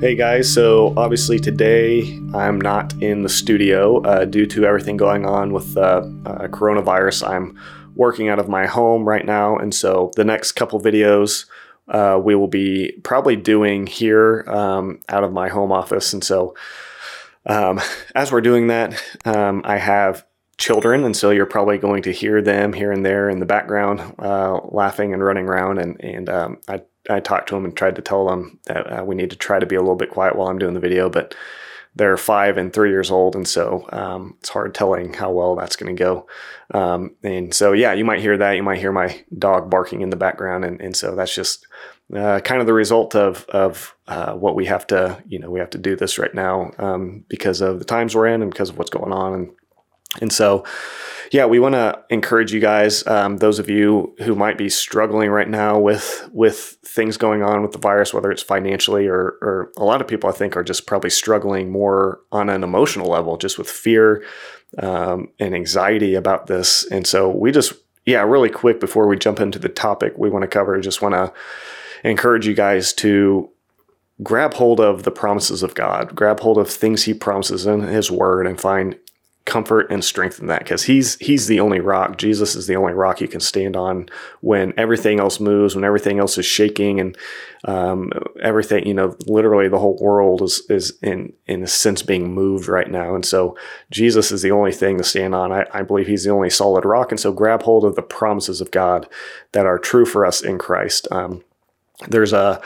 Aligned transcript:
Hey 0.00 0.16
guys, 0.16 0.52
so 0.52 0.92
obviously 0.96 1.38
today 1.38 2.20
I'm 2.34 2.60
not 2.60 2.92
in 3.00 3.22
the 3.22 3.28
studio 3.28 4.02
uh, 4.02 4.24
due 4.24 4.44
to 4.46 4.66
everything 4.66 4.96
going 4.96 5.24
on 5.24 5.52
with 5.52 5.76
uh, 5.76 6.02
uh, 6.26 6.48
coronavirus. 6.48 7.28
I'm 7.28 7.58
working 7.94 8.28
out 8.28 8.40
of 8.40 8.48
my 8.48 8.66
home 8.66 9.08
right 9.08 9.24
now, 9.24 9.56
and 9.56 9.72
so 9.72 10.10
the 10.16 10.24
next 10.24 10.52
couple 10.52 10.80
videos 10.80 11.46
uh, 11.88 12.20
we 12.22 12.34
will 12.34 12.48
be 12.48 12.92
probably 13.04 13.36
doing 13.36 13.86
here 13.86 14.44
um, 14.48 15.00
out 15.08 15.22
of 15.22 15.32
my 15.32 15.48
home 15.48 15.70
office. 15.70 16.12
And 16.12 16.24
so 16.24 16.56
um, 17.46 17.80
as 18.16 18.32
we're 18.32 18.40
doing 18.40 18.66
that, 18.66 19.00
um, 19.24 19.62
I 19.64 19.78
have 19.78 20.26
children, 20.58 21.04
and 21.04 21.16
so 21.16 21.30
you're 21.30 21.46
probably 21.46 21.78
going 21.78 22.02
to 22.02 22.12
hear 22.12 22.42
them 22.42 22.72
here 22.72 22.90
and 22.90 23.06
there 23.06 23.30
in 23.30 23.38
the 23.38 23.46
background 23.46 24.00
uh, 24.18 24.58
laughing 24.64 25.14
and 25.14 25.22
running 25.22 25.46
around, 25.46 25.78
and 25.78 26.02
and 26.02 26.28
um, 26.28 26.58
I 26.66 26.82
I 27.10 27.20
talked 27.20 27.48
to 27.48 27.54
them 27.54 27.64
and 27.64 27.76
tried 27.76 27.96
to 27.96 28.02
tell 28.02 28.26
them 28.26 28.58
that 28.66 29.00
uh, 29.00 29.04
we 29.04 29.14
need 29.14 29.30
to 29.30 29.36
try 29.36 29.58
to 29.58 29.66
be 29.66 29.76
a 29.76 29.80
little 29.80 29.96
bit 29.96 30.10
quiet 30.10 30.36
while 30.36 30.48
I'm 30.48 30.58
doing 30.58 30.74
the 30.74 30.80
video, 30.80 31.10
but 31.10 31.34
they're 31.96 32.16
five 32.16 32.56
and 32.56 32.72
three 32.72 32.90
years 32.90 33.10
old, 33.10 33.36
and 33.36 33.46
so 33.46 33.86
um, 33.92 34.36
it's 34.40 34.48
hard 34.48 34.74
telling 34.74 35.14
how 35.14 35.30
well 35.30 35.54
that's 35.54 35.76
going 35.76 35.94
to 35.94 36.02
go. 36.02 36.26
Um, 36.72 37.14
and 37.22 37.54
so, 37.54 37.72
yeah, 37.72 37.92
you 37.92 38.04
might 38.04 38.20
hear 38.20 38.36
that. 38.36 38.56
You 38.56 38.64
might 38.64 38.80
hear 38.80 38.90
my 38.90 39.24
dog 39.38 39.70
barking 39.70 40.00
in 40.00 40.10
the 40.10 40.16
background, 40.16 40.64
and, 40.64 40.80
and 40.80 40.96
so 40.96 41.14
that's 41.14 41.34
just 41.34 41.66
uh, 42.14 42.40
kind 42.40 42.60
of 42.60 42.66
the 42.66 42.72
result 42.72 43.14
of 43.14 43.46
of 43.48 43.94
uh, 44.08 44.32
what 44.34 44.56
we 44.56 44.66
have 44.66 44.86
to, 44.88 45.22
you 45.28 45.38
know, 45.38 45.50
we 45.50 45.60
have 45.60 45.70
to 45.70 45.78
do 45.78 45.94
this 45.94 46.18
right 46.18 46.34
now 46.34 46.72
um, 46.78 47.24
because 47.28 47.60
of 47.60 47.78
the 47.78 47.84
times 47.84 48.14
we're 48.14 48.26
in 48.26 48.42
and 48.42 48.50
because 48.50 48.70
of 48.70 48.78
what's 48.78 48.90
going 48.90 49.12
on, 49.12 49.34
and 49.34 49.52
and 50.20 50.32
so, 50.32 50.64
yeah, 51.32 51.46
we 51.46 51.58
want 51.58 51.74
to 51.74 52.00
encourage 52.10 52.52
you 52.52 52.60
guys, 52.60 53.06
um, 53.06 53.38
those 53.38 53.58
of 53.58 53.68
you 53.68 54.14
who 54.22 54.34
might 54.34 54.56
be 54.56 54.68
struggling 54.68 55.30
right 55.30 55.48
now 55.48 55.78
with 55.78 56.28
with 56.32 56.76
things 56.84 57.16
going 57.16 57.42
on 57.42 57.62
with 57.62 57.72
the 57.72 57.78
virus, 57.78 58.14
whether 58.14 58.30
it's 58.30 58.42
financially 58.42 59.06
or, 59.06 59.36
or 59.42 59.72
a 59.76 59.84
lot 59.84 60.00
of 60.00 60.06
people 60.06 60.30
I 60.30 60.32
think 60.32 60.56
are 60.56 60.62
just 60.62 60.86
probably 60.86 61.10
struggling 61.10 61.72
more 61.72 62.20
on 62.30 62.48
an 62.48 62.62
emotional 62.62 63.08
level, 63.08 63.36
just 63.36 63.58
with 63.58 63.68
fear 63.68 64.24
um, 64.78 65.28
and 65.40 65.54
anxiety 65.54 66.14
about 66.14 66.46
this. 66.46 66.86
And 66.90 67.06
so 67.06 67.28
we 67.30 67.50
just, 67.50 67.72
yeah, 68.06 68.22
really 68.22 68.50
quick 68.50 68.78
before 68.78 69.08
we 69.08 69.16
jump 69.16 69.40
into 69.40 69.58
the 69.58 69.68
topic 69.68 70.14
we 70.16 70.30
want 70.30 70.42
to 70.42 70.48
cover, 70.48 70.78
just 70.80 71.02
want 71.02 71.14
to 71.14 71.32
encourage 72.08 72.46
you 72.46 72.54
guys 72.54 72.92
to 72.92 73.50
grab 74.22 74.54
hold 74.54 74.78
of 74.78 75.02
the 75.02 75.10
promises 75.10 75.62
of 75.62 75.74
God, 75.74 76.14
grab 76.14 76.40
hold 76.40 76.58
of 76.58 76.70
things 76.70 77.04
He 77.04 77.14
promises 77.14 77.66
in 77.66 77.80
His 77.80 78.10
Word, 78.10 78.46
and 78.46 78.60
find 78.60 78.96
comfort 79.46 79.90
and 79.90 80.02
strength 80.02 80.40
in 80.40 80.46
that 80.46 80.60
because 80.60 80.84
he's 80.84 81.16
he's 81.16 81.46
the 81.48 81.60
only 81.60 81.78
rock. 81.78 82.16
Jesus 82.16 82.54
is 82.54 82.66
the 82.66 82.76
only 82.76 82.94
rock 82.94 83.20
you 83.20 83.28
can 83.28 83.40
stand 83.40 83.76
on. 83.76 84.08
When 84.40 84.72
everything 84.78 85.20
else 85.20 85.38
moves 85.38 85.74
when 85.74 85.84
everything 85.84 86.18
else 86.18 86.38
is 86.38 86.46
shaking 86.46 86.98
and 86.98 87.16
um, 87.64 88.10
everything 88.42 88.86
you 88.86 88.94
know 88.94 89.14
literally 89.26 89.68
the 89.68 89.78
whole 89.78 89.98
world 90.00 90.40
is 90.40 90.62
is 90.70 90.94
in 91.02 91.34
in 91.46 91.62
a 91.62 91.66
sense 91.66 92.02
being 92.02 92.32
moved 92.32 92.68
right 92.68 92.90
now. 92.90 93.14
And 93.14 93.24
so 93.24 93.56
jesus 93.90 94.32
is 94.32 94.40
the 94.40 94.50
only 94.50 94.72
thing 94.72 94.96
to 94.96 95.04
stand 95.04 95.34
on. 95.34 95.52
I, 95.52 95.66
I 95.72 95.82
believe 95.82 96.06
he's 96.06 96.24
the 96.24 96.30
only 96.30 96.50
solid 96.50 96.86
rock. 96.86 97.12
And 97.12 97.20
so 97.20 97.30
grab 97.30 97.62
hold 97.62 97.84
of 97.84 97.96
the 97.96 98.02
promises 98.02 98.62
of 98.62 98.70
god 98.70 99.06
that 99.52 99.66
are 99.66 99.78
true 99.78 100.06
for 100.06 100.24
us 100.24 100.40
in 100.42 100.56
christ. 100.56 101.06
Um, 101.10 101.44
there's 102.08 102.32
a 102.32 102.60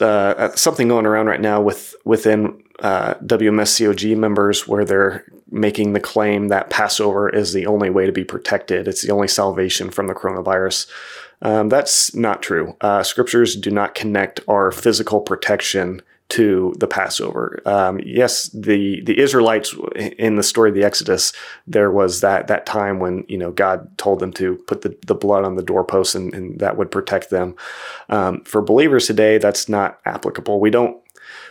uh, 0.00 0.54
something 0.54 0.88
going 0.88 1.06
around 1.06 1.26
right 1.26 1.40
now 1.40 1.60
with 1.60 1.94
within 2.04 2.61
uh, 2.82 3.14
WMSCOG 3.24 4.16
members 4.16 4.68
where 4.68 4.84
they're 4.84 5.24
making 5.50 5.92
the 5.92 6.00
claim 6.00 6.48
that 6.48 6.68
Passover 6.68 7.28
is 7.28 7.52
the 7.52 7.66
only 7.66 7.90
way 7.90 8.06
to 8.06 8.12
be 8.12 8.24
protected. 8.24 8.88
It's 8.88 9.02
the 9.02 9.12
only 9.12 9.28
salvation 9.28 9.90
from 9.90 10.08
the 10.08 10.14
coronavirus. 10.14 10.90
Um, 11.42 11.68
that's 11.68 12.14
not 12.14 12.42
true. 12.42 12.76
Uh, 12.80 13.02
scriptures 13.02 13.56
do 13.56 13.70
not 13.70 13.94
connect 13.94 14.40
our 14.48 14.72
physical 14.72 15.20
protection 15.20 16.02
to 16.32 16.72
the 16.78 16.86
Passover. 16.86 17.60
Um, 17.66 18.00
yes, 18.06 18.48
the 18.54 19.02
the 19.02 19.18
Israelites 19.18 19.74
in 19.94 20.36
the 20.36 20.42
story 20.42 20.70
of 20.70 20.74
the 20.74 20.82
Exodus, 20.82 21.34
there 21.66 21.90
was 21.90 22.22
that 22.22 22.46
that 22.46 22.64
time 22.64 23.00
when 23.00 23.26
you 23.28 23.36
know 23.36 23.50
God 23.50 23.98
told 23.98 24.20
them 24.20 24.32
to 24.34 24.56
put 24.66 24.80
the, 24.80 24.96
the 25.06 25.14
blood 25.14 25.44
on 25.44 25.56
the 25.56 25.62
doorposts 25.62 26.14
and, 26.14 26.32
and 26.32 26.58
that 26.58 26.78
would 26.78 26.90
protect 26.90 27.28
them. 27.28 27.54
Um, 28.08 28.42
for 28.44 28.62
believers 28.62 29.06
today, 29.06 29.36
that's 29.36 29.68
not 29.68 30.00
applicable. 30.06 30.58
We 30.58 30.70
don't 30.70 31.01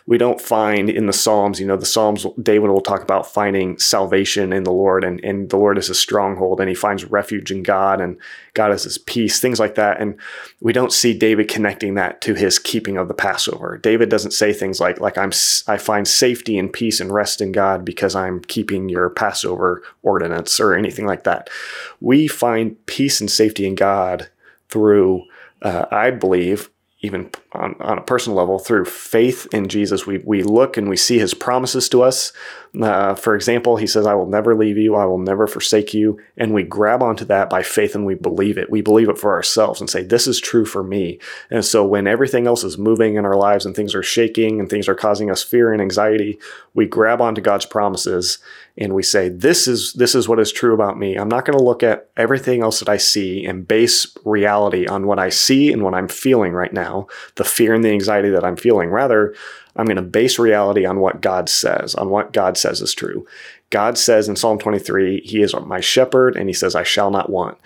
we 0.05 0.17
don't 0.17 0.41
find 0.41 0.89
in 0.89 1.05
the 1.05 1.13
Psalms, 1.13 1.59
you 1.59 1.67
know, 1.67 1.77
the 1.77 1.85
Psalms, 1.85 2.25
David 2.41 2.69
will 2.69 2.81
talk 2.81 3.01
about 3.01 3.31
finding 3.31 3.77
salvation 3.77 4.51
in 4.51 4.63
the 4.63 4.71
Lord 4.71 5.03
and, 5.03 5.23
and 5.23 5.49
the 5.49 5.57
Lord 5.57 5.77
is 5.77 5.87
his 5.87 5.99
stronghold 5.99 6.59
and 6.59 6.69
he 6.69 6.75
finds 6.75 7.05
refuge 7.05 7.51
in 7.51 7.63
God 7.63 8.01
and 8.01 8.17
God 8.53 8.71
is 8.71 8.83
his 8.83 8.97
peace, 8.97 9.39
things 9.39 9.59
like 9.59 9.75
that. 9.75 10.01
And 10.01 10.17
we 10.59 10.73
don't 10.73 10.91
see 10.91 11.17
David 11.17 11.47
connecting 11.47 11.93
that 11.95 12.21
to 12.21 12.33
his 12.33 12.57
keeping 12.57 12.97
of 12.97 13.07
the 13.07 13.13
Passover. 13.13 13.77
David 13.77 14.09
doesn't 14.09 14.31
say 14.31 14.53
things 14.53 14.79
like, 14.79 14.99
like 14.99 15.17
I'm, 15.17 15.31
I 15.67 15.77
find 15.77 16.07
safety 16.07 16.57
and 16.57 16.73
peace 16.73 16.99
and 16.99 17.11
rest 17.11 17.39
in 17.39 17.51
God 17.51 17.85
because 17.85 18.15
I'm 18.15 18.41
keeping 18.41 18.89
your 18.89 19.09
Passover 19.09 19.83
ordinance 20.01 20.59
or 20.59 20.73
anything 20.73 21.05
like 21.05 21.25
that. 21.25 21.49
We 21.99 22.27
find 22.27 22.83
peace 22.87 23.21
and 23.21 23.29
safety 23.29 23.67
in 23.67 23.75
God 23.75 24.29
through, 24.69 25.25
uh, 25.61 25.85
I 25.91 26.11
believe, 26.11 26.69
even 27.03 27.31
on, 27.53 27.75
on 27.79 27.97
a 27.97 28.03
personal 28.03 28.37
level, 28.37 28.59
through 28.59 28.85
faith 28.85 29.47
in 29.51 29.67
Jesus, 29.67 30.05
we, 30.05 30.19
we 30.19 30.43
look 30.43 30.77
and 30.77 30.87
we 30.87 30.95
see 30.95 31.17
his 31.17 31.33
promises 31.33 31.89
to 31.89 32.03
us. 32.03 32.31
Uh, 32.79 33.15
for 33.15 33.33
example, 33.35 33.77
he 33.77 33.87
says, 33.87 34.05
I 34.05 34.13
will 34.13 34.27
never 34.27 34.55
leave 34.55 34.77
you, 34.77 34.95
I 34.95 35.05
will 35.05 35.17
never 35.17 35.47
forsake 35.47 35.95
you. 35.95 36.19
And 36.37 36.53
we 36.53 36.61
grab 36.61 37.01
onto 37.01 37.25
that 37.25 37.49
by 37.49 37.63
faith 37.63 37.95
and 37.95 38.05
we 38.05 38.13
believe 38.13 38.57
it. 38.57 38.69
We 38.69 38.81
believe 38.81 39.09
it 39.09 39.17
for 39.17 39.33
ourselves 39.33 39.81
and 39.81 39.89
say, 39.89 40.03
This 40.03 40.27
is 40.27 40.39
true 40.39 40.63
for 40.63 40.83
me. 40.83 41.17
And 41.49 41.65
so 41.65 41.83
when 41.83 42.05
everything 42.05 42.45
else 42.45 42.63
is 42.63 42.77
moving 42.77 43.15
in 43.15 43.25
our 43.25 43.35
lives 43.35 43.65
and 43.65 43.75
things 43.75 43.95
are 43.95 44.03
shaking 44.03 44.59
and 44.59 44.69
things 44.69 44.87
are 44.87 44.95
causing 44.95 45.31
us 45.31 45.41
fear 45.41 45.73
and 45.73 45.81
anxiety, 45.81 46.39
we 46.75 46.85
grab 46.85 47.19
onto 47.19 47.41
God's 47.41 47.65
promises 47.65 48.37
and 48.77 48.93
we 48.93 49.03
say 49.03 49.29
this 49.29 49.67
is 49.67 49.93
this 49.93 50.15
is 50.15 50.27
what 50.27 50.39
is 50.39 50.51
true 50.51 50.73
about 50.73 50.97
me. 50.97 51.15
I'm 51.15 51.29
not 51.29 51.45
going 51.45 51.57
to 51.57 51.63
look 51.63 51.83
at 51.83 52.09
everything 52.17 52.61
else 52.61 52.79
that 52.79 52.89
i 52.89 52.97
see 52.97 53.45
and 53.45 53.67
base 53.67 54.07
reality 54.25 54.87
on 54.87 55.07
what 55.07 55.19
i 55.19 55.29
see 55.29 55.71
and 55.71 55.83
what 55.83 55.93
i'm 55.93 56.07
feeling 56.07 56.53
right 56.53 56.73
now 56.73 57.07
the 57.35 57.43
fear 57.43 57.73
and 57.73 57.83
the 57.83 57.89
anxiety 57.89 58.29
that 58.29 58.43
i'm 58.43 58.57
feeling. 58.57 58.89
Rather 58.89 59.35
i'm 59.75 59.85
going 59.85 59.95
to 59.95 60.01
base 60.01 60.39
reality 60.39 60.85
on 60.85 60.99
what 60.99 61.21
god 61.21 61.49
says 61.49 61.95
on 61.95 62.09
what 62.09 62.33
god 62.33 62.57
says 62.57 62.81
is 62.81 62.93
true. 62.93 63.25
God 63.69 63.97
says 63.97 64.27
in 64.27 64.35
psalm 64.35 64.59
23 64.59 65.21
he 65.21 65.41
is 65.41 65.55
my 65.55 65.79
shepherd 65.79 66.35
and 66.35 66.49
he 66.49 66.53
says 66.53 66.75
i 66.75 66.83
shall 66.83 67.11
not 67.11 67.29
want 67.29 67.57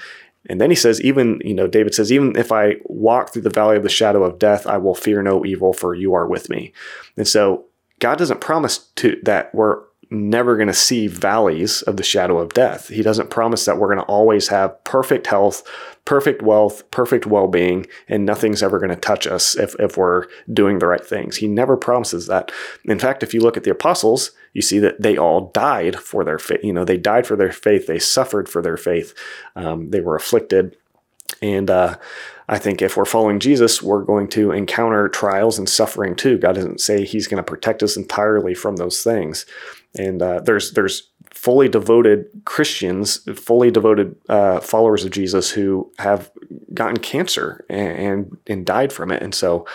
and 0.48 0.62
then 0.62 0.70
he 0.70 0.76
says, 0.76 1.02
even, 1.02 1.42
you 1.44 1.54
know, 1.54 1.68
David 1.68 1.96
says, 1.96 2.12
even 2.12 2.36
if 2.36 2.52
I 2.52 2.76
walk 2.86 3.34
through 3.34 3.42
the 3.42 3.50
valley 3.50 3.78
of 3.78 3.84
the 3.84 3.90
shadow 3.90 4.24
of 4.24 4.38
death, 4.38 4.68
I 4.68 4.78
will 4.78 4.94
fear 4.94 5.24
no 5.24 5.44
evil, 5.44 5.74
for 5.74 5.96
you 5.96 6.14
are 6.14 6.28
with 6.28 6.50
me. 6.50 6.72
And 7.18 7.28
so 7.28 7.66
God 8.00 8.18
doesn't 8.18 8.42
promise 8.42 8.78
to 8.98 9.20
that 9.24 9.54
we're 9.56 9.82
never 10.10 10.56
going 10.56 10.68
to 10.68 10.74
see 10.74 11.08
valleys 11.08 11.82
of 11.84 11.98
the 11.98 12.04
shadow 12.04 12.38
of 12.40 12.54
death. 12.54 12.88
He 12.90 13.02
doesn't 13.02 13.30
promise 13.30 13.66
that 13.66 13.78
we're 13.78 13.94
going 13.94 14.06
to 14.06 14.12
always 14.12 14.48
have 14.50 14.84
perfect 14.84 15.28
health, 15.28 15.64
perfect 16.06 16.42
wealth, 16.42 16.90
perfect 16.92 17.26
well 17.26 17.48
being, 17.48 17.88
and 18.08 18.26
nothing's 18.26 18.64
ever 18.64 18.80
going 18.80 18.90
to 18.90 18.96
touch 18.96 19.28
us 19.28 19.56
if, 19.56 19.76
if 19.80 19.98
we're 19.98 20.26
doing 20.52 20.80
the 20.80 20.88
right 20.88 21.06
things. 21.06 21.38
He 21.38 21.48
never 21.48 21.78
promises 21.78 22.28
that. 22.28 22.52
In 22.86 23.00
fact, 23.00 23.24
if 23.24 23.34
you 23.34 23.42
look 23.42 23.58
at 23.58 23.64
the 23.64 23.72
apostles, 23.72 24.32
you 24.54 24.62
see 24.62 24.80
that 24.80 25.02
they 25.02 25.18
all 25.18 25.52
died 25.54 25.98
for 25.98 26.24
their 26.24 26.40
faith. 26.40 26.64
You 26.64 26.74
know, 26.74 26.86
they 26.86 26.98
died 26.98 27.28
for 27.28 27.36
their 27.36 27.52
faith, 27.52 27.88
they 27.88 28.00
suffered 28.00 28.48
for 28.48 28.62
their 28.62 28.78
faith, 28.78 29.14
um, 29.56 29.90
they 29.90 30.02
were 30.02 30.16
afflicted. 30.16 30.78
And 31.42 31.70
uh, 31.70 31.98
I 32.48 32.60
think 32.60 32.82
if 32.82 32.96
we're 32.96 33.06
following 33.06 33.40
Jesus, 33.40 33.82
we're 33.82 34.04
going 34.04 34.28
to 34.30 34.52
encounter 34.52 35.10
trials 35.10 35.58
and 35.58 35.68
suffering 35.68 36.16
too. 36.16 36.38
God 36.38 36.56
doesn't 36.56 36.80
say 36.80 37.04
He's 37.04 37.28
going 37.28 37.44
to 37.44 37.44
protect 37.44 37.82
us 37.82 37.98
entirely 37.98 38.54
from 38.54 38.76
those 38.76 39.04
things. 39.04 39.46
And 39.98 40.22
uh, 40.22 40.42
there's 40.42 40.72
there's 40.72 41.12
fully 41.36 41.68
devoted 41.68 42.28
Christians, 42.46 43.18
fully 43.38 43.70
devoted 43.70 44.16
uh, 44.30 44.62
followers 44.62 45.04
of 45.04 45.12
Jesus 45.12 45.52
who 45.52 45.92
have 46.00 46.32
gotten 46.74 46.98
cancer 46.98 47.66
and, 47.70 47.98
and, 47.98 48.38
and 48.48 48.66
died 48.66 48.94
from 48.94 49.12
it. 49.12 49.22
And 49.22 49.36
so 49.36 49.68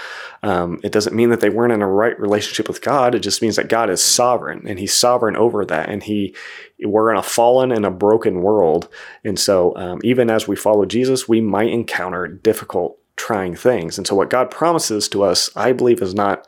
um, 0.42 0.80
it 0.82 0.90
doesn't 0.90 1.14
mean 1.14 1.28
that 1.30 1.40
they 1.40 1.50
weren't 1.50 1.72
in 1.72 1.82
a 1.82 1.86
right 1.86 2.18
relationship 2.18 2.66
with 2.66 2.80
God. 2.80 3.14
It 3.14 3.20
just 3.20 3.42
means 3.42 3.56
that 3.56 3.68
God 3.68 3.90
is 3.90 4.02
sovereign 4.02 4.66
and 4.66 4.78
He's 4.78 4.94
sovereign 4.94 5.36
over 5.36 5.64
that. 5.66 5.88
And 5.88 6.02
He 6.02 6.34
we're 6.82 7.10
in 7.10 7.18
a 7.18 7.22
fallen 7.22 7.72
and 7.72 7.84
a 7.84 7.90
broken 7.90 8.40
world. 8.40 8.88
And 9.22 9.38
so 9.38 9.76
um, 9.76 10.00
even 10.02 10.30
as 10.30 10.48
we 10.48 10.56
follow 10.56 10.86
Jesus, 10.86 11.28
we 11.28 11.42
might 11.42 11.68
encounter 11.68 12.26
difficult, 12.26 12.98
trying 13.16 13.54
things. 13.54 13.98
And 13.98 14.06
so 14.06 14.14
what 14.14 14.30
God 14.30 14.50
promises 14.50 15.08
to 15.10 15.22
us, 15.22 15.50
I 15.54 15.72
believe, 15.72 16.00
is 16.00 16.14
not 16.14 16.46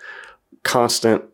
constant 0.63 1.25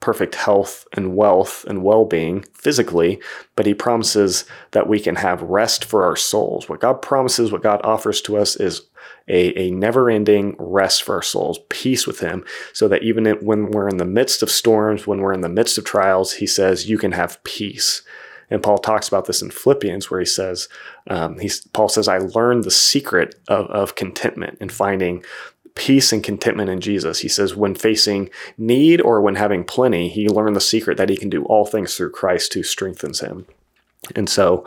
perfect 0.00 0.34
health 0.34 0.86
and 0.94 1.14
wealth 1.14 1.64
and 1.68 1.82
well 1.82 2.04
being 2.04 2.42
physically, 2.54 3.20
but 3.54 3.66
He 3.66 3.74
promises 3.74 4.44
that 4.72 4.88
we 4.88 4.98
can 4.98 5.16
have 5.16 5.42
rest 5.42 5.84
for 5.84 6.04
our 6.04 6.16
souls. 6.16 6.68
What 6.68 6.80
God 6.80 7.02
promises, 7.02 7.52
what 7.52 7.62
God 7.62 7.80
offers 7.84 8.20
to 8.22 8.36
us 8.36 8.56
is 8.56 8.82
a, 9.28 9.58
a 9.58 9.70
never 9.70 10.10
ending 10.10 10.56
rest 10.58 11.02
for 11.02 11.14
our 11.14 11.22
souls, 11.22 11.60
peace 11.68 12.06
with 12.06 12.20
Him, 12.20 12.44
so 12.72 12.88
that 12.88 13.02
even 13.02 13.26
when 13.42 13.70
we're 13.70 13.88
in 13.88 13.98
the 13.98 14.04
midst 14.04 14.42
of 14.42 14.50
storms, 14.50 15.06
when 15.06 15.20
we're 15.20 15.34
in 15.34 15.42
the 15.42 15.48
midst 15.48 15.78
of 15.78 15.84
trials, 15.84 16.34
He 16.34 16.46
says, 16.46 16.88
You 16.88 16.98
can 16.98 17.12
have 17.12 17.42
peace. 17.44 18.02
And 18.50 18.62
Paul 18.62 18.78
talks 18.78 19.06
about 19.06 19.26
this 19.26 19.42
in 19.42 19.50
Philippians, 19.50 20.10
where 20.10 20.20
he 20.20 20.26
says, 20.26 20.68
um, 21.08 21.38
Paul 21.72 21.88
says, 21.88 22.08
I 22.08 22.18
learned 22.18 22.64
the 22.64 22.70
secret 22.70 23.36
of, 23.48 23.66
of 23.66 23.94
contentment 23.94 24.58
and 24.60 24.72
finding 24.72 25.24
peace 25.80 26.12
and 26.12 26.22
contentment 26.22 26.68
in 26.68 26.78
Jesus. 26.78 27.20
He 27.20 27.28
says, 27.28 27.56
when 27.56 27.74
facing 27.74 28.28
need 28.58 29.00
or 29.00 29.22
when 29.22 29.36
having 29.36 29.64
plenty, 29.64 30.10
he 30.10 30.28
learned 30.28 30.54
the 30.54 30.60
secret 30.60 30.98
that 30.98 31.08
he 31.08 31.16
can 31.16 31.30
do 31.30 31.42
all 31.44 31.64
things 31.64 31.96
through 31.96 32.10
Christ 32.10 32.52
who 32.52 32.62
strengthens 32.62 33.20
him. 33.20 33.46
And 34.14 34.28
so 34.28 34.66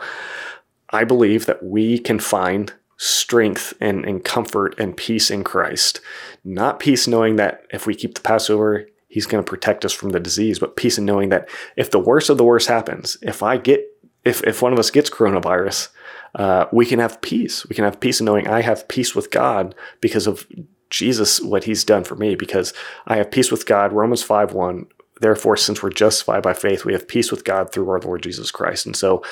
I 0.90 1.04
believe 1.04 1.46
that 1.46 1.62
we 1.62 2.00
can 2.00 2.18
find 2.18 2.72
strength 2.96 3.74
and, 3.80 4.04
and 4.04 4.24
comfort 4.24 4.74
and 4.76 4.96
peace 4.96 5.30
in 5.30 5.44
Christ. 5.44 6.00
Not 6.42 6.80
peace 6.80 7.06
knowing 7.06 7.36
that 7.36 7.64
if 7.70 7.86
we 7.86 7.94
keep 7.94 8.16
the 8.16 8.20
Passover, 8.20 8.88
he's 9.06 9.26
going 9.26 9.42
to 9.42 9.48
protect 9.48 9.84
us 9.84 9.92
from 9.92 10.10
the 10.10 10.18
disease, 10.18 10.58
but 10.58 10.74
peace 10.74 10.98
in 10.98 11.04
knowing 11.04 11.28
that 11.28 11.48
if 11.76 11.92
the 11.92 12.00
worst 12.00 12.28
of 12.28 12.38
the 12.38 12.44
worst 12.44 12.66
happens, 12.66 13.18
if 13.22 13.40
I 13.40 13.56
get, 13.56 13.86
if, 14.24 14.42
if 14.42 14.62
one 14.62 14.72
of 14.72 14.80
us 14.80 14.90
gets 14.90 15.10
coronavirus, 15.10 15.90
uh, 16.34 16.66
we 16.72 16.84
can 16.84 16.98
have 16.98 17.22
peace. 17.22 17.64
We 17.68 17.76
can 17.76 17.84
have 17.84 18.00
peace 18.00 18.18
in 18.18 18.26
knowing 18.26 18.48
I 18.48 18.62
have 18.62 18.88
peace 18.88 19.14
with 19.14 19.30
God 19.30 19.76
because 20.00 20.26
of 20.26 20.44
Jesus, 20.90 21.40
what 21.40 21.64
he's 21.64 21.84
done 21.84 22.04
for 22.04 22.16
me, 22.16 22.34
because 22.34 22.72
I 23.06 23.16
have 23.16 23.30
peace 23.30 23.50
with 23.50 23.66
God. 23.66 23.92
Romans 23.92 24.22
5 24.22 24.52
1. 24.52 24.86
Therefore, 25.20 25.56
since 25.56 25.82
we're 25.82 25.90
justified 25.90 26.42
by 26.42 26.54
faith, 26.54 26.84
we 26.84 26.92
have 26.92 27.08
peace 27.08 27.30
with 27.30 27.44
God 27.44 27.72
through 27.72 27.88
our 27.88 28.00
Lord 28.00 28.22
Jesus 28.22 28.50
Christ. 28.50 28.84
And 28.84 28.96
so 28.96 29.22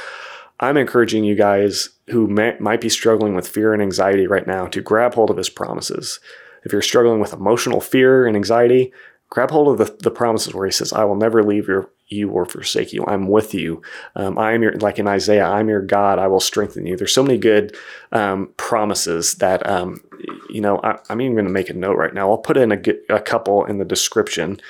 I'm 0.60 0.76
encouraging 0.76 1.25
you 1.25 1.34
guys 1.34 1.88
who 2.08 2.28
may, 2.28 2.56
might 2.60 2.81
be 2.81 2.88
struggling 2.88 3.34
with 3.34 3.49
fear 3.49 3.72
and 3.72 3.82
anxiety 3.82 4.26
right 4.26 4.46
now 4.46 4.66
to 4.69 4.81
grab 4.81 5.14
hold 5.14 5.31
of 5.31 5.37
his 5.37 5.50
promises. 5.50 6.20
If 6.64 6.72
you're 6.72 6.82
struggling 6.82 7.19
with 7.19 7.32
emotional 7.32 7.81
fear 7.81 8.26
and 8.26 8.37
anxiety, 8.37 8.93
grab 9.28 9.50
hold 9.50 9.69
of 9.69 9.78
the, 9.78 9.96
the 10.02 10.10
promises 10.10 10.55
where 10.55 10.66
he 10.66 10.72
says, 10.72 10.93
I 10.93 11.05
will 11.05 11.16
never 11.16 11.43
leave 11.43 11.66
your, 11.66 11.90
you 12.06 12.31
or 12.31 12.44
forsake 12.44 12.93
you. 12.93 13.05
I'm 13.08 13.28
with 13.28 13.55
you. 13.55 13.82
Um, 14.14 14.38
I 14.38 14.52
am 14.52 14.62
your, 14.62 14.75
like 14.75 15.00
in 15.00 15.08
Isaiah, 15.08 15.46
I'm 15.46 15.69
your 15.69 15.82
God. 15.82 16.20
I 16.20 16.28
will 16.28 16.38
strengthen 16.38 16.87
you. 16.87 16.96
There's 16.96 17.14
so 17.14 17.25
many 17.25 17.38
good 17.38 17.76
um, 18.12 18.50
promises 18.56 19.34
that, 19.37 19.69
um, 19.69 20.00
you 20.48 20.60
know, 20.60 20.78
I, 20.82 20.98
am 21.10 21.20
even 21.20 21.34
going 21.34 21.46
to 21.46 21.52
make 21.52 21.70
a 21.70 21.74
note 21.74 21.96
right 21.96 22.14
now. 22.14 22.30
I'll 22.30 22.38
put 22.38 22.56
in 22.56 22.72
a, 22.72 22.80
a 23.08 23.20
couple 23.20 23.64
in 23.64 23.78
the 23.78 23.84
description 23.84 24.60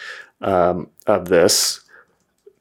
um, 0.40 0.88
of 1.06 1.28
this 1.28 1.80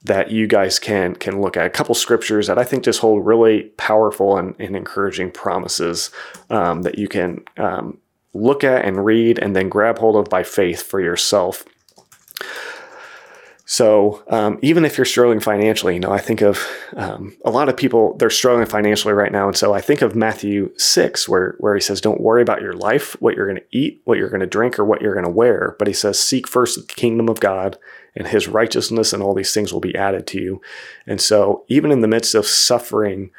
that 0.04 0.32
you 0.32 0.48
guys 0.48 0.80
can 0.80 1.16
can 1.16 1.42
look 1.42 1.56
at 1.56 1.66
a 1.66 1.70
couple 1.70 1.94
scriptures 1.94 2.48
that 2.48 2.58
I 2.58 2.64
think 2.64 2.84
just 2.84 3.00
hold 3.00 3.26
really 3.26 3.64
powerful 3.78 4.38
and, 4.38 4.56
and 4.60 4.76
encouraging 4.76 5.32
promises 5.32 6.10
um, 6.50 6.82
that 6.84 6.98
you 6.98 7.08
can 7.08 7.44
um, 7.58 8.00
look 8.34 8.64
at 8.64 8.86
and 8.86 9.06
read 9.06 9.38
and 9.38 9.56
then 9.56 9.70
grab 9.70 10.00
hold 10.00 10.16
of 10.16 10.30
by 10.30 10.44
faith 10.44 10.82
for 10.82 11.00
yourself. 11.00 11.64
So 13.72 14.22
um, 14.28 14.60
even 14.62 14.84
if 14.84 14.98
you're 14.98 15.06
struggling 15.06 15.40
financially, 15.40 15.94
you 15.94 16.02
know, 16.02 16.12
I 16.12 16.18
think 16.18 16.42
of 16.42 16.60
um, 16.98 17.38
a 17.46 17.50
lot 17.50 17.70
of 17.70 17.78
people 17.78 18.18
they're 18.18 18.30
struggling 18.30 18.66
financially 18.66 19.14
right 19.14 19.32
now, 19.32 19.48
and 19.48 19.56
so 19.56 19.74
I 19.74 19.80
think 19.80 20.02
of 20.02 20.14
Matthew 20.14 20.74
six, 20.78 21.30
where 21.30 21.56
where 21.60 21.74
he 21.74 21.80
says, 21.80 22.02
"Don't 22.02 22.20
worry 22.20 22.42
about 22.42 22.62
your 22.62 22.74
life, 22.74 23.16
what 23.22 23.34
you're 23.34 23.48
going 23.48 23.62
to 23.62 23.78
eat, 23.78 24.02
what 24.04 24.18
you're 24.18 24.28
going 24.28 24.42
to 24.42 24.46
drink, 24.46 24.78
or 24.78 24.84
what 24.84 25.02
you're 25.02 25.14
going 25.14 25.24
to 25.24 25.32
wear," 25.32 25.78
but 25.80 25.88
he 25.88 25.94
says, 25.94 26.20
"Seek 26.20 26.50
first 26.50 26.86
the 26.86 26.94
kingdom 26.94 27.30
of 27.30 27.40
God 27.40 27.78
and 28.14 28.28
His 28.28 28.50
righteousness, 28.50 29.14
and 29.14 29.24
all 29.24 29.34
these 29.34 29.54
things 29.54 29.72
will 29.72 29.80
be 29.80 29.96
added 29.96 30.28
to 30.28 30.42
you." 30.42 30.62
And 31.08 31.22
so 31.22 31.64
even 31.70 31.94
in 31.94 32.02
the 32.02 32.10
midst 32.10 32.36
of 32.36 32.46
suffering, 32.46 33.32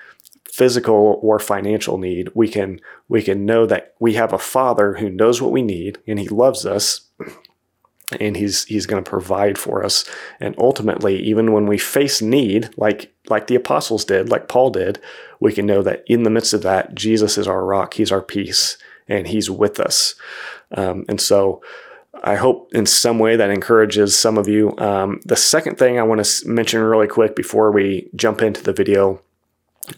physical 0.50 1.20
or 1.22 1.40
financial 1.40 1.98
need, 1.98 2.30
we 2.34 2.48
can 2.48 2.80
we 3.06 3.20
can 3.20 3.44
know 3.44 3.66
that 3.66 3.92
we 4.00 4.14
have 4.14 4.32
a 4.32 4.38
Father 4.38 4.94
who 4.94 5.10
knows 5.10 5.42
what 5.42 5.52
we 5.52 5.60
need, 5.60 5.98
and 6.06 6.18
He 6.18 6.28
loves 6.28 6.64
us 6.64 7.10
and 8.20 8.36
he's 8.36 8.64
he's 8.64 8.86
going 8.86 9.02
to 9.02 9.08
provide 9.08 9.58
for 9.58 9.84
us. 9.84 10.04
And 10.40 10.54
ultimately 10.58 11.18
even 11.20 11.52
when 11.52 11.66
we 11.66 11.78
face 11.78 12.22
need 12.22 12.70
like 12.76 13.12
like 13.28 13.46
the 13.46 13.54
apostles 13.54 14.04
did 14.04 14.28
like 14.28 14.48
paul 14.48 14.70
did 14.70 15.00
we 15.40 15.52
can 15.52 15.66
know 15.66 15.82
that 15.82 16.02
in 16.06 16.24
the 16.24 16.30
midst 16.30 16.52
of 16.52 16.62
that 16.62 16.94
jesus 16.94 17.38
is 17.38 17.46
our 17.46 17.64
rock 17.64 17.94
he's 17.94 18.10
our 18.10 18.22
peace 18.22 18.76
and 19.08 19.26
he's 19.26 19.50
with 19.50 19.80
us. 19.80 20.14
Um, 20.76 21.04
and 21.08 21.20
so 21.20 21.62
i 22.24 22.34
hope 22.34 22.72
in 22.74 22.86
some 22.86 23.18
way 23.18 23.36
that 23.36 23.50
encourages 23.50 24.16
some 24.16 24.38
of 24.38 24.46
you. 24.48 24.76
Um, 24.78 25.20
the 25.24 25.36
second 25.36 25.78
thing 25.78 25.98
i 25.98 26.02
want 26.02 26.24
to 26.24 26.48
mention 26.48 26.80
really 26.80 27.08
quick 27.08 27.34
before 27.36 27.72
we 27.72 28.08
jump 28.14 28.42
into 28.42 28.62
the 28.62 28.72
video 28.72 29.20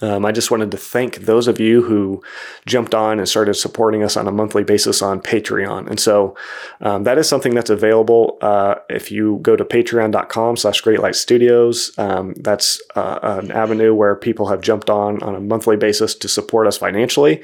um, 0.01 0.25
I 0.25 0.33
just 0.33 0.51
wanted 0.51 0.71
to 0.71 0.79
thank 0.79 1.19
those 1.19 1.47
of 1.47 1.61
you 1.61 1.83
who 1.83 2.23
jumped 2.65 2.95
on 2.95 3.19
and 3.19 3.29
started 3.29 3.55
supporting 3.55 4.03
us 4.03 4.17
on 4.17 4.27
a 4.27 4.33
monthly 4.33 4.65
basis 4.65 5.03
on 5.03 5.21
Patreon. 5.21 5.89
And 5.89 6.01
so 6.01 6.37
um, 6.81 7.05
that 7.05 7.19
is 7.19 7.29
something 7.29 7.55
that's 7.55 7.69
available 7.69 8.39
uh, 8.41 8.77
if 8.89 9.11
you 9.11 9.41
go 9.43 9.57
to 9.57 9.65
patreon.com 9.65 10.57
slash 10.57 10.83
greatlight 10.83 11.15
studios. 11.15 11.93
Um, 11.99 12.33
that's 12.35 12.81
uh, 12.97 13.19
an 13.23 13.51
avenue 13.53 13.95
where 13.95 14.17
people 14.17 14.49
have 14.49 14.63
jumped 14.63 14.89
on 14.89 15.23
on 15.23 15.35
a 15.35 15.41
monthly 15.41 15.77
basis 15.77 16.15
to 16.15 16.29
support 16.29 16.67
us 16.67 16.79
financially. 16.79 17.43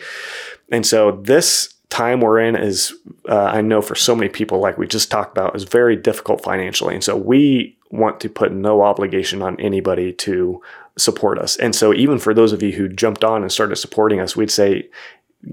And 0.70 0.86
so 0.86 1.12
this 1.12 1.74
time 1.90 2.20
we're 2.20 2.40
in 2.40 2.56
is, 2.56 2.94
uh, 3.28 3.36
I 3.36 3.60
know 3.60 3.82
for 3.82 3.96
so 3.96 4.14
many 4.14 4.30
people, 4.30 4.60
like 4.60 4.78
we 4.78 4.86
just 4.86 5.10
talked 5.10 5.36
about, 5.36 5.56
is 5.56 5.64
very 5.64 5.96
difficult 5.96 6.42
financially. 6.42 6.94
And 6.94 7.04
so 7.04 7.16
we 7.16 7.76
want 7.90 8.20
to 8.20 8.28
put 8.28 8.52
no 8.52 8.82
obligation 8.82 9.42
on 9.42 9.58
anybody 9.60 10.12
to 10.12 10.62
support 11.00 11.38
us. 11.38 11.56
And 11.56 11.74
so, 11.74 11.92
even 11.94 12.18
for 12.18 12.34
those 12.34 12.52
of 12.52 12.62
you 12.62 12.72
who 12.72 12.88
jumped 12.88 13.24
on 13.24 13.42
and 13.42 13.50
started 13.50 13.76
supporting 13.76 14.20
us, 14.20 14.36
we'd 14.36 14.50
say, 14.50 14.88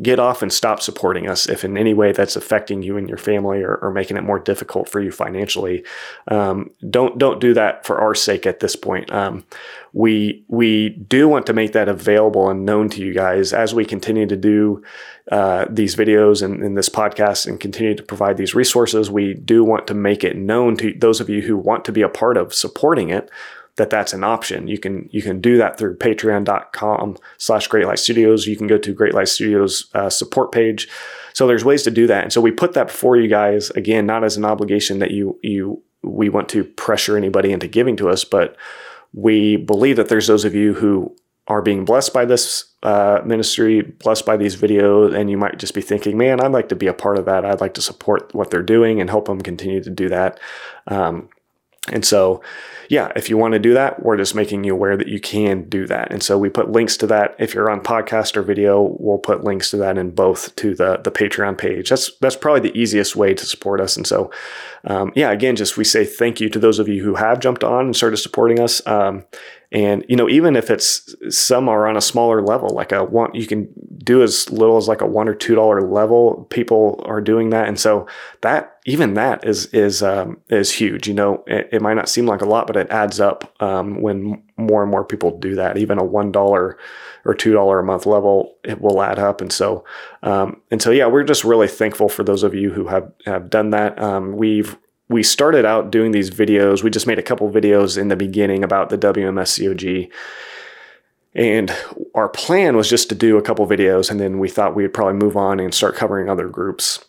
get 0.01 0.19
off 0.19 0.41
and 0.41 0.51
stop 0.51 0.81
supporting 0.81 1.29
us 1.29 1.47
if 1.47 1.63
in 1.63 1.77
any 1.77 1.93
way 1.93 2.11
that's 2.11 2.35
affecting 2.35 2.83
you 2.83 2.97
and 2.97 3.07
your 3.07 3.17
family 3.17 3.61
or, 3.61 3.75
or 3.75 3.89
making 3.89 4.17
it 4.17 4.23
more 4.23 4.39
difficult 4.39 4.89
for 4.89 4.99
you 4.99 5.11
financially. 5.11 5.83
Um, 6.27 6.71
don't 6.89 7.17
don't 7.17 7.39
do 7.39 7.53
that 7.53 7.85
for 7.85 7.99
our 7.99 8.13
sake 8.13 8.45
at 8.45 8.59
this 8.59 8.75
point. 8.75 9.09
Um, 9.11 9.45
we 9.93 10.43
we 10.49 10.89
do 10.89 11.29
want 11.29 11.45
to 11.45 11.53
make 11.53 11.71
that 11.71 11.87
available 11.87 12.49
and 12.49 12.65
known 12.65 12.89
to 12.89 13.01
you 13.01 13.13
guys 13.13 13.53
as 13.53 13.73
we 13.73 13.85
continue 13.85 14.27
to 14.27 14.35
do 14.35 14.83
uh, 15.31 15.65
these 15.69 15.95
videos 15.95 16.43
and, 16.43 16.61
and 16.61 16.77
this 16.77 16.89
podcast 16.89 17.47
and 17.47 17.59
continue 17.59 17.95
to 17.95 18.03
provide 18.03 18.35
these 18.35 18.53
resources. 18.53 19.09
We 19.09 19.35
do 19.35 19.63
want 19.63 19.87
to 19.87 19.93
make 19.93 20.23
it 20.23 20.35
known 20.35 20.75
to 20.77 20.93
those 20.93 21.21
of 21.21 21.29
you 21.29 21.41
who 21.41 21.57
want 21.57 21.85
to 21.85 21.93
be 21.93 22.01
a 22.01 22.09
part 22.09 22.35
of 22.35 22.53
supporting 22.53 23.09
it 23.09 23.31
that 23.77 23.89
that's 23.89 24.13
an 24.13 24.23
option. 24.23 24.67
You 24.67 24.77
can 24.77 25.07
you 25.11 25.21
can 25.21 25.39
do 25.39 25.57
that 25.57 25.77
through 25.77 25.97
patreon.com 25.97 27.17
slash 27.37 27.67
Great 27.67 27.85
Light 27.85 27.99
Studios. 27.99 28.45
You 28.47 28.57
can 28.57 28.67
go 28.67 28.77
to 28.77 28.93
Great 28.93 29.13
Light 29.13 29.29
Studios 29.29 29.89
uh, 29.93 30.09
support 30.09 30.51
page. 30.51 30.89
So 31.33 31.47
there's 31.47 31.63
ways 31.63 31.83
to 31.83 31.91
do 31.91 32.07
that. 32.07 32.23
And 32.23 32.33
so 32.33 32.41
we 32.41 32.51
put 32.51 32.73
that 32.73 32.87
before 32.87 33.17
you 33.17 33.27
guys, 33.27 33.69
again, 33.71 34.05
not 34.05 34.23
as 34.23 34.35
an 34.35 34.45
obligation 34.45 34.99
that 34.99 35.11
you 35.11 35.39
you 35.41 35.81
we 36.03 36.29
want 36.29 36.49
to 36.49 36.63
pressure 36.63 37.17
anybody 37.17 37.51
into 37.51 37.67
giving 37.67 37.95
to 37.97 38.09
us, 38.09 38.23
but 38.23 38.55
we 39.13 39.57
believe 39.57 39.95
that 39.95 40.09
there's 40.09 40.27
those 40.27 40.45
of 40.45 40.53
you 40.55 40.73
who 40.73 41.15
are 41.47 41.61
being 41.61 41.85
blessed 41.85 42.13
by 42.13 42.25
this 42.25 42.65
uh, 42.83 43.21
ministry, 43.25 43.81
blessed 43.81 44.25
by 44.25 44.35
these 44.35 44.55
videos, 44.55 45.15
and 45.15 45.29
you 45.29 45.37
might 45.37 45.57
just 45.59 45.73
be 45.73 45.81
thinking, 45.81 46.17
man, 46.17 46.41
I'd 46.41 46.51
like 46.51 46.69
to 46.69 46.75
be 46.75 46.87
a 46.87 46.93
part 46.93 47.17
of 47.17 47.25
that. 47.25 47.45
I'd 47.45 47.61
like 47.61 47.73
to 47.75 47.81
support 47.81 48.33
what 48.35 48.51
they're 48.51 48.61
doing 48.61 48.99
and 48.99 49.09
help 49.09 49.25
them 49.25 49.41
continue 49.41 49.81
to 49.81 49.89
do 49.89 50.09
that. 50.09 50.39
Um, 50.87 51.29
and 51.91 52.05
so, 52.05 52.41
yeah, 52.89 53.11
if 53.15 53.29
you 53.29 53.37
want 53.37 53.53
to 53.53 53.59
do 53.59 53.73
that, 53.73 54.01
we're 54.01 54.17
just 54.17 54.33
making 54.33 54.63
you 54.63 54.73
aware 54.73 54.95
that 54.95 55.07
you 55.07 55.19
can 55.19 55.67
do 55.67 55.85
that. 55.87 56.11
And 56.11 56.23
so 56.23 56.37
we 56.37 56.49
put 56.49 56.71
links 56.71 56.95
to 56.97 57.07
that. 57.07 57.35
If 57.37 57.53
you're 57.53 57.69
on 57.69 57.81
podcast 57.81 58.37
or 58.37 58.43
video, 58.43 58.95
we'll 58.99 59.17
put 59.17 59.43
links 59.43 59.71
to 59.71 59.77
that 59.77 59.97
in 59.97 60.11
both 60.11 60.55
to 60.57 60.73
the 60.73 60.97
the 60.97 61.11
Patreon 61.11 61.57
page. 61.57 61.89
That's 61.89 62.15
that's 62.19 62.35
probably 62.35 62.69
the 62.69 62.77
easiest 62.77 63.15
way 63.15 63.33
to 63.33 63.45
support 63.45 63.81
us. 63.81 63.97
And 63.97 64.07
so, 64.07 64.31
um, 64.85 65.11
yeah, 65.15 65.31
again, 65.31 65.55
just 65.55 65.77
we 65.77 65.83
say 65.83 66.05
thank 66.05 66.39
you 66.39 66.49
to 66.49 66.59
those 66.59 66.79
of 66.79 66.87
you 66.87 67.03
who 67.03 67.15
have 67.15 67.39
jumped 67.39 67.63
on 67.63 67.85
and 67.85 67.95
started 67.95 68.17
supporting 68.17 68.59
us. 68.59 68.85
Um, 68.87 69.25
and 69.71 70.05
you 70.07 70.15
know, 70.15 70.29
even 70.29 70.55
if 70.55 70.69
it's 70.69 71.13
some 71.29 71.67
are 71.67 71.87
on 71.87 71.97
a 71.97 72.01
smaller 72.01 72.41
level, 72.41 72.69
like 72.69 72.93
a 72.93 73.03
one, 73.03 73.33
you 73.33 73.45
can 73.45 73.67
do 74.01 74.23
as 74.23 74.49
little 74.49 74.77
as 74.77 74.87
like 74.87 75.01
a 75.01 75.05
one 75.05 75.27
or 75.27 75.35
two 75.35 75.55
dollar 75.55 75.81
level. 75.81 76.47
People 76.49 77.03
are 77.05 77.19
doing 77.19 77.49
that, 77.49 77.67
and 77.67 77.77
so 77.77 78.07
that 78.41 78.79
even 78.85 79.15
that 79.15 79.45
is 79.45 79.65
is 79.67 80.01
um, 80.01 80.37
is 80.49 80.71
huge. 80.71 81.05
You 81.07 81.13
know, 81.13 81.43
it, 81.47 81.67
it, 81.73 81.81
might 81.81 81.95
not 81.95 82.07
seem 82.07 82.25
like 82.25 82.41
a 82.41 82.45
lot, 82.45 82.65
but 82.65 82.77
it 82.77 82.89
adds 82.89 83.19
up 83.19 83.53
um, 83.61 84.01
when 84.01 84.41
more 84.55 84.83
and 84.83 84.89
more 84.89 85.03
people 85.03 85.37
do 85.37 85.55
that. 85.55 85.77
Even 85.77 85.99
a 85.99 86.03
one 86.03 86.31
dollar 86.31 86.77
or 87.25 87.33
two 87.33 87.51
dollar 87.51 87.79
a 87.79 87.83
month 87.83 88.05
level, 88.05 88.55
it 88.63 88.79
will 88.79 89.01
add 89.01 89.19
up. 89.19 89.41
And 89.41 89.51
so, 89.51 89.83
um, 90.23 90.61
and 90.71 90.81
so, 90.81 90.91
yeah, 90.91 91.07
we're 91.07 91.25
just 91.25 91.43
really 91.43 91.67
thankful 91.67 92.07
for 92.07 92.23
those 92.23 92.43
of 92.43 92.55
you 92.55 92.71
who 92.71 92.87
have 92.87 93.11
have 93.25 93.49
done 93.49 93.71
that. 93.71 94.01
Um, 94.01 94.37
we've 94.37 94.77
we 95.09 95.23
started 95.23 95.65
out 95.65 95.91
doing 95.91 96.11
these 96.11 96.29
videos. 96.29 96.83
We 96.83 96.89
just 96.89 97.07
made 97.07 97.19
a 97.19 97.23
couple 97.23 97.49
videos 97.49 97.97
in 97.97 98.09
the 98.09 98.15
beginning 98.15 98.63
about 98.63 98.89
the 98.89 98.97
WMSCOG. 98.97 100.11
And 101.33 101.71
our 102.15 102.29
plan 102.29 102.75
was 102.75 102.89
just 102.89 103.09
to 103.09 103.15
do 103.15 103.37
a 103.37 103.41
couple 103.41 103.67
videos, 103.67 104.09
and 104.09 104.19
then 104.19 104.39
we 104.39 104.49
thought 104.49 104.75
we 104.75 104.83
would 104.83 104.93
probably 104.93 105.13
move 105.13 105.37
on 105.37 105.59
and 105.59 105.73
start 105.73 105.95
covering 105.95 106.29
other 106.29 106.47
groups. 106.47 107.05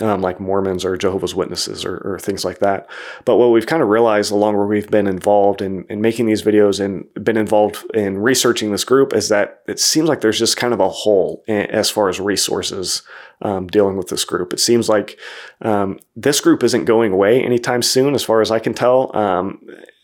Um, 0.00 0.22
like 0.22 0.40
Mormons 0.40 0.84
or 0.84 0.96
Jehovah's 0.96 1.36
Witnesses 1.36 1.84
or, 1.84 1.98
or, 1.98 2.18
things 2.18 2.44
like 2.44 2.58
that. 2.58 2.90
But 3.24 3.36
what 3.36 3.52
we've 3.52 3.66
kind 3.66 3.80
of 3.80 3.88
realized 3.88 4.32
the 4.32 4.34
longer 4.34 4.66
we've 4.66 4.90
been 4.90 5.06
involved 5.06 5.62
in, 5.62 5.84
in 5.88 6.00
making 6.00 6.26
these 6.26 6.42
videos 6.42 6.84
and 6.84 7.06
been 7.24 7.36
involved 7.36 7.78
in 7.94 8.18
researching 8.18 8.72
this 8.72 8.82
group 8.82 9.14
is 9.14 9.28
that 9.28 9.62
it 9.68 9.78
seems 9.78 10.08
like 10.08 10.20
there's 10.20 10.38
just 10.38 10.56
kind 10.56 10.74
of 10.74 10.80
a 10.80 10.88
hole 10.88 11.44
as 11.46 11.90
far 11.90 12.08
as 12.08 12.18
resources 12.18 13.02
um, 13.42 13.68
dealing 13.68 13.96
with 13.96 14.08
this 14.08 14.24
group. 14.24 14.52
It 14.52 14.58
seems 14.58 14.88
like 14.88 15.16
um, 15.62 16.00
this 16.16 16.40
group 16.40 16.64
isn't 16.64 16.86
going 16.86 17.12
away 17.12 17.40
anytime 17.44 17.82
soon, 17.82 18.16
as 18.16 18.24
far 18.24 18.40
as 18.40 18.50
I 18.50 18.58
can 18.58 18.74
tell. 18.74 19.14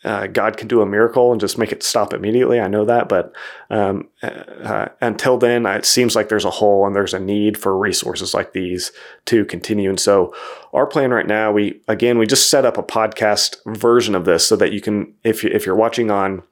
Uh, 0.03 0.27
God 0.27 0.57
can 0.57 0.67
do 0.67 0.81
a 0.81 0.87
miracle 0.87 1.31
and 1.31 1.41
just 1.41 1.59
make 1.59 1.73
it 1.73 1.83
stop 1.83 2.15
immediately. 2.15 2.59
I 2.59 2.69
know 2.69 2.87
that, 2.87 3.09
but 3.09 3.35
um, 3.69 4.09
uh, 4.23 4.89
until 5.01 5.37
then, 5.37 5.67
it 5.67 5.85
seems 5.85 6.17
like 6.17 6.29
there's 6.29 6.47
a 6.47 6.51
hole 6.51 6.87
and 6.87 6.97
there's 6.97 7.13
a 7.13 7.21
need 7.21 7.59
for 7.59 7.77
resources 7.77 8.33
like 8.33 8.53
these 8.53 8.93
to 9.27 9.45
continue. 9.45 9.91
And 9.91 10.01
so, 10.01 10.35
our 10.73 10.87
plan 10.87 11.11
right 11.11 11.27
now, 11.27 11.53
we 11.53 11.83
again, 11.87 12.17
we 12.17 12.27
just 12.27 12.49
set 12.49 12.65
up 12.65 12.79
a 12.79 12.83
podcast 12.83 13.57
version 13.77 14.15
of 14.15 14.25
this 14.25 14.47
so 14.47 14.57
that 14.57 14.73
you 14.73 14.81
can, 14.81 15.15
if 15.23 15.45
you, 15.45 15.51
if 15.53 15.67
you're 15.67 15.77
watching 15.77 16.11
on 16.11 16.43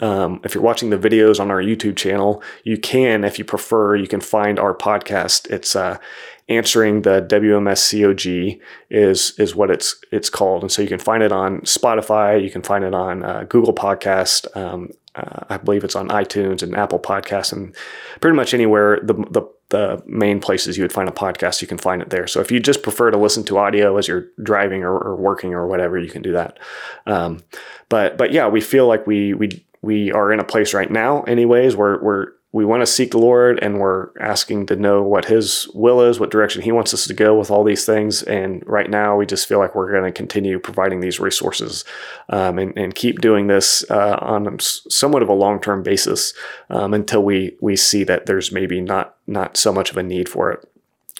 um, 0.00 0.40
if 0.44 0.54
you're 0.54 0.62
watching 0.62 0.90
the 0.90 0.98
videos 0.98 1.40
on 1.40 1.50
our 1.50 1.62
YouTube 1.62 1.96
channel, 1.96 2.42
you 2.62 2.76
can, 2.76 3.24
if 3.24 3.38
you 3.38 3.44
prefer, 3.44 3.96
you 3.96 4.06
can 4.06 4.20
find 4.20 4.58
our 4.58 4.74
podcast. 4.74 5.50
It's 5.50 5.74
uh, 5.74 5.98
answering 6.48 7.02
the 7.02 7.20
WMS 7.28 7.90
COG 7.90 8.60
is 8.90 9.38
is 9.38 9.54
what 9.54 9.70
it's 9.70 9.96
it's 10.10 10.30
called, 10.30 10.62
and 10.62 10.72
so 10.72 10.82
you 10.82 10.88
can 10.88 10.98
find 10.98 11.22
it 11.22 11.32
on 11.32 11.60
Spotify, 11.62 12.42
you 12.42 12.50
can 12.50 12.62
find 12.62 12.84
it 12.84 12.94
on 12.94 13.24
uh, 13.24 13.44
Google 13.48 13.74
Podcast, 13.74 14.54
um, 14.56 14.90
uh, 15.14 15.44
I 15.48 15.56
believe 15.56 15.84
it's 15.84 15.96
on 15.96 16.08
iTunes 16.08 16.62
and 16.62 16.76
Apple 16.76 16.98
Podcasts, 16.98 17.52
and 17.52 17.74
pretty 18.20 18.36
much 18.36 18.54
anywhere 18.54 19.00
the 19.02 19.14
the 19.30 19.42
the 19.70 20.02
main 20.06 20.40
places 20.40 20.78
you 20.78 20.84
would 20.84 20.92
find 20.92 21.08
a 21.08 21.12
podcast, 21.12 21.60
you 21.60 21.68
can 21.68 21.76
find 21.76 22.00
it 22.00 22.08
there. 22.08 22.26
So 22.26 22.40
if 22.40 22.50
you 22.50 22.58
just 22.58 22.82
prefer 22.82 23.10
to 23.10 23.18
listen 23.18 23.44
to 23.44 23.58
audio 23.58 23.98
as 23.98 24.08
you're 24.08 24.28
driving 24.42 24.82
or, 24.82 24.96
or 24.96 25.14
working 25.14 25.52
or 25.52 25.66
whatever, 25.66 25.98
you 25.98 26.10
can 26.10 26.22
do 26.22 26.32
that. 26.32 26.58
Um, 27.06 27.42
but 27.88 28.16
but 28.16 28.32
yeah, 28.32 28.48
we 28.48 28.60
feel 28.60 28.86
like 28.86 29.06
we 29.06 29.34
we 29.34 29.64
we 29.82 30.10
are 30.12 30.32
in 30.32 30.40
a 30.40 30.44
place 30.44 30.72
right 30.72 30.90
now, 30.90 31.22
anyways, 31.22 31.76
where 31.76 31.98
we're 32.00 32.28
we 32.50 32.64
want 32.64 32.80
to 32.80 32.86
seek 32.86 33.10
the 33.10 33.18
Lord 33.18 33.58
and 33.60 33.78
we're 33.78 34.08
asking 34.18 34.66
to 34.66 34.76
know 34.76 35.02
what 35.02 35.26
His 35.26 35.68
will 35.74 36.00
is, 36.00 36.18
what 36.18 36.30
direction 36.30 36.62
He 36.62 36.72
wants 36.72 36.94
us 36.94 37.06
to 37.06 37.14
go 37.14 37.38
with 37.38 37.50
all 37.50 37.62
these 37.62 37.84
things. 37.84 38.22
And 38.22 38.62
right 38.66 38.88
now, 38.88 39.16
we 39.16 39.26
just 39.26 39.46
feel 39.46 39.58
like 39.58 39.74
we're 39.74 39.92
going 39.92 40.04
to 40.04 40.12
continue 40.12 40.58
providing 40.58 41.00
these 41.00 41.20
resources 41.20 41.84
um, 42.30 42.58
and, 42.58 42.76
and, 42.76 42.94
keep 42.94 43.20
doing 43.20 43.48
this 43.48 43.84
uh, 43.90 44.18
on 44.22 44.58
somewhat 44.60 45.22
of 45.22 45.28
a 45.28 45.34
long 45.34 45.60
term 45.60 45.82
basis 45.82 46.32
um, 46.70 46.94
until 46.94 47.22
we 47.22 47.56
we 47.60 47.76
see 47.76 48.02
that 48.04 48.26
there's 48.26 48.50
maybe 48.50 48.80
not 48.80 49.16
not 49.26 49.56
so 49.58 49.72
much 49.72 49.90
of 49.90 49.98
a 49.98 50.02
need 50.02 50.28
for 50.28 50.50
it. 50.50 50.66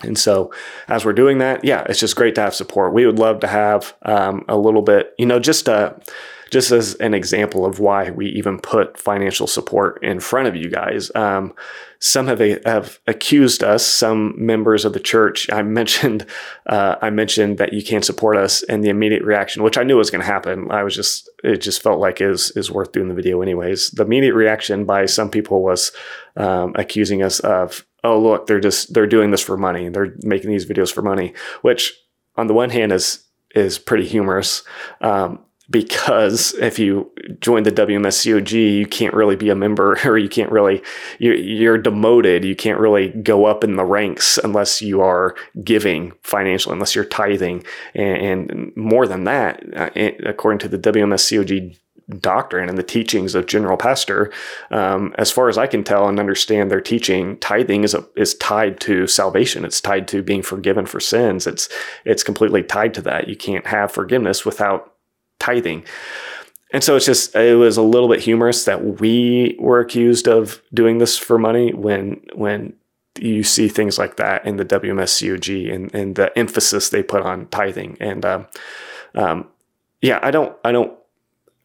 And 0.03 0.17
so, 0.17 0.53
as 0.87 1.05
we're 1.05 1.13
doing 1.13 1.39
that, 1.39 1.65
yeah, 1.65 1.85
it's 1.89 2.01
just 2.01 2.17
great 2.17 2.35
to 2.37 2.41
have 2.41 2.55
support. 2.55 2.95
We 2.95 3.05
would 3.05 3.19
love 3.19 3.41
to 3.41 3.49
have 3.49 3.95
um, 4.03 4.45
a 4.49 4.57
little 4.57 4.83
bit, 4.83 5.13
you 5.19 5.27
know, 5.27 5.41
just 5.41 5.69
a 5.69 6.01
just 6.51 6.71
as 6.71 6.95
an 6.97 7.15
example 7.15 7.67
of 7.67 7.79
why 7.79 8.11
we 8.11 8.27
even 8.31 8.59
put 8.59 8.99
financial 8.99 9.47
support 9.47 10.03
in 10.03 10.21
front 10.21 10.49
of 10.49 10.57
you 10.57 10.71
guys. 10.71 11.11
Um, 11.15 11.55
some 12.01 12.29
have, 12.29 12.39
have 12.65 13.01
accused 13.07 13.63
us, 13.63 13.85
some 13.85 14.35
members 14.37 14.85
of 14.85 14.93
the 14.93 15.01
church. 15.01 15.51
I 15.53 15.63
mentioned, 15.63 16.27
uh, 16.67 16.97
I 17.03 17.11
mentioned 17.11 17.59
that 17.59 17.73
you 17.73 17.83
can't 17.83 18.05
support 18.05 18.37
us, 18.37 18.63
and 18.63 18.85
the 18.85 18.89
immediate 18.89 19.25
reaction, 19.25 19.63
which 19.63 19.77
I 19.77 19.83
knew 19.83 19.97
was 19.97 20.11
going 20.11 20.21
to 20.21 20.27
happen. 20.27 20.71
I 20.71 20.85
was 20.85 20.95
just, 20.95 21.29
it 21.43 21.59
just 21.59 21.83
felt 21.83 21.99
like 22.01 22.21
is 22.21 22.51
is 22.53 22.71
worth 22.71 22.93
doing 22.93 23.09
the 23.09 23.15
video 23.15 23.43
anyways. 23.43 23.91
The 23.91 24.05
immediate 24.05 24.35
reaction 24.35 24.85
by 24.85 25.07
some 25.07 25.29
people 25.29 25.63
was 25.63 25.93
um, 26.37 26.73
accusing 26.77 27.23
us 27.23 27.41
of, 27.41 27.85
oh 28.05 28.21
look, 28.21 28.47
they're 28.47 28.61
just 28.61 28.95
they're 28.95 29.07
doing 29.07 29.33
this 29.33 29.43
for 29.43 29.57
money. 29.57 29.89
They're 29.89 30.15
making 30.23 30.51
these 30.51 30.67
videos 30.67 30.93
for 30.93 31.03
money, 31.03 31.35
which 31.63 31.95
on 32.37 32.47
the 32.47 32.55
one 32.55 32.71
hand 32.71 32.93
is 32.93 33.25
is 33.55 33.79
pretty 33.79 34.07
humorous. 34.07 34.63
Um, 35.01 35.41
because 35.71 36.55
if 36.55 36.79
you 36.79 37.11
join 37.41 37.63
the 37.63 37.73
WMSCOG, 37.73 38.53
you 38.53 38.87
can't 38.87 39.15
really 39.15 39.37
be 39.37 39.51
a 39.51 39.55
member 39.55 39.99
or 40.05 40.17
you 40.19 40.29
can't 40.29 40.51
really, 40.51 40.83
you're, 41.19 41.35
you're, 41.35 41.79
demoted. 41.79 42.45
You 42.45 42.57
can't 42.57 42.81
really 42.81 43.09
go 43.09 43.45
up 43.45 43.63
in 43.63 43.77
the 43.77 43.85
ranks 43.85 44.39
unless 44.39 44.83
you 44.83 45.01
are 45.01 45.37
giving 45.63 46.13
financially, 46.23 46.73
unless 46.73 46.95
you're 46.95 47.05
tithing. 47.05 47.65
And, 47.95 48.51
and 48.51 48.77
more 48.77 49.07
than 49.07 49.25
that, 49.25 49.63
uh, 49.77 49.91
according 50.27 50.59
to 50.61 50.69
the 50.69 50.79
WMSCOG 50.79 51.77
doctrine 52.21 52.69
and 52.69 52.79
the 52.79 52.83
teachings 52.83 53.35
of 53.35 53.47
general 53.47 53.77
pastor, 53.77 54.33
um, 54.71 55.15
as 55.19 55.31
far 55.31 55.49
as 55.49 55.59
I 55.59 55.67
can 55.67 55.85
tell 55.85 56.09
and 56.09 56.19
understand 56.19 56.71
their 56.71 56.81
teaching, 56.81 57.39
tithing 57.39 57.85
is 57.85 57.95
a, 57.95 58.05
is 58.17 58.35
tied 58.35 58.81
to 58.81 59.07
salvation. 59.07 59.65
It's 59.65 59.81
tied 59.81 60.09
to 60.09 60.23
being 60.23 60.43
forgiven 60.43 60.87
for 60.87 61.01
sins. 61.01 61.47
It's 61.47 61.69
it's 62.05 62.23
completely 62.23 62.63
tied 62.63 62.95
to 62.95 63.03
that. 63.03 63.29
You 63.29 63.37
can't 63.37 63.67
have 63.67 63.93
forgiveness 63.93 64.47
without 64.47 64.95
tithing. 65.39 65.85
And 66.73 66.85
so 66.85 66.97
it's 66.97 67.07
just 67.07 67.35
it 67.35 67.57
was 67.57 67.77
a 67.77 67.83
little 67.83 68.09
bit 68.09 68.21
humorous 68.21 68.65
that 68.67 69.01
we 69.01 69.57
were 69.59 69.81
accused 69.81 70.29
of 70.29 70.63
doing 70.75 70.99
this 70.99 71.17
for 71.17 71.39
money 71.39 71.73
when 71.73 72.21
when 72.35 72.75
you 73.19 73.43
see 73.43 73.69
things 73.69 73.99
like 73.99 74.17
that 74.17 74.47
in 74.47 74.57
the 74.57 74.65
WMSCOG 74.65 75.75
and, 75.75 75.95
and 75.95 76.15
the 76.15 76.37
emphasis 76.39 76.91
they 76.91 77.03
put 77.03 77.23
on 77.23 77.47
tithing. 77.47 77.97
And 78.01 78.25
um, 78.25 78.47
um, 79.15 79.49
yeah, 80.01 80.21
I 80.23 80.31
don't 80.31 80.57
I 80.65 80.73
don't 80.73 80.97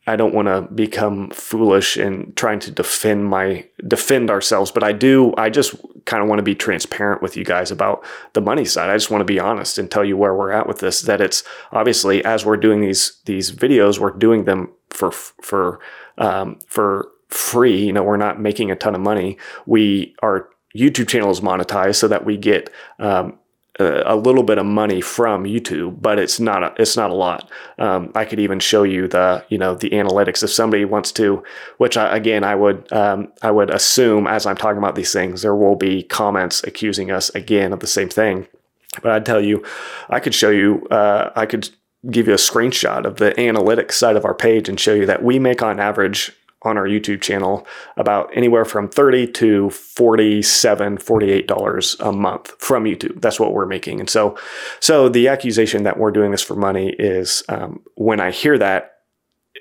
I 0.05 0.17
don't 0.17 0.33
want 0.33 0.49
to 0.49 0.61
become 0.73 1.29
foolish 1.29 1.95
in 1.95 2.33
trying 2.35 2.59
to 2.59 2.71
defend 2.71 3.25
my 3.25 3.65
defend 3.87 4.29
ourselves, 4.29 4.69
but 4.69 4.83
I 4.83 4.91
do. 4.91 5.33
I 5.37 5.49
just 5.49 5.75
kind 6.05 6.21
of 6.21 6.27
want 6.27 6.39
to 6.39 6.43
be 6.43 6.55
transparent 6.55 7.21
with 7.21 7.37
you 7.37 7.45
guys 7.45 7.71
about 7.71 8.03
the 8.33 8.41
money 8.41 8.65
side. 8.65 8.89
I 8.89 8.95
just 8.95 9.09
want 9.09 9.21
to 9.21 9.25
be 9.25 9.39
honest 9.39 9.77
and 9.77 9.89
tell 9.89 10.03
you 10.03 10.17
where 10.17 10.35
we're 10.35 10.51
at 10.51 10.67
with 10.67 10.79
this. 10.79 11.01
That 11.01 11.21
it's 11.21 11.43
obviously 11.71 12.23
as 12.25 12.45
we're 12.45 12.57
doing 12.57 12.81
these 12.81 13.21
these 13.25 13.51
videos, 13.51 13.97
we're 13.97 14.11
doing 14.11 14.43
them 14.43 14.71
for 14.89 15.11
for 15.11 15.79
um, 16.17 16.59
for 16.67 17.09
free. 17.29 17.85
You 17.85 17.93
know, 17.93 18.03
we're 18.03 18.17
not 18.17 18.41
making 18.41 18.71
a 18.71 18.75
ton 18.75 18.95
of 18.95 19.01
money. 19.01 19.37
We 19.65 20.15
our 20.21 20.49
YouTube 20.75 21.07
channel 21.07 21.31
is 21.31 21.39
monetized 21.39 21.95
so 21.95 22.07
that 22.09 22.25
we 22.25 22.35
get 22.35 22.69
um, 22.99 23.39
a 23.79 24.15
little 24.15 24.43
bit 24.43 24.59
of 24.59 24.65
money 24.65 25.01
from 25.01 25.45
YouTube, 25.45 25.99
but 25.99 26.19
it's 26.19 26.39
not 26.39 26.63
a, 26.63 26.73
it's 26.77 26.95
not 26.95 27.09
a 27.09 27.15
lot. 27.15 27.49
Um, 27.79 28.11
I 28.13 28.23
could 28.23 28.39
even 28.39 28.59
show 28.59 28.83
you 28.83 29.07
the 29.07 29.43
you 29.49 29.57
know 29.57 29.73
the 29.73 29.89
analytics 29.91 30.43
if 30.43 30.51
somebody 30.51 30.85
wants 30.85 31.11
to, 31.13 31.43
which 31.77 31.97
I, 31.97 32.15
again 32.15 32.43
I 32.43 32.53
would 32.53 32.91
um, 32.93 33.31
I 33.41 33.49
would 33.49 33.71
assume 33.71 34.27
as 34.27 34.45
I'm 34.45 34.57
talking 34.57 34.77
about 34.77 34.95
these 34.95 35.11
things 35.11 35.41
there 35.41 35.55
will 35.55 35.75
be 35.75 36.03
comments 36.03 36.63
accusing 36.63 37.09
us 37.09 37.29
again 37.31 37.73
of 37.73 37.79
the 37.79 37.87
same 37.87 38.09
thing. 38.09 38.47
But 39.01 39.11
I'd 39.11 39.25
tell 39.25 39.41
you, 39.41 39.65
I 40.07 40.19
could 40.19 40.35
show 40.35 40.51
you 40.51 40.85
uh, 40.91 41.31
I 41.35 41.47
could 41.47 41.69
give 42.11 42.27
you 42.27 42.33
a 42.33 42.37
screenshot 42.37 43.05
of 43.05 43.15
the 43.15 43.31
analytics 43.31 43.93
side 43.93 44.15
of 44.15 44.25
our 44.25 44.35
page 44.35 44.69
and 44.69 44.79
show 44.79 44.93
you 44.93 45.05
that 45.07 45.23
we 45.23 45.39
make 45.39 45.63
on 45.63 45.79
average 45.79 46.31
on 46.63 46.77
our 46.77 46.87
YouTube 46.87 47.21
channel 47.21 47.67
about 47.97 48.29
anywhere 48.35 48.65
from 48.65 48.89
30 48.89 49.31
to 49.33 49.69
47 49.69 50.97
48 50.97 51.47
dollars 51.47 51.95
a 51.99 52.11
month 52.11 52.53
from 52.59 52.85
YouTube. 52.85 53.21
That's 53.21 53.39
what 53.39 53.53
we're 53.53 53.65
making. 53.65 53.99
And 53.99 54.09
so 54.09 54.37
so 54.79 55.09
the 55.09 55.27
accusation 55.27 55.83
that 55.83 55.97
we're 55.97 56.11
doing 56.11 56.31
this 56.31 56.41
for 56.41 56.55
money 56.55 56.95
is 56.97 57.43
um, 57.49 57.81
when 57.95 58.19
I 58.19 58.31
hear 58.31 58.57
that 58.57 58.93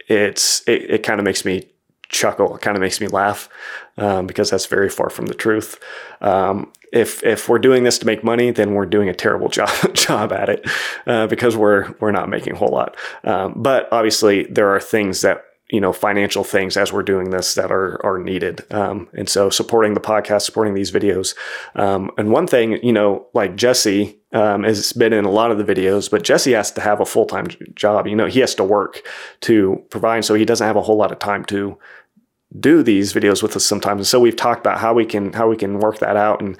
it's 0.08 0.66
it, 0.68 0.90
it 0.90 1.02
kind 1.02 1.20
of 1.20 1.24
makes 1.24 1.44
me 1.44 1.68
chuckle. 2.08 2.54
It 2.54 2.62
kind 2.62 2.76
of 2.76 2.80
makes 2.80 3.00
me 3.00 3.08
laugh 3.08 3.48
um, 3.96 4.26
because 4.26 4.50
that's 4.50 4.66
very 4.66 4.88
far 4.88 5.10
from 5.10 5.26
the 5.26 5.34
truth. 5.34 5.80
Um, 6.20 6.72
if 6.92 7.24
if 7.24 7.48
we're 7.48 7.58
doing 7.58 7.84
this 7.84 7.98
to 7.98 8.06
make 8.06 8.22
money, 8.22 8.50
then 8.50 8.74
we're 8.74 8.86
doing 8.86 9.08
a 9.08 9.14
terrible 9.14 9.48
job 9.58 9.94
job 9.94 10.32
at 10.32 10.48
it 10.48 10.68
uh, 11.06 11.26
because 11.26 11.56
we're 11.56 11.92
we're 12.00 12.12
not 12.12 12.28
making 12.28 12.52
a 12.52 12.56
whole 12.56 12.68
lot. 12.68 12.96
Um, 13.24 13.54
but 13.56 13.88
obviously, 13.90 14.44
there 14.44 14.68
are 14.68 14.80
things 14.80 15.22
that 15.22 15.44
you 15.72 15.80
know 15.80 15.92
financial 15.92 16.44
things 16.44 16.76
as 16.76 16.92
we're 16.92 17.02
doing 17.02 17.30
this 17.30 17.54
that 17.54 17.72
are 17.72 17.98
are 18.04 18.18
needed. 18.18 18.64
Um, 18.70 19.08
and 19.14 19.28
so 19.28 19.50
supporting 19.50 19.94
the 19.94 20.00
podcast 20.00 20.42
supporting 20.42 20.74
these 20.74 20.92
videos. 20.92 21.34
Um, 21.74 22.10
and 22.18 22.30
one 22.30 22.46
thing 22.46 22.78
you 22.84 22.92
know 22.92 23.26
like 23.32 23.56
jesse 23.56 24.20
um, 24.32 24.62
has 24.62 24.92
been 24.92 25.12
in 25.12 25.24
a 25.24 25.30
lot 25.30 25.50
of 25.50 25.58
the 25.58 25.64
videos 25.64 26.10
but 26.10 26.22
jesse 26.22 26.52
has 26.52 26.70
to 26.72 26.80
have 26.80 27.00
a 27.00 27.06
full-time 27.06 27.48
job. 27.74 28.06
You 28.06 28.14
know 28.14 28.26
he 28.26 28.40
has 28.40 28.54
to 28.56 28.64
work 28.64 29.02
to 29.40 29.82
provide 29.90 30.24
so 30.24 30.34
he 30.34 30.44
doesn't 30.44 30.66
have 30.66 30.76
a 30.76 30.82
whole 30.82 30.96
lot 30.96 31.10
of 31.10 31.18
time 31.18 31.44
to 31.46 31.78
do 32.60 32.82
these 32.82 33.14
videos 33.14 33.42
with 33.42 33.56
us 33.56 33.64
sometimes. 33.64 34.00
And 34.00 34.06
so 34.06 34.20
we've 34.20 34.36
talked 34.36 34.60
about 34.60 34.78
how 34.78 34.92
we 34.92 35.06
can 35.06 35.32
how 35.32 35.48
we 35.48 35.56
can 35.56 35.78
work 35.78 36.00
that 36.00 36.16
out. 36.16 36.42
And 36.42 36.58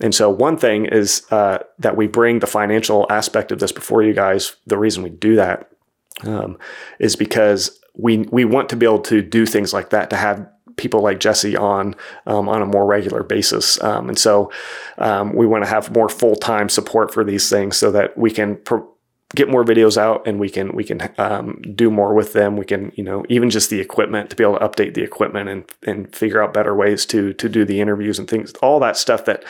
and 0.00 0.14
so 0.14 0.30
one 0.30 0.56
thing 0.56 0.86
is 0.86 1.26
uh, 1.32 1.58
that 1.80 1.96
we 1.96 2.06
bring 2.06 2.38
the 2.38 2.46
financial 2.46 3.06
aspect 3.10 3.50
of 3.50 3.58
this 3.58 3.72
before 3.72 4.04
you 4.04 4.12
guys 4.12 4.54
the 4.66 4.78
reason 4.78 5.02
we 5.02 5.10
do 5.10 5.34
that 5.34 5.68
um, 6.24 6.58
is 7.00 7.16
because 7.16 7.81
we 7.94 8.18
we 8.30 8.44
want 8.44 8.68
to 8.70 8.76
be 8.76 8.86
able 8.86 9.00
to 9.00 9.22
do 9.22 9.46
things 9.46 9.72
like 9.72 9.90
that 9.90 10.10
to 10.10 10.16
have 10.16 10.46
people 10.76 11.00
like 11.00 11.20
Jesse 11.20 11.56
on 11.56 11.94
um, 12.26 12.48
on 12.48 12.62
a 12.62 12.66
more 12.66 12.86
regular 12.86 13.22
basis, 13.22 13.82
um, 13.82 14.08
and 14.08 14.18
so 14.18 14.50
um, 14.98 15.34
we 15.34 15.46
want 15.46 15.64
to 15.64 15.70
have 15.70 15.94
more 15.94 16.08
full 16.08 16.36
time 16.36 16.68
support 16.68 17.12
for 17.12 17.24
these 17.24 17.48
things 17.48 17.76
so 17.76 17.90
that 17.90 18.16
we 18.16 18.30
can 18.30 18.56
pro- 18.56 18.88
get 19.34 19.48
more 19.48 19.64
videos 19.64 19.96
out 19.96 20.26
and 20.26 20.38
we 20.38 20.50
can 20.50 20.74
we 20.74 20.84
can 20.84 21.12
um, 21.18 21.60
do 21.74 21.90
more 21.90 22.14
with 22.14 22.32
them. 22.32 22.56
We 22.56 22.64
can 22.64 22.92
you 22.94 23.04
know 23.04 23.24
even 23.28 23.50
just 23.50 23.70
the 23.70 23.80
equipment 23.80 24.30
to 24.30 24.36
be 24.36 24.44
able 24.44 24.58
to 24.58 24.68
update 24.68 24.94
the 24.94 25.02
equipment 25.02 25.48
and 25.48 25.64
and 25.86 26.14
figure 26.14 26.42
out 26.42 26.52
better 26.52 26.74
ways 26.74 27.06
to 27.06 27.32
to 27.34 27.48
do 27.48 27.64
the 27.64 27.80
interviews 27.80 28.18
and 28.18 28.28
things. 28.28 28.52
All 28.62 28.80
that 28.80 28.96
stuff 28.96 29.24
that 29.26 29.44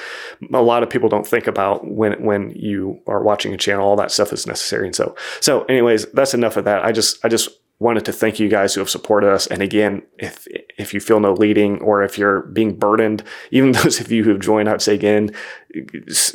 a 0.52 0.62
lot 0.62 0.82
of 0.82 0.90
people 0.90 1.08
don't 1.08 1.26
think 1.26 1.46
about 1.46 1.88
when 1.88 2.22
when 2.22 2.50
you 2.50 3.00
are 3.06 3.22
watching 3.22 3.52
a 3.54 3.56
channel 3.56 3.86
all 3.86 3.96
that 3.96 4.10
stuff 4.10 4.32
is 4.32 4.46
necessary. 4.46 4.86
And 4.86 4.96
so 4.96 5.16
so 5.40 5.64
anyways 5.64 6.06
that's 6.12 6.34
enough 6.34 6.56
of 6.56 6.64
that. 6.64 6.84
I 6.84 6.92
just 6.92 7.24
i 7.24 7.28
just 7.28 7.48
wanted 7.78 8.04
to 8.04 8.12
thank 8.12 8.38
you 8.38 8.48
guys 8.48 8.74
who 8.74 8.80
have 8.80 8.88
supported 8.88 9.28
us. 9.28 9.48
And 9.48 9.60
again, 9.60 10.02
if 10.18 10.46
if 10.78 10.94
you 10.94 11.00
feel 11.00 11.20
no 11.20 11.32
leading 11.32 11.80
or 11.82 12.02
if 12.02 12.16
you're 12.16 12.42
being 12.42 12.78
burdened, 12.78 13.24
even 13.50 13.72
those 13.82 14.00
of 14.00 14.10
you 14.12 14.24
who've 14.24 14.40
joined, 14.40 14.68
I'd 14.68 14.80
say 14.80 14.94
again, 14.94 15.34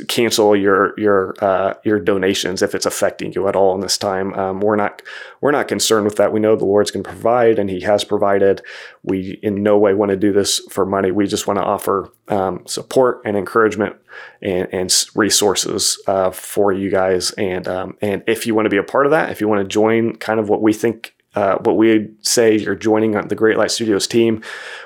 cancel 0.08 0.56
your 0.56 0.94
your 1.00 1.36
uh, 1.40 1.76
your 1.84 2.00
donations 2.00 2.62
if 2.62 2.76
it's 2.76 2.86
affecting 2.86 3.32
you 3.34 3.48
at 3.48 3.56
all 3.56 3.74
in 3.76 3.82
this 3.82 3.98
time. 3.98 4.34
Um, 4.34 4.60
we're 4.60 4.76
not 4.76 5.02
we're 5.42 5.52
not 5.52 5.68
concerned 5.68 6.06
with 6.06 6.18
that. 6.18 6.34
We 6.34 6.40
know 6.40 6.56
the 6.56 6.66
Lord's 6.66 6.92
going 6.92 7.04
to 7.04 7.10
provide, 7.10 7.60
and 7.60 7.70
He 7.70 7.80
has 7.82 8.04
provided. 8.04 8.62
We 9.04 9.40
in 9.42 9.64
no 9.64 9.78
way 9.78 9.94
want 9.94 10.10
to 10.12 10.18
do 10.18 10.34
this 10.34 10.60
for 10.70 10.86
money. 10.86 11.12
We 11.12 11.28
just 11.28 11.48
want 11.48 11.60
to 11.60 11.64
offer 11.64 12.12
um, 12.28 12.66
support 12.68 13.22
and 13.24 13.38
encouragement 13.38 13.96
and, 14.42 14.68
and 14.74 15.06
resources 15.16 16.02
uh, 16.08 16.32
for 16.32 16.74
you 16.74 16.90
guys. 16.90 17.32
And 17.32 17.68
um, 17.68 17.98
and 18.02 18.24
if 18.28 18.46
you 18.46 18.54
want 18.54 18.66
to 18.66 18.70
be 18.70 18.78
a 18.78 18.84
part 18.84 19.06
of 19.06 19.12
that, 19.12 19.30
if 19.30 19.40
you 19.40 19.48
want 19.48 19.62
to 19.62 19.68
join, 19.68 20.16
kind 20.18 20.40
of 20.40 20.50
what 20.50 20.62
we 20.62 20.74
think 20.74 21.14
uh, 21.38 21.60
what 21.60 21.78
we 21.78 22.10
say 22.22 22.58
you're 22.58 22.74
joining 22.74 23.12
the 23.12 23.36
Great 23.36 23.58
Light 23.58 23.70
Studios 23.70 24.08
team, 24.08 24.42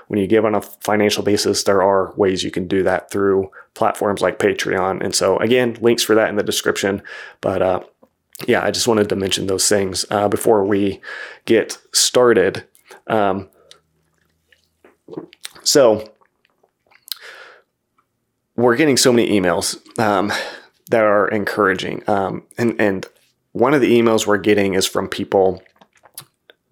when 0.10 0.20
you 0.20 0.28
give 0.28 0.44
on 0.44 0.54
a 0.54 0.62
financial 0.62 1.24
basis, 1.24 1.64
there 1.64 1.82
are 1.82 2.14
ways 2.18 2.44
you 2.44 2.52
can 2.52 2.68
do 2.68 2.84
that 2.84 3.10
through 3.10 3.50
platforms 3.74 4.22
like 4.22 4.38
Patreon. 4.38 5.02
And 5.02 5.16
so, 5.16 5.38
again, 5.38 5.78
links 5.80 6.04
for 6.04 6.14
that 6.14 6.28
in 6.28 6.36
the 6.36 6.44
description. 6.44 7.02
But 7.40 7.62
uh, 7.62 7.80
yeah, 8.50 8.66
I 8.66 8.70
just 8.70 8.86
wanted 8.86 9.08
to 9.08 9.16
mention 9.16 9.48
those 9.48 9.70
things 9.70 10.06
uh, 10.10 10.28
before 10.28 10.66
we 10.66 11.00
get 11.46 11.78
started. 11.94 12.66
Um, 13.08 13.48
so, 15.64 16.12
we're 18.58 18.76
getting 18.76 18.98
so 18.98 19.14
many 19.14 19.40
emails 19.40 19.80
um, 19.98 20.34
that 20.90 21.06
are 21.06 21.30
encouraging. 21.30 22.04
Um, 22.10 22.44
and, 22.58 22.76
and 22.78 23.06
one 23.54 23.74
of 23.74 23.80
the 23.80 23.98
emails 23.98 24.28
we're 24.28 24.38
getting 24.38 24.74
is 24.74 24.86
from 24.86 25.08
people 25.08 25.64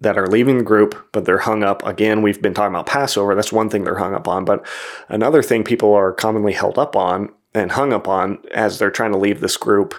that 0.00 0.16
are 0.16 0.26
leaving 0.26 0.58
the 0.58 0.64
group, 0.64 1.08
but 1.12 1.24
they're 1.24 1.38
hung 1.38 1.62
up. 1.62 1.84
Again, 1.84 2.22
we've 2.22 2.40
been 2.40 2.54
talking 2.54 2.74
about 2.74 2.86
Passover. 2.86 3.34
That's 3.34 3.52
one 3.52 3.68
thing 3.68 3.84
they're 3.84 3.98
hung 3.98 4.14
up 4.14 4.26
on. 4.26 4.44
But 4.44 4.66
another 5.08 5.42
thing 5.42 5.62
people 5.62 5.92
are 5.94 6.12
commonly 6.12 6.52
held 6.52 6.78
up 6.78 6.96
on 6.96 7.30
and 7.54 7.72
hung 7.72 7.92
up 7.92 8.08
on 8.08 8.38
as 8.54 8.78
they're 8.78 8.90
trying 8.90 9.12
to 9.12 9.18
leave 9.18 9.40
this 9.40 9.56
group 9.56 9.94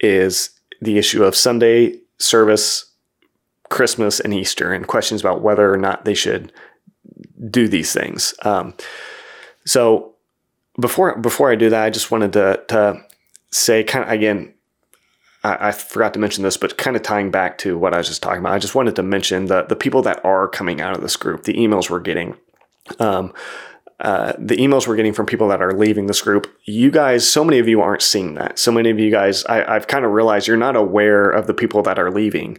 is 0.00 0.50
the 0.80 0.98
issue 0.98 1.24
of 1.24 1.36
Sunday 1.36 2.00
service, 2.18 2.86
Christmas, 3.68 4.20
and 4.20 4.32
Easter, 4.32 4.72
and 4.72 4.86
questions 4.86 5.20
about 5.20 5.42
whether 5.42 5.72
or 5.72 5.76
not 5.76 6.04
they 6.04 6.14
should 6.14 6.52
do 7.50 7.68
these 7.68 7.92
things. 7.92 8.34
Um, 8.42 8.74
so 9.66 10.14
before 10.80 11.18
before 11.18 11.50
I 11.50 11.54
do 11.54 11.70
that, 11.70 11.84
I 11.84 11.90
just 11.90 12.10
wanted 12.10 12.32
to 12.34 12.62
to 12.68 13.04
say 13.50 13.84
kind 13.84 14.04
of 14.04 14.10
again 14.10 14.53
I, 15.44 15.68
I 15.68 15.72
forgot 15.72 16.14
to 16.14 16.18
mention 16.18 16.42
this, 16.42 16.56
but 16.56 16.76
kind 16.78 16.96
of 16.96 17.02
tying 17.02 17.30
back 17.30 17.58
to 17.58 17.78
what 17.78 17.94
I 17.94 17.98
was 17.98 18.08
just 18.08 18.22
talking 18.22 18.40
about, 18.40 18.54
I 18.54 18.58
just 18.58 18.74
wanted 18.74 18.96
to 18.96 19.02
mention 19.02 19.46
the 19.46 19.62
the 19.62 19.76
people 19.76 20.02
that 20.02 20.24
are 20.24 20.48
coming 20.48 20.80
out 20.80 20.96
of 20.96 21.02
this 21.02 21.16
group, 21.16 21.44
the 21.44 21.54
emails 21.54 21.90
we're 21.90 22.00
getting. 22.00 22.36
Um, 22.98 23.32
uh, 24.00 24.32
the 24.38 24.56
emails 24.56 24.88
we're 24.88 24.96
getting 24.96 25.12
from 25.12 25.24
people 25.24 25.48
that 25.48 25.62
are 25.62 25.72
leaving 25.72 26.06
this 26.06 26.20
group, 26.20 26.52
you 26.64 26.90
guys, 26.90 27.28
so 27.28 27.44
many 27.44 27.60
of 27.60 27.68
you 27.68 27.80
aren't 27.80 28.02
seeing 28.02 28.34
that. 28.34 28.58
So 28.58 28.72
many 28.72 28.90
of 28.90 28.98
you 28.98 29.10
guys, 29.10 29.44
I, 29.44 29.72
have 29.72 29.86
kind 29.86 30.04
of 30.04 30.10
realized 30.10 30.48
you're 30.48 30.56
not 30.56 30.74
aware 30.74 31.30
of 31.30 31.46
the 31.46 31.54
people 31.54 31.80
that 31.82 31.98
are 31.98 32.10
leaving. 32.10 32.58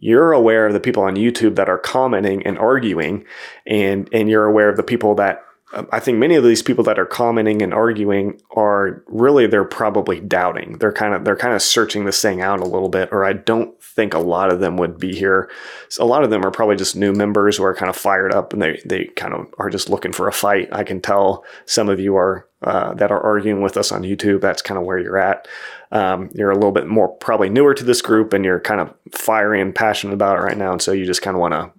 You're 0.00 0.32
aware 0.32 0.66
of 0.66 0.72
the 0.72 0.80
people 0.80 1.04
on 1.04 1.14
YouTube 1.14 1.54
that 1.54 1.68
are 1.68 1.78
commenting 1.78 2.44
and 2.44 2.58
arguing, 2.58 3.24
and 3.64 4.08
and 4.12 4.28
you're 4.28 4.44
aware 4.44 4.68
of 4.68 4.76
the 4.76 4.82
people 4.82 5.14
that 5.14 5.44
I 5.90 6.00
think 6.00 6.18
many 6.18 6.34
of 6.34 6.44
these 6.44 6.62
people 6.62 6.84
that 6.84 6.98
are 6.98 7.06
commenting 7.06 7.62
and 7.62 7.72
arguing 7.72 8.40
are 8.54 9.02
really 9.06 9.46
they're 9.46 9.64
probably 9.64 10.20
doubting. 10.20 10.78
They're 10.78 10.92
kind 10.92 11.14
of 11.14 11.24
they're 11.24 11.36
kind 11.36 11.54
of 11.54 11.62
searching 11.62 12.04
this 12.04 12.20
thing 12.20 12.42
out 12.42 12.60
a 12.60 12.66
little 12.66 12.90
bit, 12.90 13.08
or 13.10 13.24
I 13.24 13.32
don't 13.32 13.80
think 13.82 14.12
a 14.12 14.18
lot 14.18 14.52
of 14.52 14.60
them 14.60 14.76
would 14.76 14.98
be 14.98 15.14
here. 15.14 15.50
So 15.88 16.04
a 16.04 16.06
lot 16.06 16.24
of 16.24 16.30
them 16.30 16.44
are 16.44 16.50
probably 16.50 16.76
just 16.76 16.94
new 16.94 17.12
members 17.12 17.56
who 17.56 17.64
are 17.64 17.74
kind 17.74 17.88
of 17.88 17.96
fired 17.96 18.34
up 18.34 18.52
and 18.52 18.60
they 18.60 18.80
they 18.84 19.04
kind 19.16 19.32
of 19.32 19.46
are 19.58 19.70
just 19.70 19.88
looking 19.88 20.12
for 20.12 20.28
a 20.28 20.32
fight. 20.32 20.68
I 20.72 20.84
can 20.84 21.00
tell 21.00 21.44
some 21.64 21.88
of 21.88 21.98
you 21.98 22.16
are 22.16 22.46
uh, 22.62 22.94
that 22.94 23.10
are 23.10 23.20
arguing 23.20 23.62
with 23.62 23.76
us 23.76 23.90
on 23.90 24.02
YouTube. 24.02 24.40
That's 24.40 24.62
kind 24.62 24.78
of 24.78 24.84
where 24.84 24.98
you're 24.98 25.18
at. 25.18 25.48
Um, 25.90 26.30
you're 26.34 26.50
a 26.50 26.54
little 26.54 26.72
bit 26.72 26.86
more 26.86 27.08
probably 27.08 27.48
newer 27.48 27.74
to 27.74 27.84
this 27.84 28.00
group, 28.02 28.32
and 28.32 28.44
you're 28.44 28.60
kind 28.60 28.80
of 28.80 28.94
fiery 29.12 29.60
and 29.60 29.74
passionate 29.74 30.14
about 30.14 30.38
it 30.38 30.42
right 30.42 30.56
now, 30.56 30.72
and 30.72 30.80
so 30.80 30.92
you 30.92 31.04
just 31.04 31.22
kind 31.22 31.36
of 31.36 31.40
want 31.40 31.54
to 31.54 31.72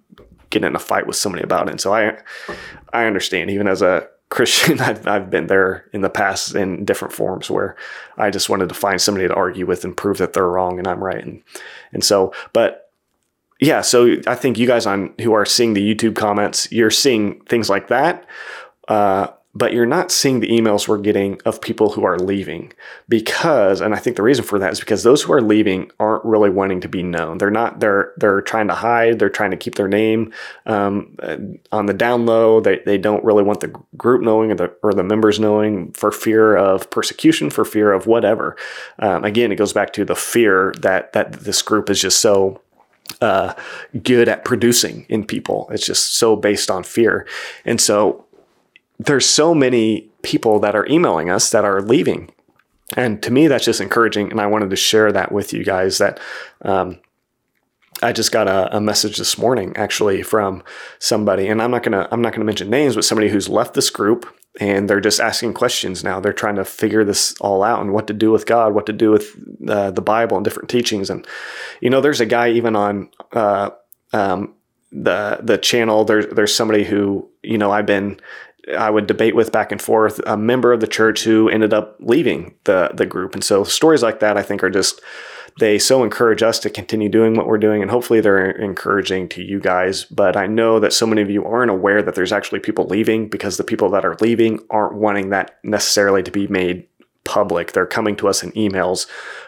get 0.54 0.66
in 0.66 0.76
a 0.76 0.80
fight 0.80 1.06
with 1.06 1.16
somebody 1.16 1.44
about 1.44 1.68
it. 1.68 1.72
And 1.72 1.80
so 1.80 1.94
I, 1.94 2.18
I 2.92 3.04
understand 3.04 3.50
even 3.50 3.68
as 3.68 3.82
a 3.82 4.08
Christian, 4.30 4.80
I've, 4.88 5.06
I've 5.06 5.30
been 5.30 5.46
there 5.48 5.88
in 5.92 6.00
the 6.00 6.10
past 6.10 6.54
in 6.54 6.84
different 6.84 7.12
forms 7.12 7.50
where 7.50 7.76
I 8.16 8.30
just 8.30 8.48
wanted 8.48 8.68
to 8.70 8.74
find 8.74 9.00
somebody 9.00 9.28
to 9.28 9.34
argue 9.34 9.66
with 9.66 9.84
and 9.84 9.96
prove 9.96 10.18
that 10.18 10.32
they're 10.32 10.48
wrong 10.48 10.78
and 10.78 10.88
I'm 10.88 11.02
right. 11.02 11.22
And, 11.22 11.42
and 11.92 12.02
so, 12.02 12.32
but 12.52 12.90
yeah, 13.60 13.80
so 13.82 14.16
I 14.26 14.34
think 14.34 14.58
you 14.58 14.66
guys 14.66 14.86
on 14.86 15.14
who 15.20 15.32
are 15.32 15.46
seeing 15.46 15.74
the 15.74 15.94
YouTube 15.94 16.16
comments, 16.16 16.70
you're 16.72 16.90
seeing 16.90 17.40
things 17.42 17.70
like 17.70 17.88
that. 17.88 18.26
Uh, 18.88 19.28
but 19.54 19.72
you're 19.72 19.86
not 19.86 20.10
seeing 20.10 20.40
the 20.40 20.48
emails 20.48 20.88
we're 20.88 20.98
getting 20.98 21.40
of 21.44 21.60
people 21.60 21.90
who 21.90 22.04
are 22.04 22.18
leaving 22.18 22.72
because 23.08 23.80
and 23.80 23.94
i 23.94 23.98
think 23.98 24.16
the 24.16 24.22
reason 24.22 24.44
for 24.44 24.58
that 24.58 24.72
is 24.72 24.80
because 24.80 25.02
those 25.02 25.22
who 25.22 25.32
are 25.32 25.40
leaving 25.40 25.90
aren't 26.00 26.24
really 26.24 26.50
wanting 26.50 26.80
to 26.80 26.88
be 26.88 27.02
known 27.02 27.38
they're 27.38 27.50
not 27.50 27.80
they're 27.80 28.12
they're 28.16 28.40
trying 28.40 28.68
to 28.68 28.74
hide 28.74 29.18
they're 29.18 29.28
trying 29.28 29.50
to 29.50 29.56
keep 29.56 29.76
their 29.76 29.88
name 29.88 30.32
um, 30.66 31.16
on 31.72 31.86
the 31.86 31.94
down 31.94 32.26
low 32.26 32.60
they, 32.60 32.80
they 32.80 32.98
don't 32.98 33.24
really 33.24 33.42
want 33.42 33.60
the 33.60 33.72
group 33.96 34.22
knowing 34.22 34.50
or 34.50 34.54
the, 34.54 34.74
or 34.82 34.92
the 34.92 35.04
members 35.04 35.38
knowing 35.38 35.92
for 35.92 36.10
fear 36.10 36.56
of 36.56 36.90
persecution 36.90 37.50
for 37.50 37.64
fear 37.64 37.92
of 37.92 38.06
whatever 38.06 38.56
um, 38.98 39.24
again 39.24 39.52
it 39.52 39.56
goes 39.56 39.72
back 39.72 39.92
to 39.92 40.04
the 40.04 40.16
fear 40.16 40.74
that 40.80 41.12
that 41.12 41.32
this 41.32 41.62
group 41.62 41.88
is 41.88 42.00
just 42.00 42.20
so 42.20 42.60
uh, 43.20 43.54
good 44.02 44.28
at 44.28 44.44
producing 44.44 45.06
in 45.08 45.24
people. 45.24 45.68
It's 45.70 45.86
just 45.86 46.14
so 46.16 46.36
based 46.36 46.70
on 46.70 46.82
fear. 46.84 47.26
And 47.64 47.80
so 47.80 48.23
there's 48.98 49.26
so 49.26 49.54
many 49.54 50.10
people 50.22 50.58
that 50.60 50.76
are 50.76 50.86
emailing 50.86 51.30
us 51.30 51.50
that 51.50 51.64
are 51.64 51.82
leaving. 51.82 52.30
And 52.96 53.22
to 53.22 53.30
me, 53.30 53.48
that's 53.48 53.64
just 53.64 53.80
encouraging. 53.80 54.30
And 54.30 54.40
I 54.40 54.46
wanted 54.46 54.70
to 54.70 54.76
share 54.76 55.10
that 55.12 55.32
with 55.32 55.52
you 55.52 55.64
guys 55.64 55.98
that 55.98 56.20
um, 56.62 57.00
I 58.02 58.12
just 58.12 58.32
got 58.32 58.48
a, 58.48 58.76
a, 58.76 58.80
message 58.80 59.16
this 59.16 59.38
morning 59.38 59.72
actually 59.76 60.22
from 60.22 60.62
somebody, 60.98 61.48
and 61.48 61.62
I'm 61.62 61.70
not 61.70 61.82
gonna 61.82 62.08
I'm 62.10 62.20
not 62.20 62.32
gonna 62.32 62.44
mention 62.44 62.68
names, 62.68 62.94
but 62.94 63.04
somebody 63.04 63.28
who's 63.28 63.48
left 63.48 63.74
this 63.74 63.88
group 63.90 64.26
and 64.60 64.88
they're 64.88 65.00
just 65.00 65.20
asking 65.20 65.54
questions 65.54 66.04
now. 66.04 66.20
They're 66.20 66.32
trying 66.32 66.56
to 66.56 66.64
figure 66.64 67.04
this 67.04 67.34
all 67.40 67.62
out 67.62 67.80
and 67.80 67.92
what 67.92 68.06
to 68.06 68.12
do 68.12 68.30
with 68.30 68.46
God, 68.46 68.74
what 68.74 68.86
to 68.86 68.92
do 68.92 69.10
with 69.10 69.36
uh, 69.68 69.90
the 69.90 70.02
Bible 70.02 70.36
and 70.36 70.44
different 70.44 70.68
teachings. 70.68 71.10
And 71.10 71.26
you 71.80 71.90
know, 71.90 72.00
there's 72.00 72.20
a 72.20 72.26
guy 72.26 72.50
even 72.50 72.76
on 72.76 73.10
uh, 73.32 73.70
um, 74.12 74.54
the 74.92 75.40
the 75.42 75.58
channel. 75.58 76.04
There's 76.04 76.26
there's 76.34 76.54
somebody 76.54 76.84
who 76.84 77.28
you 77.42 77.58
know 77.58 77.70
I've 77.70 77.86
been 77.86 78.20
I 78.76 78.90
would 78.90 79.06
debate 79.06 79.34
with 79.36 79.52
back 79.52 79.72
and 79.72 79.80
forth 79.80 80.20
a 80.26 80.36
member 80.36 80.72
of 80.72 80.80
the 80.80 80.86
church 80.86 81.24
who 81.24 81.48
ended 81.48 81.74
up 81.74 81.96
leaving 82.00 82.54
the 82.64 82.90
the 82.94 83.06
group. 83.06 83.34
And 83.34 83.44
so 83.44 83.64
stories 83.64 84.02
like 84.02 84.20
that 84.20 84.36
I 84.36 84.42
think 84.42 84.62
are 84.62 84.70
just 84.70 85.00
they 85.60 85.78
so 85.78 86.02
encourage 86.02 86.42
us 86.42 86.58
to 86.60 86.70
continue 86.70 87.08
doing 87.08 87.34
what 87.34 87.46
we're 87.46 87.58
doing 87.58 87.80
and 87.80 87.90
hopefully 87.90 88.20
they're 88.20 88.50
encouraging 88.50 89.28
to 89.30 89.42
you 89.42 89.60
guys. 89.60 90.04
But 90.04 90.36
I 90.36 90.46
know 90.46 90.80
that 90.80 90.92
so 90.92 91.06
many 91.06 91.22
of 91.22 91.30
you 91.30 91.44
aren't 91.44 91.70
aware 91.70 92.02
that 92.02 92.14
there's 92.14 92.32
actually 92.32 92.60
people 92.60 92.86
leaving 92.86 93.28
because 93.28 93.56
the 93.56 93.64
people 93.64 93.90
that 93.90 94.04
are 94.04 94.16
leaving 94.20 94.60
aren't 94.70 94.94
wanting 94.94 95.30
that 95.30 95.58
necessarily 95.62 96.22
to 96.24 96.30
be 96.30 96.48
made 96.48 96.88
public. 97.24 97.72
They're 97.72 97.86
coming 97.86 98.16
to 98.16 98.28
us 98.28 98.42
in 98.42 98.52
emails 98.52 99.06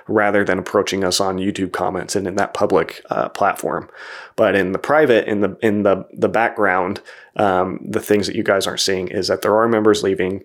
rather 0.09 0.45
than 0.45 0.59
approaching 0.59 1.05
us 1.05 1.21
on 1.21 1.37
YouTube 1.37 1.73
comments 1.73 2.17
and 2.17 2.27
in 2.27 2.37
that 2.37 2.55
public 2.55 3.03
uh, 3.11 3.29
platform. 3.29 3.89
But 4.37 4.55
in 4.55 4.73
the 4.73 4.79
private, 4.79 5.27
in 5.27 5.41
the 5.41 5.57
in 5.63 5.83
the 5.83 6.07
the 6.13 6.29
background, 6.29 7.01
um, 7.37 7.81
the 7.83 8.01
things 8.01 8.27
that 8.27 8.37
you 8.37 8.43
guys 8.43 8.67
aren't 8.67 8.81
seeing 8.81 9.09
is 9.09 9.29
that 9.29 9.43
there 9.43 9.57
are 9.57 9.69
members 9.69 10.03
leaving. 10.03 10.45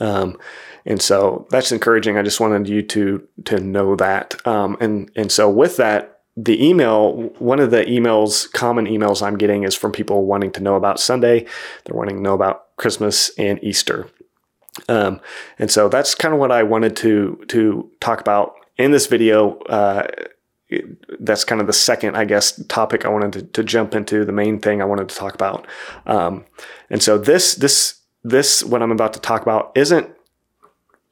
Um, 0.00 0.38
and 0.86 1.00
so 1.00 1.46
that's 1.50 1.72
encouraging. 1.72 2.18
I 2.18 2.22
just 2.22 2.40
wanted 2.40 2.68
you 2.68 2.82
to 2.82 3.26
to 3.46 3.60
know 3.60 3.96
that. 3.96 4.46
Um, 4.46 4.76
and 4.80 5.10
and 5.16 5.32
so 5.32 5.48
with 5.48 5.78
that, 5.78 6.20
the 6.36 6.62
email, 6.62 7.14
one 7.38 7.60
of 7.60 7.70
the 7.70 7.84
emails, 7.84 8.50
common 8.52 8.86
emails 8.86 9.22
I'm 9.22 9.38
getting 9.38 9.62
is 9.62 9.74
from 9.74 9.92
people 9.92 10.26
wanting 10.26 10.52
to 10.52 10.62
know 10.62 10.74
about 10.74 11.00
Sunday. 11.00 11.46
They're 11.84 11.96
wanting 11.96 12.16
to 12.16 12.22
know 12.22 12.34
about 12.34 12.76
Christmas 12.76 13.30
and 13.38 13.62
Easter. 13.62 14.08
Um, 14.88 15.20
and 15.58 15.70
so 15.70 15.88
that's 15.88 16.14
kind 16.14 16.34
of 16.34 16.40
what 16.40 16.50
I 16.50 16.62
wanted 16.62 16.96
to 16.96 17.44
to 17.48 17.90
talk 18.00 18.20
about 18.20 18.54
in 18.76 18.90
this 18.90 19.06
video. 19.06 19.58
Uh, 19.60 20.08
that's 21.20 21.44
kind 21.44 21.60
of 21.60 21.66
the 21.66 21.72
second, 21.72 22.16
I 22.16 22.24
guess, 22.24 22.62
topic 22.66 23.04
I 23.04 23.08
wanted 23.08 23.32
to, 23.32 23.42
to, 23.42 23.64
jump 23.64 23.94
into. 23.94 24.24
The 24.24 24.32
main 24.32 24.58
thing 24.58 24.80
I 24.80 24.84
wanted 24.84 25.08
to 25.08 25.14
talk 25.14 25.34
about. 25.34 25.66
Um, 26.06 26.44
and 26.90 27.02
so 27.02 27.18
this 27.18 27.54
this 27.54 28.00
this 28.22 28.62
what 28.64 28.82
I'm 28.82 28.92
about 28.92 29.12
to 29.14 29.20
talk 29.20 29.42
about 29.42 29.72
isn't 29.74 30.08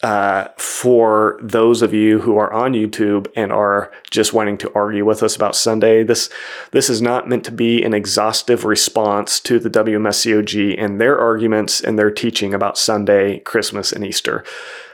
uh, 0.03 0.48
for 0.57 1.38
those 1.40 1.81
of 1.81 1.94
you 1.94 2.20
who 2.20 2.37
are 2.37 2.53
on 2.53 2.72
YouTube 2.72 3.29
and 3.37 3.53
are 3.53 3.92
just 4.11 4.33
wanting 4.33 4.59
to 4.59 4.72
argue 4.75 5.05
with 5.05 5.22
us 5.22 5.37
about 5.37 5.55
Sunday. 5.55 6.03
This 6.03 6.29
this 6.72 6.90
is 6.90 7.01
not 7.01 7.29
meant 7.29 7.44
to 7.44 7.53
be 7.53 7.83
an 7.85 7.94
exhaustive 7.94 8.64
response 8.64 9.38
to 9.40 9.61
the 9.61 9.70
WMSCOG 9.70 10.75
and 10.77 11.01
their 11.01 11.18
arguments 11.18 11.81
and 11.81 11.96
their 11.98 12.11
teaching 12.11 12.53
about 12.53 12.77
Sunday, 12.77 13.38
Christmas, 13.40 13.92
and 13.92 14.05
Easter. 14.05 14.44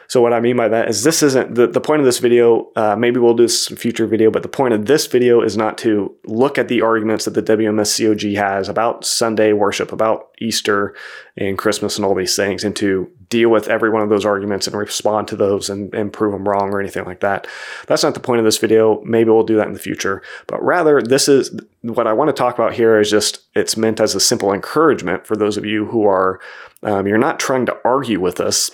So 0.09 0.23
what 0.23 0.33
I 0.33 0.40
mean 0.40 0.57
by 0.57 0.68
that 0.68 0.88
is 0.88 1.03
this 1.03 1.23
isn't 1.23 1.55
the, 1.55 1.66
the 1.66 1.83
point 1.83 2.01
of 2.01 2.07
this 2.07 2.18
video. 2.18 2.71
Uh, 2.75 2.97
maybe 2.97 3.21
we'll 3.21 3.35
do 3.35 3.47
some 3.47 3.77
future 3.77 4.07
video, 4.07 4.31
but 4.31 4.42
the 4.42 4.49
point 4.49 4.73
of 4.73 4.87
this 4.87 5.07
video 5.07 5.42
is 5.42 5.55
not 5.55 5.77
to 5.79 6.14
look 6.25 6.57
at 6.57 6.68
the 6.68 6.81
arguments 6.81 7.27
that 7.27 7.35
the 7.35 7.42
WMSCOG 7.42 8.35
has 8.37 8.71
about 8.71 9.05
Sunday 9.05 9.53
worship, 9.53 9.92
about 9.92 10.31
Easter 10.38 10.97
and 11.37 11.59
Christmas 11.59 11.97
and 11.97 12.07
all 12.07 12.14
these 12.14 12.35
things, 12.35 12.64
and 12.64 12.75
to 12.77 13.11
deal 13.29 13.51
with 13.51 13.68
every 13.68 13.90
one 13.90 14.01
of 14.01 14.09
those 14.09 14.25
arguments 14.25 14.66
and 14.66 14.75
respond 14.75 15.29
to 15.29 15.37
those 15.37 15.68
and, 15.68 15.94
and 15.94 16.11
prove 16.11 16.33
them 16.33 16.49
wrong 16.49 16.71
or 16.71 16.81
anything 16.81 17.05
like 17.05 17.21
that. 17.21 17.47
That's 17.87 18.03
not 18.03 18.14
the 18.14 18.21
point 18.21 18.38
of 18.38 18.47
this 18.47 18.57
video. 18.57 19.03
Maybe 19.05 19.29
we'll 19.29 19.42
do 19.42 19.57
that 19.57 19.66
in 19.66 19.75
the 19.75 19.79
future, 19.79 20.23
but 20.47 20.62
rather 20.64 21.03
this 21.03 21.29
is 21.29 21.55
what 21.83 22.07
I 22.07 22.14
want 22.14 22.29
to 22.29 22.33
talk 22.33 22.55
about 22.55 22.73
here 22.73 22.99
is 22.99 23.11
just 23.11 23.40
it's 23.55 23.77
meant 23.77 24.01
as 24.01 24.14
a 24.14 24.21
simple 24.21 24.55
encouragement 24.55 25.27
for 25.27 25.37
those 25.37 25.59
of 25.59 25.66
you 25.66 25.85
who 25.85 26.07
are 26.07 26.40
um, 26.83 27.07
you're 27.07 27.18
not 27.18 27.38
trying 27.38 27.66
to 27.66 27.77
argue 27.85 28.21
with 28.21 28.40
us 28.40 28.71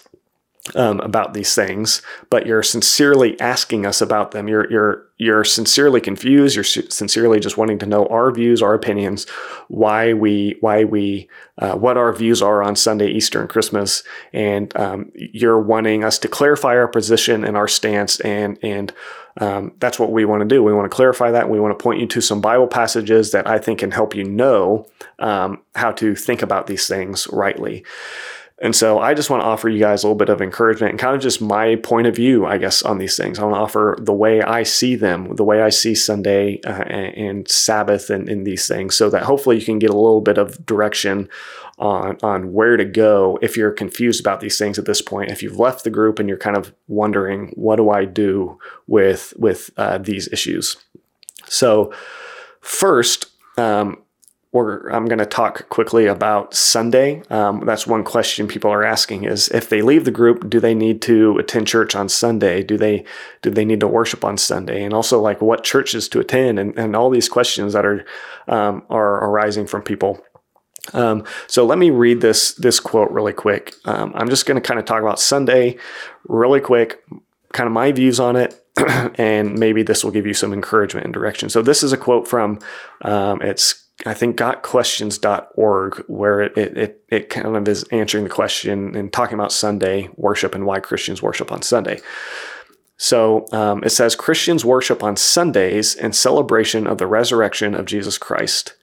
um, 0.74 0.98
about 1.00 1.35
these 1.35 1.55
things, 1.55 2.00
but 2.31 2.46
you're 2.46 2.62
sincerely 2.62 3.38
asking 3.38 3.85
us 3.85 4.00
about 4.00 4.31
them. 4.31 4.48
You're 4.48 4.70
you're 4.70 5.07
you're 5.18 5.44
sincerely 5.44 6.00
confused. 6.00 6.57
You're 6.57 6.64
sincerely 6.64 7.38
just 7.38 7.59
wanting 7.59 7.79
to 7.81 7.87
know 7.87 8.07
our 8.07 8.33
views, 8.33 8.62
our 8.62 8.72
opinions, 8.72 9.29
why 9.68 10.14
we 10.14 10.57
why 10.61 10.85
we 10.85 11.29
uh, 11.59 11.74
what 11.74 11.98
our 11.98 12.12
views 12.14 12.40
are 12.40 12.62
on 12.62 12.77
Sunday, 12.77 13.09
Easter, 13.09 13.40
and 13.40 13.48
Christmas, 13.48 14.03
and 14.33 14.74
um, 14.77 15.12
you're 15.14 15.61
wanting 15.61 16.03
us 16.03 16.18
to 16.20 16.29
clarify 16.29 16.77
our 16.77 16.88
position 16.88 17.44
and 17.44 17.57
our 17.59 17.68
stance, 17.68 18.18
and 18.20 18.59
and 18.62 18.92
um, 19.40 19.72
that's 19.81 19.98
what 19.98 20.12
we 20.12 20.24
want 20.24 20.40
to 20.40 20.48
do. 20.48 20.62
We 20.62 20.72
want 20.72 20.90
to 20.90 20.94
clarify 20.94 21.31
that. 21.33 21.50
We 21.50 21.61
want 21.61 21.79
to 21.79 21.83
point 21.83 22.00
you 22.00 22.07
to 22.07 22.20
some 22.22 22.40
Bible 22.40 22.68
passages 22.68 23.33
that 23.33 23.46
I 23.46 23.59
think 23.59 23.81
can 23.81 23.90
help 23.90 24.14
you 24.14 24.24
know 24.24 24.87
um, 25.18 25.61
how 25.74 25.92
to 25.92 26.14
think 26.14 26.40
about 26.40 26.68
these 26.68 26.88
things 26.88 27.29
rightly. 27.29 27.85
And 28.62 28.75
so 28.75 29.01
I 29.01 29.14
just 29.14 29.31
want 29.31 29.43
to 29.43 29.47
offer 29.47 29.69
you 29.69 29.81
guys 29.81 30.05
a 30.05 30.07
little 30.07 30.17
bit 30.17 30.29
of 30.29 30.40
encouragement 30.40 30.93
and 30.93 30.99
kind 31.01 31.17
of 31.17 31.21
just 31.21 31.40
my 31.40 31.75
point 31.77 32.07
of 32.07 32.14
view, 32.14 32.47
I 32.47 32.57
guess, 32.57 32.83
on 32.83 32.99
these 32.99 33.17
things. 33.17 33.38
I 33.38 33.43
want 33.43 33.57
to 33.57 33.61
offer 33.61 33.97
the 34.01 34.12
way 34.12 34.43
I 34.43 34.62
see 34.62 34.95
them, 34.95 35.35
the 35.35 35.43
way 35.43 35.61
I 35.61 35.71
see 35.71 35.97
Sunday 35.97 36.61
uh, 36.64 36.85
and, 36.85 37.17
and, 37.17 37.49
Sabbath 37.49 38.11
and, 38.11 38.29
and 38.29 38.47
these 38.47 38.69
things, 38.69 38.95
so 38.95 39.11
that 39.11 39.25
hopefully 39.25 39.59
you 39.59 39.64
can 39.64 39.81
get 39.81 39.90
a 39.90 39.99
little 39.99 40.21
bit 40.21 40.38
of 40.38 40.64
direction 40.67 41.29
on, 41.79 42.17
on 42.23 42.53
where 42.53 42.77
to 42.77 42.85
go 42.85 43.40
if 43.43 43.57
you're 43.57 43.73
confused 43.73 44.21
about 44.21 44.40
these 44.40 44.57
things 44.57 44.79
at 44.79 44.87
this 44.87 45.03
point. 45.03 45.33
If 45.33 45.43
you've 45.43 45.59
left 45.59 45.83
the 45.83 45.90
group 45.90 46.21
and 46.21 46.29
you're 46.29 46.38
kind 46.38 46.57
of 46.57 46.73
wondering, 46.87 47.53
what 47.57 47.77
do 47.77 47.90
I 47.90 48.05
do 48.05 48.61
with, 48.87 49.35
with 49.37 49.71
uh, 49.77 49.99
these 49.99 50.29
issues? 50.29 50.77
So, 51.47 51.93
first, 52.61 53.27
um, 53.59 54.04
or 54.55 54.88
I'm 54.93 55.07
going 55.07 55.19
to 55.19 55.27
talk 55.27 55.69
quickly 55.69 56.07
about 56.07 56.55
Sunday. 56.55 57.23
Um, 57.29 57.67
that's 57.67 57.88
one 57.88 58.05
question 58.05 58.47
people 58.47 58.71
are 58.71 58.85
asking: 58.85 59.25
is 59.25 59.49
if 59.49 59.69
they 59.69 59.83
leave 59.83 60.05
the 60.05 60.12
group, 60.12 60.49
do 60.49 60.61
they 60.61 60.75
need 60.77 61.03
to 61.03 61.37
attend 61.38 61.67
church 61.67 61.97
on 61.97 62.09
Sunday? 62.09 62.62
Do 62.62 62.79
they 62.79 63.05
do 63.43 63.51
they 63.51 63.64
need 63.64 63.81
to 63.81 63.88
worship 63.88 64.25
on 64.25 64.38
Sunday? 64.38 64.85
And 64.85 64.95
also, 64.95 65.21
like 65.21 65.43
what 65.43 65.64
churches 65.64 66.09
to 66.11 66.21
attend, 66.21 66.61
and, 66.61 66.79
and 66.79 66.95
all 66.95 67.11
these 67.11 67.29
questions 67.29 67.73
that 67.73 67.85
are 67.85 68.05
um, 68.47 68.85
are 68.88 69.29
arising 69.29 69.67
from 69.67 69.83
people. 69.83 70.25
Um, 70.93 71.25
so 71.49 71.67
let 71.67 71.79
me 71.79 71.90
read 71.90 72.21
this 72.21 72.53
this 72.53 72.79
quote 72.79 73.11
really 73.11 73.33
quick. 73.33 73.75
Um, 73.87 74.12
I'm 74.14 74.29
just 74.29 74.47
going 74.47 74.61
to 74.61 74.67
kind 74.67 74.79
of 74.79 74.87
talk 74.87 75.03
about 75.03 75.19
Sunday 75.19 75.79
really 76.29 76.61
quick, 76.61 77.03
kind 77.53 77.67
of 77.67 77.73
my 77.73 77.90
views 77.90 78.21
on 78.21 78.37
it, 78.37 78.55
and 79.19 79.59
maybe 79.59 79.83
this 79.83 80.05
will 80.05 80.12
give 80.12 80.27
you 80.27 80.35
some 80.35 80.53
encouragement 80.53 81.07
and 81.07 81.12
direction. 81.12 81.49
So 81.49 81.61
this 81.61 81.83
is 81.83 81.93
a 81.93 81.97
quote 81.97 82.29
from 82.29 82.61
um, 83.03 83.43
it's 83.43 83.84
I 84.07 84.14
think 84.14 84.37
gotquestions.org, 84.37 86.04
where 86.09 86.42
it, 86.42 86.59
it, 86.59 87.04
it 87.09 87.28
kind 87.30 87.57
of 87.57 87.68
is 87.68 87.85
answering 87.85 88.24
the 88.24 88.30
question 88.30 88.96
and 88.96 89.12
talking 89.12 89.35
about 89.35 89.52
Sunday 89.52 90.09
worship 90.16 90.54
and 90.54 90.66
why 90.66 90.80
Christians 90.80 91.22
worship 91.22 91.52
on 91.52 91.62
Sunday. 91.62 92.00
So 92.96 93.46
um, 93.52 93.83
it 93.85 93.90
says 93.90 94.14
Christians 94.14 94.64
worship 94.64 95.02
on 95.02 95.16
Sundays 95.16 95.94
in 95.94 96.12
celebration 96.12 96.87
of 96.87 96.98
the 96.98 97.07
resurrection 97.07 97.74
of 97.74 97.87
Jesus 97.87 98.18
Christ. 98.18 98.74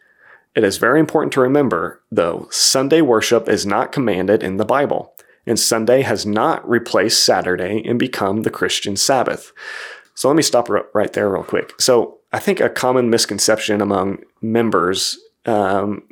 It 0.56 0.63
is 0.63 0.78
very 0.78 1.00
important 1.00 1.32
to 1.34 1.41
remember, 1.41 2.02
though, 2.12 2.47
Sunday 2.52 3.02
worship 3.02 3.47
is 3.47 3.65
not 3.65 3.93
commanded 3.93 4.43
in 4.43 4.58
the 4.58 4.65
Bible, 4.65 5.13
and 5.45 5.60
Sunday 5.60 6.02
has 6.02 6.26
not 6.26 6.67
replaced 6.69 7.24
Saturday 7.24 7.82
and 7.86 7.97
become 7.97 8.41
the 8.41 8.50
Christian 8.50 8.97
Sabbath. 8.97 9.54
So 10.13 10.28
let 10.28 10.36
me 10.36 10.43
stop 10.43 10.69
right 10.93 11.13
there, 11.13 11.30
real 11.30 11.43
quick. 11.43 11.74
So 11.80 12.19
I 12.34 12.39
think 12.39 12.60
a 12.60 12.70
common 12.70 13.10
misconception 13.10 13.82
among 13.82 14.20
members 14.41 15.20
um, 15.46 16.04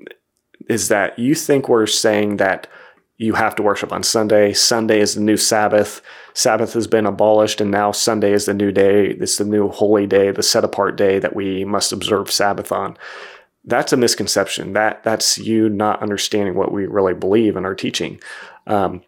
is 0.69 0.89
that 0.89 1.17
you 1.17 1.35
think 1.35 1.69
we're 1.69 1.85
saying 1.87 2.37
that 2.37 2.67
you 3.17 3.33
have 3.33 3.55
to 3.55 3.63
worship 3.63 3.91
on 3.91 4.01
Sunday. 4.01 4.53
Sunday 4.53 4.99
is 5.01 5.15
the 5.15 5.21
new 5.21 5.37
Sabbath. 5.37 6.01
Sabbath 6.33 6.73
has 6.73 6.87
been 6.87 7.05
abolished, 7.05 7.59
and 7.59 7.69
now 7.69 7.91
Sunday 7.91 8.31
is 8.31 8.45
the 8.45 8.53
new 8.53 8.71
day. 8.71 9.07
It's 9.07 9.37
the 9.37 9.45
new 9.45 9.67
holy 9.69 10.07
day, 10.07 10.31
the 10.31 10.41
set 10.41 10.63
apart 10.63 10.95
day 10.95 11.19
that 11.19 11.35
we 11.35 11.65
must 11.65 11.91
observe 11.91 12.31
Sabbath 12.31 12.71
on. 12.71 12.97
That's 13.65 13.91
a 13.91 13.97
misconception. 13.97 14.71
That 14.71 15.03
that's 15.03 15.37
you 15.37 15.67
not 15.67 16.01
understanding 16.01 16.55
what 16.55 16.71
we 16.71 16.85
really 16.85 17.13
believe 17.13 17.57
in 17.57 17.65
our 17.65 17.75
teaching. 17.75 18.21
Um, 18.67 19.01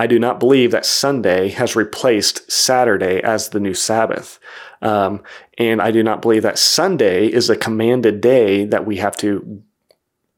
I 0.00 0.06
do 0.06 0.18
not 0.18 0.40
believe 0.40 0.70
that 0.70 0.86
Sunday 0.86 1.50
has 1.50 1.76
replaced 1.76 2.50
Saturday 2.50 3.22
as 3.22 3.50
the 3.50 3.60
new 3.60 3.74
Sabbath. 3.74 4.40
Um, 4.80 5.22
and 5.58 5.82
I 5.82 5.90
do 5.90 6.02
not 6.02 6.22
believe 6.22 6.42
that 6.42 6.58
Sunday 6.58 7.26
is 7.26 7.50
a 7.50 7.56
commanded 7.56 8.22
day 8.22 8.64
that 8.64 8.86
we 8.86 8.96
have 8.96 9.14
to 9.18 9.62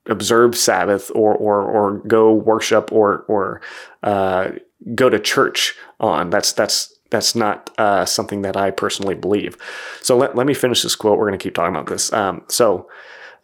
observe 0.06 0.56
Sabbath 0.56 1.12
or, 1.14 1.32
or, 1.36 1.62
or 1.62 1.98
go 1.98 2.32
worship 2.32 2.90
or, 2.90 3.20
or 3.28 3.60
uh, 4.02 4.50
go 4.96 5.08
to 5.08 5.20
church 5.20 5.76
on. 6.00 6.28
That's, 6.28 6.52
that's, 6.52 6.98
that's 7.10 7.36
not 7.36 7.70
uh, 7.78 8.04
something 8.04 8.42
that 8.42 8.56
I 8.56 8.72
personally 8.72 9.14
believe. 9.14 9.56
So 10.00 10.16
let, 10.16 10.34
let 10.34 10.48
me 10.48 10.54
finish 10.54 10.82
this 10.82 10.96
quote. 10.96 11.18
We're 11.18 11.28
going 11.28 11.38
to 11.38 11.42
keep 11.42 11.54
talking 11.54 11.72
about 11.72 11.86
this. 11.86 12.12
Um, 12.12 12.42
so, 12.48 12.88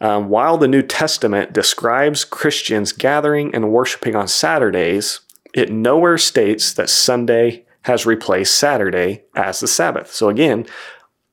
um, 0.01 0.27
while 0.27 0.57
the 0.57 0.67
New 0.67 0.81
Testament 0.81 1.53
describes 1.53 2.25
Christians 2.25 2.91
gathering 2.91 3.55
and 3.55 3.71
worshiping 3.71 4.15
on 4.15 4.27
Saturdays, 4.27 5.21
it 5.53 5.71
nowhere 5.71 6.17
states 6.17 6.73
that 6.73 6.89
Sunday 6.89 7.65
has 7.83 8.05
replaced 8.05 8.57
Saturday 8.57 9.23
as 9.35 9.59
the 9.59 9.67
Sabbath. 9.67 10.11
So 10.13 10.29
again, 10.29 10.65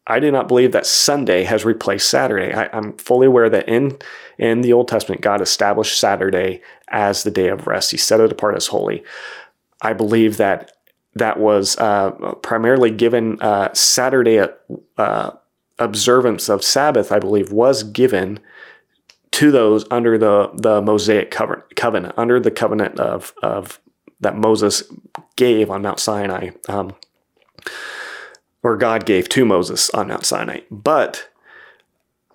I 0.07 0.21
do 0.21 0.31
not 0.31 0.49
believe 0.49 0.73
that 0.73 0.87
Sunday 0.87 1.43
has 1.43 1.65
replaced 1.65 2.09
Saturday. 2.09 2.55
I, 2.55 2.77
am 2.77 2.97
fully 2.97 3.27
aware 3.27 3.51
that 3.51 3.69
in 3.69 3.99
in 4.39 4.61
the 4.61 4.73
Old 4.73 4.89
Testament, 4.89 5.21
God 5.21 5.41
established 5.41 5.99
Saturday 5.99 6.63
as 6.89 7.23
the 7.23 7.31
day 7.31 7.49
of 7.49 7.67
rest. 7.67 7.91
He 7.91 7.97
set 7.97 8.21
it 8.21 8.31
apart 8.31 8.55
as 8.57 8.69
holy. 8.69 9.03
I 9.83 9.93
believe 9.95 10.37
that 10.37 10.73
that 11.15 11.41
was 11.41 11.77
uh, 11.79 12.11
primarily 12.43 12.91
given 12.91 13.41
uh, 13.41 13.73
Saturday 13.75 14.47
uh, 14.97 15.31
observance 15.79 16.49
of 16.49 16.63
Sabbath. 16.63 17.11
I 17.11 17.19
believe 17.19 17.51
was 17.51 17.83
given 17.83 18.39
to 19.33 19.51
those 19.51 19.85
under 19.91 20.17
the 20.17 20.51
the 20.55 20.81
Mosaic 20.83 21.31
covenant, 21.31 22.15
under 22.17 22.39
the 22.39 22.51
covenant 22.53 23.01
of 23.01 23.35
of 23.43 23.81
that 24.21 24.37
Moses 24.37 24.83
gave 25.37 25.71
on 25.71 25.83
Mount 25.83 26.01
Sinai, 26.01 26.51
um, 26.69 26.95
or 28.63 28.77
God 28.77 29.07
gave 29.07 29.29
to 29.31 29.45
Moses 29.45 29.91
on 29.91 30.09
Mount 30.09 30.25
Sinai. 30.25 30.61
But 30.71 31.29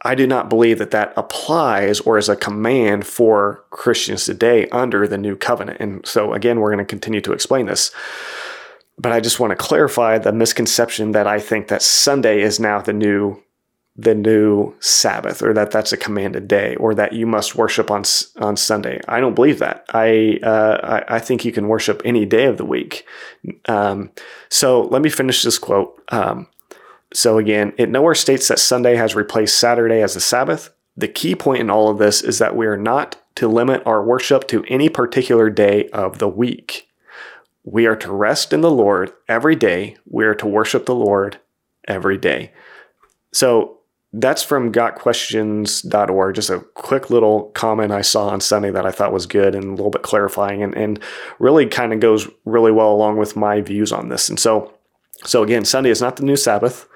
I 0.03 0.15
do 0.15 0.25
not 0.25 0.49
believe 0.49 0.79
that 0.79 0.91
that 0.91 1.13
applies 1.15 1.99
or 2.01 2.17
is 2.17 2.29
a 2.29 2.35
command 2.35 3.05
for 3.05 3.63
Christians 3.69 4.25
today 4.25 4.67
under 4.69 5.07
the 5.07 5.17
new 5.17 5.35
covenant. 5.35 5.79
And 5.79 6.05
so, 6.05 6.33
again, 6.33 6.59
we're 6.59 6.71
going 6.71 6.85
to 6.85 6.89
continue 6.89 7.21
to 7.21 7.33
explain 7.33 7.67
this. 7.67 7.91
But 8.97 9.11
I 9.11 9.19
just 9.19 9.39
want 9.39 9.51
to 9.51 9.55
clarify 9.55 10.17
the 10.17 10.31
misconception 10.31 11.11
that 11.11 11.27
I 11.27 11.39
think 11.39 11.67
that 11.67 11.81
Sunday 11.81 12.41
is 12.41 12.59
now 12.59 12.81
the 12.81 12.93
new 12.93 13.41
the 13.95 14.15
new 14.15 14.73
Sabbath 14.79 15.43
or 15.43 15.53
that 15.53 15.71
that's 15.71 15.91
a 15.91 15.97
commanded 15.97 16.47
day 16.47 16.75
or 16.75 16.95
that 16.95 17.13
you 17.13 17.27
must 17.27 17.55
worship 17.55 17.91
on 17.91 18.03
on 18.37 18.55
Sunday. 18.55 19.01
I 19.07 19.19
don't 19.19 19.35
believe 19.35 19.59
that. 19.59 19.85
I 19.89 20.39
uh, 20.41 21.03
I, 21.09 21.15
I, 21.15 21.19
think 21.19 21.43
you 21.43 21.51
can 21.51 21.67
worship 21.67 22.01
any 22.05 22.25
day 22.25 22.45
of 22.45 22.57
the 22.57 22.65
week. 22.65 23.05
Um, 23.67 24.11
so 24.49 24.83
let 24.83 25.01
me 25.01 25.09
finish 25.09 25.43
this 25.43 25.59
quote. 25.59 26.01
Um, 26.09 26.47
so 27.13 27.37
again, 27.37 27.73
it 27.77 27.89
nowhere 27.89 28.15
states 28.15 28.47
that 28.47 28.59
Sunday 28.59 28.95
has 28.95 29.13
replaced 29.13 29.59
Saturday 29.59 30.01
as 30.01 30.13
the 30.13 30.21
Sabbath. 30.21 30.73
The 30.95 31.09
key 31.09 31.35
point 31.35 31.61
in 31.61 31.69
all 31.69 31.89
of 31.89 31.97
this 31.97 32.21
is 32.21 32.39
that 32.39 32.55
we 32.55 32.67
are 32.67 32.77
not 32.77 33.17
to 33.35 33.47
limit 33.47 33.83
our 33.85 34.03
worship 34.03 34.47
to 34.47 34.63
any 34.69 34.87
particular 34.87 35.49
day 35.49 35.89
of 35.89 36.19
the 36.19 36.29
week. 36.29 36.87
We 37.63 37.85
are 37.85 37.95
to 37.97 38.11
rest 38.11 38.53
in 38.53 38.61
the 38.61 38.71
Lord 38.71 39.11
every 39.27 39.55
day. 39.55 39.97
We 40.09 40.25
are 40.25 40.35
to 40.35 40.47
worship 40.47 40.85
the 40.85 40.95
Lord 40.95 41.39
every 41.87 42.17
day. 42.17 42.53
So 43.33 43.80
that's 44.13 44.43
from 44.43 44.71
gotquestions.org. 44.71 46.35
Just 46.35 46.49
a 46.49 46.59
quick 46.73 47.09
little 47.09 47.43
comment 47.51 47.91
I 47.91 48.01
saw 48.01 48.27
on 48.27 48.41
Sunday 48.41 48.69
that 48.71 48.85
I 48.85 48.91
thought 48.91 49.13
was 49.13 49.25
good 49.25 49.55
and 49.55 49.63
a 49.63 49.69
little 49.71 49.89
bit 49.89 50.01
clarifying 50.01 50.61
and, 50.61 50.75
and 50.75 50.99
really 51.39 51.65
kind 51.65 51.93
of 51.93 51.99
goes 51.99 52.27
really 52.45 52.71
well 52.71 52.91
along 52.91 53.17
with 53.17 53.35
my 53.35 53.61
views 53.61 53.91
on 53.91 54.09
this. 54.09 54.27
And 54.27 54.39
so, 54.39 54.73
so 55.23 55.43
again, 55.43 55.63
Sunday 55.63 55.91
is 55.91 56.01
not 56.01 56.17
the 56.17 56.25
new 56.25 56.35
Sabbath. 56.35 56.89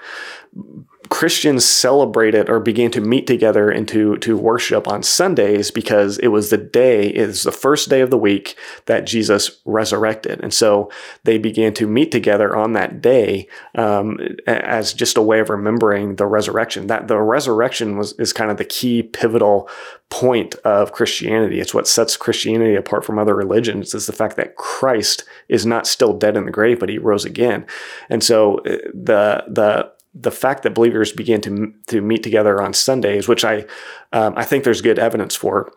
Christians 1.15 1.63
celebrated 1.63 2.49
or 2.49 2.59
began 2.59 2.91
to 2.91 2.99
meet 2.99 3.25
together 3.25 3.69
and 3.69 3.87
to, 3.87 4.17
to 4.17 4.35
worship 4.35 4.85
on 4.85 5.01
Sundays 5.01 5.71
because 5.71 6.17
it 6.17 6.27
was 6.27 6.49
the 6.49 6.57
day, 6.57 7.07
it 7.07 7.27
was 7.27 7.43
the 7.43 7.53
first 7.53 7.87
day 7.87 8.01
of 8.01 8.09
the 8.09 8.17
week 8.17 8.57
that 8.87 9.05
Jesus 9.05 9.61
resurrected. 9.63 10.41
And 10.43 10.53
so 10.53 10.91
they 11.23 11.37
began 11.37 11.73
to 11.75 11.87
meet 11.87 12.11
together 12.11 12.53
on 12.53 12.73
that 12.73 13.01
day 13.01 13.47
um, 13.75 14.19
as 14.45 14.91
just 14.91 15.15
a 15.15 15.21
way 15.21 15.39
of 15.39 15.49
remembering 15.49 16.17
the 16.17 16.25
resurrection. 16.25 16.87
That 16.87 17.07
the 17.07 17.21
resurrection 17.21 17.97
was 17.97 18.11
is 18.19 18.33
kind 18.33 18.51
of 18.51 18.57
the 18.57 18.65
key 18.65 19.01
pivotal 19.01 19.69
point 20.09 20.55
of 20.65 20.91
Christianity. 20.91 21.61
It's 21.61 21.73
what 21.73 21.87
sets 21.87 22.17
Christianity 22.17 22.75
apart 22.75 23.05
from 23.05 23.19
other 23.19 23.35
religions 23.35 23.93
is 23.93 24.05
the 24.05 24.11
fact 24.11 24.35
that 24.35 24.57
Christ 24.57 25.23
is 25.47 25.65
not 25.65 25.87
still 25.87 26.11
dead 26.11 26.35
in 26.35 26.43
the 26.43 26.51
grave, 26.51 26.81
but 26.81 26.89
he 26.89 26.97
rose 26.97 27.23
again. 27.23 27.65
And 28.09 28.21
so 28.21 28.57
uh, 28.57 28.79
the 28.93 29.45
the 29.47 29.95
the 30.15 30.31
fact 30.31 30.63
that 30.63 30.73
believers 30.73 31.11
began 31.11 31.41
to 31.41 31.73
to 31.87 32.01
meet 32.01 32.23
together 32.23 32.61
on 32.61 32.73
Sundays, 32.73 33.27
which 33.27 33.43
I 33.43 33.65
um, 34.13 34.33
I 34.37 34.45
think 34.45 34.63
there's 34.63 34.81
good 34.81 34.97
evidence 34.97 35.35
for, 35.35 35.71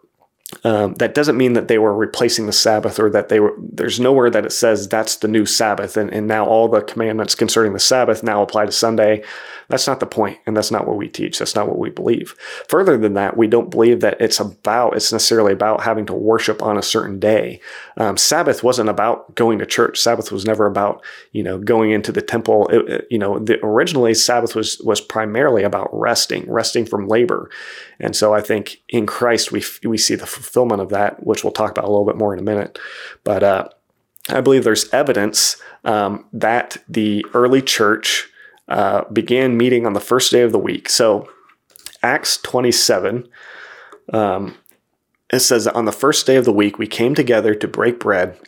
um, 0.65 0.95
that 0.95 1.15
doesn't 1.15 1.37
mean 1.37 1.53
that 1.53 1.69
they 1.69 1.79
were 1.79 1.95
replacing 1.95 2.47
the 2.47 2.53
Sabbath 2.53 2.99
or 2.99 3.11
that 3.11 3.29
they 3.29 3.39
were, 3.39 3.55
there's 3.59 4.01
nowhere 4.01 4.31
that 4.31 4.47
it 4.47 4.53
says 4.53 4.89
that's 4.89 5.17
the 5.17 5.29
new 5.29 5.45
Sabbath 5.45 5.97
and, 5.97 6.11
and 6.11 6.27
now 6.27 6.47
all 6.47 6.69
the 6.69 6.81
commandments 6.81 7.35
concerning 7.35 7.75
the 7.75 7.79
Sabbath 7.79 8.23
now 8.23 8.43
apply 8.43 8.65
to 8.65 8.73
Sunday. 8.73 9.23
That's 9.69 9.87
not 9.87 10.01
the 10.01 10.07
point, 10.07 10.39
and 10.47 10.57
that's 10.57 10.71
not 10.71 10.87
what 10.87 10.97
we 10.97 11.09
teach. 11.09 11.39
That's 11.39 11.55
not 11.55 11.69
what 11.69 11.79
we 11.79 11.91
believe. 11.91 12.35
Further 12.69 12.97
than 12.97 13.13
that, 13.15 13.37
we 13.37 13.47
don't 13.47 13.71
believe 13.71 14.01
that 14.01 14.19
it's 14.19 14.41
about, 14.41 14.97
it's 14.97 15.13
necessarily 15.13 15.53
about 15.53 15.83
having 15.83 16.07
to 16.07 16.15
worship 16.15 16.63
on 16.63 16.79
a 16.79 16.83
certain 16.83 17.21
day. 17.21 17.61
Um, 17.99 18.17
Sabbath 18.17 18.63
wasn't 18.63 18.89
about 18.89 19.35
going 19.35 19.59
to 19.59 19.67
church. 19.67 20.01
Sabbath 20.01 20.33
was 20.33 20.47
never 20.47 20.65
about, 20.65 21.05
you 21.33 21.43
know, 21.43 21.59
going 21.59 21.91
into 21.91 22.13
the 22.13 22.23
temple. 22.23 22.67
It, 22.69 22.91
it, 22.91 23.07
you 23.11 23.19
know, 23.19 23.39
the, 23.39 23.63
originally 23.63 24.15
Sabbath 24.15 24.55
was, 24.55 24.79
was 24.81 25.03
primarily 25.03 25.63
about 25.63 25.91
resting, 25.93 26.51
resting 26.51 26.87
from 26.87 27.07
labor. 27.07 27.51
And 28.01 28.15
so 28.15 28.33
I 28.33 28.41
think 28.41 28.83
in 28.89 29.07
Christ, 29.07 29.51
we, 29.51 29.63
we 29.85 29.99
see 29.99 30.15
the 30.15 30.27
fulfillment 30.27 30.81
of 30.81 30.91
that, 30.91 31.25
which 31.27 31.43
we'll 31.43 31.53
talk 31.53 31.71
about 31.71 31.85
a 31.85 31.91
little 31.91 32.07
bit 32.07 32.17
more 32.17 32.33
in 32.33 32.39
a 32.39 32.43
minute. 32.43 32.79
But, 33.25 33.43
uh, 33.43 33.69
I 34.29 34.41
believe 34.41 34.65
there's 34.65 34.93
evidence 34.93 35.57
um, 35.85 36.27
that 36.33 36.77
the 36.89 37.25
early 37.35 37.63
church 37.63 38.29
uh, 38.69 39.05
began 39.11 39.57
meeting 39.57 39.87
on 39.87 39.95
the 39.95 40.01
first 40.01 40.31
day 40.31 40.43
of 40.43 40.53
the 40.53 40.59
week. 40.59 40.89
So, 40.89 41.29
Acts 42.03 42.37
27, 42.39 43.29
um, 44.13 44.57
it 45.33 45.41
says 45.41 45.65
that 45.65 45.75
on 45.75 45.85
the 45.85 45.93
first 45.93 46.27
day 46.27 46.37
of 46.37 46.45
the 46.45 46.53
week, 46.53 46.79
we 46.79 46.87
came 46.87 47.15
together 47.15 47.55
to 47.55 47.67
break 47.67 47.99
bread. 47.99 48.39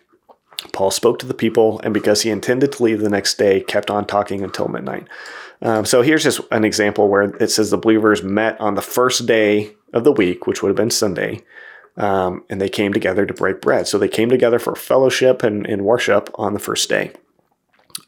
Paul 0.72 0.90
spoke 0.90 1.18
to 1.20 1.26
the 1.26 1.34
people, 1.34 1.80
and 1.80 1.94
because 1.94 2.22
he 2.22 2.30
intended 2.30 2.72
to 2.72 2.82
leave 2.82 3.00
the 3.00 3.08
next 3.08 3.38
day, 3.38 3.60
kept 3.60 3.90
on 3.90 4.06
talking 4.06 4.44
until 4.44 4.68
midnight. 4.68 5.08
Um, 5.62 5.84
so 5.84 6.02
here's 6.02 6.22
just 6.22 6.40
an 6.50 6.64
example 6.64 7.08
where 7.08 7.22
it 7.36 7.50
says 7.50 7.70
the 7.70 7.76
believers 7.76 8.22
met 8.22 8.58
on 8.60 8.74
the 8.74 8.82
first 8.82 9.26
day 9.26 9.74
of 9.92 10.04
the 10.04 10.12
week, 10.12 10.46
which 10.46 10.62
would 10.62 10.68
have 10.68 10.76
been 10.76 10.90
Sunday, 10.90 11.42
um, 11.96 12.44
and 12.48 12.60
they 12.60 12.68
came 12.68 12.92
together 12.92 13.26
to 13.26 13.34
break 13.34 13.60
bread. 13.60 13.86
So 13.86 13.98
they 13.98 14.08
came 14.08 14.30
together 14.30 14.58
for 14.58 14.74
fellowship 14.74 15.42
and, 15.42 15.66
and 15.66 15.84
worship 15.84 16.30
on 16.36 16.54
the 16.54 16.60
first 16.60 16.88
day. 16.88 17.12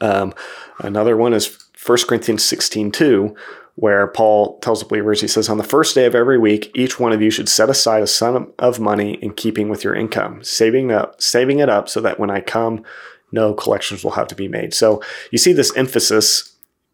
Um, 0.00 0.32
another 0.78 1.16
one 1.16 1.34
is 1.34 1.58
1 1.84 1.98
Corinthians 2.08 2.44
16 2.44 2.90
2, 2.92 3.36
where 3.74 4.06
Paul 4.06 4.58
tells 4.60 4.80
the 4.80 4.86
believers, 4.86 5.20
he 5.20 5.28
says, 5.28 5.48
On 5.48 5.58
the 5.58 5.64
first 5.64 5.94
day 5.94 6.06
of 6.06 6.14
every 6.14 6.38
week, 6.38 6.70
each 6.74 7.00
one 7.00 7.12
of 7.12 7.22
you 7.22 7.30
should 7.30 7.48
set 7.48 7.70
aside 7.70 8.02
a 8.02 8.06
sum 8.06 8.52
of 8.58 8.80
money 8.80 9.14
in 9.14 9.34
keeping 9.34 9.68
with 9.68 9.84
your 9.84 9.94
income, 9.94 10.42
saving 10.42 10.92
up, 10.92 11.20
saving 11.20 11.58
it 11.58 11.68
up 11.68 11.88
so 11.88 12.00
that 12.00 12.18
when 12.18 12.30
I 12.30 12.40
come, 12.40 12.84
no 13.30 13.54
collections 13.54 14.04
will 14.04 14.12
have 14.12 14.28
to 14.28 14.34
be 14.34 14.48
made. 14.48 14.74
So 14.74 15.02
you 15.30 15.38
see 15.38 15.52
this 15.52 15.74
emphasis 15.76 16.51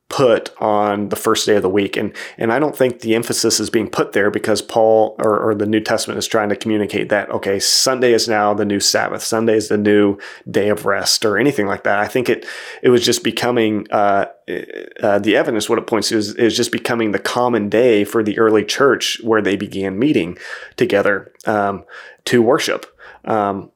put 0.09 0.51
on 0.59 1.11
the 1.11 1.16
first 1.16 1.44
day 1.44 1.57
of 1.57 1.62
the 1.62 1.68
week. 1.68 1.97
And 1.97 2.14
and 2.38 2.53
I 2.53 2.59
don't 2.59 2.77
think 2.77 3.01
the 3.01 3.14
emphasis 3.14 3.61
is 3.61 3.68
being 3.68 3.90
put 3.90 4.12
there 4.12 4.31
because 4.31 4.62
Paul 4.62 5.14
or, 5.18 5.38
or, 5.38 5.55
the 5.55 5.66
New 5.66 5.81
Testament 5.81 6.18
is 6.18 6.27
trying 6.27 6.49
to 6.49 6.57
communicate 6.57 7.11
that, 7.11 7.29
okay, 7.31 7.59
Sunday 7.59 8.12
is 8.14 8.27
now 8.27 8.55
the 8.55 8.64
new 8.64 8.81
Sabbath. 8.81 9.23
Sunday 9.23 9.57
is 9.57 9.68
the 9.68 9.77
new 9.77 10.18
day 10.51 10.71
of 10.71 10.87
rest 10.87 11.25
or 11.25 11.37
anything 11.37 11.66
like 11.66 11.85
that. 11.85 11.99
I 11.99 12.09
think 12.09 12.29
it 12.31 12.47
it 12.83 12.88
was 12.88 13.05
just 13.05 13.23
becoming 13.23 13.87
uh, 13.90 14.27
uh, 15.03 15.18
the 15.18 15.37
evidence, 15.37 15.68
what 15.68 15.79
it 15.79 15.87
points 15.87 16.09
to 16.09 16.16
is, 16.16 16.35
is 16.37 16.57
just 16.57 16.73
becoming 16.73 17.12
the 17.12 17.18
common 17.18 17.68
day 17.68 18.05
for 18.05 18.23
the 18.23 18.38
early 18.38 18.64
church 18.64 19.21
where 19.23 19.42
they 19.42 19.57
began 19.57 19.99
meeting 19.99 20.38
together 20.77 21.33
um, 21.47 21.85
to 22.25 22.40
worship. 22.40 22.87
Um, 23.27 23.71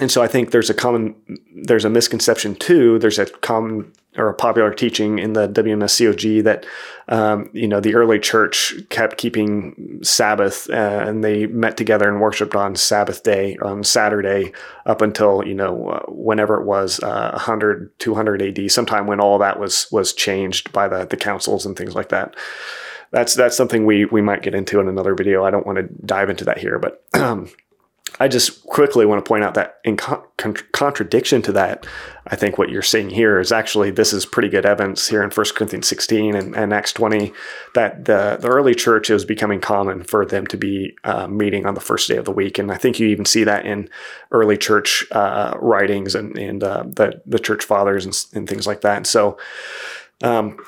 and 0.00 0.10
so 0.10 0.22
I 0.22 0.26
think 0.26 0.50
there's 0.50 0.70
a 0.70 0.74
common, 0.74 1.14
there's 1.54 1.84
a 1.84 1.90
misconception 1.90 2.56
too. 2.56 2.98
There's 2.98 3.18
a 3.18 3.26
common 3.26 3.92
or 4.16 4.28
a 4.28 4.34
popular 4.34 4.72
teaching 4.72 5.18
in 5.18 5.32
the 5.32 5.48
WMSCOG 5.48 6.44
that 6.44 6.66
um, 7.08 7.50
you 7.52 7.66
know 7.66 7.80
the 7.80 7.94
early 7.94 8.18
church 8.18 8.74
kept 8.88 9.16
keeping 9.16 10.00
Sabbath 10.02 10.68
uh, 10.70 11.04
and 11.06 11.24
they 11.24 11.46
met 11.46 11.76
together 11.76 12.08
and 12.08 12.20
worshipped 12.20 12.54
on 12.54 12.76
Sabbath 12.76 13.22
day 13.22 13.56
on 13.62 13.82
Saturday 13.82 14.52
up 14.86 15.02
until 15.02 15.44
you 15.46 15.54
know 15.54 15.88
uh, 15.88 16.02
whenever 16.08 16.60
it 16.60 16.64
was 16.64 17.00
uh, 17.00 17.30
100 17.32 17.98
200 17.98 18.42
AD 18.42 18.70
sometime 18.70 19.06
when 19.06 19.20
all 19.20 19.38
that 19.38 19.58
was 19.58 19.88
was 19.90 20.12
changed 20.12 20.72
by 20.72 20.88
the 20.88 21.04
the 21.04 21.16
councils 21.16 21.66
and 21.66 21.76
things 21.76 21.94
like 21.94 22.10
that. 22.10 22.34
That's 23.10 23.34
that's 23.34 23.56
something 23.56 23.84
we 23.84 24.06
we 24.06 24.22
might 24.22 24.42
get 24.42 24.54
into 24.54 24.80
in 24.80 24.88
another 24.88 25.14
video. 25.14 25.44
I 25.44 25.50
don't 25.50 25.66
want 25.66 25.78
to 25.78 26.06
dive 26.06 26.30
into 26.30 26.44
that 26.46 26.58
here, 26.58 26.78
but 26.78 27.04
I 28.20 28.28
just 28.28 28.64
quickly 28.66 29.04
want 29.06 29.24
to 29.24 29.28
point 29.28 29.42
out 29.42 29.54
that 29.54 29.80
in 29.82 29.96
con- 29.96 30.22
contradiction 30.36 31.42
to 31.42 31.52
that, 31.52 31.84
I 32.28 32.36
think 32.36 32.58
what 32.58 32.70
you're 32.70 32.80
seeing 32.80 33.10
here 33.10 33.40
is 33.40 33.50
actually 33.50 33.90
this 33.90 34.12
is 34.12 34.24
pretty 34.24 34.48
good 34.48 34.64
evidence 34.64 35.08
here 35.08 35.22
in 35.22 35.30
1 35.30 35.46
Corinthians 35.56 35.88
16 35.88 36.34
and, 36.34 36.54
and 36.54 36.72
Acts 36.72 36.92
20 36.92 37.32
that 37.74 38.04
the, 38.04 38.38
the 38.40 38.48
early 38.48 38.74
church 38.74 39.10
is 39.10 39.24
becoming 39.24 39.60
common 39.60 40.04
for 40.04 40.24
them 40.24 40.46
to 40.46 40.56
be 40.56 40.96
uh, 41.02 41.26
meeting 41.26 41.66
on 41.66 41.74
the 41.74 41.80
first 41.80 42.06
day 42.06 42.16
of 42.16 42.24
the 42.24 42.32
week. 42.32 42.58
And 42.58 42.70
I 42.70 42.76
think 42.76 43.00
you 43.00 43.08
even 43.08 43.24
see 43.24 43.42
that 43.44 43.66
in 43.66 43.90
early 44.30 44.56
church 44.56 45.04
uh, 45.10 45.54
writings 45.60 46.14
and, 46.14 46.38
and 46.38 46.62
uh, 46.62 46.84
the, 46.86 47.20
the 47.26 47.40
church 47.40 47.64
fathers 47.64 48.04
and, 48.04 48.26
and 48.32 48.48
things 48.48 48.66
like 48.66 48.82
that. 48.82 48.96
And 48.96 49.06
so, 49.06 49.38
um, 50.22 50.58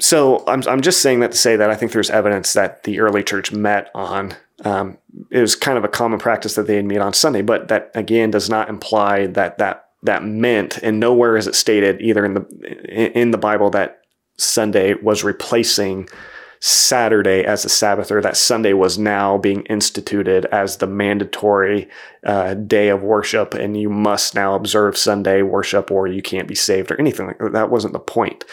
so 0.00 0.44
I'm, 0.46 0.62
I'm 0.66 0.80
just 0.80 1.02
saying 1.02 1.20
that 1.20 1.32
to 1.32 1.38
say 1.38 1.56
that 1.56 1.70
I 1.70 1.74
think 1.74 1.92
there's 1.92 2.10
evidence 2.10 2.52
that 2.54 2.84
the 2.84 3.00
early 3.00 3.22
church 3.22 3.52
met 3.52 3.90
on 3.94 4.34
um, 4.64 4.98
it 5.30 5.40
was 5.40 5.56
kind 5.56 5.78
of 5.78 5.84
a 5.84 5.88
common 5.88 6.18
practice 6.18 6.54
that 6.54 6.66
they'd 6.66 6.84
meet 6.84 6.98
on 6.98 7.14
Sunday, 7.14 7.42
but 7.42 7.68
that 7.68 7.90
again 7.94 8.30
does 8.30 8.50
not 8.50 8.68
imply 8.68 9.26
that 9.28 9.58
that 9.58 9.86
that 10.02 10.24
meant, 10.24 10.78
and 10.78 10.98
nowhere 10.98 11.36
is 11.36 11.46
it 11.46 11.54
stated 11.54 12.00
either 12.00 12.24
in 12.24 12.34
the 12.34 13.18
in 13.18 13.30
the 13.30 13.38
Bible 13.38 13.70
that 13.70 14.02
Sunday 14.36 14.94
was 14.94 15.24
replacing 15.24 16.08
Saturday 16.60 17.44
as 17.44 17.62
the 17.62 17.68
Sabbath, 17.70 18.10
or 18.10 18.20
that 18.20 18.36
Sunday 18.36 18.74
was 18.74 18.98
now 18.98 19.38
being 19.38 19.62
instituted 19.62 20.44
as 20.46 20.76
the 20.76 20.86
mandatory 20.86 21.88
uh, 22.24 22.54
day 22.54 22.88
of 22.88 23.02
worship, 23.02 23.54
and 23.54 23.80
you 23.80 23.88
must 23.88 24.34
now 24.34 24.54
observe 24.54 24.96
Sunday 24.96 25.40
worship, 25.40 25.90
or 25.90 26.06
you 26.06 26.20
can't 26.20 26.48
be 26.48 26.54
saved, 26.54 26.90
or 26.90 27.00
anything 27.00 27.26
like 27.26 27.38
that. 27.38 27.52
That 27.52 27.70
wasn't 27.70 27.94
the 27.94 27.98
point. 27.98 28.44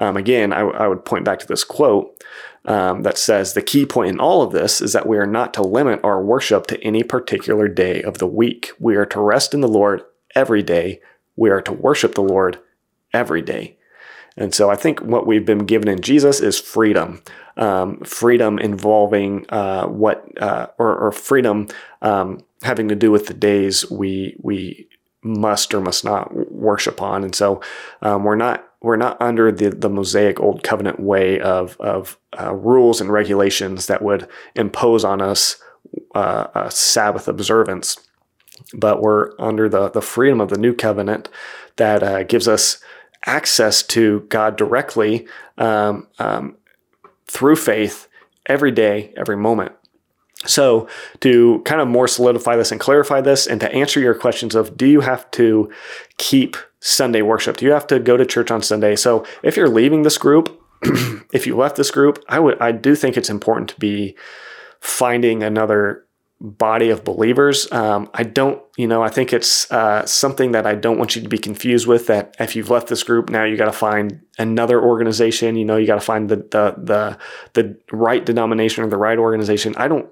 Um, 0.00 0.16
again, 0.16 0.52
I, 0.52 0.60
I 0.60 0.88
would 0.88 1.04
point 1.04 1.24
back 1.24 1.38
to 1.38 1.46
this 1.46 1.62
quote 1.62 2.24
um, 2.64 3.02
that 3.02 3.18
says 3.18 3.52
the 3.52 3.62
key 3.62 3.86
point 3.86 4.10
in 4.10 4.20
all 4.20 4.42
of 4.42 4.52
this 4.52 4.80
is 4.80 4.92
that 4.94 5.06
we 5.06 5.18
are 5.18 5.26
not 5.26 5.54
to 5.54 5.62
limit 5.62 6.00
our 6.02 6.22
worship 6.22 6.66
to 6.68 6.82
any 6.82 7.02
particular 7.02 7.68
day 7.68 8.02
of 8.02 8.18
the 8.18 8.26
week. 8.26 8.72
We 8.78 8.96
are 8.96 9.06
to 9.06 9.20
rest 9.20 9.54
in 9.54 9.60
the 9.60 9.68
Lord 9.68 10.02
every 10.34 10.62
day. 10.62 11.00
We 11.36 11.50
are 11.50 11.62
to 11.62 11.72
worship 11.72 12.14
the 12.14 12.22
Lord 12.22 12.58
every 13.12 13.42
day. 13.42 13.76
And 14.36 14.54
so 14.54 14.70
I 14.70 14.76
think 14.76 15.00
what 15.00 15.26
we've 15.26 15.44
been 15.44 15.66
given 15.66 15.88
in 15.88 16.00
Jesus 16.00 16.40
is 16.40 16.58
freedom. 16.58 17.22
Um, 17.56 18.00
freedom 18.00 18.58
involving 18.58 19.44
uh, 19.50 19.86
what, 19.86 20.26
uh, 20.40 20.68
or, 20.78 20.96
or, 20.96 21.12
freedom 21.12 21.66
um, 22.00 22.38
having 22.62 22.88
to 22.88 22.94
do 22.94 23.10
with 23.10 23.26
the 23.26 23.34
days 23.34 23.90
we 23.90 24.36
we 24.40 24.88
must 25.22 25.74
or 25.74 25.80
must 25.80 26.04
not 26.04 26.50
worship 26.50 27.02
on. 27.02 27.22
And 27.22 27.34
so 27.34 27.60
um, 28.00 28.24
we're 28.24 28.36
not 28.36 28.69
we're 28.82 28.96
not 28.96 29.20
under 29.20 29.52
the, 29.52 29.70
the 29.70 29.90
Mosaic 29.90 30.40
Old 30.40 30.62
Covenant 30.62 31.00
way 31.00 31.38
of, 31.40 31.76
of 31.80 32.18
uh, 32.38 32.54
rules 32.54 33.00
and 33.00 33.12
regulations 33.12 33.86
that 33.86 34.02
would 34.02 34.26
impose 34.54 35.04
on 35.04 35.20
us 35.20 35.56
uh, 36.14 36.46
a 36.54 36.70
Sabbath 36.70 37.28
observance, 37.28 37.96
but 38.74 39.02
we're 39.02 39.32
under 39.38 39.68
the, 39.68 39.90
the 39.90 40.02
freedom 40.02 40.40
of 40.40 40.48
the 40.48 40.58
New 40.58 40.74
Covenant 40.74 41.28
that 41.76 42.02
uh, 42.02 42.22
gives 42.24 42.48
us 42.48 42.82
access 43.26 43.82
to 43.82 44.20
God 44.28 44.56
directly 44.56 45.26
um, 45.58 46.06
um, 46.18 46.56
through 47.26 47.56
faith 47.56 48.08
every 48.46 48.70
day, 48.70 49.12
every 49.16 49.36
moment. 49.36 49.72
So, 50.46 50.88
to 51.20 51.60
kind 51.66 51.82
of 51.82 51.88
more 51.88 52.08
solidify 52.08 52.56
this 52.56 52.72
and 52.72 52.80
clarify 52.80 53.20
this, 53.20 53.46
and 53.46 53.60
to 53.60 53.70
answer 53.74 54.00
your 54.00 54.14
questions 54.14 54.54
of 54.54 54.74
do 54.74 54.86
you 54.86 55.00
have 55.00 55.30
to 55.32 55.70
keep 56.16 56.56
Sunday 56.80 57.22
worship? 57.22 57.56
Do 57.56 57.66
you 57.66 57.72
have 57.72 57.86
to 57.88 57.98
go 57.98 58.16
to 58.16 58.26
church 58.26 58.50
on 58.50 58.62
Sunday? 58.62 58.96
So, 58.96 59.24
if 59.42 59.56
you're 59.56 59.68
leaving 59.68 60.02
this 60.02 60.18
group, 60.18 60.60
if 61.32 61.46
you 61.46 61.56
left 61.56 61.76
this 61.76 61.90
group, 61.90 62.22
I 62.28 62.38
would 62.38 62.60
I 62.60 62.72
do 62.72 62.94
think 62.94 63.16
it's 63.16 63.30
important 63.30 63.68
to 63.70 63.80
be 63.80 64.16
finding 64.80 65.42
another 65.42 66.06
body 66.40 66.88
of 66.88 67.04
believers. 67.04 67.70
Um, 67.70 68.08
I 68.14 68.22
don't, 68.22 68.62
you 68.78 68.86
know, 68.86 69.02
I 69.02 69.10
think 69.10 69.32
it's 69.32 69.70
uh, 69.70 70.06
something 70.06 70.52
that 70.52 70.66
I 70.66 70.74
don't 70.74 70.96
want 70.96 71.14
you 71.14 71.20
to 71.22 71.28
be 71.28 71.36
confused 71.36 71.86
with. 71.86 72.06
That 72.06 72.34
if 72.40 72.56
you've 72.56 72.70
left 72.70 72.88
this 72.88 73.02
group, 73.02 73.28
now 73.28 73.44
you 73.44 73.56
got 73.56 73.66
to 73.66 73.72
find 73.72 74.22
another 74.38 74.82
organization. 74.82 75.56
You 75.56 75.66
know, 75.66 75.76
you 75.76 75.86
got 75.86 75.96
to 75.96 76.00
find 76.00 76.28
the 76.28 76.36
the 76.36 76.74
the 76.78 77.18
the 77.52 77.78
right 77.92 78.24
denomination 78.24 78.84
or 78.84 78.88
the 78.88 78.96
right 78.96 79.18
organization. 79.18 79.74
I 79.76 79.88
don't. 79.88 80.08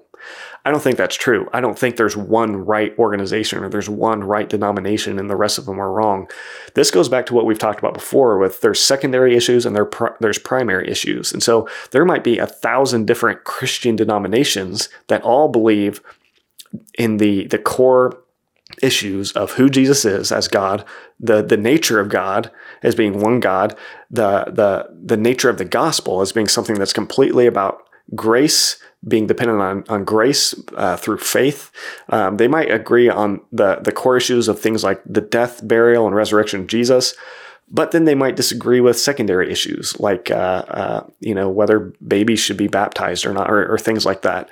I 0.69 0.71
don't 0.71 0.81
think 0.81 0.97
that's 0.97 1.15
true. 1.15 1.49
I 1.51 1.61
don't 1.61 1.79
think 1.79 1.95
there's 1.95 2.15
one 2.15 2.63
right 2.63 2.93
organization 2.99 3.63
or 3.63 3.69
there's 3.69 3.89
one 3.89 4.23
right 4.23 4.47
denomination 4.47 5.17
and 5.17 5.27
the 5.27 5.35
rest 5.35 5.57
of 5.57 5.65
them 5.65 5.81
are 5.81 5.91
wrong. 5.91 6.29
This 6.75 6.91
goes 6.91 7.09
back 7.09 7.25
to 7.25 7.33
what 7.33 7.47
we've 7.47 7.57
talked 7.57 7.79
about 7.79 7.95
before 7.95 8.37
with 8.37 8.61
there's 8.61 8.79
secondary 8.79 9.35
issues 9.35 9.65
and 9.65 9.75
there 9.75 9.89
there's 10.19 10.37
primary 10.37 10.87
issues. 10.87 11.33
And 11.33 11.41
so 11.41 11.67
there 11.89 12.05
might 12.05 12.23
be 12.23 12.37
a 12.37 12.45
thousand 12.45 13.07
different 13.07 13.45
Christian 13.45 13.95
denominations 13.95 14.89
that 15.07 15.23
all 15.23 15.47
believe 15.47 16.01
in 16.99 17.17
the 17.17 17.47
the 17.47 17.57
core 17.57 18.21
issues 18.83 19.31
of 19.31 19.53
who 19.53 19.71
Jesus 19.71 20.05
is 20.05 20.31
as 20.31 20.47
God, 20.47 20.85
the 21.19 21.41
the 21.41 21.57
nature 21.57 21.99
of 21.99 22.09
God 22.09 22.51
as 22.83 22.93
being 22.93 23.19
one 23.19 23.39
God, 23.39 23.75
the 24.11 24.43
the 24.45 24.87
the 25.03 25.17
nature 25.17 25.49
of 25.49 25.57
the 25.57 25.65
gospel 25.65 26.21
as 26.21 26.31
being 26.31 26.47
something 26.47 26.75
that's 26.75 26.93
completely 26.93 27.47
about 27.47 27.88
grace 28.15 28.81
being 29.07 29.27
dependent 29.27 29.61
on, 29.61 29.83
on 29.87 30.03
grace 30.03 30.53
uh, 30.75 30.97
through 30.97 31.17
faith. 31.17 31.71
Um, 32.09 32.37
they 32.37 32.47
might 32.47 32.69
agree 32.71 33.09
on 33.09 33.41
the, 33.51 33.75
the 33.77 33.91
core 33.91 34.17
issues 34.17 34.47
of 34.47 34.59
things 34.59 34.83
like 34.83 35.01
the 35.05 35.21
death, 35.21 35.65
burial, 35.65 36.05
and 36.05 36.15
resurrection 36.15 36.61
of 36.61 36.67
Jesus, 36.67 37.15
but 37.71 37.91
then 37.91 38.05
they 38.05 38.15
might 38.15 38.35
disagree 38.35 38.81
with 38.81 38.99
secondary 38.99 39.51
issues 39.51 39.97
like, 39.99 40.31
uh, 40.31 40.65
uh, 40.67 41.07
you 41.19 41.35
know, 41.35 41.49
whether 41.49 41.93
babies 42.05 42.39
should 42.39 42.57
be 42.57 42.67
baptized 42.67 43.25
or 43.25 43.33
not, 43.33 43.49
or, 43.49 43.71
or 43.71 43.77
things 43.77 44.05
like 44.05 44.23
that. 44.23 44.49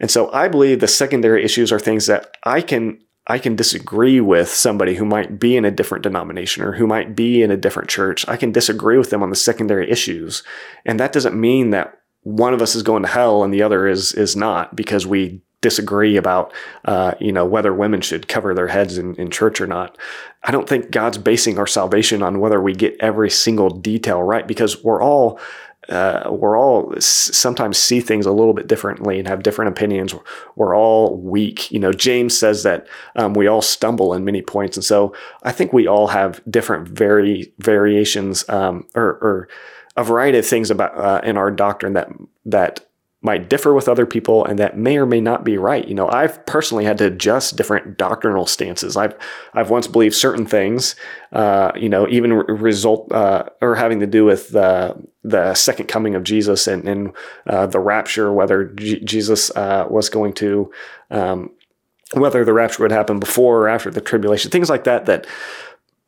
And 0.00 0.10
so 0.10 0.32
I 0.32 0.48
believe 0.48 0.80
the 0.80 0.88
secondary 0.88 1.44
issues 1.44 1.70
are 1.70 1.78
things 1.78 2.06
that 2.06 2.36
I 2.42 2.62
can 2.62 2.98
I 3.26 3.38
can 3.38 3.56
disagree 3.56 4.20
with 4.20 4.50
somebody 4.50 4.96
who 4.96 5.06
might 5.06 5.38
be 5.40 5.56
in 5.56 5.64
a 5.64 5.70
different 5.70 6.02
denomination 6.02 6.62
or 6.62 6.72
who 6.72 6.86
might 6.86 7.16
be 7.16 7.42
in 7.42 7.50
a 7.50 7.56
different 7.56 7.88
church. 7.88 8.28
I 8.28 8.36
can 8.36 8.52
disagree 8.52 8.98
with 8.98 9.08
them 9.08 9.22
on 9.22 9.30
the 9.30 9.36
secondary 9.36 9.90
issues. 9.90 10.42
And 10.84 11.00
that 11.00 11.12
doesn't 11.12 11.40
mean 11.40 11.70
that 11.70 12.00
one 12.24 12.52
of 12.52 12.60
us 12.60 12.74
is 12.74 12.82
going 12.82 13.02
to 13.02 13.08
hell 13.08 13.44
and 13.44 13.54
the 13.54 13.62
other 13.62 13.86
is 13.86 14.12
is 14.14 14.34
not 14.34 14.74
because 14.74 15.06
we 15.06 15.40
disagree 15.60 16.18
about 16.18 16.52
uh, 16.84 17.14
you 17.20 17.32
know 17.32 17.46
whether 17.46 17.72
women 17.72 18.00
should 18.00 18.28
cover 18.28 18.54
their 18.54 18.68
heads 18.68 18.98
in, 18.98 19.14
in 19.14 19.30
church 19.30 19.60
or 19.60 19.66
not. 19.66 19.96
I 20.42 20.50
don't 20.50 20.68
think 20.68 20.90
God's 20.90 21.16
basing 21.16 21.58
our 21.58 21.66
salvation 21.66 22.22
on 22.22 22.40
whether 22.40 22.60
we 22.60 22.74
get 22.74 22.96
every 23.00 23.30
single 23.30 23.70
detail 23.70 24.22
right 24.22 24.46
because 24.46 24.82
we're 24.82 25.02
all 25.02 25.40
uh, 25.88 26.30
we're 26.30 26.58
all 26.58 26.94
sometimes 26.98 27.78
see 27.78 28.00
things 28.00 28.26
a 28.26 28.32
little 28.32 28.54
bit 28.54 28.66
differently 28.66 29.18
and 29.18 29.28
have 29.28 29.42
different 29.42 29.70
opinions. 29.70 30.14
We're 30.56 30.76
all 30.76 31.16
weak. 31.16 31.70
You 31.70 31.78
know, 31.78 31.92
James 31.92 32.36
says 32.36 32.62
that 32.62 32.86
um, 33.16 33.34
we 33.34 33.46
all 33.46 33.62
stumble 33.62 34.14
in 34.14 34.24
many 34.24 34.42
points, 34.42 34.76
and 34.76 34.84
so 34.84 35.14
I 35.42 35.52
think 35.52 35.72
we 35.72 35.86
all 35.86 36.08
have 36.08 36.40
different 36.50 36.88
vari- 36.88 37.52
variations 37.58 38.48
um, 38.48 38.86
or, 38.94 39.18
or, 39.20 39.48
a 39.96 40.04
variety 40.04 40.38
of 40.38 40.46
things 40.46 40.70
about 40.70 40.96
uh, 40.96 41.20
in 41.24 41.36
our 41.36 41.50
doctrine 41.50 41.92
that 41.94 42.10
that 42.46 42.86
might 43.24 43.48
differ 43.48 43.72
with 43.72 43.88
other 43.88 44.04
people 44.04 44.44
and 44.44 44.58
that 44.58 44.76
may 44.76 44.98
or 44.98 45.06
may 45.06 45.20
not 45.20 45.44
be 45.44 45.56
right. 45.56 45.88
You 45.88 45.94
know, 45.94 46.10
I've 46.10 46.44
personally 46.44 46.84
had 46.84 46.98
to 46.98 47.06
adjust 47.06 47.56
different 47.56 47.96
doctrinal 47.96 48.46
stances. 48.46 48.98
I've 48.98 49.16
I've 49.54 49.70
once 49.70 49.86
believed 49.86 50.14
certain 50.14 50.44
things, 50.44 50.94
uh, 51.32 51.72
you 51.74 51.88
know, 51.88 52.06
even 52.08 52.34
result 52.34 53.10
uh, 53.10 53.44
or 53.62 53.76
having 53.76 54.00
to 54.00 54.06
do 54.06 54.26
with 54.26 54.50
the 54.50 54.94
the 55.22 55.54
second 55.54 55.86
coming 55.86 56.14
of 56.14 56.22
Jesus 56.22 56.66
and, 56.66 56.86
and 56.86 57.12
uh, 57.46 57.66
the 57.66 57.80
rapture, 57.80 58.30
whether 58.30 58.66
G- 58.66 59.00
Jesus 59.00 59.50
uh, 59.56 59.86
was 59.88 60.10
going 60.10 60.34
to, 60.34 60.70
um, 61.10 61.50
whether 62.12 62.44
the 62.44 62.52
rapture 62.52 62.82
would 62.82 62.92
happen 62.92 63.18
before 63.18 63.62
or 63.62 63.68
after 63.68 63.90
the 63.90 64.02
tribulation, 64.02 64.50
things 64.50 64.68
like 64.68 64.84
that. 64.84 65.06
That 65.06 65.26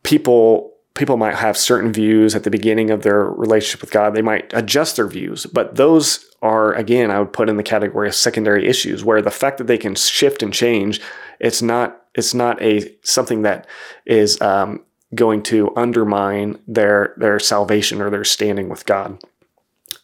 people 0.02 0.75
people 0.96 1.16
might 1.16 1.36
have 1.36 1.56
certain 1.56 1.92
views 1.92 2.34
at 2.34 2.42
the 2.42 2.50
beginning 2.50 2.90
of 2.90 3.02
their 3.02 3.24
relationship 3.24 3.80
with 3.80 3.90
God. 3.90 4.14
They 4.14 4.22
might 4.22 4.52
adjust 4.54 4.96
their 4.96 5.06
views, 5.06 5.46
but 5.46 5.76
those 5.76 6.26
are 6.42 6.72
again, 6.74 7.10
I 7.10 7.18
would 7.18 7.32
put 7.32 7.48
in 7.48 7.56
the 7.56 7.62
category 7.62 8.08
of 8.08 8.14
secondary 8.14 8.66
issues 8.66 9.04
where 9.04 9.22
the 9.22 9.30
fact 9.30 9.58
that 9.58 9.66
they 9.66 9.78
can 9.78 9.94
shift 9.94 10.42
and 10.42 10.52
change, 10.52 11.00
it's 11.38 11.62
not 11.62 12.02
it's 12.14 12.34
not 12.34 12.60
a 12.62 12.96
something 13.02 13.42
that 13.42 13.66
is 14.06 14.40
um, 14.40 14.84
going 15.14 15.42
to 15.44 15.72
undermine 15.76 16.58
their 16.66 17.14
their 17.16 17.38
salvation 17.38 18.00
or 18.00 18.10
their 18.10 18.24
standing 18.24 18.68
with 18.68 18.86
God. 18.86 19.22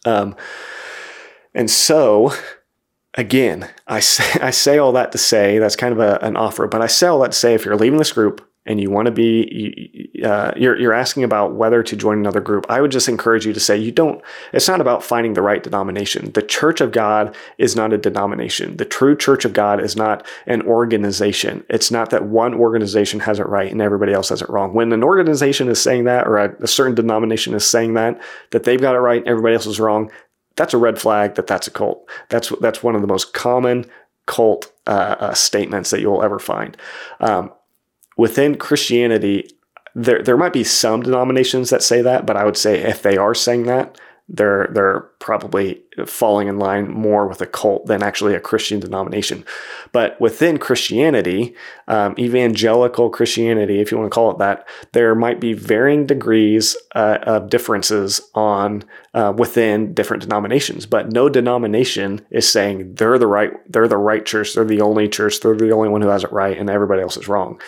Um, 0.05 0.35
and 1.53 1.69
so 1.69 2.33
again, 3.15 3.69
I 3.87 3.99
say, 3.99 4.39
I 4.41 4.51
say 4.51 4.77
all 4.77 4.91
that 4.93 5.11
to 5.11 5.17
say 5.17 5.59
that's 5.59 5.75
kind 5.75 5.93
of 5.93 5.99
a, 5.99 6.19
an 6.21 6.37
offer, 6.37 6.67
but 6.67 6.81
I 6.81 6.87
say 6.87 7.07
all 7.07 7.19
that 7.19 7.31
to 7.31 7.37
say 7.37 7.53
if 7.53 7.65
you're 7.65 7.75
leaving 7.75 7.99
this 7.99 8.13
group, 8.13 8.47
and 8.65 8.79
you 8.79 8.89
want 8.89 9.05
to 9.05 9.11
be 9.11 10.11
uh, 10.23 10.51
you're, 10.55 10.79
you're 10.79 10.93
asking 10.93 11.23
about 11.23 11.55
whether 11.55 11.83
to 11.83 11.95
join 11.95 12.17
another 12.17 12.41
group 12.41 12.65
i 12.69 12.79
would 12.81 12.91
just 12.91 13.09
encourage 13.09 13.45
you 13.45 13.53
to 13.53 13.59
say 13.59 13.77
you 13.77 13.91
don't 13.91 14.21
it's 14.51 14.67
not 14.67 14.81
about 14.81 15.03
finding 15.03 15.33
the 15.33 15.41
right 15.41 15.63
denomination. 15.63 16.31
The 16.31 16.41
church 16.41 16.81
of 16.81 16.91
god 16.91 17.35
is 17.57 17.75
not 17.75 17.93
a 17.93 17.97
denomination. 17.97 18.77
The 18.77 18.85
true 18.85 19.15
church 19.15 19.45
of 19.45 19.53
god 19.53 19.81
is 19.81 19.95
not 19.95 20.25
an 20.45 20.61
organization. 20.63 21.63
It's 21.69 21.91
not 21.91 22.09
that 22.11 22.25
one 22.25 22.53
organization 22.53 23.19
has 23.21 23.39
it 23.39 23.47
right 23.47 23.71
and 23.71 23.81
everybody 23.81 24.13
else 24.13 24.29
has 24.29 24.41
it 24.41 24.49
wrong. 24.49 24.73
When 24.73 24.91
an 24.93 25.03
organization 25.03 25.67
is 25.69 25.81
saying 25.81 26.05
that 26.05 26.27
or 26.27 26.37
a, 26.37 26.55
a 26.63 26.67
certain 26.67 26.95
denomination 26.95 27.53
is 27.53 27.67
saying 27.67 27.93
that 27.95 28.21
that 28.51 28.63
they've 28.63 28.81
got 28.81 28.95
it 28.95 28.99
right 28.99 29.19
and 29.19 29.27
everybody 29.27 29.55
else 29.55 29.65
is 29.65 29.79
wrong 29.79 30.11
that's 30.55 30.75
a 30.75 30.77
red 30.77 30.99
flag 30.99 31.33
that 31.33 31.47
that's 31.47 31.67
a 31.67 31.71
cult. 31.71 32.07
That's 32.29 32.49
that's 32.61 32.83
one 32.83 32.93
of 32.93 33.01
the 33.01 33.07
most 33.07 33.33
common 33.33 33.85
cult 34.27 34.71
uh, 34.85 35.15
uh, 35.19 35.33
statements 35.33 35.89
that 35.89 35.99
you'll 35.99 36.21
ever 36.21 36.37
find. 36.37 36.77
Um, 37.19 37.51
within 38.17 38.57
Christianity, 38.57 39.49
there 39.95 40.21
there 40.21 40.37
might 40.37 40.53
be 40.53 40.63
some 40.63 41.01
denominations 41.01 41.69
that 41.69 41.83
say 41.83 42.01
that, 42.01 42.25
but 42.25 42.37
I 42.37 42.45
would 42.45 42.57
say 42.57 42.81
if 42.81 43.01
they 43.01 43.17
are 43.17 43.35
saying 43.35 43.63
that, 43.63 43.99
they're 44.29 44.69
they're 44.73 45.01
probably 45.19 45.81
falling 46.05 46.47
in 46.47 46.57
line 46.57 46.89
more 46.89 47.27
with 47.27 47.41
a 47.41 47.45
cult 47.45 47.85
than 47.85 48.01
actually 48.01 48.33
a 48.33 48.39
Christian 48.39 48.79
denomination. 48.79 49.45
But 49.91 50.19
within 50.19 50.57
Christianity, 50.57 51.55
um, 51.87 52.15
evangelical 52.17 53.09
Christianity, 53.09 53.79
if 53.79 53.91
you 53.91 53.97
want 53.97 54.09
to 54.09 54.15
call 54.15 54.31
it 54.31 54.37
that, 54.39 54.67
there 54.93 55.13
might 55.13 55.39
be 55.39 55.53
varying 55.53 56.07
degrees 56.07 56.75
uh, 56.95 57.19
of 57.23 57.49
differences 57.49 58.21
on 58.33 58.85
uh, 59.13 59.33
within 59.35 59.93
different 59.93 60.23
denominations. 60.23 60.85
But 60.85 61.11
no 61.11 61.27
denomination 61.29 62.25
is 62.31 62.49
saying 62.49 62.95
they're 62.95 63.19
the 63.19 63.27
right 63.27 63.51
they're 63.71 63.89
the 63.89 63.97
right 63.97 64.25
church, 64.25 64.53
they're 64.53 64.63
the 64.63 64.81
only 64.81 65.09
church, 65.09 65.41
they're 65.41 65.55
the 65.55 65.71
only 65.71 65.89
one 65.89 66.01
who 66.01 66.07
has 66.07 66.23
it 66.23 66.31
right, 66.31 66.57
and 66.57 66.69
everybody 66.69 67.01
else 67.01 67.17
is 67.17 67.27
wrong. 67.27 67.59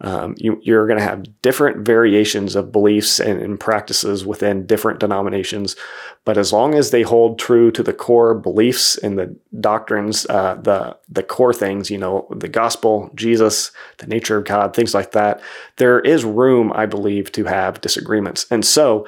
Um, 0.00 0.34
you, 0.38 0.60
are 0.76 0.86
going 0.86 0.98
to 0.98 1.04
have 1.04 1.40
different 1.40 1.86
variations 1.86 2.56
of 2.56 2.72
beliefs 2.72 3.20
and, 3.20 3.40
and, 3.40 3.60
practices 3.60 4.26
within 4.26 4.66
different 4.66 4.98
denominations. 4.98 5.76
But 6.24 6.36
as 6.36 6.52
long 6.52 6.74
as 6.74 6.90
they 6.90 7.02
hold 7.02 7.38
true 7.38 7.70
to 7.70 7.82
the 7.82 7.92
core 7.92 8.34
beliefs 8.34 8.96
and 8.96 9.16
the 9.18 9.36
doctrines, 9.60 10.26
uh, 10.28 10.56
the 10.56 10.96
the 11.08 11.22
core 11.22 11.54
things, 11.54 11.90
you 11.90 11.98
know, 11.98 12.26
the 12.30 12.48
gospel, 12.48 13.10
Jesus, 13.14 13.70
the 13.98 14.06
nature 14.06 14.36
of 14.36 14.44
God, 14.44 14.74
things 14.74 14.94
like 14.94 15.12
that, 15.12 15.40
there 15.76 16.00
is 16.00 16.24
room, 16.24 16.72
I 16.74 16.86
believe, 16.86 17.30
to 17.32 17.44
have 17.44 17.80
disagreements. 17.80 18.46
And 18.50 18.64
so 18.64 19.06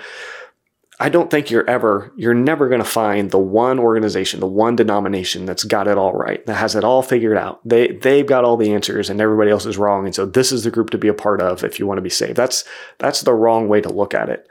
I 0.98 1.10
don't 1.10 1.30
think 1.30 1.50
you're 1.50 1.68
ever, 1.68 2.10
you're 2.16 2.32
never 2.32 2.68
going 2.68 2.80
to 2.80 2.88
find 2.88 3.30
the 3.30 3.38
one 3.38 3.78
organization, 3.78 4.40
the 4.40 4.46
one 4.46 4.76
denomination 4.76 5.44
that's 5.44 5.64
got 5.64 5.88
it 5.88 5.98
all 5.98 6.14
right, 6.14 6.44
that 6.46 6.54
has 6.54 6.74
it 6.74 6.84
all 6.84 7.02
figured 7.02 7.36
out. 7.36 7.60
They, 7.68 7.88
they've 7.88 8.26
got 8.26 8.44
all 8.44 8.56
the 8.56 8.72
answers 8.72 9.10
and 9.10 9.20
everybody 9.20 9.50
else 9.50 9.66
is 9.66 9.76
wrong. 9.76 10.06
And 10.06 10.14
so 10.14 10.24
this 10.24 10.52
is 10.52 10.64
the 10.64 10.70
group 10.70 10.90
to 10.90 10.98
be 10.98 11.08
a 11.08 11.14
part 11.14 11.42
of 11.42 11.64
if 11.64 11.78
you 11.78 11.86
want 11.86 11.98
to 11.98 12.02
be 12.02 12.08
saved. 12.08 12.36
That's, 12.36 12.64
that's 12.96 13.20
the 13.20 13.34
wrong 13.34 13.68
way 13.68 13.82
to 13.82 13.92
look 13.92 14.14
at 14.14 14.30
it. 14.30 14.48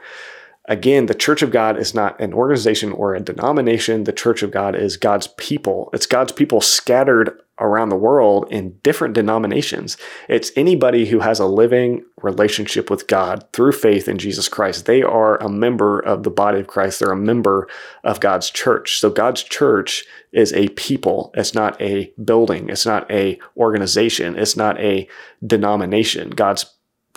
Again, 0.68 1.06
the 1.06 1.14
Church 1.14 1.42
of 1.42 1.52
God 1.52 1.78
is 1.78 1.94
not 1.94 2.20
an 2.20 2.34
organization 2.34 2.92
or 2.92 3.14
a 3.14 3.20
denomination. 3.20 4.04
The 4.04 4.14
Church 4.14 4.42
of 4.42 4.52
God 4.52 4.76
is 4.76 4.98
God's 4.98 5.28
people. 5.38 5.90
It's 5.94 6.08
God's 6.08 6.32
people 6.32 6.60
scattered 6.62 7.40
around 7.60 7.90
the 7.90 7.96
world 7.96 8.48
in 8.52 8.78
different 8.84 9.14
denominations. 9.14 9.96
It's 10.28 10.52
anybody 10.56 11.06
who 11.06 11.20
has 11.20 11.40
a 11.40 11.46
living 11.46 12.04
relationship 12.22 12.90
with 12.90 13.08
God 13.08 13.46
through 13.54 13.72
faith 13.74 14.10
in 14.10 14.18
Jesus 14.18 14.50
Christ. 14.50 14.86
They 14.86 15.04
are 15.04 15.38
a 15.38 15.48
member 15.48 16.00
of 16.00 16.24
the 16.24 16.32
body 16.32 16.60
of 16.60 16.68
Christ. 16.68 17.00
They're 17.00 17.12
a 17.12 17.18
member 17.18 17.70
of 18.04 18.20
God's 18.20 18.50
church. 18.50 19.00
So 19.00 19.10
God's 19.10 19.44
church 19.44 20.04
is 20.34 20.52
a 20.52 20.68
people. 20.70 21.32
It's 21.36 21.54
not 21.54 21.80
a 21.82 22.12
building. 22.24 22.70
It's 22.70 22.86
not 22.86 23.10
a 23.10 23.40
organization. 23.56 24.38
It's 24.38 24.58
not 24.58 24.80
a 24.80 25.08
denomination. 25.46 26.32
God's 26.32 26.66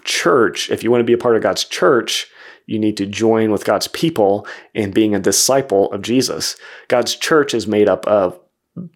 church, 0.04 0.70
if 0.70 0.84
you 0.84 0.90
want 0.90 1.00
to 1.00 1.04
be 1.04 1.12
a 1.14 1.18
part 1.18 1.34
of 1.34 1.42
God's 1.42 1.64
church, 1.64 2.28
you 2.68 2.78
need 2.78 2.98
to 2.98 3.06
join 3.06 3.50
with 3.50 3.64
God's 3.64 3.88
people 3.88 4.46
in 4.74 4.90
being 4.90 5.14
a 5.14 5.18
disciple 5.20 5.90
of 5.90 6.02
Jesus. 6.02 6.54
God's 6.88 7.16
church 7.16 7.54
is 7.54 7.66
made 7.66 7.88
up 7.88 8.06
of 8.06 8.38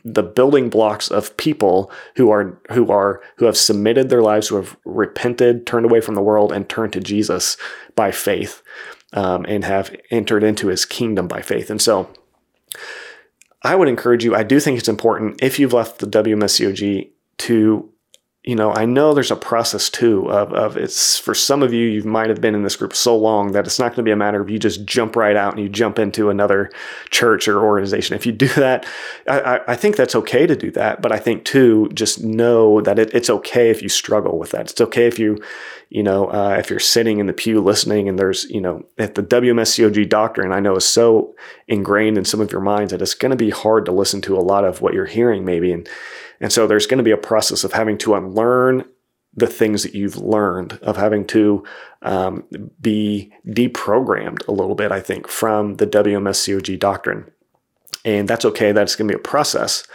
the 0.05 0.23
building 0.23 0.69
blocks 0.69 1.11
of 1.11 1.37
people 1.39 1.91
who 2.17 2.31
are 2.31 2.61
who 2.71 2.91
are 2.91 3.23
who 3.37 3.47
have 3.47 3.57
submitted 3.57 4.11
their 4.11 4.21
lives, 4.21 4.49
who 4.49 4.57
have 4.57 4.77
repented, 4.85 5.67
turned 5.67 5.87
away 5.87 6.03
from 6.03 6.15
the 6.15 6.23
world, 6.23 6.53
and 6.53 6.69
turned 6.69 6.93
to 6.93 7.01
Jesus 7.01 7.57
by 7.97 8.11
faith, 8.11 8.63
um, 9.15 9.47
and 9.49 9.65
have 9.65 9.97
entered 10.11 10.45
into 10.45 10.69
His 10.69 10.85
kingdom 10.85 11.27
by 11.27 11.41
faith. 11.41 11.71
And 11.71 11.81
so, 11.81 12.11
I 13.63 13.75
would 13.75 13.89
encourage 13.89 14.23
you. 14.23 14.35
I 14.35 14.43
do 14.43 14.61
think 14.61 14.79
it's 14.79 14.89
important 14.89 15.43
if 15.43 15.59
you've 15.59 15.73
left 15.73 15.99
the 15.99 16.07
WMSCOG 16.07 17.11
to 17.39 17.92
you 18.45 18.57
know, 18.57 18.73
I 18.73 18.87
know 18.87 19.15
there's 19.15 19.31
a 19.31 19.37
process 19.37 19.89
too 19.89 20.29
of, 20.29 20.53
of 20.53 20.77
it's 20.77 21.17
for 21.17 21.33
some 21.33 21.63
of 21.63 21.73
you, 21.73 21.87
you 21.87 22.03
might 22.03 22.29
have 22.29 22.41
been 22.41 22.57
in 22.57 22.65
this 22.65 22.75
group 22.75 22.93
so 22.93 23.17
long 23.17 23.53
that 23.53 23.67
it's 23.67 23.79
not 23.79 23.91
going 23.91 23.99
to 23.99 24.03
be 24.03 24.11
a 24.11 24.17
matter 24.17 24.41
of 24.41 24.51
you 24.51 24.59
just 24.59 24.85
jump 24.85 25.15
right 25.15 25.37
out 25.37 25.55
and 25.55 25.63
you 25.63 25.69
jump 25.69 25.97
into 25.97 26.29
another 26.29 26.69
church 27.11 27.47
or 27.47 27.63
organization. 27.63 28.17
If 28.17 28.27
you 28.27 28.33
do 28.33 28.49
that, 28.49 28.85
I, 29.29 29.61
I 29.69 29.77
think 29.77 29.95
that's 29.95 30.17
okay 30.17 30.49
to 30.49 30.57
do 30.57 30.73
that. 30.73 31.01
But 31.01 31.13
I 31.13 31.19
think 31.19 31.45
too, 31.45 31.89
just 31.95 32.25
know 32.25 32.81
that 32.81 32.99
it, 32.99 33.15
it's 33.15 33.31
okay 33.31 33.71
if 33.71 33.81
you 33.81 33.89
struggle 33.89 34.37
with 34.41 34.51
that. 34.51 34.73
It's 34.73 34.81
okay 34.81 35.07
if 35.07 35.21
you, 35.21 35.41
you 35.91 36.03
know, 36.03 36.27
uh, 36.27 36.57
if 36.59 36.69
you're 36.69 36.81
sitting 36.81 37.21
in 37.21 37.27
the 37.27 37.33
pew 37.33 37.61
listening 37.61 38.09
and 38.09 38.19
there's, 38.19 38.43
you 38.51 38.61
know, 38.61 38.85
if 38.99 39.15
the 39.15 39.23
WMSCOG 39.23 40.09
doctrine 40.09 40.51
I 40.51 40.59
know 40.59 40.75
is 40.75 40.85
so 40.85 41.37
ingrained 41.69 42.19
in 42.19 42.25
some 42.25 42.41
of 42.41 42.51
your 42.51 42.61
minds 42.61 42.91
that 42.91 43.03
it's 43.03 43.15
going 43.15 43.31
to 43.31 43.37
be 43.37 43.51
hard 43.51 43.85
to 43.85 43.93
listen 43.93 44.21
to 44.23 44.37
a 44.37 44.41
lot 44.41 44.65
of 44.65 44.81
what 44.81 44.95
you're 44.95 45.07
hearing 45.07 45.45
maybe. 45.45 45.73
And, 45.73 45.89
and 46.43 46.53
so 46.53 46.67
there's 46.67 46.87
going 46.87 46.99
to 46.99 47.05
be 47.05 47.13
a 47.13 47.17
process 47.17 47.65
of 47.65 47.73
having 47.73 47.97
to 47.99 48.15
unlearn 48.15 48.85
the 49.35 49.47
things 49.47 49.83
that 49.85 49.95
you've 49.95 50.19
learned, 50.19 50.75
of 50.83 50.97
having 50.97 51.25
to 51.29 51.65
um, 52.03 52.45
be 52.81 53.33
deprogrammed 53.47 54.47
a 54.47 54.53
little 54.53 54.75
bit, 54.75 54.93
I 54.93 55.01
think, 55.01 55.29
from 55.29 55.77
the 55.77 55.87
WMSCOG 55.87 56.79
doctrine. 56.79 57.31
And 58.05 58.29
that's 58.29 58.45
okay, 58.45 58.73
that's 58.73 58.97
going 58.97 59.09
to 59.09 59.15
be 59.15 59.19
a 59.19 59.23
process. 59.23 59.87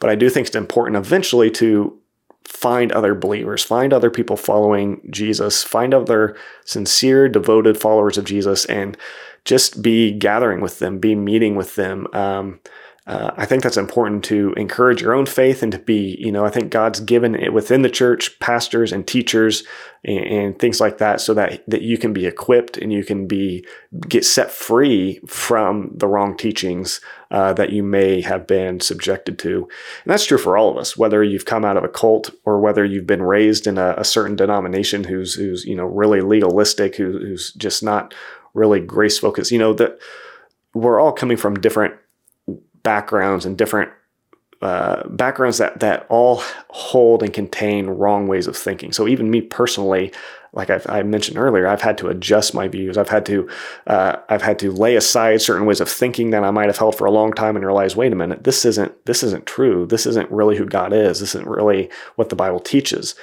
But 0.00 0.10
I 0.10 0.16
do 0.16 0.28
think 0.28 0.48
it's 0.48 0.56
important 0.56 0.96
eventually 0.96 1.50
to 1.52 1.96
find 2.44 2.90
other 2.92 3.14
believers, 3.14 3.62
find 3.62 3.92
other 3.92 4.10
people 4.10 4.36
following 4.36 5.00
Jesus, 5.10 5.62
find 5.62 5.94
other 5.94 6.36
sincere, 6.64 7.28
devoted 7.28 7.78
followers 7.78 8.18
of 8.18 8.24
Jesus, 8.24 8.64
and 8.66 8.98
just 9.44 9.80
be 9.80 10.10
gathering 10.10 10.60
with 10.60 10.80
them, 10.80 10.98
be 10.98 11.14
meeting 11.14 11.54
with 11.54 11.76
them. 11.76 12.08
Um, 12.12 12.60
uh, 13.04 13.32
I 13.36 13.46
think 13.46 13.64
that's 13.64 13.76
important 13.76 14.22
to 14.24 14.52
encourage 14.56 15.02
your 15.02 15.12
own 15.12 15.26
faith 15.26 15.64
and 15.64 15.72
to 15.72 15.78
be, 15.80 16.16
you 16.20 16.30
know, 16.30 16.44
I 16.44 16.50
think 16.50 16.70
God's 16.70 17.00
given 17.00 17.34
it 17.34 17.52
within 17.52 17.82
the 17.82 17.90
church 17.90 18.38
pastors 18.38 18.92
and 18.92 19.04
teachers 19.04 19.64
and, 20.04 20.24
and, 20.24 20.58
things 20.58 20.80
like 20.80 20.98
that 20.98 21.20
so 21.20 21.34
that, 21.34 21.68
that 21.68 21.82
you 21.82 21.98
can 21.98 22.12
be 22.12 22.26
equipped 22.26 22.76
and 22.76 22.92
you 22.92 23.04
can 23.04 23.26
be 23.26 23.66
get 24.08 24.24
set 24.24 24.52
free 24.52 25.20
from 25.26 25.90
the 25.96 26.06
wrong 26.06 26.36
teachings 26.36 27.00
uh, 27.32 27.52
that 27.54 27.70
you 27.70 27.82
may 27.82 28.20
have 28.20 28.46
been 28.46 28.78
subjected 28.78 29.36
to. 29.40 29.68
And 30.04 30.12
that's 30.12 30.26
true 30.26 30.38
for 30.38 30.56
all 30.56 30.70
of 30.70 30.76
us, 30.76 30.96
whether 30.96 31.24
you've 31.24 31.44
come 31.44 31.64
out 31.64 31.76
of 31.76 31.82
a 31.82 31.88
cult 31.88 32.30
or 32.44 32.60
whether 32.60 32.84
you've 32.84 33.06
been 33.06 33.22
raised 33.22 33.66
in 33.66 33.78
a, 33.78 33.96
a 33.98 34.04
certain 34.04 34.36
denomination 34.36 35.02
who's, 35.02 35.34
who's, 35.34 35.64
you 35.64 35.74
know, 35.74 35.86
really 35.86 36.20
legalistic, 36.20 36.94
who, 36.94 37.18
who's 37.18 37.52
just 37.54 37.82
not 37.82 38.14
really 38.54 38.78
grace 38.78 39.18
focused. 39.18 39.50
You 39.50 39.58
know, 39.58 39.72
that 39.72 39.98
we're 40.72 41.00
all 41.00 41.12
coming 41.12 41.36
from 41.36 41.58
different 41.58 41.94
backgrounds 42.82 43.46
and 43.46 43.56
different 43.56 43.90
uh, 44.62 45.08
backgrounds 45.08 45.58
that 45.58 45.80
that 45.80 46.06
all 46.08 46.40
hold 46.70 47.22
and 47.22 47.34
contain 47.34 47.86
wrong 47.88 48.28
ways 48.28 48.46
of 48.46 48.56
thinking. 48.56 48.92
So 48.92 49.08
even 49.08 49.28
me 49.28 49.40
personally, 49.40 50.12
like 50.52 50.70
I've, 50.70 50.86
i 50.88 51.02
mentioned 51.02 51.36
earlier, 51.36 51.66
I've 51.66 51.82
had 51.82 51.98
to 51.98 52.08
adjust 52.08 52.54
my 52.54 52.68
views. 52.68 52.96
I've 52.96 53.08
had 53.08 53.26
to 53.26 53.48
uh, 53.88 54.16
I've 54.28 54.42
had 54.42 54.60
to 54.60 54.70
lay 54.70 54.94
aside 54.94 55.42
certain 55.42 55.66
ways 55.66 55.80
of 55.80 55.88
thinking 55.88 56.30
that 56.30 56.44
I 56.44 56.52
might 56.52 56.66
have 56.66 56.78
held 56.78 56.96
for 56.96 57.06
a 57.06 57.10
long 57.10 57.32
time 57.32 57.56
and 57.56 57.64
realize, 57.64 57.96
wait 57.96 58.12
a 58.12 58.16
minute, 58.16 58.44
this 58.44 58.64
isn't 58.64 59.04
this 59.04 59.24
isn't 59.24 59.46
true. 59.46 59.84
This 59.86 60.06
isn't 60.06 60.30
really 60.30 60.56
who 60.56 60.66
God 60.66 60.92
is. 60.92 61.18
This 61.18 61.34
isn't 61.34 61.48
really 61.48 61.90
what 62.14 62.28
the 62.28 62.36
Bible 62.36 62.60
teaches. 62.60 63.16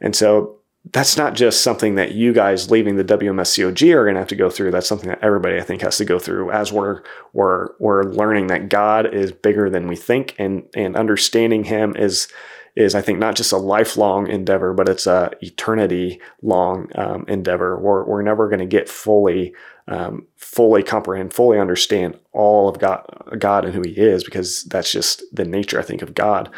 And 0.00 0.14
so 0.14 0.55
that's 0.92 1.16
not 1.16 1.34
just 1.34 1.62
something 1.62 1.96
that 1.96 2.12
you 2.12 2.32
guys 2.32 2.70
leaving 2.70 2.96
the 2.96 3.04
WMSCOG 3.04 3.92
are 3.92 4.04
going 4.04 4.14
to 4.14 4.20
have 4.20 4.28
to 4.28 4.36
go 4.36 4.48
through. 4.48 4.70
That's 4.70 4.86
something 4.86 5.08
that 5.08 5.22
everybody 5.22 5.56
I 5.56 5.62
think 5.62 5.82
has 5.82 5.98
to 5.98 6.04
go 6.04 6.18
through 6.18 6.50
as 6.52 6.72
we're 6.72 7.02
we're 7.32 7.68
we're 7.80 8.04
learning 8.04 8.46
that 8.48 8.68
God 8.68 9.12
is 9.12 9.32
bigger 9.32 9.68
than 9.68 9.88
we 9.88 9.96
think, 9.96 10.34
and 10.38 10.64
and 10.74 10.96
understanding 10.96 11.64
Him 11.64 11.96
is 11.96 12.28
is 12.76 12.94
I 12.94 13.00
think 13.00 13.18
not 13.18 13.34
just 13.34 13.52
a 13.52 13.56
lifelong 13.56 14.28
endeavor, 14.28 14.74
but 14.74 14.88
it's 14.88 15.06
a 15.06 15.32
eternity 15.40 16.20
long 16.42 16.90
um, 16.94 17.24
endeavor. 17.26 17.78
We're 17.78 18.04
we're 18.04 18.22
never 18.22 18.48
going 18.48 18.60
to 18.60 18.66
get 18.66 18.88
fully 18.88 19.54
um, 19.88 20.26
fully 20.36 20.82
comprehend, 20.82 21.32
fully 21.32 21.58
understand 21.58 22.18
all 22.32 22.68
of 22.68 22.78
God 22.78 23.04
God 23.38 23.64
and 23.64 23.74
who 23.74 23.82
He 23.82 23.96
is, 23.96 24.22
because 24.22 24.64
that's 24.64 24.92
just 24.92 25.24
the 25.32 25.44
nature 25.44 25.80
I 25.80 25.84
think 25.84 26.02
of 26.02 26.14
God. 26.14 26.50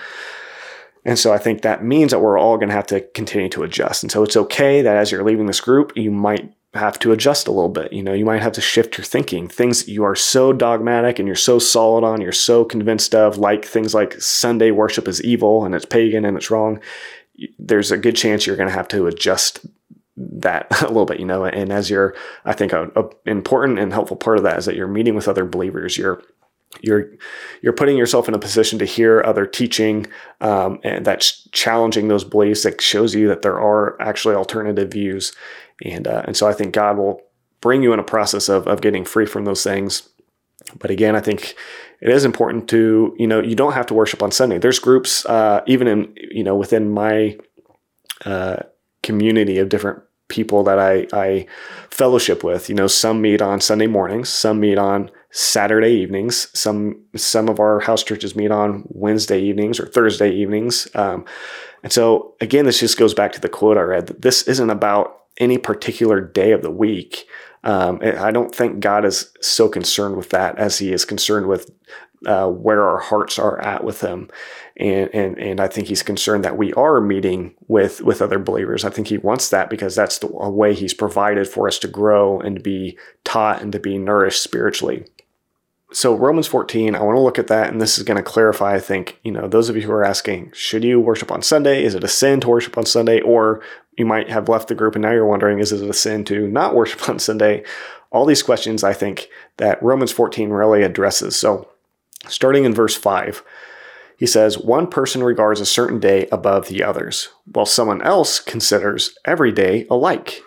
And 1.05 1.19
so 1.19 1.33
I 1.33 1.39
think 1.39 1.63
that 1.63 1.85
means 1.85 2.11
that 2.11 2.21
we're 2.21 2.39
all 2.39 2.57
going 2.57 2.69
to 2.69 2.75
have 2.75 2.87
to 2.89 3.01
continue 3.01 3.49
to 3.51 3.63
adjust. 3.63 4.03
And 4.03 4.13
so 4.13 4.23
it's 4.23 4.37
okay 4.37 4.83
that 4.83 4.97
as 4.97 5.11
you're 5.11 5.25
leaving 5.25 5.47
this 5.47 5.61
group, 5.61 5.93
you 5.97 6.11
might 6.11 6.53
have 6.75 6.99
to 6.99 7.13
adjust 7.13 7.49
a 7.49 7.53
little 7.53 7.71
bit. 7.71 7.93
You 7.93 8.03
know, 8.03 8.13
you 8.13 8.25
might 8.25 8.43
have 8.43 8.53
to 8.53 8.61
shift 8.61 8.99
your 8.99 9.05
thinking. 9.05 9.49
Things 9.49 9.89
you 9.89 10.05
are 10.05 10.15
so 10.15 10.53
dogmatic 10.53 11.19
and 11.19 11.27
you're 11.27 11.37
so 11.37 11.59
solid 11.59 12.05
on, 12.05 12.21
you're 12.21 12.33
so 12.33 12.65
convinced 12.65 13.15
of, 13.15 13.39
like 13.39 13.65
things 13.65 13.95
like 13.95 14.21
Sunday 14.21 14.71
worship 14.71 15.09
is 15.09 15.23
evil 15.23 15.65
and 15.65 15.75
it's 15.75 15.87
pagan 15.87 16.25
and 16.25 16.37
it's 16.37 16.51
wrong. 16.51 16.81
There's 17.59 17.91
a 17.91 17.97
good 17.97 18.17
chance 18.17 18.47
you're 18.47 18.57
going 18.57 18.69
to 18.69 18.75
have 18.75 18.89
to 18.89 19.07
adjust 19.07 19.67
that 20.17 20.67
a 20.83 20.89
little 20.89 21.07
bit, 21.07 21.21
you 21.21 21.27
know. 21.27 21.45
And 21.45 21.73
as 21.73 21.89
you're, 21.89 22.15
I 22.45 22.53
think, 22.53 22.73
an 22.73 22.91
important 23.25 23.79
and 23.79 23.93
helpful 23.93 24.17
part 24.17 24.39
of 24.39 24.45
that 24.45 24.59
is 24.59 24.67
that 24.67 24.77
you're 24.77 24.89
meeting 24.89 25.15
with 25.15 25.29
other 25.29 25.45
believers. 25.45 25.97
You're 25.97 26.23
you're 26.81 27.11
you're 27.63 27.73
putting 27.73 27.97
yourself 27.97 28.29
in 28.29 28.35
a 28.35 28.39
position 28.39 28.79
to 28.79 28.85
hear 28.85 29.23
other 29.25 29.47
teaching 29.47 30.07
um, 30.41 30.79
and 30.85 31.05
that's 31.05 31.49
challenging 31.51 32.09
those 32.09 32.25
beliefs 32.25 32.63
that 32.63 32.81
shows 32.81 33.15
you 33.15 33.29
that 33.29 33.43
there 33.43 33.61
are 33.61 34.01
actually 34.01 34.35
alternative 34.35 34.91
views. 34.91 35.33
And 35.85 36.07
uh, 36.07 36.23
and 36.27 36.37
so 36.37 36.47
I 36.47 36.53
think 36.53 36.75
God 36.75 36.99
will 36.99 37.23
bring 37.61 37.83
you 37.83 37.93
in 37.93 37.99
a 37.99 38.05
process 38.05 38.49
of 38.49 38.67
of 38.67 38.81
getting 38.81 39.05
free 39.05 39.27
from 39.27 39.45
those 39.45 39.65
things. 39.65 40.09
But 40.79 40.91
again 40.91 41.17
I 41.17 41.21
think 41.21 41.55
it 42.01 42.11
is 42.11 42.25
important 42.25 42.69
to 42.71 43.15
you 43.19 43.27
know 43.27 43.41
you 43.41 43.55
don't 43.55 43.73
have 43.73 43.87
to 43.87 43.95
worship 43.95 44.23
on 44.23 44.31
Sunday. 44.31 44.59
There's 44.59 44.79
groups 44.79 45.25
uh, 45.27 45.63
even 45.67 45.89
in 45.89 46.15
you 46.17 46.45
know 46.45 46.57
within 46.57 46.91
my 46.91 47.39
uh, 48.25 48.57
community 49.03 49.59
of 49.59 49.69
different 49.69 50.03
people 50.29 50.63
that 50.65 50.79
I, 50.79 51.07
I 51.13 51.47
fellowship 51.91 52.45
with. 52.45 52.69
You 52.69 52.75
know, 52.75 52.87
some 52.87 53.21
meet 53.21 53.43
on 53.43 53.61
Sunday 53.61 53.87
mornings, 53.87 54.29
some 54.29 54.61
meet 54.61 54.79
on 54.79 55.11
Saturday 55.39 55.93
evenings. 55.93 56.49
Some 56.53 57.01
some 57.15 57.49
of 57.49 57.61
our 57.61 57.79
house 57.79 58.03
churches 58.03 58.35
meet 58.35 58.51
on 58.51 58.83
Wednesday 58.89 59.41
evenings 59.41 59.79
or 59.79 59.87
Thursday 59.87 60.35
evenings. 60.35 60.89
Um, 60.97 61.27
and 61.85 61.93
so 61.93 62.35
again, 62.41 62.65
this 62.65 62.81
just 62.81 62.99
goes 62.99 63.15
back 63.15 63.31
to 63.33 63.41
the 63.41 63.49
quote 63.49 63.79
I 63.79 63.83
read 63.83 64.09
that 64.09 64.23
this 64.23 64.43
isn't 64.49 64.69
about 64.69 65.21
any 65.39 65.57
particular 65.57 66.21
day 66.21 66.51
of 66.51 66.63
the 66.63 66.73
week. 66.73 67.29
Um, 67.63 68.01
I 68.03 68.33
don't 68.33 68.53
think 68.53 68.81
God 68.81 69.05
is 69.05 69.33
so 69.41 69.69
concerned 69.69 70.17
with 70.17 70.31
that 70.31 70.59
as 70.59 70.79
He 70.79 70.93
is 70.93 71.05
concerned 71.05 71.47
with 71.47 71.71
uh, 72.27 72.49
where 72.49 72.83
our 72.83 72.99
hearts 72.99 73.39
are 73.39 73.61
at 73.61 73.85
with 73.85 74.01
Him, 74.01 74.29
and 74.77 75.09
and 75.15 75.39
and 75.39 75.61
I 75.61 75.69
think 75.69 75.87
He's 75.87 76.03
concerned 76.03 76.45
that 76.45 76.59
we 76.59 76.73
are 76.73 77.01
meeting 77.01 77.55
with 77.69 78.03
with 78.03 78.21
other 78.21 78.41
believers. 78.41 78.85
I 78.85 78.91
think 78.91 79.07
He 79.07 79.19
wants 79.19 79.51
that 79.51 79.71
because 79.71 79.95
that's 79.95 80.19
the 80.19 80.27
way 80.27 80.75
He's 80.75 80.95
provided 80.95 81.47
for 81.47 81.69
us 81.69 81.79
to 81.79 81.87
grow 81.87 82.41
and 82.41 82.57
to 82.57 82.63
be 82.63 82.99
taught 83.23 83.63
and 83.63 83.71
to 83.71 83.79
be 83.79 83.99
nourished 83.99 84.43
spiritually 84.43 85.05
so 85.93 86.15
Romans 86.15 86.47
14, 86.47 86.95
I 86.95 87.03
want 87.03 87.17
to 87.17 87.21
look 87.21 87.39
at 87.39 87.47
that, 87.47 87.71
and 87.71 87.81
this 87.81 87.97
is 87.97 88.05
going 88.05 88.19
to 88.19 88.23
clarify. 88.23 88.75
I 88.75 88.81
think 88.81 89.19
you 89.23 89.33
know 89.33 89.49
those 89.49 89.69
of 89.69 89.77
you 89.77 89.83
who 89.83 89.93
are 89.93 90.05
asking, 90.05 90.53
should 90.53 90.85
you 90.85 91.01
worship 91.01 91.33
on 91.33 91.43
Sunday? 91.43 91.83
Is 91.83 91.95
it 91.95 92.05
a 92.05 92.09
sin 92.09 92.41
to 92.41 92.49
worship 92.49 92.77
on 92.77 92.85
Sunday? 92.85 93.21
Or 93.21 93.63
you 93.97 94.05
might 94.05 94.29
have 94.31 94.49
left 94.49 94.69
the 94.69 94.75
group 94.75 94.95
and 94.95 95.03
now 95.03 95.13
you're 95.13 95.27
wondering, 95.27 95.59
is 95.59 95.73
it 95.73 95.89
a 95.89 95.93
sin 95.95 96.25
to 96.27 96.47
not 96.47 96.75
worship 96.75 97.09
on 97.09 97.19
Sunday? 97.19 97.65
All 98.11 98.27
these 98.27 98.43
questions, 98.43 98.85
I 98.85 98.93
think 98.93 99.29
that 99.57 99.83
Romans 99.83 100.13
14 100.13 100.51
really 100.51 100.83
addresses. 100.83 101.37
So, 101.37 101.69
starting 102.27 102.65
in 102.65 102.75
verse 102.75 102.95
5, 102.95 103.43
he 104.19 104.27
says, 104.27 104.59
One 104.59 104.89
person 104.89 105.23
regards 105.23 105.61
a 105.61 105.67
certain 105.67 106.01
day 106.01 106.27
above 106.33 106.69
the 106.69 106.83
others, 106.83 107.29
while 107.51 107.67
someone 107.67 108.03
else 108.03 108.41
considers 108.41 109.15
every 109.25 109.53
day 109.53 109.87
alike. 109.91 110.43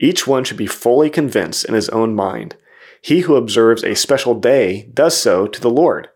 Each 0.00 0.26
one 0.26 0.44
should 0.44 0.56
be 0.56 0.66
fully 0.66 1.10
convinced 1.10 1.64
in 1.64 1.74
his 1.74 1.88
own 1.88 2.14
mind. 2.14 2.56
He 3.00 3.20
who 3.20 3.36
observes 3.36 3.84
a 3.84 3.94
special 3.94 4.34
day 4.34 4.88
does 4.92 5.16
so 5.16 5.46
to 5.46 5.60
the 5.60 5.70
Lord. 5.70 6.08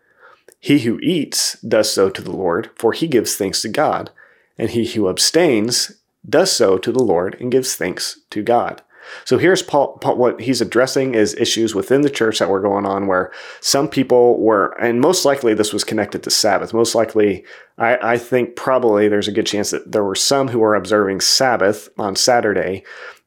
He 0.59 0.79
who 0.79 0.99
eats 0.99 1.59
does 1.61 1.91
so 1.91 2.09
to 2.09 2.21
the 2.21 2.31
Lord, 2.31 2.69
for 2.75 2.93
he 2.93 3.07
gives 3.07 3.35
thanks 3.35 3.61
to 3.61 3.69
God. 3.69 4.11
And 4.57 4.69
he 4.69 4.85
who 4.85 5.09
abstains 5.09 5.91
does 6.27 6.51
so 6.51 6.77
to 6.77 6.91
the 6.91 7.03
Lord 7.03 7.35
and 7.39 7.51
gives 7.51 7.75
thanks 7.75 8.19
to 8.29 8.41
God. 8.41 8.81
So 9.25 9.37
here's 9.37 9.61
Paul, 9.61 9.97
Paul, 9.97 10.15
what 10.15 10.41
he's 10.41 10.61
addressing 10.61 11.15
is 11.15 11.35
issues 11.35 11.75
within 11.75 12.01
the 12.01 12.09
church 12.09 12.39
that 12.39 12.49
were 12.49 12.61
going 12.61 12.85
on 12.85 13.07
where 13.07 13.31
some 13.59 13.87
people 13.87 14.39
were, 14.39 14.71
and 14.81 15.01
most 15.01 15.25
likely 15.25 15.53
this 15.53 15.73
was 15.73 15.83
connected 15.83 16.23
to 16.23 16.29
Sabbath. 16.29 16.73
Most 16.73 16.95
likely, 16.95 17.43
I, 17.77 18.13
I 18.13 18.17
think 18.17 18.55
probably 18.55 19.07
there's 19.07 19.27
a 19.27 19.33
good 19.33 19.45
chance 19.45 19.71
that 19.71 19.91
there 19.91 20.03
were 20.03 20.15
some 20.15 20.47
who 20.47 20.59
were 20.59 20.75
observing 20.75 21.21
Sabbath 21.21 21.89
on 21.97 22.15
Saturday 22.15 22.83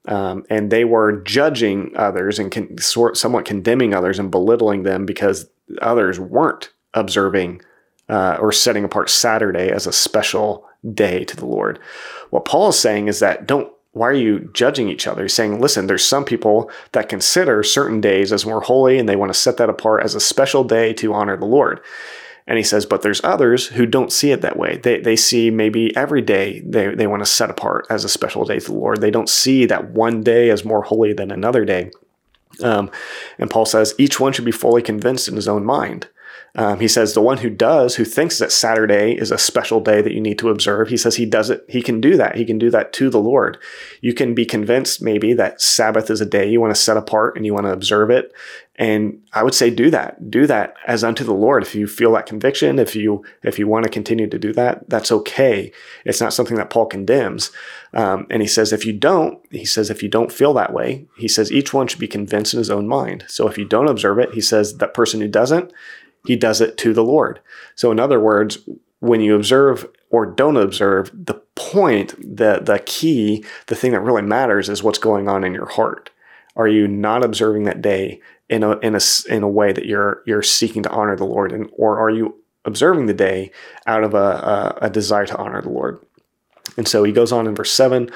um, 0.06 0.44
and 0.48 0.70
they 0.70 0.84
were 0.84 1.20
judging 1.22 1.92
others 1.96 2.38
and 2.38 2.50
con- 2.52 2.78
sort, 2.78 3.16
somewhat 3.16 3.44
condemning 3.44 3.94
others 3.94 4.18
and 4.18 4.30
belittling 4.30 4.82
them 4.82 5.06
because 5.06 5.48
others 5.82 6.20
weren't 6.20 6.70
observing 6.94 7.60
uh, 8.08 8.38
or 8.40 8.52
setting 8.52 8.84
apart 8.84 9.10
Saturday 9.10 9.70
as 9.70 9.86
a 9.86 9.92
special 9.92 10.64
day 10.94 11.24
to 11.24 11.36
the 11.36 11.46
Lord. 11.46 11.78
What 12.30 12.44
Paul 12.44 12.68
is 12.68 12.78
saying 12.78 13.08
is 13.08 13.20
that 13.20 13.46
don't 13.46 13.72
why 13.96 14.08
are 14.08 14.12
you 14.12 14.50
judging 14.52 14.90
each 14.90 15.06
other? 15.06 15.22
He's 15.22 15.32
saying, 15.32 15.58
listen, 15.58 15.86
there's 15.86 16.04
some 16.04 16.26
people 16.26 16.70
that 16.92 17.08
consider 17.08 17.62
certain 17.62 18.02
days 18.02 18.30
as 18.30 18.44
more 18.44 18.60
holy 18.60 18.98
and 18.98 19.08
they 19.08 19.16
want 19.16 19.32
to 19.32 19.38
set 19.38 19.56
that 19.56 19.70
apart 19.70 20.02
as 20.04 20.14
a 20.14 20.20
special 20.20 20.64
day 20.64 20.92
to 20.92 21.14
honor 21.14 21.38
the 21.38 21.46
Lord. 21.46 21.80
And 22.46 22.58
he 22.58 22.64
says, 22.64 22.86
but 22.86 23.02
there's 23.02 23.24
others 23.24 23.66
who 23.66 23.86
don't 23.86 24.12
see 24.12 24.30
it 24.30 24.40
that 24.42 24.56
way. 24.56 24.76
They, 24.76 25.00
they 25.00 25.16
see 25.16 25.50
maybe 25.50 25.94
every 25.96 26.22
day 26.22 26.60
they, 26.60 26.94
they 26.94 27.08
want 27.08 27.22
to 27.22 27.30
set 27.30 27.50
apart 27.50 27.86
as 27.90 28.04
a 28.04 28.08
special 28.08 28.44
day 28.44 28.60
to 28.60 28.66
the 28.66 28.72
Lord. 28.72 29.00
They 29.00 29.10
don't 29.10 29.28
see 29.28 29.66
that 29.66 29.90
one 29.90 30.22
day 30.22 30.50
as 30.50 30.64
more 30.64 30.82
holy 30.82 31.12
than 31.12 31.32
another 31.32 31.64
day. 31.64 31.90
Um, 32.62 32.90
and 33.38 33.50
Paul 33.50 33.66
says 33.66 33.94
each 33.98 34.20
one 34.20 34.32
should 34.32 34.44
be 34.44 34.52
fully 34.52 34.80
convinced 34.80 35.28
in 35.28 35.34
his 35.34 35.48
own 35.48 35.64
mind. 35.64 36.08
Um, 36.56 36.80
he 36.80 36.88
says 36.88 37.12
the 37.12 37.20
one 37.20 37.38
who 37.38 37.50
does, 37.50 37.96
who 37.96 38.04
thinks 38.04 38.38
that 38.38 38.50
Saturday 38.50 39.12
is 39.12 39.30
a 39.30 39.38
special 39.38 39.78
day 39.78 40.00
that 40.00 40.12
you 40.12 40.20
need 40.20 40.38
to 40.38 40.48
observe, 40.48 40.88
he 40.88 40.96
says 40.96 41.16
he 41.16 41.26
does 41.26 41.50
it. 41.50 41.64
He 41.68 41.82
can 41.82 42.00
do 42.00 42.16
that. 42.16 42.36
He 42.36 42.46
can 42.46 42.58
do 42.58 42.70
that 42.70 42.94
to 42.94 43.10
the 43.10 43.20
Lord. 43.20 43.58
You 44.00 44.14
can 44.14 44.34
be 44.34 44.46
convinced 44.46 45.02
maybe 45.02 45.34
that 45.34 45.60
Sabbath 45.60 46.10
is 46.10 46.22
a 46.22 46.26
day 46.26 46.48
you 46.48 46.60
want 46.60 46.74
to 46.74 46.80
set 46.80 46.96
apart 46.96 47.36
and 47.36 47.44
you 47.44 47.52
want 47.52 47.66
to 47.66 47.72
observe 47.72 48.10
it. 48.10 48.32
And 48.78 49.22
I 49.32 49.42
would 49.42 49.54
say 49.54 49.70
do 49.70 49.90
that. 49.90 50.30
Do 50.30 50.46
that 50.46 50.74
as 50.86 51.02
unto 51.02 51.24
the 51.24 51.34
Lord. 51.34 51.62
If 51.62 51.74
you 51.74 51.86
feel 51.86 52.12
that 52.12 52.26
conviction, 52.26 52.78
if 52.78 52.94
you 52.94 53.24
if 53.42 53.58
you 53.58 53.66
want 53.66 53.84
to 53.84 53.90
continue 53.90 54.28
to 54.28 54.38
do 54.38 54.52
that, 54.52 54.88
that's 54.88 55.10
okay. 55.10 55.72
It's 56.04 56.20
not 56.20 56.34
something 56.34 56.56
that 56.58 56.68
Paul 56.68 56.86
condemns. 56.86 57.50
Um, 57.94 58.26
and 58.28 58.42
he 58.42 58.48
says 58.48 58.74
if 58.74 58.84
you 58.84 58.92
don't, 58.92 59.40
he 59.50 59.64
says 59.64 59.88
if 59.88 60.02
you 60.02 60.10
don't 60.10 60.32
feel 60.32 60.52
that 60.54 60.74
way, 60.74 61.06
he 61.16 61.28
says 61.28 61.50
each 61.50 61.72
one 61.72 61.86
should 61.86 62.00
be 62.00 62.08
convinced 62.08 62.52
in 62.52 62.58
his 62.58 62.70
own 62.70 62.86
mind. 62.86 63.24
So 63.28 63.48
if 63.48 63.56
you 63.56 63.64
don't 63.64 63.88
observe 63.88 64.18
it, 64.18 64.34
he 64.34 64.42
says 64.42 64.76
that 64.76 64.92
person 64.92 65.20
who 65.22 65.28
doesn't 65.28 65.72
he 66.26 66.36
does 66.36 66.60
it 66.60 66.76
to 66.78 66.92
the 66.92 67.04
Lord. 67.04 67.40
So, 67.74 67.90
in 67.90 68.00
other 68.00 68.20
words, 68.20 68.58
when 69.00 69.20
you 69.20 69.34
observe 69.34 69.86
or 70.10 70.26
don't 70.26 70.56
observe, 70.56 71.10
the 71.12 71.34
point, 71.54 72.14
the, 72.18 72.60
the 72.62 72.82
key, 72.86 73.44
the 73.66 73.74
thing 73.74 73.92
that 73.92 74.00
really 74.00 74.22
matters 74.22 74.68
is 74.68 74.82
what's 74.82 74.98
going 74.98 75.28
on 75.28 75.44
in 75.44 75.54
your 75.54 75.68
heart. 75.68 76.10
Are 76.54 76.68
you 76.68 76.88
not 76.88 77.24
observing 77.24 77.64
that 77.64 77.82
day 77.82 78.20
in 78.48 78.62
a, 78.62 78.78
in 78.78 78.94
a, 78.94 79.00
in 79.28 79.42
a 79.42 79.48
way 79.48 79.72
that 79.72 79.86
you're, 79.86 80.22
you're 80.26 80.42
seeking 80.42 80.82
to 80.84 80.90
honor 80.90 81.16
the 81.16 81.24
Lord? 81.24 81.52
And, 81.52 81.68
or 81.72 81.98
are 81.98 82.10
you 82.10 82.36
observing 82.64 83.06
the 83.06 83.14
day 83.14 83.50
out 83.86 84.04
of 84.04 84.14
a, 84.14 84.78
a, 84.80 84.86
a 84.86 84.90
desire 84.90 85.26
to 85.26 85.36
honor 85.36 85.60
the 85.60 85.70
Lord? 85.70 86.00
And 86.76 86.86
so 86.86 87.04
he 87.04 87.12
goes 87.12 87.32
on 87.32 87.46
in 87.46 87.54
verse 87.54 87.72
7 87.72 88.10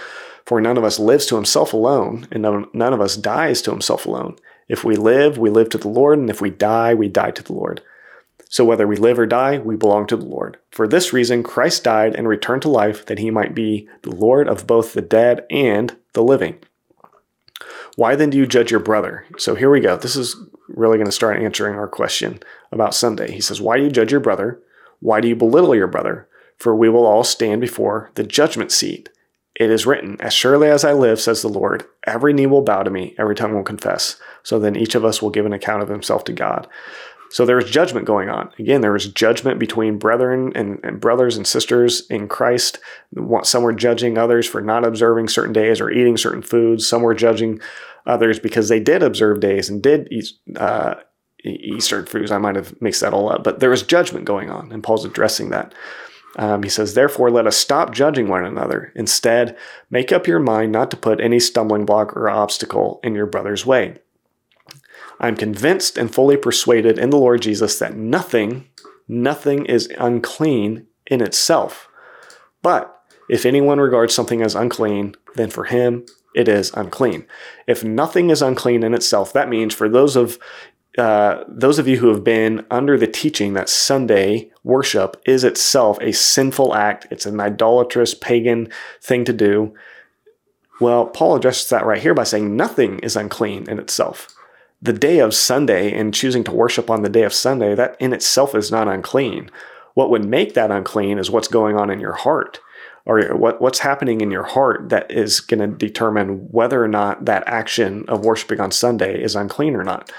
For 0.46 0.60
none 0.60 0.76
of 0.76 0.84
us 0.84 0.98
lives 0.98 1.26
to 1.26 1.36
himself 1.36 1.72
alone, 1.72 2.28
and 2.30 2.42
none, 2.42 2.66
none 2.72 2.92
of 2.92 3.00
us 3.00 3.16
dies 3.16 3.62
to 3.62 3.70
himself 3.70 4.06
alone. 4.06 4.36
If 4.68 4.84
we 4.84 4.96
live, 4.96 5.38
we 5.38 5.50
live 5.50 5.68
to 5.70 5.78
the 5.78 5.88
Lord, 5.88 6.18
and 6.18 6.30
if 6.30 6.40
we 6.40 6.50
die, 6.50 6.94
we 6.94 7.08
die 7.08 7.32
to 7.32 7.42
the 7.42 7.52
Lord. 7.52 7.82
So 8.50 8.64
whether 8.64 8.86
we 8.86 8.96
live 8.96 9.18
or 9.18 9.26
die, 9.26 9.58
we 9.58 9.76
belong 9.76 10.08
to 10.08 10.16
the 10.16 10.26
Lord. 10.26 10.58
For 10.72 10.88
this 10.88 11.12
reason, 11.12 11.44
Christ 11.44 11.84
died 11.84 12.16
and 12.16 12.26
returned 12.26 12.62
to 12.62 12.68
life 12.68 13.06
that 13.06 13.20
he 13.20 13.30
might 13.30 13.54
be 13.54 13.88
the 14.02 14.10
Lord 14.10 14.48
of 14.48 14.66
both 14.66 14.92
the 14.92 15.00
dead 15.00 15.46
and 15.50 15.96
the 16.14 16.22
living. 16.22 16.58
Why 17.94 18.16
then 18.16 18.28
do 18.28 18.36
you 18.36 18.46
judge 18.46 18.72
your 18.72 18.80
brother? 18.80 19.24
So 19.38 19.54
here 19.54 19.70
we 19.70 19.78
go. 19.78 19.96
This 19.96 20.16
is 20.16 20.36
really 20.66 20.98
going 20.98 21.06
to 21.06 21.12
start 21.12 21.40
answering 21.40 21.76
our 21.76 21.86
question 21.86 22.40
about 22.72 22.94
Sunday. 22.94 23.30
He 23.30 23.40
says, 23.40 23.60
Why 23.60 23.76
do 23.76 23.84
you 23.84 23.90
judge 23.90 24.10
your 24.10 24.20
brother? 24.20 24.60
Why 24.98 25.20
do 25.20 25.28
you 25.28 25.36
belittle 25.36 25.76
your 25.76 25.86
brother? 25.86 26.28
For 26.56 26.74
we 26.74 26.88
will 26.88 27.06
all 27.06 27.24
stand 27.24 27.60
before 27.60 28.10
the 28.16 28.24
judgment 28.24 28.72
seat. 28.72 29.10
It 29.54 29.70
is 29.70 29.86
written, 29.86 30.16
As 30.20 30.32
surely 30.32 30.68
as 30.68 30.84
I 30.84 30.92
live, 30.92 31.20
says 31.20 31.42
the 31.42 31.48
Lord, 31.48 31.84
every 32.06 32.32
knee 32.32 32.46
will 32.46 32.62
bow 32.62 32.82
to 32.82 32.90
me, 32.90 33.14
every 33.18 33.34
tongue 33.34 33.54
will 33.54 33.62
confess. 33.62 34.16
So 34.42 34.58
then 34.58 34.74
each 34.74 34.94
of 34.94 35.04
us 35.04 35.20
will 35.20 35.30
give 35.30 35.46
an 35.46 35.52
account 35.52 35.82
of 35.82 35.88
himself 35.88 36.24
to 36.24 36.32
God. 36.32 36.66
So 37.30 37.46
there 37.46 37.56
was 37.56 37.70
judgment 37.70 38.06
going 38.06 38.28
on. 38.28 38.50
Again, 38.58 38.80
there 38.80 38.92
was 38.92 39.06
judgment 39.06 39.60
between 39.60 39.98
brethren 39.98 40.52
and, 40.56 40.80
and, 40.82 41.00
brothers 41.00 41.36
and 41.36 41.46
sisters 41.46 42.04
in 42.10 42.26
Christ. 42.26 42.80
Some 43.44 43.62
were 43.62 43.72
judging 43.72 44.18
others 44.18 44.48
for 44.48 44.60
not 44.60 44.84
observing 44.84 45.28
certain 45.28 45.52
days 45.52 45.80
or 45.80 45.90
eating 45.90 46.16
certain 46.16 46.42
foods. 46.42 46.86
Some 46.86 47.02
were 47.02 47.14
judging 47.14 47.60
others 48.04 48.40
because 48.40 48.68
they 48.68 48.80
did 48.80 49.04
observe 49.04 49.38
days 49.38 49.68
and 49.70 49.80
did 49.80 50.08
eat, 50.10 50.32
uh, 50.56 50.96
eat 51.44 51.82
certain 51.84 52.06
foods. 52.06 52.32
I 52.32 52.38
might 52.38 52.56
have 52.56 52.80
mixed 52.82 53.00
that 53.00 53.14
all 53.14 53.30
up, 53.30 53.44
but 53.44 53.60
there 53.60 53.70
was 53.70 53.84
judgment 53.84 54.24
going 54.24 54.50
on, 54.50 54.72
and 54.72 54.82
Paul's 54.82 55.04
addressing 55.04 55.50
that. 55.50 55.72
Um, 56.36 56.62
he 56.62 56.68
says, 56.68 56.94
Therefore, 56.94 57.30
let 57.30 57.46
us 57.46 57.56
stop 57.56 57.92
judging 57.92 58.28
one 58.28 58.44
another. 58.44 58.92
Instead, 58.94 59.56
make 59.90 60.12
up 60.12 60.26
your 60.26 60.38
mind 60.38 60.72
not 60.72 60.90
to 60.90 60.96
put 60.96 61.20
any 61.20 61.40
stumbling 61.40 61.84
block 61.84 62.16
or 62.16 62.28
obstacle 62.28 63.00
in 63.02 63.14
your 63.14 63.26
brother's 63.26 63.66
way. 63.66 63.98
I'm 65.20 65.36
convinced 65.36 65.98
and 65.98 66.12
fully 66.12 66.38
persuaded 66.38 66.98
in 66.98 67.10
the 67.10 67.18
Lord 67.18 67.42
Jesus 67.42 67.78
that 67.78 67.94
nothing, 67.94 68.66
nothing 69.06 69.66
is 69.66 69.92
unclean 69.98 70.86
in 71.06 71.20
itself. 71.20 71.88
But 72.62 72.96
if 73.28 73.44
anyone 73.44 73.78
regards 73.78 74.14
something 74.14 74.42
as 74.42 74.54
unclean, 74.54 75.14
then 75.36 75.50
for 75.50 75.64
him 75.64 76.06
it 76.34 76.48
is 76.48 76.72
unclean. 76.74 77.26
If 77.66 77.84
nothing 77.84 78.30
is 78.30 78.40
unclean 78.40 78.82
in 78.82 78.94
itself, 78.94 79.32
that 79.34 79.50
means 79.50 79.74
for 79.74 79.88
those 79.88 80.16
of 80.16 80.38
uh, 80.98 81.44
those 81.46 81.78
of 81.78 81.86
you 81.86 81.98
who 81.98 82.08
have 82.08 82.24
been 82.24 82.66
under 82.68 82.98
the 82.98 83.06
teaching 83.06 83.52
that 83.54 83.68
Sunday 83.68 84.50
worship 84.64 85.22
is 85.24 85.44
itself 85.44 85.96
a 86.00 86.12
sinful 86.12 86.74
act, 86.74 87.06
it's 87.12 87.26
an 87.26 87.38
idolatrous 87.38 88.12
pagan 88.12 88.68
thing 89.00 89.24
to 89.24 89.32
do. 89.32 89.72
Well, 90.80 91.06
Paul 91.06 91.36
addresses 91.36 91.68
that 91.68 91.86
right 91.86 92.02
here 92.02 92.12
by 92.12 92.24
saying 92.24 92.56
nothing 92.56 92.98
is 93.00 93.14
unclean 93.14 93.70
in 93.70 93.78
itself 93.78 94.34
the 94.82 94.92
day 94.92 95.18
of 95.18 95.34
Sunday 95.34 95.92
and 95.92 96.14
choosing 96.14 96.44
to 96.44 96.52
worship 96.52 96.90
on 96.90 97.02
the 97.02 97.08
day 97.08 97.22
of 97.22 97.34
Sunday, 97.34 97.74
that 97.74 97.96
in 98.00 98.12
itself 98.12 98.54
is 98.54 98.70
not 98.70 98.88
unclean. 98.88 99.50
What 99.94 100.10
would 100.10 100.24
make 100.24 100.54
that 100.54 100.70
unclean 100.70 101.18
is 101.18 101.30
what's 101.30 101.48
going 101.48 101.76
on 101.76 101.90
in 101.90 102.00
your 102.00 102.14
heart 102.14 102.60
or 103.04 103.34
what, 103.36 103.60
what's 103.60 103.80
happening 103.80 104.20
in 104.20 104.30
your 104.30 104.44
heart 104.44 104.88
that 104.90 105.10
is 105.10 105.40
going 105.40 105.60
to 105.60 105.76
determine 105.76 106.48
whether 106.50 106.82
or 106.82 106.88
not 106.88 107.24
that 107.24 107.44
action 107.46 108.04
of 108.08 108.24
worshiping 108.24 108.60
on 108.60 108.70
Sunday 108.70 109.22
is 109.22 109.34
unclean 109.34 109.74
or 109.74 109.84
not. 109.84 110.10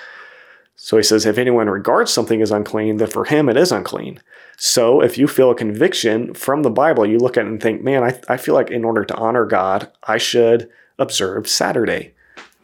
So 0.76 0.98
he 0.98 1.04
says, 1.04 1.26
if 1.26 1.38
anyone 1.38 1.70
regards 1.70 2.12
something 2.12 2.42
as 2.42 2.52
unclean, 2.52 2.98
then 2.98 3.08
for 3.08 3.26
him 3.26 3.50
it 3.50 3.58
is 3.58 3.72
unclean. 3.72 4.20
So 4.58 5.02
if 5.02 5.18
you 5.18 5.28
feel 5.28 5.52
a 5.52 5.56
conviction 5.56 6.34
from 6.34 6.64
the 6.64 6.72
Bible, 6.72 7.06
you 7.06 7.18
look 7.20 7.38
at 7.38 7.46
it 7.46 7.50
and 7.50 7.62
think, 7.62 7.84
man, 7.84 8.04
I, 8.04 8.20
I 8.28 8.38
feel 8.38 8.56
like 8.56 8.72
in 8.72 8.84
order 8.84 9.06
to 9.06 9.16
honor 9.16 9.46
God, 9.46 9.92
I 10.04 10.18
should 10.18 10.70
observe 10.98 11.48
Saturday. 11.48 12.14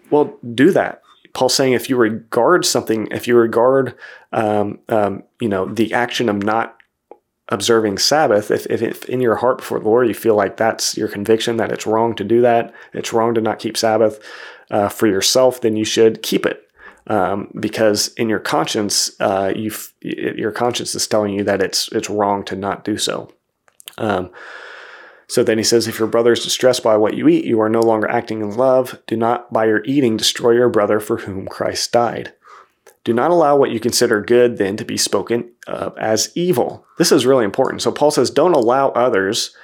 Well, 0.09 0.37
do 0.53 0.71
that. 0.71 1.01
Paul's 1.37 1.53
saying 1.53 1.73
if 1.73 1.87
you 1.87 1.97
regard 1.97 2.65
something, 2.65 3.07
if 3.11 3.27
you 3.27 3.37
regard, 3.37 3.93
um, 4.33 4.79
um, 4.89 5.21
you 5.39 5.47
know, 5.47 5.71
the 5.71 5.93
action 5.93 6.29
of 6.29 6.37
not 6.37 6.75
observing 7.49 7.99
Sabbath, 7.99 8.49
if, 8.49 8.65
if, 8.71 8.81
if, 8.81 9.05
in 9.05 9.21
your 9.21 9.35
heart 9.35 9.59
before 9.59 9.79
the 9.79 9.85
Lord 9.87 10.07
you 10.07 10.15
feel 10.15 10.33
like 10.33 10.57
that's 10.57 10.97
your 10.97 11.07
conviction 11.07 11.57
that 11.57 11.71
it's 11.71 11.85
wrong 11.85 12.15
to 12.15 12.23
do 12.23 12.41
that, 12.41 12.73
it's 12.91 13.13
wrong 13.13 13.35
to 13.35 13.41
not 13.41 13.59
keep 13.59 13.77
Sabbath 13.77 14.19
uh, 14.71 14.89
for 14.89 15.05
yourself, 15.05 15.61
then 15.61 15.75
you 15.75 15.85
should 15.85 16.23
keep 16.23 16.43
it. 16.43 16.67
Um, 17.05 17.51
because 17.59 18.07
in 18.15 18.29
your 18.29 18.39
conscience, 18.39 19.11
uh, 19.19 19.53
you 19.55 19.71
your 20.01 20.51
conscience 20.51 20.95
is 20.95 21.05
telling 21.05 21.35
you 21.35 21.43
that 21.43 21.61
it's 21.61 21.87
it's 21.91 22.09
wrong 22.09 22.45
to 22.45 22.55
not 22.55 22.83
do 22.83 22.97
so. 22.97 23.31
Um, 23.99 24.31
so 25.27 25.43
then 25.43 25.57
he 25.57 25.63
says, 25.63 25.87
If 25.87 25.99
your 25.99 26.07
brother 26.07 26.31
is 26.31 26.43
distressed 26.43 26.83
by 26.83 26.97
what 26.97 27.15
you 27.15 27.27
eat, 27.27 27.45
you 27.45 27.59
are 27.61 27.69
no 27.69 27.81
longer 27.81 28.09
acting 28.09 28.41
in 28.41 28.55
love. 28.55 29.01
Do 29.07 29.17
not 29.17 29.51
by 29.51 29.65
your 29.65 29.83
eating 29.83 30.17
destroy 30.17 30.51
your 30.51 30.69
brother 30.69 30.99
for 30.99 31.17
whom 31.17 31.47
Christ 31.47 31.91
died. 31.91 32.33
Do 33.03 33.13
not 33.13 33.31
allow 33.31 33.55
what 33.55 33.71
you 33.71 33.79
consider 33.79 34.21
good 34.21 34.57
then 34.57 34.77
to 34.77 34.85
be 34.85 34.97
spoken 34.97 35.51
of 35.65 35.97
as 35.97 36.31
evil. 36.35 36.85
This 36.97 37.11
is 37.11 37.25
really 37.25 37.45
important. 37.45 37.81
So 37.81 37.91
Paul 37.91 38.11
says, 38.11 38.29
Don't 38.29 38.53
allow 38.53 38.89
others. 38.89 39.55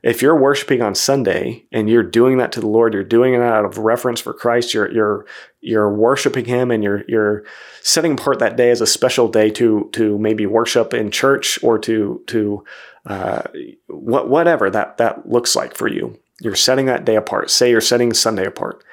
If 0.00 0.22
you're 0.22 0.38
worshiping 0.38 0.80
on 0.80 0.94
Sunday 0.94 1.64
and 1.72 1.90
you're 1.90 2.04
doing 2.04 2.38
that 2.38 2.52
to 2.52 2.60
the 2.60 2.68
Lord, 2.68 2.94
you're 2.94 3.02
doing 3.02 3.34
it 3.34 3.40
out 3.40 3.64
of 3.64 3.78
reference 3.78 4.20
for 4.20 4.32
Christ. 4.32 4.72
You're 4.72 4.90
you're 4.92 5.26
you're 5.60 5.92
worshiping 5.92 6.44
Him, 6.44 6.70
and 6.70 6.84
you're 6.84 7.02
you're 7.08 7.44
setting 7.82 8.12
apart 8.12 8.38
that 8.38 8.56
day 8.56 8.70
as 8.70 8.80
a 8.80 8.86
special 8.86 9.26
day 9.26 9.50
to 9.50 9.88
to 9.94 10.16
maybe 10.18 10.46
worship 10.46 10.94
in 10.94 11.10
church 11.10 11.58
or 11.64 11.80
to 11.80 12.22
to 12.28 12.64
uh, 13.08 13.42
what, 13.86 14.28
whatever 14.28 14.70
that, 14.70 14.98
that 14.98 15.28
looks 15.28 15.56
like 15.56 15.74
for 15.74 15.88
you. 15.88 16.18
You're 16.40 16.54
setting 16.54 16.86
that 16.86 17.04
day 17.04 17.16
apart. 17.16 17.50
Say 17.50 17.70
you're 17.70 17.80
setting 17.80 18.12
Sunday 18.12 18.46
apart. 18.46 18.84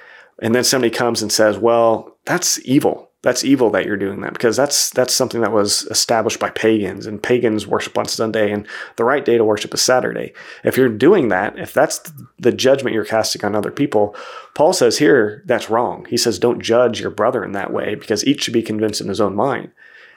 And 0.41 0.55
then 0.55 0.63
somebody 0.63 0.89
comes 0.89 1.21
and 1.21 1.31
says, 1.31 1.57
well, 1.57 2.17
that's 2.25 2.59
evil. 2.65 3.11
That's 3.21 3.43
evil 3.43 3.71
that 3.71 3.85
you're 3.85 3.97
doing 3.97 4.21
that 4.21 4.33
because 4.33 4.55
that's 4.55 4.91
that's 4.91 5.11
something 5.11 5.41
that 5.41 5.51
was 5.51 5.81
established 5.85 6.39
by 6.39 6.51
pagans 6.51 7.07
and 7.07 7.21
pagans 7.21 7.65
worship 7.65 7.97
on 7.97 8.07
Sunday 8.07 8.51
and 8.51 8.67
the 8.97 9.03
right 9.03 9.25
day 9.25 9.35
to 9.35 9.43
worship 9.43 9.73
is 9.73 9.81
Saturday. 9.81 10.31
If 10.63 10.77
you're 10.77 10.89
doing 10.89 11.29
that, 11.29 11.57
if 11.57 11.73
that's 11.73 12.03
the 12.37 12.51
judgment 12.51 12.93
you're 12.93 13.03
casting 13.03 13.43
on 13.43 13.55
other 13.55 13.71
people, 13.71 14.15
Paul 14.53 14.73
says 14.73 14.99
here 14.99 15.41
that's 15.47 15.71
wrong. 15.71 16.05
He 16.07 16.17
says 16.17 16.37
don't 16.37 16.61
judge 16.61 17.01
your 17.01 17.09
brother 17.09 17.43
in 17.43 17.53
that 17.53 17.73
way 17.73 17.95
because 17.95 18.23
each 18.25 18.43
should 18.43 18.53
be 18.53 18.61
convinced 18.61 19.01
in 19.01 19.07
his 19.07 19.21
own 19.21 19.35
mind. 19.35 19.71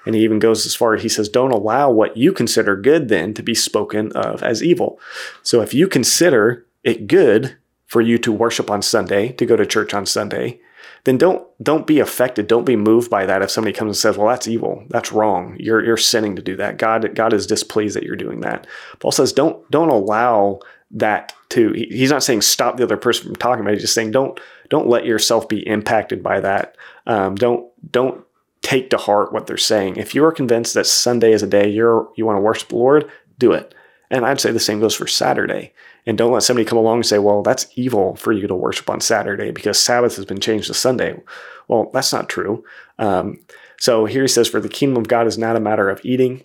And 0.06 0.14
he 0.14 0.22
even 0.22 0.38
goes 0.38 0.64
as 0.64 0.74
far 0.74 0.94
as 0.94 1.02
he 1.02 1.08
says, 1.08 1.28
don't 1.28 1.50
allow 1.50 1.90
what 1.90 2.16
you 2.16 2.32
consider 2.32 2.76
good 2.76 3.08
then 3.08 3.34
to 3.34 3.42
be 3.42 3.54
spoken 3.54 4.12
of 4.12 4.42
as 4.42 4.62
evil. 4.62 4.98
So 5.42 5.60
if 5.60 5.74
you 5.74 5.88
consider 5.88 6.64
it 6.84 7.06
good 7.06 7.56
for 7.86 8.00
you 8.00 8.18
to 8.18 8.32
worship 8.32 8.70
on 8.70 8.82
Sunday, 8.82 9.32
to 9.32 9.46
go 9.46 9.56
to 9.56 9.66
church 9.66 9.92
on 9.94 10.06
Sunday, 10.06 10.60
then 11.04 11.16
don't 11.16 11.46
don't 11.62 11.86
be 11.86 12.00
affected. 12.00 12.46
Don't 12.46 12.64
be 12.64 12.76
moved 12.76 13.10
by 13.10 13.26
that 13.26 13.42
if 13.42 13.50
somebody 13.50 13.72
comes 13.72 13.88
and 13.88 13.96
says, 13.96 14.18
"Well, 14.18 14.28
that's 14.28 14.48
evil. 14.48 14.84
That's 14.88 15.12
wrong. 15.12 15.56
You're 15.58 15.84
you're 15.84 15.96
sinning 15.96 16.36
to 16.36 16.42
do 16.42 16.56
that. 16.56 16.76
God 16.76 17.14
God 17.14 17.32
is 17.32 17.46
displeased 17.46 17.96
that 17.96 18.02
you're 18.02 18.16
doing 18.16 18.40
that." 18.40 18.66
Paul 18.98 19.12
says, 19.12 19.32
"Don't 19.32 19.68
don't 19.70 19.88
allow 19.88 20.60
that 20.90 21.32
to." 21.50 21.72
He's 21.72 22.10
not 22.10 22.22
saying 22.22 22.42
stop 22.42 22.76
the 22.76 22.82
other 22.82 22.96
person 22.96 23.26
from 23.26 23.36
talking 23.36 23.60
about. 23.60 23.70
It. 23.70 23.76
He's 23.76 23.84
just 23.84 23.94
saying 23.94 24.10
don't 24.10 24.38
don't 24.68 24.88
let 24.88 25.06
yourself 25.06 25.48
be 25.48 25.66
impacted 25.66 26.22
by 26.22 26.40
that. 26.40 26.76
Um, 27.06 27.36
don't 27.36 27.66
don't 27.90 28.24
take 28.68 28.90
to 28.90 28.98
heart 28.98 29.32
what 29.32 29.46
they're 29.46 29.56
saying. 29.56 29.96
If 29.96 30.14
you 30.14 30.22
are 30.26 30.32
convinced 30.32 30.74
that 30.74 30.86
Sunday 30.86 31.32
is 31.32 31.42
a 31.42 31.46
day 31.46 31.70
you're 31.70 32.06
you 32.16 32.26
want 32.26 32.36
to 32.36 32.42
worship 32.42 32.68
the 32.68 32.76
Lord, 32.76 33.10
do 33.38 33.52
it. 33.52 33.74
And 34.10 34.26
I'd 34.26 34.40
say 34.40 34.52
the 34.52 34.60
same 34.60 34.78
goes 34.78 34.94
for 34.94 35.06
Saturday. 35.06 35.72
And 36.04 36.18
don't 36.18 36.32
let 36.32 36.42
somebody 36.42 36.66
come 36.66 36.76
along 36.76 36.98
and 36.98 37.06
say, 37.06 37.18
well, 37.18 37.42
that's 37.42 37.66
evil 37.76 38.14
for 38.16 38.30
you 38.30 38.46
to 38.46 38.54
worship 38.54 38.90
on 38.90 39.00
Saturday 39.00 39.52
because 39.52 39.78
Sabbath 39.78 40.16
has 40.16 40.26
been 40.26 40.40
changed 40.40 40.66
to 40.66 40.74
Sunday. 40.74 41.18
Well, 41.66 41.90
that's 41.94 42.12
not 42.12 42.28
true. 42.28 42.62
Um, 42.98 43.38
so 43.78 44.04
here 44.04 44.22
he 44.22 44.28
says, 44.28 44.48
For 44.48 44.60
the 44.60 44.68
kingdom 44.68 45.00
of 45.00 45.08
God 45.08 45.26
is 45.26 45.38
not 45.38 45.56
a 45.56 45.60
matter 45.60 45.88
of 45.88 46.00
eating 46.04 46.44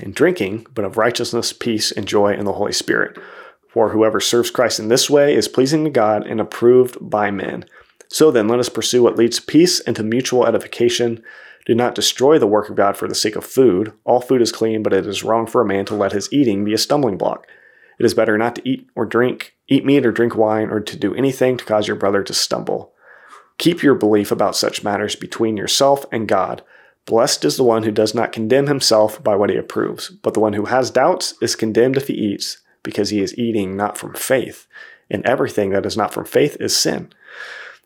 and 0.00 0.14
drinking, 0.14 0.66
but 0.74 0.84
of 0.84 0.98
righteousness, 0.98 1.54
peace, 1.54 1.90
and 1.90 2.06
joy 2.06 2.34
in 2.34 2.44
the 2.44 2.52
Holy 2.52 2.72
Spirit. 2.72 3.18
For 3.70 3.90
whoever 3.90 4.20
serves 4.20 4.50
Christ 4.50 4.78
in 4.78 4.88
this 4.88 5.08
way 5.08 5.34
is 5.34 5.48
pleasing 5.48 5.84
to 5.84 5.90
God 5.90 6.26
and 6.26 6.38
approved 6.38 6.98
by 7.00 7.30
men. 7.30 7.64
So 8.08 8.30
then, 8.30 8.46
let 8.46 8.60
us 8.60 8.68
pursue 8.68 9.02
what 9.02 9.16
leads 9.16 9.36
to 9.38 9.46
peace 9.46 9.80
and 9.80 9.96
to 9.96 10.02
mutual 10.02 10.46
edification. 10.46 11.22
Do 11.66 11.74
not 11.74 11.94
destroy 11.94 12.38
the 12.38 12.46
work 12.46 12.70
of 12.70 12.76
God 12.76 12.96
for 12.96 13.08
the 13.08 13.14
sake 13.14 13.36
of 13.36 13.44
food. 13.44 13.92
All 14.04 14.20
food 14.20 14.40
is 14.40 14.52
clean, 14.52 14.82
but 14.82 14.92
it 14.92 15.06
is 15.06 15.24
wrong 15.24 15.46
for 15.46 15.60
a 15.60 15.66
man 15.66 15.84
to 15.86 15.94
let 15.94 16.12
his 16.12 16.32
eating 16.32 16.64
be 16.64 16.72
a 16.72 16.78
stumbling 16.78 17.18
block. 17.18 17.46
It 17.98 18.06
is 18.06 18.14
better 18.14 18.38
not 18.38 18.54
to 18.56 18.68
eat 18.68 18.88
or 18.94 19.04
drink, 19.04 19.54
eat 19.68 19.84
meat 19.84 20.06
or 20.06 20.12
drink 20.12 20.36
wine, 20.36 20.70
or 20.70 20.80
to 20.80 20.96
do 20.96 21.14
anything 21.14 21.56
to 21.56 21.64
cause 21.64 21.88
your 21.88 21.96
brother 21.96 22.22
to 22.22 22.32
stumble. 22.32 22.92
Keep 23.58 23.82
your 23.82 23.94
belief 23.94 24.30
about 24.30 24.54
such 24.54 24.84
matters 24.84 25.16
between 25.16 25.56
yourself 25.56 26.04
and 26.12 26.28
God. 26.28 26.62
Blessed 27.04 27.44
is 27.44 27.56
the 27.56 27.64
one 27.64 27.82
who 27.82 27.90
does 27.90 28.14
not 28.14 28.32
condemn 28.32 28.66
himself 28.66 29.22
by 29.22 29.34
what 29.34 29.50
he 29.50 29.56
approves, 29.56 30.10
but 30.10 30.34
the 30.34 30.40
one 30.40 30.52
who 30.52 30.66
has 30.66 30.90
doubts 30.90 31.34
is 31.40 31.56
condemned 31.56 31.96
if 31.96 32.08
he 32.08 32.14
eats, 32.14 32.58
because 32.82 33.10
he 33.10 33.20
is 33.20 33.36
eating 33.38 33.76
not 33.76 33.96
from 33.96 34.14
faith. 34.14 34.66
And 35.10 35.24
everything 35.24 35.70
that 35.70 35.86
is 35.86 35.96
not 35.96 36.12
from 36.12 36.26
faith 36.26 36.56
is 36.60 36.76
sin. 36.76 37.12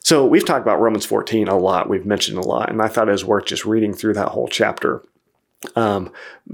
So 0.01 0.27
we've 0.27 0.45
talked 0.45 0.63
about 0.63 0.81
Romans 0.81 1.05
14 1.05 1.49
a 1.49 1.57
lot. 1.57 1.89
We've 1.89 2.07
mentioned 2.07 2.39
a 2.39 2.47
lot, 2.47 2.71
and 2.71 2.81
I 2.81 2.89
thought 2.89 3.09
it 3.09 3.13
was 3.13 3.25
worth 3.25 3.47
just 3.47 3.65
reading 3.65 3.93
through 3.93 4.15
that 4.15 4.29
whole 4.29 4.49
chapter 4.49 5.05
um, 5.77 6.11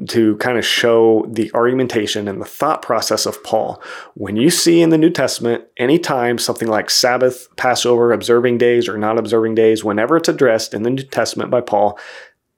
to 0.08 0.36
kind 0.38 0.58
of 0.58 0.66
show 0.66 1.24
the 1.28 1.50
argumentation 1.54 2.26
and 2.26 2.40
the 2.40 2.46
thought 2.46 2.82
process 2.82 3.24
of 3.24 3.42
Paul. 3.44 3.80
When 4.14 4.36
you 4.36 4.50
see 4.50 4.82
in 4.82 4.90
the 4.90 4.98
New 4.98 5.10
Testament, 5.10 5.64
anytime 5.76 6.38
something 6.38 6.68
like 6.68 6.90
Sabbath, 6.90 7.48
Passover, 7.56 8.12
observing 8.12 8.58
days, 8.58 8.88
or 8.88 8.98
not 8.98 9.18
observing 9.18 9.54
days, 9.54 9.84
whenever 9.84 10.16
it's 10.16 10.28
addressed 10.28 10.74
in 10.74 10.82
the 10.82 10.90
New 10.90 11.04
Testament 11.04 11.50
by 11.50 11.60
Paul, 11.60 11.98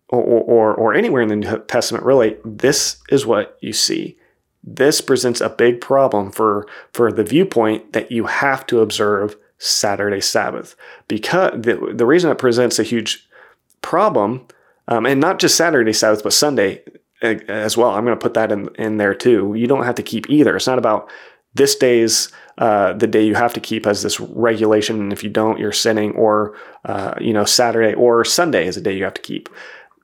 or, 0.09 0.23
or, 0.23 0.75
or 0.75 0.95
anywhere 0.95 1.21
in 1.21 1.29
the 1.29 1.37
New 1.37 1.59
Testament, 1.67 2.05
really, 2.05 2.37
this 2.45 2.97
is 3.11 3.27
what 3.27 3.59
you 3.61 3.75
see. 3.75 4.17
This 4.65 5.03
presents 5.03 5.41
a 5.41 5.51
big 5.51 5.81
problem 5.83 6.33
for, 6.33 6.67
for 6.93 7.13
the 7.13 7.25
viewpoint 7.25 7.93
that 7.93 8.11
you 8.11 8.25
have 8.25 8.67
to 8.67 8.81
observe 8.81 9.37
Saturday 9.59 10.21
Sabbath. 10.21 10.77
Because 11.07 11.53
the, 11.53 11.93
the 11.95 12.07
reason 12.07 12.31
it 12.31 12.39
presents 12.39 12.79
a 12.79 12.85
huge 12.85 13.29
problem 13.83 14.47
um, 14.89 15.05
and 15.05 15.21
not 15.21 15.39
just 15.39 15.57
Saturday 15.57 15.93
Sabbath, 15.93 16.23
but 16.23 16.33
Sunday 16.33 16.83
as 17.23 17.77
well. 17.77 17.91
I'm 17.91 18.05
going 18.05 18.17
to 18.17 18.23
put 18.23 18.35
that 18.35 18.51
in 18.53 18.69
in 18.77 18.97
there 18.97 19.15
too. 19.15 19.55
You 19.55 19.67
don't 19.67 19.85
have 19.85 19.97
to 19.97 20.03
keep 20.03 20.29
either. 20.31 20.57
It's 20.57 20.67
not 20.67 20.79
about 20.79 21.11
this 21.55 21.77
day's 21.77 22.33
uh, 22.59 22.93
the 22.95 23.07
day 23.07 23.25
you 23.25 23.35
have 23.35 23.53
to 23.55 23.61
keep 23.61 23.87
as 23.87 24.03
this 24.03 24.21
regulation, 24.21 25.01
and 25.01 25.13
if 25.13 25.23
you 25.23 25.31
don't, 25.31 25.59
you're 25.59 25.73
sinning. 25.73 26.13
Or 26.13 26.57
uh, 26.85 27.15
you 27.21 27.33
know, 27.33 27.45
Saturday 27.45 27.95
or 27.95 28.25
Sunday 28.25 28.67
is 28.67 28.77
a 28.77 28.81
day 28.81 28.97
you 28.97 29.05
have 29.05 29.15
to 29.15 29.23
keep. 29.23 29.49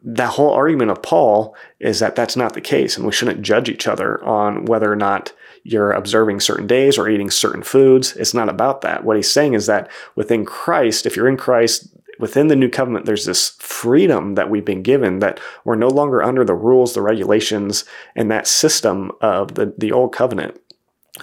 That 0.02 0.30
whole 0.30 0.50
argument 0.50 0.90
of 0.90 1.02
Paul 1.02 1.56
is 1.80 2.00
that 2.00 2.14
that's 2.14 2.36
not 2.36 2.52
the 2.52 2.60
case, 2.60 2.96
and 2.96 3.06
we 3.06 3.12
shouldn't 3.12 3.42
judge 3.42 3.70
each 3.70 3.86
other 3.86 4.22
on 4.24 4.66
whether 4.66 4.92
or 4.92 4.96
not 4.96 5.32
you're 5.64 5.92
observing 5.92 6.40
certain 6.40 6.66
days 6.66 6.98
or 6.98 7.08
eating 7.08 7.30
certain 7.30 7.62
foods. 7.62 8.14
It's 8.16 8.34
not 8.34 8.48
about 8.48 8.82
that. 8.82 9.02
What 9.02 9.16
he's 9.16 9.32
saying 9.32 9.54
is 9.54 9.66
that 9.66 9.90
within 10.14 10.44
Christ, 10.44 11.06
if 11.06 11.16
you're 11.16 11.28
in 11.28 11.38
Christ, 11.38 11.88
within 12.18 12.48
the 12.48 12.56
new 12.56 12.68
covenant, 12.68 13.06
there's 13.06 13.24
this 13.24 13.50
freedom 13.58 14.34
that 14.34 14.50
we've 14.50 14.64
been 14.64 14.82
given 14.82 15.18
that 15.18 15.40
we're 15.64 15.74
no 15.74 15.88
longer 15.88 16.22
under 16.22 16.44
the 16.44 16.54
rules, 16.54 16.94
the 16.94 17.02
regulations, 17.02 17.84
and 18.14 18.30
that 18.30 18.46
system 18.46 19.10
of 19.20 19.54
the, 19.54 19.74
the 19.78 19.90
old 19.90 20.12
covenant. 20.12 20.60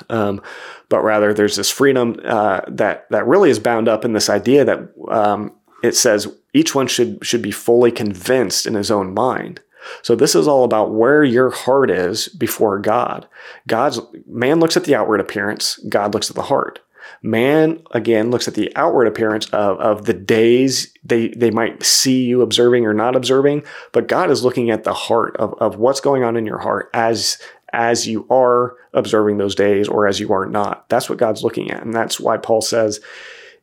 Um, 0.10 0.42
but 0.90 1.04
rather, 1.04 1.34
there's 1.34 1.56
this 1.56 1.70
freedom 1.70 2.20
uh, 2.26 2.62
that 2.68 3.10
that 3.10 3.28
really 3.28 3.50
is 3.50 3.60
bound 3.60 3.88
up 3.88 4.06
in 4.06 4.14
this 4.14 4.30
idea 4.30 4.64
that 4.66 4.90
um, 5.10 5.54
it 5.84 5.96
says 5.96 6.34
each 6.54 6.74
one 6.74 6.88
should 6.88 7.26
should 7.26 7.42
be 7.42 7.52
fully 7.52 7.92
convinced 7.92 8.66
in 8.66 8.74
his 8.74 8.90
own 8.90 9.14
mind. 9.14 9.60
So 10.02 10.16
this 10.16 10.36
is 10.36 10.48
all 10.48 10.64
about 10.64 10.94
where 10.94 11.24
your 11.24 11.50
heart 11.50 11.90
is 11.90 12.28
before 12.28 12.80
God. 12.80 13.28
God's 13.68 14.00
man 14.28 14.60
looks 14.60 14.78
at 14.78 14.86
the 14.86 14.96
outward 14.96 15.20
appearance, 15.20 15.78
God 15.90 16.14
looks 16.14 16.30
at 16.30 16.36
the 16.36 16.44
heart. 16.44 16.80
Man, 17.24 17.84
again, 17.92 18.32
looks 18.32 18.48
at 18.48 18.56
the 18.56 18.76
outward 18.76 19.08
appearance 19.08 19.48
of, 19.48 19.80
of 19.80 20.06
the 20.06 20.14
days 20.14 20.94
they, 21.04 21.30
they 21.30 21.52
might 21.52 21.84
see 21.84 22.24
you 22.24 22.42
observing 22.42 22.86
or 22.86 22.94
not 22.94 23.16
observing, 23.16 23.64
but 23.92 24.08
God 24.08 24.32
is 24.32 24.44
looking 24.44 24.70
at 24.72 24.84
the 24.84 24.94
heart 24.94 25.36
of, 25.38 25.54
of 25.60 25.78
what's 25.78 26.00
going 26.00 26.24
on 26.24 26.36
in 26.38 26.46
your 26.46 26.60
heart 26.60 26.90
as, 26.94 27.40
as 27.74 28.08
you 28.08 28.26
are 28.30 28.76
observing 28.94 29.38
those 29.38 29.56
days 29.56 29.88
or 29.88 30.08
as 30.08 30.20
you 30.20 30.32
are 30.32 30.46
not. 30.46 30.88
That's 30.90 31.10
what 31.10 31.20
God's 31.20 31.44
looking 31.44 31.70
at. 31.72 31.84
And 31.84 31.94
that's 31.94 32.20
why 32.20 32.38
Paul 32.38 32.62
says, 32.62 33.00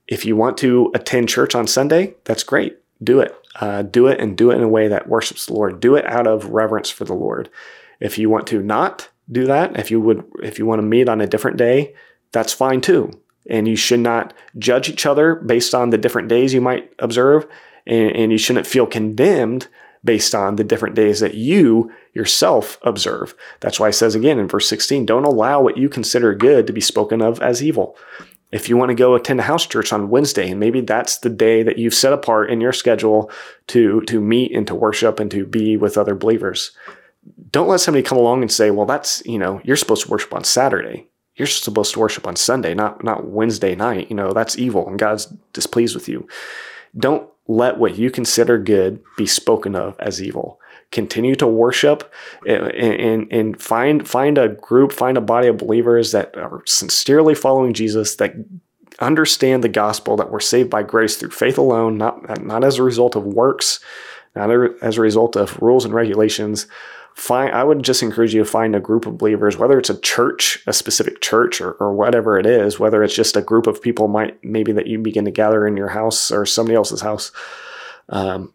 if 0.07 0.25
you 0.25 0.37
want 0.37 0.57
to 0.59 0.91
attend 0.95 1.29
church 1.29 1.55
on 1.55 1.67
Sunday, 1.67 2.15
that's 2.25 2.43
great. 2.43 2.79
Do 3.03 3.21
it. 3.21 3.35
Uh, 3.61 3.83
do 3.83 4.07
it 4.07 4.21
and 4.21 4.37
do 4.37 4.51
it 4.51 4.57
in 4.57 4.63
a 4.63 4.69
way 4.69 4.89
that 4.89 5.09
worships 5.09 5.47
the 5.47 5.55
Lord. 5.55 5.81
Do 5.81 5.97
it 5.97 6.07
out 6.07 6.27
of 6.27 6.51
reverence 6.51 6.91
for 6.91 7.05
the 7.05 7.15
Lord. 7.15 7.51
If 8.01 8.19
you 8.19 8.31
want 8.31 8.47
to 8.49 8.63
not 8.63 9.09
do 9.31 9.47
that, 9.47 9.79
if 9.79 9.91
you 9.91 10.01
would, 10.01 10.25
if 10.43 10.59
you 10.59 10.67
want 10.67 10.79
to 10.81 10.87
meet 10.87 11.09
on 11.09 11.21
a 11.21 11.27
different 11.27 11.57
day, 11.57 11.95
that's 12.31 12.53
fine 12.53 12.81
too 12.81 13.11
and 13.49 13.67
you 13.67 13.77
should 13.77 14.01
not 14.01 14.35
judge 14.59 14.89
each 14.89 15.07
other 15.07 15.35
based 15.35 15.75
on 15.75 15.91
the 15.91 15.99
different 15.99 16.29
days 16.29 16.53
you 16.53 16.61
might 16.61 16.93
observe, 16.99 17.47
and, 17.87 18.15
and 18.15 18.33
you 18.33 18.39
shouldn't 18.39 18.67
feel 18.67 18.87
condemned 18.87 19.69
based 20.05 20.35
on 20.35 20.57
the 20.57 20.65
different 20.65 20.95
days 20.95 21.21
that 21.21 21.35
you 21.35 21.91
yourself 22.15 22.79
observe. 22.83 23.35
That's 23.61 23.81
why 23.81 23.89
it 23.89 23.95
says 23.95 24.15
again 24.15 24.39
in 24.39 24.47
verse 24.47 24.69
16, 24.69 25.07
don't 25.07 25.25
allow 25.25 25.61
what 25.61 25.77
you 25.77 25.89
consider 25.89 26.35
good 26.35 26.67
to 26.67 26.73
be 26.73 26.81
spoken 26.81 27.21
of 27.21 27.41
as 27.41 27.63
evil. 27.63 27.97
If 28.51 28.69
you 28.69 28.77
want 28.77 28.89
to 28.91 28.95
go 28.95 29.15
attend 29.15 29.41
a 29.41 29.45
house 29.45 29.67
church 29.67 29.93
on 29.93 30.09
Wednesday, 30.09 30.51
and 30.51 30.59
maybe 30.61 30.81
that's 30.81 31.19
the 31.19 31.29
day 31.29 31.63
that 31.63 31.79
you've 31.79 31.95
set 31.95 32.13
apart 32.13 32.51
in 32.51 32.61
your 32.61 32.73
schedule 32.73 33.31
to, 33.69 34.01
to 34.03 34.21
meet 34.21 34.55
and 34.55 34.67
to 34.67 34.75
worship 34.75 35.21
and 35.21 35.31
to 35.31 35.45
be 35.45 35.77
with 35.77 35.99
other 35.99 36.15
believers, 36.15 36.73
don't 37.51 37.69
let 37.69 37.81
somebody 37.81 38.03
come 38.03 38.17
along 38.17 38.41
and 38.41 38.51
say, 38.51 38.71
well, 38.71 38.87
that's, 38.87 39.23
you 39.27 39.39
know, 39.39 39.61
you're 39.65 39.77
supposed 39.77 40.07
to 40.07 40.11
worship 40.11 40.35
on 40.35 40.45
Saturday 40.45 41.09
you're 41.39 41.47
supposed 41.47 41.93
to 41.95 42.01
worship 42.01 42.27
on 42.27 42.37
Sunday, 42.37 42.75
not 42.75 43.03
not 43.05 43.29
Wednesday 43.29 43.75
night. 43.75 44.11
You 44.11 44.17
know, 44.17 44.33
that's 44.33 44.59
evil 44.59 44.87
and 44.89 44.99
God's 44.99 45.27
displeased 45.53 45.95
with 45.95 46.09
you. 46.09 46.27
Don't 46.97 47.29
let 47.47 47.79
what 47.79 47.97
you 47.97 48.11
consider 48.11 48.59
good 48.59 49.03
be 49.17 49.25
spoken 49.27 49.75
of 49.75 49.99
as 50.01 50.21
evil. 50.21 50.61
Continue 50.91 51.35
to 51.37 51.47
worship 51.47 52.13
and, 52.47 52.73
and, 52.73 53.33
and 53.33 53.61
find 53.61 54.09
find 54.09 54.39
a 54.39 54.49
group, 54.49 54.93
find 54.93 55.19
a 55.19 55.23
body 55.23 55.49
of 55.49 55.59
believers 55.59 56.13
that 56.13 56.37
are 56.37 56.63
sincerely 56.67 57.35
following 57.35 57.75
Jesus, 57.75 58.17
that 58.17 58.35
understand 59.01 59.63
the 59.63 59.69
gospel, 59.69 60.17
that 60.17 60.31
we're 60.31 60.41
saved 60.41 60.71
by 60.71 60.83
grace 60.83 61.17
through 61.17 61.31
faith 61.31 61.59
alone, 61.59 61.99
not, 61.99 62.43
not 62.43 62.65
as 62.65 62.79
a 62.79 62.83
result 62.83 63.17
of 63.17 63.25
works, 63.25 63.81
not 64.35 64.51
as 64.83 64.97
a 64.97 65.03
result 65.03 65.37
of 65.37 65.61
rules 65.61 65.85
and 65.85 65.95
regulations, 65.95 66.67
find 67.19 67.53
i 67.53 67.65
would 67.65 67.83
just 67.83 68.03
encourage 68.03 68.33
you 68.33 68.45
to 68.45 68.49
find 68.49 68.77
a 68.77 68.81
group 68.81 69.05
of 69.05 69.19
believers 69.19 69.57
whether 69.57 69.77
it's 69.77 69.91
a 69.91 70.01
church 70.03 70.63
a 70.69 70.73
specific 70.73 71.21
church 71.21 71.61
or, 71.61 71.73
or 71.73 71.93
whatever 71.93 72.39
it 72.39 72.47
is 72.47 72.79
whether 72.79 73.03
it's 73.03 73.15
just 73.15 73.37
a 73.37 73.43
group 73.43 73.67
of 73.67 73.83
people 73.83 74.07
might 74.07 74.39
maybe 74.45 74.71
that 74.71 74.87
you 74.87 75.01
begin 75.01 75.25
to 75.25 75.31
gather 75.33 75.67
in 75.67 75.77
your 75.77 75.89
house 75.89 76.31
or 76.31 76.47
somebody 76.47 76.77
else's 76.77 77.01
house 77.01 77.33
um, 78.11 78.55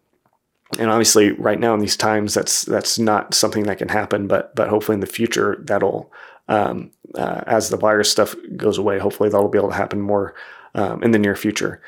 and 0.78 0.90
obviously 0.90 1.32
right 1.32 1.60
now 1.60 1.74
in 1.74 1.80
these 1.80 1.96
times 1.96 2.34
that's 2.34 2.64
that's 2.64 2.98
not 2.98 3.34
something 3.34 3.64
that 3.64 3.78
can 3.78 3.88
happen 3.88 4.26
but 4.26 4.54
but 4.54 4.68
hopefully 4.68 4.94
in 4.94 5.00
the 5.00 5.06
future 5.06 5.58
that'll 5.60 6.12
um, 6.48 6.90
uh, 7.14 7.42
as 7.46 7.70
the 7.70 7.76
virus 7.76 8.10
stuff 8.10 8.34
goes 8.56 8.78
away 8.78 8.98
hopefully 8.98 9.28
that'll 9.28 9.48
be 9.48 9.58
able 9.58 9.70
to 9.70 9.74
happen 9.74 10.00
more 10.00 10.34
um, 10.74 11.02
in 11.02 11.10
the 11.10 11.18
near 11.18 11.36
future 11.36 11.80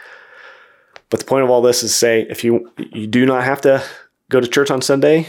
but 1.11 1.21
the 1.21 1.27
point 1.27 1.45
of 1.45 1.51
all 1.51 1.63
this 1.63 1.83
is 1.83 1.95
say 1.95 2.23
if 2.31 2.43
you 2.45 2.73
you 2.93 3.07
do 3.07 3.27
not 3.27 3.45
have 3.45 3.61
to 3.61 3.83
go 4.29 4.41
to 4.41 4.49
church 4.49 4.71
on 4.71 4.81
sunday 4.81 5.29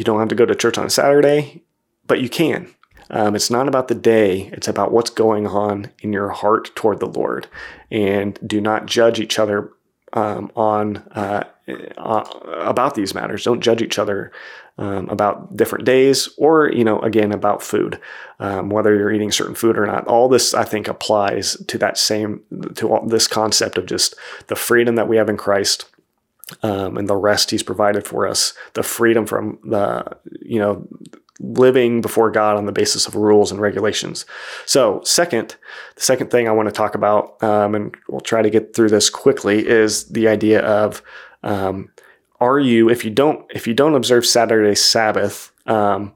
you 0.00 0.04
don't 0.04 0.18
have 0.18 0.28
to 0.28 0.34
go 0.34 0.46
to 0.46 0.54
church 0.54 0.78
on 0.78 0.88
Saturday, 0.88 1.62
but 2.06 2.22
you 2.22 2.30
can. 2.30 2.72
Um, 3.10 3.34
it's 3.34 3.50
not 3.50 3.68
about 3.68 3.88
the 3.88 3.94
day, 3.94 4.48
it's 4.52 4.66
about 4.66 4.92
what's 4.92 5.10
going 5.10 5.46
on 5.46 5.90
in 6.00 6.12
your 6.12 6.30
heart 6.30 6.74
toward 6.74 7.00
the 7.00 7.06
Lord. 7.06 7.48
And 7.90 8.38
do 8.46 8.62
not 8.62 8.86
judge 8.86 9.20
each 9.20 9.38
other 9.38 9.72
um, 10.14 10.50
on 10.56 10.98
uh, 11.10 11.44
uh, 11.96 12.24
about 12.60 12.94
these 12.94 13.14
matters. 13.14 13.44
Don't 13.44 13.60
judge 13.60 13.82
each 13.82 13.98
other 13.98 14.32
um, 14.78 15.08
about 15.08 15.56
different 15.56 15.84
days 15.84 16.28
or, 16.38 16.72
you 16.72 16.84
know, 16.84 16.98
again, 17.00 17.32
about 17.32 17.62
food, 17.62 18.00
um, 18.38 18.70
whether 18.70 18.96
you're 18.96 19.12
eating 19.12 19.30
certain 19.30 19.54
food 19.54 19.78
or 19.78 19.86
not. 19.86 20.06
All 20.06 20.28
this, 20.28 20.54
I 20.54 20.64
think, 20.64 20.88
applies 20.88 21.56
to 21.66 21.78
that 21.78 21.98
same, 21.98 22.42
to 22.76 22.88
all, 22.88 23.06
this 23.06 23.26
concept 23.26 23.76
of 23.76 23.86
just 23.86 24.14
the 24.46 24.56
freedom 24.56 24.94
that 24.94 25.08
we 25.08 25.16
have 25.16 25.28
in 25.28 25.36
Christ 25.36 25.84
um, 26.62 26.96
and 26.96 27.08
the 27.08 27.16
rest 27.16 27.50
He's 27.50 27.62
provided 27.62 28.06
for 28.06 28.26
us, 28.26 28.54
the 28.72 28.82
freedom 28.82 29.26
from 29.26 29.58
the, 29.64 30.16
you 30.40 30.58
know, 30.58 30.88
living 31.40 32.00
before 32.00 32.30
God 32.30 32.56
on 32.56 32.66
the 32.66 32.72
basis 32.72 33.06
of 33.06 33.16
rules 33.16 33.50
and 33.50 33.60
regulations. 33.60 34.26
So, 34.66 35.00
second, 35.04 35.56
the 35.96 36.02
second 36.02 36.30
thing 36.30 36.48
I 36.48 36.52
want 36.52 36.68
to 36.68 36.74
talk 36.74 36.94
about, 36.94 37.42
um, 37.42 37.74
and 37.74 37.96
we'll 38.08 38.20
try 38.20 38.42
to 38.42 38.50
get 38.50 38.74
through 38.74 38.90
this 38.90 39.10
quickly, 39.10 39.66
is 39.66 40.04
the 40.08 40.28
idea 40.28 40.60
of 40.60 41.02
um, 41.42 41.90
are 42.40 42.58
you 42.58 42.88
if 42.88 43.04
you 43.04 43.10
don't 43.10 43.44
if 43.50 43.66
you 43.66 43.74
don't 43.74 43.94
observe 43.94 44.26
Saturday 44.26 44.74
Sabbath, 44.74 45.52
um, 45.66 46.14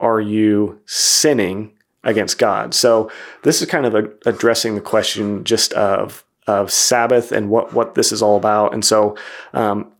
are 0.00 0.20
you 0.20 0.80
sinning 0.86 1.72
against 2.04 2.38
God? 2.38 2.74
So 2.74 3.10
this 3.42 3.60
is 3.60 3.68
kind 3.68 3.86
of 3.86 3.94
a, 3.94 4.08
addressing 4.26 4.74
the 4.74 4.80
question 4.80 5.44
just 5.44 5.72
of 5.72 6.24
of 6.46 6.70
Sabbath 6.70 7.32
and 7.32 7.50
what 7.50 7.72
what 7.72 7.94
this 7.94 8.12
is 8.12 8.22
all 8.22 8.36
about. 8.36 8.72
And 8.72 8.84
so 8.84 9.16
um, 9.52 9.92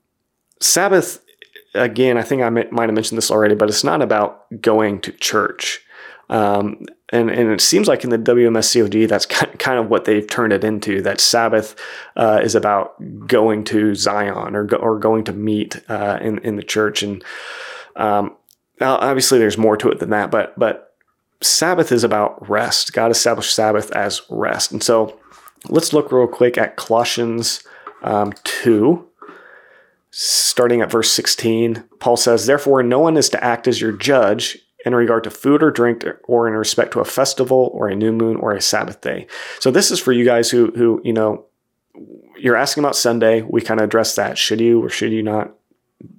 Sabbath 0.60 1.20
again, 1.74 2.16
I 2.16 2.22
think 2.22 2.42
I 2.42 2.50
might 2.50 2.88
have 2.88 2.94
mentioned 2.94 3.18
this 3.18 3.30
already, 3.30 3.54
but 3.54 3.68
it's 3.68 3.84
not 3.84 4.00
about 4.00 4.46
going 4.60 5.00
to 5.00 5.12
church. 5.12 5.80
Um, 6.30 6.86
and, 7.14 7.30
and 7.30 7.52
it 7.52 7.60
seems 7.60 7.86
like 7.86 8.02
in 8.02 8.10
the 8.10 8.18
WMSCOG, 8.18 9.08
that's 9.08 9.24
kind 9.26 9.78
of 9.78 9.88
what 9.88 10.04
they've 10.04 10.28
turned 10.28 10.52
it 10.52 10.64
into. 10.64 11.00
That 11.00 11.20
Sabbath 11.20 11.76
uh, 12.16 12.40
is 12.42 12.56
about 12.56 12.96
going 13.28 13.62
to 13.64 13.94
Zion 13.94 14.56
or 14.56 14.64
go, 14.64 14.78
or 14.78 14.98
going 14.98 15.22
to 15.24 15.32
meet 15.32 15.80
uh, 15.88 16.18
in 16.20 16.38
in 16.38 16.56
the 16.56 16.62
church. 16.64 17.04
And 17.04 17.22
um, 17.94 18.36
obviously, 18.80 19.38
there's 19.38 19.56
more 19.56 19.76
to 19.76 19.90
it 19.90 20.00
than 20.00 20.10
that. 20.10 20.32
But 20.32 20.58
but 20.58 20.96
Sabbath 21.40 21.92
is 21.92 22.02
about 22.02 22.50
rest. 22.50 22.92
God 22.92 23.12
established 23.12 23.54
Sabbath 23.54 23.92
as 23.92 24.22
rest. 24.28 24.72
And 24.72 24.82
so, 24.82 25.20
let's 25.68 25.92
look 25.92 26.10
real 26.10 26.26
quick 26.26 26.58
at 26.58 26.76
Colossians 26.76 27.62
um, 28.02 28.32
two. 28.42 29.06
Starting 30.16 30.80
at 30.80 30.92
verse 30.92 31.10
16, 31.10 31.82
Paul 31.98 32.16
says, 32.16 32.46
Therefore, 32.46 32.84
no 32.84 33.00
one 33.00 33.16
is 33.16 33.28
to 33.30 33.42
act 33.42 33.66
as 33.66 33.80
your 33.80 33.90
judge 33.90 34.63
in 34.84 34.94
regard 34.94 35.24
to 35.24 35.30
food 35.30 35.62
or 35.62 35.70
drink 35.70 36.04
or 36.24 36.46
in 36.46 36.54
respect 36.54 36.92
to 36.92 37.00
a 37.00 37.04
festival 37.04 37.70
or 37.72 37.88
a 37.88 37.96
new 37.96 38.12
moon 38.12 38.36
or 38.36 38.52
a 38.52 38.60
Sabbath 38.60 39.00
day. 39.00 39.26
So 39.60 39.70
this 39.70 39.90
is 39.90 39.98
for 39.98 40.12
you 40.12 40.24
guys 40.24 40.50
who 40.50 40.72
who, 40.72 41.00
you 41.04 41.12
know, 41.12 41.46
you're 42.36 42.56
asking 42.56 42.82
about 42.82 42.96
Sunday. 42.96 43.42
We 43.42 43.60
kind 43.60 43.80
of 43.80 43.84
address 43.84 44.14
that. 44.16 44.38
Should 44.38 44.60
you 44.60 44.84
or 44.84 44.88
should 44.88 45.12
you 45.12 45.22
not 45.22 45.54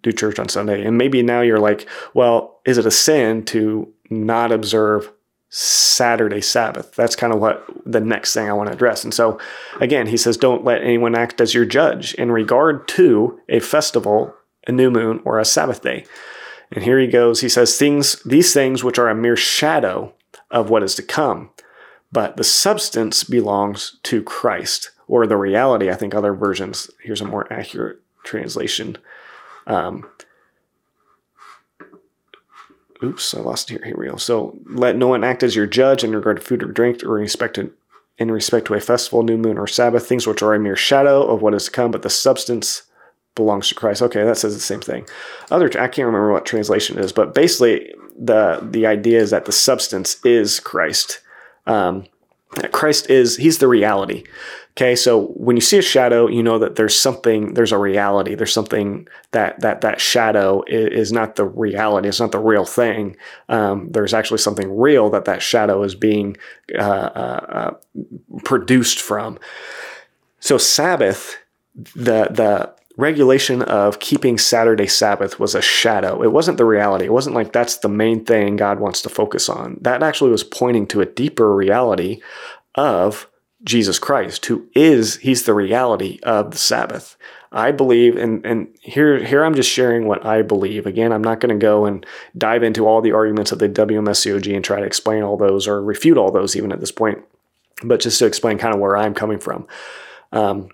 do 0.01 0.11
church 0.11 0.39
on 0.39 0.49
Sunday? 0.49 0.83
And 0.83 0.97
maybe 0.97 1.21
now 1.21 1.41
you're 1.41 1.59
like, 1.59 1.87
well, 2.13 2.59
is 2.65 2.77
it 2.77 2.85
a 2.85 2.91
sin 2.91 3.43
to 3.45 3.91
not 4.09 4.51
observe 4.51 5.11
Saturday 5.49 6.41
Sabbath? 6.41 6.95
That's 6.95 7.15
kind 7.15 7.33
of 7.33 7.39
what 7.39 7.65
the 7.85 7.99
next 7.99 8.33
thing 8.33 8.49
I 8.49 8.53
want 8.53 8.69
to 8.69 8.73
address. 8.73 9.03
And 9.03 9.13
so 9.13 9.39
again, 9.79 10.07
he 10.07 10.17
says, 10.17 10.37
don't 10.37 10.63
let 10.63 10.81
anyone 10.81 11.15
act 11.15 11.39
as 11.39 11.53
your 11.53 11.65
judge 11.65 12.13
in 12.15 12.31
regard 12.31 12.87
to 12.89 13.39
a 13.47 13.59
festival, 13.59 14.33
a 14.65 14.71
new 14.71 14.89
moon, 14.89 15.21
or 15.23 15.39
a 15.39 15.45
Sabbath 15.45 15.81
day. 15.81 16.05
And 16.71 16.83
here 16.83 16.99
he 16.99 17.07
goes. 17.07 17.41
He 17.41 17.49
says, 17.49 17.77
Things, 17.77 18.21
these 18.23 18.53
things 18.53 18.83
which 18.83 18.99
are 18.99 19.09
a 19.09 19.15
mere 19.15 19.35
shadow 19.35 20.13
of 20.51 20.69
what 20.69 20.83
is 20.83 20.95
to 20.95 21.03
come, 21.03 21.49
but 22.11 22.37
the 22.37 22.43
substance 22.43 23.23
belongs 23.23 23.97
to 24.03 24.23
Christ, 24.23 24.91
or 25.07 25.27
the 25.27 25.37
reality. 25.37 25.89
I 25.89 25.95
think 25.95 26.13
other 26.13 26.33
versions, 26.33 26.89
here's 27.01 27.21
a 27.21 27.25
more 27.25 27.51
accurate 27.51 27.99
translation. 28.23 28.97
Um, 29.67 30.07
oops, 33.03 33.33
I 33.33 33.39
lost 33.39 33.69
it 33.69 33.75
here. 33.75 33.85
Here 33.85 33.97
we 33.97 34.07
go. 34.07 34.17
So 34.17 34.57
let 34.65 34.95
no 34.95 35.07
one 35.07 35.23
act 35.23 35.43
as 35.43 35.55
your 35.55 35.67
judge 35.67 36.03
in 36.03 36.15
regard 36.15 36.37
to 36.37 36.43
food 36.43 36.63
or 36.63 36.71
drink, 36.71 37.03
or 37.03 37.09
respect 37.09 37.55
to 37.55 37.71
in 38.17 38.31
respect 38.31 38.67
to 38.67 38.73
a 38.73 38.79
festival, 38.79 39.23
new 39.23 39.37
moon, 39.37 39.57
or 39.57 39.67
Sabbath, 39.67 40.07
things 40.07 40.25
which 40.25 40.41
are 40.41 40.53
a 40.53 40.59
mere 40.59 40.77
shadow 40.77 41.23
of 41.23 41.41
what 41.41 41.53
is 41.53 41.65
to 41.65 41.71
come, 41.71 41.91
but 41.91 42.01
the 42.01 42.09
substance 42.09 42.83
belongs 43.35 43.67
to 43.69 43.75
Christ. 43.75 44.01
Okay, 44.01 44.23
that 44.23 44.37
says 44.37 44.53
the 44.53 44.59
same 44.59 44.81
thing. 44.81 45.05
Other 45.51 45.67
I 45.67 45.87
can't 45.87 46.05
remember 46.05 46.31
what 46.31 46.45
translation 46.45 46.97
it 46.97 47.05
is, 47.05 47.11
but 47.11 47.33
basically 47.33 47.93
the 48.17 48.59
the 48.61 48.85
idea 48.85 49.19
is 49.19 49.31
that 49.31 49.45
the 49.45 49.51
substance 49.51 50.23
is 50.25 50.59
Christ. 50.59 51.21
Um, 51.67 52.05
Christ 52.71 53.09
is 53.09 53.37
he's 53.37 53.57
the 53.57 53.67
reality. 53.67 54.23
Okay, 54.77 54.97
so 54.97 55.27
when 55.27 55.55
you 55.55 55.61
see 55.61 55.77
a 55.77 55.81
shadow, 55.81 56.27
you 56.27 56.43
know 56.43 56.59
that 56.59 56.75
there's 56.75 56.95
something, 56.95 57.53
there's 57.53 57.71
a 57.71 57.77
reality, 57.77 58.35
there's 58.35 58.51
something 58.51 59.07
that 59.31 59.61
that 59.61 59.79
that 59.81 60.01
shadow 60.01 60.63
is, 60.67 61.07
is 61.07 61.11
not 61.13 61.37
the 61.37 61.45
reality, 61.45 62.09
it's 62.09 62.19
not 62.19 62.33
the 62.33 62.39
real 62.39 62.65
thing. 62.65 63.15
Um, 63.47 63.89
there's 63.91 64.13
actually 64.13 64.39
something 64.39 64.77
real 64.77 65.09
that 65.11 65.25
that 65.25 65.41
shadow 65.41 65.81
is 65.83 65.95
being 65.95 66.35
uh, 66.77 66.81
uh, 66.81 67.45
uh, 67.49 67.71
produced 68.43 68.99
from. 68.99 69.39
So 70.41 70.57
Sabbath, 70.57 71.37
the 71.95 72.25
the 72.25 72.74
regulation 72.97 73.61
of 73.63 73.99
keeping 73.99 74.37
Saturday 74.37 74.87
Sabbath 74.87 75.39
was 75.39 75.55
a 75.55 75.61
shadow. 75.61 76.23
It 76.23 76.31
wasn't 76.31 76.57
the 76.57 76.65
reality. 76.65 77.05
It 77.05 77.13
wasn't 77.13 77.35
like 77.35 77.51
that's 77.51 77.77
the 77.77 77.89
main 77.89 78.23
thing 78.23 78.55
God 78.55 78.79
wants 78.79 79.01
to 79.03 79.09
focus 79.09 79.49
on. 79.49 79.77
That 79.81 80.03
actually 80.03 80.31
was 80.31 80.43
pointing 80.43 80.87
to 80.87 81.01
a 81.01 81.05
deeper 81.05 81.53
reality 81.53 82.21
of 82.75 83.29
Jesus 83.63 83.99
Christ, 83.99 84.45
who 84.45 84.67
is, 84.75 85.17
he's 85.17 85.43
the 85.43 85.53
reality 85.53 86.19
of 86.23 86.51
the 86.51 86.57
Sabbath. 86.57 87.17
I 87.51 87.71
believe, 87.71 88.17
and, 88.17 88.45
and 88.45 88.67
here, 88.81 89.23
here 89.23 89.43
I'm 89.43 89.55
just 89.55 89.69
sharing 89.69 90.07
what 90.07 90.25
I 90.25 90.41
believe. 90.41 90.85
Again, 90.85 91.13
I'm 91.13 91.23
not 91.23 91.39
going 91.39 91.57
to 91.57 91.61
go 91.61 91.85
and 91.85 92.05
dive 92.37 92.63
into 92.63 92.85
all 92.85 93.01
the 93.01 93.13
arguments 93.13 93.51
of 93.51 93.59
the 93.59 93.69
WMSCOG 93.69 94.53
and 94.53 94.63
try 94.63 94.79
to 94.79 94.85
explain 94.85 95.23
all 95.23 95.37
those 95.37 95.67
or 95.67 95.81
refute 95.81 96.17
all 96.17 96.31
those 96.31 96.55
even 96.55 96.71
at 96.73 96.81
this 96.81 96.91
point, 96.91 97.19
but 97.83 98.01
just 98.01 98.19
to 98.19 98.25
explain 98.25 98.57
kind 98.57 98.73
of 98.73 98.81
where 98.81 98.97
I'm 98.97 99.13
coming 99.13 99.39
from. 99.39 99.67
Um, 100.33 100.69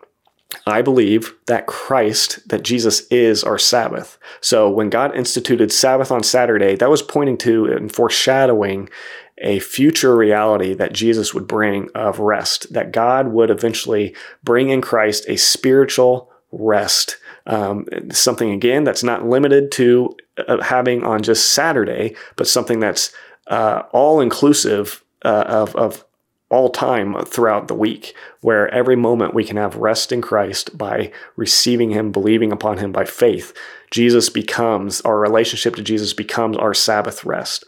I 0.66 0.82
believe 0.82 1.36
that 1.48 1.68
Christ, 1.68 2.48
that 2.50 2.64
Jesus 2.64 3.08
is 3.08 3.44
our 3.44 3.58
Sabbath. 3.58 4.18
So 4.42 4.70
when 4.70 4.90
God 4.90 5.16
instituted 5.16 5.72
Sabbath 5.72 6.12
on 6.12 6.24
Saturday, 6.24 6.76
that 6.76 6.90
was 6.90 7.02
pointing 7.02 7.38
to 7.40 7.66
and 7.66 7.94
foreshadowing 7.94 8.90
a 9.40 9.60
future 9.60 10.16
reality 10.16 10.74
that 10.76 10.94
Jesus 10.94 11.34
would 11.34 11.48
bring 11.48 11.90
of 11.96 12.20
rest, 12.20 12.72
that 12.74 12.92
God 12.92 13.30
would 13.30 13.50
eventually 13.50 14.16
bring 14.44 14.70
in 14.70 14.82
Christ 14.82 15.26
a 15.28 15.38
spiritual 15.38 16.32
rest. 16.52 17.18
Um, 17.48 17.88
something 18.12 18.52
again 18.52 18.84
that's 18.84 19.04
not 19.04 19.26
limited 19.26 19.72
to 19.74 20.16
uh, 20.48 20.62
having 20.62 21.04
on 21.04 21.24
just 21.24 21.54
Saturday, 21.54 22.16
but 22.36 22.48
something 22.48 22.80
that's 22.80 23.12
uh, 23.48 23.84
all 23.92 24.22
inclusive 24.22 25.04
uh, 25.26 25.46
of, 25.48 25.76
of 25.76 26.06
all 26.52 26.70
time 26.70 27.16
throughout 27.24 27.68
the 27.68 27.74
week, 27.74 28.14
where 28.42 28.68
every 28.74 28.96
moment 28.96 29.34
we 29.34 29.46
can 29.46 29.56
have 29.56 29.78
rest 29.78 30.12
in 30.12 30.22
Christ 30.22 30.78
by 30.78 31.12
receiving 31.38 31.92
Him, 31.92 32.12
believing 32.12 32.52
upon 32.52 32.78
Him 32.78 32.92
by 32.92 33.06
faith. 33.06 33.54
Jesus 33.90 34.30
becomes, 34.30 35.02
our 35.02 35.18
relationship 35.18 35.76
to 35.76 35.82
Jesus 35.82 36.14
becomes 36.14 36.58
our 36.58 36.74
Sabbath 36.74 37.24
rest. 37.24 37.64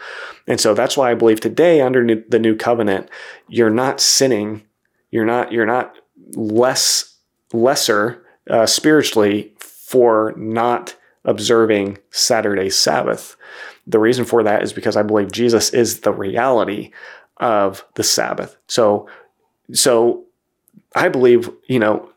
And 0.47 0.59
so 0.59 0.73
that's 0.73 0.97
why 0.97 1.11
I 1.11 1.15
believe 1.15 1.39
today, 1.39 1.81
under 1.81 2.23
the 2.27 2.39
new 2.39 2.55
covenant, 2.55 3.09
you're 3.47 3.69
not 3.69 4.01
sinning, 4.01 4.63
you're 5.11 5.25
not, 5.25 5.51
you're 5.51 5.65
not 5.65 5.95
less, 6.35 7.15
lesser 7.53 8.25
uh, 8.49 8.65
spiritually 8.65 9.53
for 9.59 10.33
not 10.37 10.95
observing 11.23 11.99
Saturday 12.11 12.69
Sabbath. 12.69 13.37
The 13.87 13.99
reason 13.99 14.25
for 14.25 14.43
that 14.43 14.63
is 14.63 14.73
because 14.73 14.97
I 14.97 15.03
believe 15.03 15.31
Jesus 15.31 15.69
is 15.69 16.01
the 16.01 16.11
reality 16.11 16.91
of 17.37 17.85
the 17.95 18.03
Sabbath. 18.03 18.57
So, 18.67 19.07
so 19.71 20.25
I 20.95 21.09
believe, 21.09 21.49
you 21.67 21.79
know, 21.79 22.09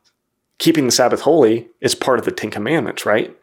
keeping 0.58 0.86
the 0.86 0.92
Sabbath 0.92 1.20
holy 1.20 1.68
is 1.80 1.94
part 1.94 2.18
of 2.18 2.24
the 2.24 2.30
Ten 2.30 2.50
Commandments, 2.50 3.06
right? 3.06 3.36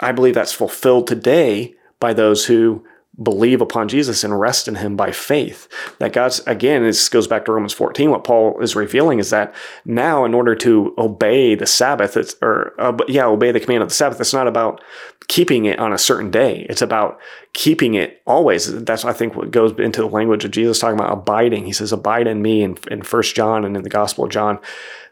I 0.00 0.12
believe 0.12 0.34
that's 0.34 0.52
fulfilled 0.52 1.06
today 1.06 1.74
by 1.98 2.12
those 2.12 2.46
who 2.46 2.84
believe 3.22 3.60
upon 3.60 3.88
Jesus 3.88 4.24
and 4.24 4.38
rest 4.38 4.68
in 4.68 4.76
him 4.76 4.96
by 4.96 5.10
faith. 5.10 5.68
That 5.98 6.12
God's, 6.12 6.40
again, 6.46 6.82
this 6.82 7.08
goes 7.08 7.26
back 7.26 7.44
to 7.44 7.52
Romans 7.52 7.72
14. 7.72 8.10
What 8.10 8.24
Paul 8.24 8.60
is 8.60 8.76
revealing 8.76 9.18
is 9.18 9.30
that 9.30 9.54
now, 9.84 10.24
in 10.24 10.32
order 10.32 10.54
to 10.56 10.94
obey 10.96 11.54
the 11.54 11.66
Sabbath, 11.66 12.16
it's, 12.16 12.36
or, 12.40 12.74
uh, 12.78 12.96
yeah, 13.08 13.26
obey 13.26 13.52
the 13.52 13.60
command 13.60 13.82
of 13.82 13.88
the 13.88 13.94
Sabbath, 13.94 14.20
it's 14.20 14.32
not 14.32 14.46
about 14.46 14.82
keeping 15.28 15.66
it 15.66 15.78
on 15.78 15.92
a 15.92 15.98
certain 15.98 16.30
day. 16.30 16.66
It's 16.68 16.82
about 16.82 17.20
keeping 17.52 17.94
it 17.94 18.22
always. 18.26 18.82
That's, 18.84 19.04
I 19.04 19.12
think, 19.12 19.34
what 19.34 19.50
goes 19.50 19.78
into 19.78 20.00
the 20.00 20.08
language 20.08 20.44
of 20.44 20.52
Jesus 20.52 20.78
talking 20.78 20.98
about 20.98 21.12
abiding. 21.12 21.66
He 21.66 21.72
says, 21.72 21.92
abide 21.92 22.26
in 22.26 22.42
me 22.42 22.62
in, 22.62 22.78
in 22.90 23.00
1 23.02 23.22
John 23.22 23.64
and 23.64 23.76
in 23.76 23.82
the 23.82 23.90
Gospel 23.90 24.24
of 24.24 24.30
John. 24.30 24.60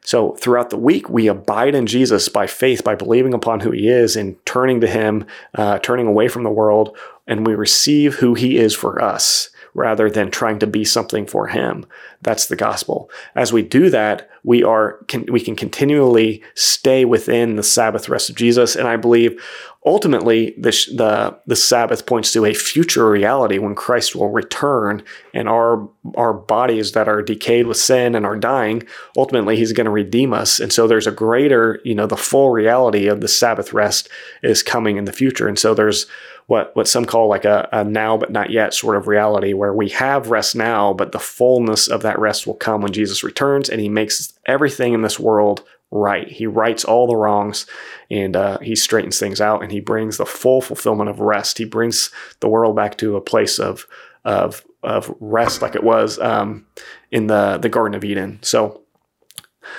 So 0.02 0.32
throughout 0.36 0.70
the 0.70 0.78
week, 0.78 1.10
we 1.10 1.26
abide 1.26 1.74
in 1.74 1.86
Jesus 1.86 2.30
by 2.30 2.46
faith, 2.46 2.82
by 2.82 2.94
believing 2.94 3.34
upon 3.34 3.60
who 3.60 3.72
he 3.72 3.88
is 3.88 4.16
and 4.16 4.42
turning 4.46 4.80
to 4.80 4.86
him, 4.86 5.26
uh, 5.54 5.80
turning 5.80 6.06
away 6.06 6.28
from 6.28 6.44
the 6.44 6.50
world, 6.50 6.96
and 7.28 7.46
we 7.46 7.54
receive 7.54 8.16
who 8.16 8.34
he 8.34 8.56
is 8.56 8.74
for 8.74 9.00
us 9.00 9.50
rather 9.74 10.10
than 10.10 10.30
trying 10.30 10.58
to 10.58 10.66
be 10.66 10.84
something 10.84 11.24
for 11.24 11.46
him. 11.46 11.86
That's 12.20 12.46
the 12.46 12.56
gospel. 12.56 13.08
As 13.36 13.52
we 13.52 13.62
do 13.62 13.90
that, 13.90 14.28
we 14.42 14.64
are 14.64 14.98
can, 15.06 15.26
we 15.30 15.40
can 15.40 15.54
continually 15.54 16.42
stay 16.54 17.04
within 17.04 17.54
the 17.54 17.62
Sabbath 17.62 18.08
rest 18.08 18.28
of 18.28 18.34
Jesus, 18.34 18.74
and 18.74 18.88
I 18.88 18.96
believe 18.96 19.40
ultimately 19.86 20.54
the, 20.58 20.70
the 20.96 21.38
the 21.46 21.54
Sabbath 21.54 22.06
points 22.06 22.32
to 22.32 22.44
a 22.44 22.54
future 22.54 23.08
reality 23.08 23.58
when 23.58 23.76
Christ 23.76 24.16
will 24.16 24.30
return, 24.30 25.04
and 25.32 25.48
our 25.48 25.88
our 26.16 26.32
bodies 26.32 26.92
that 26.92 27.08
are 27.08 27.22
decayed 27.22 27.66
with 27.66 27.76
sin 27.76 28.14
and 28.16 28.26
are 28.26 28.36
dying, 28.36 28.82
ultimately 29.16 29.56
He's 29.56 29.72
going 29.72 29.84
to 29.84 29.90
redeem 29.90 30.32
us, 30.32 30.58
and 30.58 30.72
so 30.72 30.88
there's 30.88 31.06
a 31.06 31.12
greater, 31.12 31.80
you 31.84 31.94
know, 31.94 32.06
the 32.06 32.16
full 32.16 32.50
reality 32.50 33.06
of 33.06 33.20
the 33.20 33.28
Sabbath 33.28 33.72
rest 33.72 34.08
is 34.42 34.62
coming 34.62 34.96
in 34.96 35.04
the 35.04 35.12
future, 35.12 35.46
and 35.46 35.58
so 35.58 35.74
there's 35.74 36.06
what 36.48 36.74
what 36.74 36.88
some 36.88 37.04
call 37.04 37.28
like 37.28 37.44
a, 37.44 37.68
a 37.72 37.84
now 37.84 38.16
but 38.16 38.32
not 38.32 38.50
yet 38.50 38.72
sort 38.72 38.96
of 38.96 39.06
reality 39.06 39.52
where 39.52 39.72
we 39.72 39.90
have 39.90 40.30
rest 40.30 40.56
now, 40.56 40.94
but 40.94 41.12
the 41.12 41.18
fullness 41.18 41.88
of 41.88 42.00
that 42.02 42.18
rest 42.18 42.46
will 42.46 42.54
come 42.54 42.80
when 42.80 42.92
Jesus 42.92 43.22
returns 43.22 43.68
and 43.68 43.82
he 43.82 43.88
makes 43.88 44.32
everything 44.46 44.94
in 44.94 45.02
this 45.02 45.20
world 45.20 45.62
right. 45.90 46.26
He 46.26 46.46
rights 46.46 46.86
all 46.86 47.06
the 47.06 47.16
wrongs 47.16 47.66
and 48.10 48.34
uh, 48.34 48.58
he 48.60 48.74
straightens 48.74 49.18
things 49.18 49.42
out 49.42 49.62
and 49.62 49.70
he 49.70 49.80
brings 49.80 50.16
the 50.16 50.24
full 50.24 50.62
fulfillment 50.62 51.10
of 51.10 51.20
rest. 51.20 51.58
He 51.58 51.66
brings 51.66 52.10
the 52.40 52.48
world 52.48 52.74
back 52.74 52.96
to 52.98 53.16
a 53.16 53.20
place 53.20 53.58
of 53.58 53.86
of 54.24 54.64
of 54.82 55.14
rest 55.20 55.60
like 55.60 55.74
it 55.74 55.84
was 55.84 56.18
um, 56.18 56.66
in 57.10 57.26
the 57.26 57.58
the 57.58 57.68
Garden 57.68 57.94
of 57.94 58.04
Eden. 58.04 58.38
So 58.40 58.80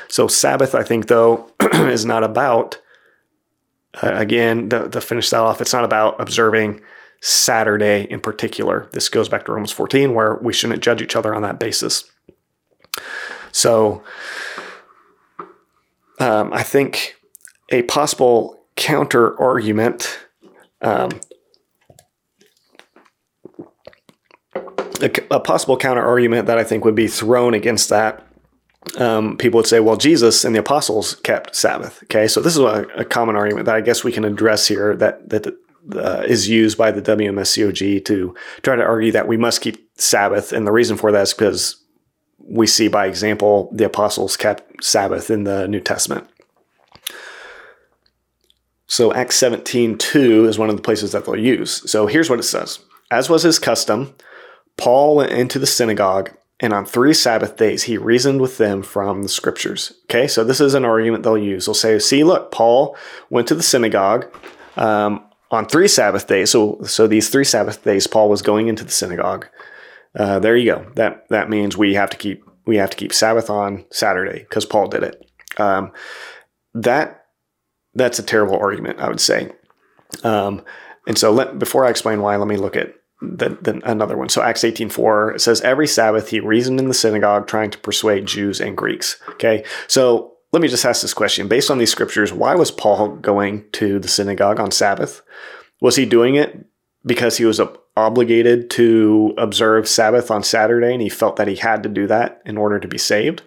so 0.08 0.28
Sabbath, 0.28 0.76
I 0.76 0.84
think 0.84 1.08
though, 1.08 1.52
is 1.74 2.06
not 2.06 2.24
about 2.24 2.80
uh, 3.96 4.12
again 4.14 4.70
to, 4.70 4.90
to 4.90 5.02
finish 5.02 5.30
that 5.30 5.42
off. 5.42 5.62
It's 5.62 5.74
not 5.74 5.84
about 5.84 6.20
observing 6.22 6.82
Saturday 7.22 8.08
in 8.10 8.20
particular. 8.20 8.90
This 8.94 9.10
goes 9.10 9.30
back 9.30 9.46
to 9.46 9.52
Romans 9.52 9.72
14, 9.72 10.14
where 10.14 10.36
we 10.36 10.54
shouldn't 10.54 10.82
judge 10.82 11.02
each 11.02 11.16
other 11.16 11.34
on 11.36 11.42
that 11.42 11.60
basis. 11.60 12.10
So 13.52 14.04
um, 16.20 16.54
I 16.54 16.64
think 16.64 17.16
a 17.72 17.82
possible 17.84 18.60
counter 18.76 19.40
argument. 19.40 20.20
Um, 20.82 21.20
a, 25.02 25.12
a, 25.32 25.40
possible 25.40 25.78
counter 25.78 26.02
argument 26.02 26.48
that 26.48 26.58
I 26.58 26.64
think 26.64 26.86
would 26.86 26.96
be 26.96 27.08
thrown 27.08 27.54
against 27.54 27.90
that. 27.90 28.26
Um, 28.98 29.38
people 29.38 29.58
would 29.58 29.68
say, 29.68 29.80
well, 29.80 29.98
Jesus 29.98 30.46
and 30.46 30.56
the 30.56 30.60
apostles 30.60 31.16
kept 31.16 31.56
Sabbath. 31.56 32.02
Okay, 32.04 32.28
so 32.28 32.42
this 32.42 32.56
is 32.56 32.60
a, 32.60 32.86
a 32.96 33.06
common 33.06 33.36
argument 33.36 33.66
that 33.66 33.76
I 33.76 33.82
guess 33.82 34.04
we 34.04 34.12
can 34.12 34.24
address 34.24 34.68
here 34.68 34.96
that 34.96 35.30
that 35.30 35.48
uh, 35.94 36.24
is 36.28 36.48
used 36.48 36.78
by 36.78 36.92
the 36.92 37.02
WMSCOG 37.02 38.06
to 38.06 38.36
try 38.62 38.76
to 38.76 38.84
argue 38.84 39.12
that 39.12 39.28
we 39.28 39.38
must 39.38 39.62
keep 39.62 39.90
Sabbath, 40.00 40.54
and 40.54 40.66
the 40.66 40.72
reason 40.72 40.98
for 40.98 41.12
that 41.12 41.24
is 41.24 41.34
because 41.34 41.84
we 42.38 42.66
see 42.66 42.88
by 42.88 43.06
example 43.06 43.70
the 43.74 43.86
apostles 43.86 44.38
kept 44.38 44.84
Sabbath 44.84 45.30
in 45.30 45.44
the 45.44 45.68
New 45.68 45.82
Testament. 45.82 46.28
So 48.88 49.14
Acts 49.14 49.36
17 49.36 49.98
2 49.98 50.46
is 50.46 50.58
one 50.58 50.70
of 50.70 50.76
the 50.76 50.82
places 50.82 51.12
that 51.12 51.26
they'll 51.26 51.38
use. 51.38 51.90
So 51.90 52.08
here's 52.08 52.30
what 52.30 52.40
it 52.40 52.44
says 52.44 52.80
As 53.12 53.30
was 53.30 53.44
his 53.44 53.60
custom, 53.60 54.16
Paul 54.78 55.18
went 55.18 55.32
into 55.32 55.60
the 55.60 55.68
synagogue, 55.68 56.32
and 56.60 56.74
on 56.74 56.86
three 56.86 57.14
Sabbath 57.14 57.58
days 57.58 57.84
he 57.84 57.98
reasoned 57.98 58.42
with 58.42 58.58
them 58.58 58.84
from 58.84 59.24
the 59.24 59.30
scriptures. 59.30 59.94
Okay, 60.06 60.28
so 60.28 60.44
this 60.44 60.60
is 60.60 60.74
an 60.74 60.86
argument 60.86 61.24
they'll 61.24 61.38
use. 61.38 61.66
They'll 61.66 61.74
say, 61.74 62.00
See, 62.00 62.24
look, 62.24 62.52
Paul 62.52 62.98
went 63.30 63.48
to 63.48 63.56
the 63.56 63.64
synagogue. 63.64 64.26
Um, 64.76 65.26
on 65.52 65.66
three 65.66 65.88
Sabbath 65.88 66.28
days, 66.28 66.52
so 66.52 66.80
so 66.84 67.08
these 67.08 67.30
three 67.30 67.44
Sabbath 67.44 67.84
days, 67.84 68.08
Paul 68.08 68.30
was 68.30 68.42
going 68.42 68.68
into 68.68 68.84
the 68.84 68.92
synagogue. 68.92 69.48
Uh, 70.18 70.40
there 70.40 70.56
you 70.56 70.72
go. 70.72 70.92
That 70.96 71.28
that 71.30 71.50
means 71.50 71.76
we 71.76 71.96
have 71.96 72.10
to 72.12 72.18
keep 72.18 72.44
we 72.66 72.78
have 72.78 72.92
to 72.92 72.98
keep 72.98 73.14
Sabbath 73.14 73.50
on 73.50 73.86
Saturday 73.92 74.40
because 74.40 74.66
Paul 74.66 74.88
did 74.88 75.04
it. 75.04 75.32
Um, 75.58 75.92
that 76.74 77.26
that's 77.96 78.20
a 78.20 78.24
terrible 78.24 78.58
argument, 78.58 79.00
I 79.00 79.10
would 79.10 79.20
say. 79.20 79.52
Um, 80.24 80.64
and 81.08 81.18
so 81.18 81.32
let, 81.32 81.58
before 81.58 81.86
I 81.86 81.90
explain 81.90 82.22
why, 82.22 82.36
let 82.36 82.48
me 82.48 82.58
look 82.58 82.76
at 82.76 82.94
the, 83.22 83.82
another 83.84 84.18
one. 84.18 84.30
So 84.30 84.42
Acts 84.42 84.62
18.4, 84.62 85.36
it 85.36 85.42
says, 85.42 85.62
every 85.62 85.88
Sabbath 85.88 86.30
he 86.30 86.40
reasoned 86.40 86.80
in 86.80 86.88
the 86.88 86.94
synagogue 86.94 87.48
trying 87.48 87.72
to 87.72 87.78
persuade 87.78 88.26
Jews 88.26 88.62
and 88.62 88.78
Greeks. 88.78 89.22
Okay. 89.32 89.66
So 89.88 90.34
let 90.52 90.62
me 90.62 90.68
just 90.68 90.86
ask 90.86 91.02
this 91.02 91.14
question. 91.14 91.48
Based 91.48 91.70
on 91.70 91.78
these 91.78 91.92
scriptures, 91.92 92.34
why 92.34 92.56
was 92.56 92.72
Paul 92.72 93.16
going 93.18 93.70
to 93.74 94.00
the 94.00 94.08
synagogue 94.08 94.60
on 94.60 94.72
Sabbath? 94.72 95.22
Was 95.82 95.96
he 95.96 96.06
doing 96.06 96.36
it 96.36 96.66
because 97.06 97.38
he 97.38 97.46
was 97.46 97.62
obligated 97.96 98.70
to 98.72 99.34
observe 99.38 99.88
Sabbath 99.88 100.32
on 100.32 100.44
Saturday 100.44 100.94
and 100.94 101.02
he 101.02 101.10
felt 101.10 101.36
that 101.36 101.48
he 101.48 101.56
had 101.56 101.84
to 101.84 101.90
do 101.90 102.08
that 102.08 102.42
in 102.46 102.58
order 102.58 102.80
to 102.80 102.88
be 102.88 102.98
saved? 102.98 103.44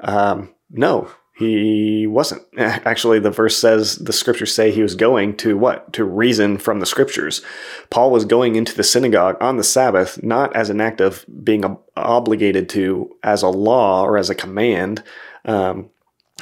Um, 0.00 0.54
no, 0.70 1.10
he 1.40 2.06
wasn't. 2.06 2.42
Actually, 2.58 3.18
the 3.18 3.30
verse 3.30 3.56
says 3.56 3.96
the 3.96 4.12
scriptures 4.12 4.54
say 4.54 4.70
he 4.70 4.82
was 4.82 4.94
going 4.94 5.38
to 5.38 5.56
what? 5.56 5.90
To 5.94 6.04
reason 6.04 6.58
from 6.58 6.80
the 6.80 6.86
scriptures. 6.86 7.40
Paul 7.88 8.10
was 8.10 8.26
going 8.26 8.56
into 8.56 8.76
the 8.76 8.84
synagogue 8.84 9.38
on 9.40 9.56
the 9.56 9.64
Sabbath, 9.64 10.22
not 10.22 10.54
as 10.54 10.68
an 10.68 10.82
act 10.82 11.00
of 11.00 11.24
being 11.42 11.64
obligated 11.96 12.68
to 12.70 13.10
as 13.22 13.42
a 13.42 13.48
law 13.48 14.02
or 14.04 14.18
as 14.18 14.28
a 14.28 14.34
command. 14.34 15.02
Um, 15.46 15.88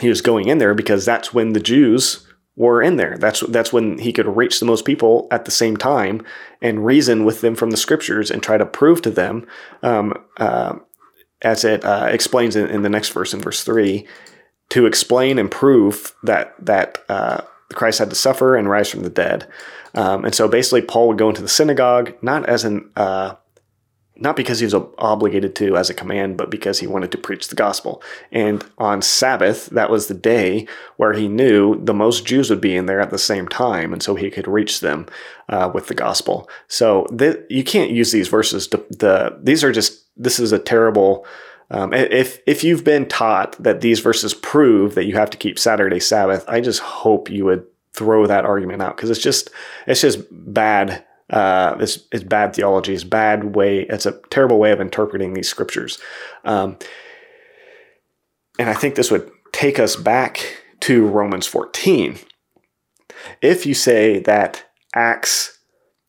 he 0.01 0.09
was 0.09 0.21
going 0.21 0.49
in 0.49 0.59
there 0.59 0.75
because 0.75 1.05
that's 1.05 1.33
when 1.33 1.53
the 1.53 1.61
Jews 1.61 2.27
were 2.57 2.83
in 2.83 2.97
there. 2.97 3.17
That's 3.19 3.39
that's 3.41 3.73
when 3.73 3.99
he 3.99 4.13
could 4.13 4.27
reach 4.27 4.59
the 4.59 4.67
most 4.67 4.85
people 4.85 5.29
at 5.31 5.45
the 5.45 5.53
same 5.53 5.77
time 5.77 6.27
and 6.61 6.85
reason 6.85 7.25
with 7.25 7.41
them 7.41 7.55
from 7.55 7.71
the 7.71 7.77
scriptures 7.77 8.33
and 8.33 8.43
try 8.43 8.59
to 8.59 8.67
prove 8.67 9.01
to 9.03 9.11
them, 9.11 9.47
um, 9.85 10.13
uh, 10.39 10.75
as 11.43 11.65
it 11.65 11.85
uh, 11.85 12.09
explains 12.11 12.57
in, 12.57 12.67
in, 12.67 12.83
the 12.83 12.89
next 12.89 13.11
verse 13.11 13.33
in 13.33 13.41
verse 13.41 13.63
three, 13.63 14.09
to 14.71 14.87
explain 14.87 15.39
and 15.39 15.51
prove 15.51 16.15
that 16.23 16.55
that 16.65 17.05
uh, 17.09 17.41
Christ 17.73 17.99
had 17.99 18.11
to 18.11 18.17
suffer 18.17 18.57
and 18.57 18.69
rise 18.69 18.91
from 18.91 19.03
the 19.03 19.11
dead. 19.11 19.47
Um, 19.95 20.25
and 20.25 20.35
so 20.35 20.49
basically, 20.49 20.83
Paul 20.83 21.09
would 21.09 21.19
go 21.19 21.29
into 21.29 21.43
the 21.43 21.49
synagogue 21.49 22.15
not 22.23 22.49
as 22.49 22.65
an 22.65 22.91
uh, 22.97 23.35
not 24.21 24.37
because 24.37 24.59
he 24.59 24.65
was 24.65 24.75
obligated 24.75 25.55
to 25.57 25.77
as 25.77 25.89
a 25.89 25.95
command, 25.95 26.37
but 26.37 26.51
because 26.51 26.81
he 26.81 26.87
wanted 26.87 27.13
to 27.13 27.19
preach 27.19 27.49
the 27.49 27.55
gospel. 27.55 28.03
And 28.33 28.65
on 28.77 29.01
Sabbath, 29.01 29.67
that 29.67 29.91
was 29.91 30.09
the 30.09 30.15
day 30.15 30.67
where 30.97 31.13
he 31.13 31.29
knew 31.29 31.81
the 31.85 31.95
most 31.95 32.27
Jews 32.27 32.51
would 32.51 32.61
be 32.61 32.77
in 32.77 32.87
there 32.87 33.01
at 33.01 33.11
the 33.11 33.19
same 33.19 33.47
time, 33.47 33.93
and 33.93 34.03
so 34.03 34.17
he 34.17 34.31
could 34.31 34.49
reach 34.49 34.81
them 34.81 35.07
uh, 35.49 35.71
with 35.73 35.87
the 35.87 35.95
gospel. 35.95 36.49
So 36.67 37.07
th- 37.17 37.39
you 37.49 37.63
can't 37.63 37.93
use 37.93 38.11
these 38.11 38.29
verses. 38.29 38.67
To, 38.69 38.85
the 38.91 39.39
these 39.41 39.63
are 39.63 39.73
just 39.73 40.05
this 40.17 40.39
is 40.39 40.53
a 40.53 40.59
terrible. 40.59 41.27
Um, 41.71 41.93
if 41.93 42.41
if 42.47 42.65
you've 42.65 42.85
been 42.85 43.07
taught 43.07 43.63
that 43.63 43.83
these 43.83 44.01
verses 44.01 44.33
prove 44.33 44.95
that 44.95 45.05
you 45.05 45.15
have 45.15 45.31
to 45.31 45.37
keep 45.37 45.59
Saturday 45.59 46.01
Sabbath, 46.01 46.45
I 46.49 46.61
just 46.61 46.81
hope 46.81 47.31
you 47.31 47.45
would 47.45 47.67
throw 47.93 48.27
that 48.27 48.45
argument 48.45 48.81
out 48.81 48.97
because 48.97 49.11
it's 49.11 49.21
just 49.21 49.51
it's 49.87 50.01
just 50.01 50.21
bad 50.31 51.05
uh, 51.31 51.77
it's, 51.79 51.99
it's 52.11 52.25
bad 52.25 52.55
theology. 52.55 52.95
It's 52.95 53.05
bad 53.05 53.55
way. 53.55 53.81
It's 53.81 54.07
a 54.07 54.19
terrible 54.31 54.59
way 54.59 54.73
of 54.73 54.81
interpreting 54.81 55.35
these 55.35 55.49
scriptures. 55.49 55.99
Um, 56.45 56.79
and 58.59 58.69
I 58.69 58.75
think 58.75 58.95
this 58.95 59.11
would 59.11 59.31
take 59.53 59.79
us 59.79 59.95
back 59.95 60.63
to 60.81 61.07
Romans 61.07 61.47
14. 61.47 62.19
If 63.43 63.67
you 63.67 63.75
say 63.75 64.21
that 64.21 64.65
Acts 64.95 65.58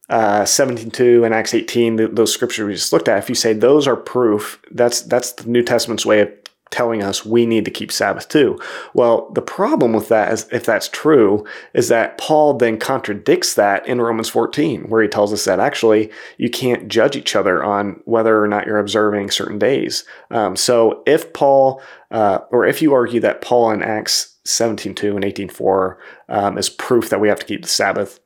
uh, 0.09 0.41
17.2 0.41 1.25
and 1.25 1.33
Acts 1.33 1.53
18, 1.53 2.15
those 2.15 2.33
scriptures 2.33 2.65
we 2.65 2.73
just 2.73 2.93
looked 2.93 3.07
at, 3.07 3.19
if 3.19 3.29
you 3.29 3.35
say 3.35 3.53
those 3.53 3.87
are 3.87 3.95
proof, 3.95 4.61
that's 4.71 5.01
that's 5.01 5.33
the 5.33 5.49
New 5.49 5.63
Testament's 5.63 6.05
way 6.05 6.21
of 6.21 6.31
telling 6.71 7.01
us 7.01 7.25
we 7.25 7.45
need 7.45 7.65
to 7.65 7.71
keep 7.71 7.91
Sabbath 7.91 8.29
too. 8.29 8.59
Well, 8.93 9.29
the 9.31 9.41
problem 9.41 9.93
with 9.93 10.07
that 10.09 10.31
is 10.31 10.47
if 10.51 10.65
that's 10.65 10.87
true, 10.87 11.45
is 11.73 11.87
that 11.89 12.17
Paul 12.17 12.55
then 12.55 12.77
contradicts 12.77 13.55
that 13.55 13.87
in 13.87 14.01
Romans 14.01 14.29
14, 14.29 14.83
where 14.89 15.01
he 15.01 15.07
tells 15.07 15.33
us 15.33 15.45
that 15.45 15.59
actually 15.59 16.11
you 16.37 16.49
can't 16.49 16.87
judge 16.87 17.15
each 17.15 17.35
other 17.35 17.63
on 17.63 18.01
whether 18.05 18.43
or 18.43 18.47
not 18.47 18.65
you're 18.65 18.77
observing 18.77 19.31
certain 19.31 19.57
days. 19.57 20.03
Um, 20.29 20.55
so 20.55 21.03
if 21.05 21.33
Paul, 21.33 21.81
uh, 22.11 22.39
or 22.51 22.65
if 22.65 22.81
you 22.81 22.93
argue 22.93 23.19
that 23.21 23.41
Paul 23.41 23.71
in 23.71 23.81
Acts 23.81 24.35
17.2 24.45 25.15
and 25.15 25.23
18.4 25.23 25.97
um, 26.29 26.57
is 26.57 26.69
proof 26.69 27.09
that 27.09 27.19
we 27.19 27.29
have 27.29 27.39
to 27.39 27.45
keep 27.45 27.63
the 27.63 27.67
Sabbath, 27.67 28.19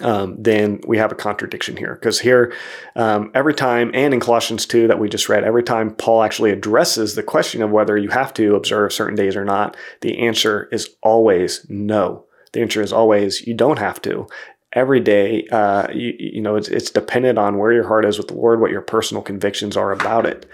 um, 0.00 0.36
then 0.38 0.80
we 0.86 0.96
have 0.96 1.12
a 1.12 1.16
contradiction 1.16 1.76
here. 1.76 1.94
Because 1.94 2.20
here, 2.20 2.54
um, 2.96 3.30
every 3.34 3.54
time, 3.54 3.90
and 3.92 4.14
in 4.14 4.20
Colossians 4.20 4.64
2 4.64 4.88
that 4.88 4.98
we 4.98 5.08
just 5.08 5.28
read, 5.28 5.44
every 5.44 5.62
time 5.62 5.94
Paul 5.94 6.22
actually 6.22 6.50
addresses 6.50 7.14
the 7.14 7.22
question 7.22 7.62
of 7.62 7.70
whether 7.70 7.98
you 7.98 8.08
have 8.08 8.32
to 8.34 8.54
observe 8.54 8.92
certain 8.92 9.16
days 9.16 9.36
or 9.36 9.44
not, 9.44 9.76
the 10.00 10.18
answer 10.18 10.68
is 10.72 10.96
always 11.02 11.66
no. 11.68 12.24
The 12.52 12.62
answer 12.62 12.80
is 12.80 12.92
always 12.92 13.46
you 13.46 13.54
don't 13.54 13.78
have 13.78 14.00
to. 14.02 14.26
Every 14.72 15.00
day, 15.00 15.46
uh, 15.52 15.88
you, 15.92 16.14
you 16.18 16.40
know, 16.40 16.56
it's, 16.56 16.68
it's 16.68 16.90
dependent 16.90 17.38
on 17.38 17.58
where 17.58 17.72
your 17.72 17.86
heart 17.86 18.06
is 18.06 18.16
with 18.16 18.28
the 18.28 18.34
Lord, 18.34 18.60
what 18.60 18.70
your 18.70 18.80
personal 18.80 19.22
convictions 19.22 19.76
are 19.76 19.92
about 19.92 20.24
it. 20.24 20.50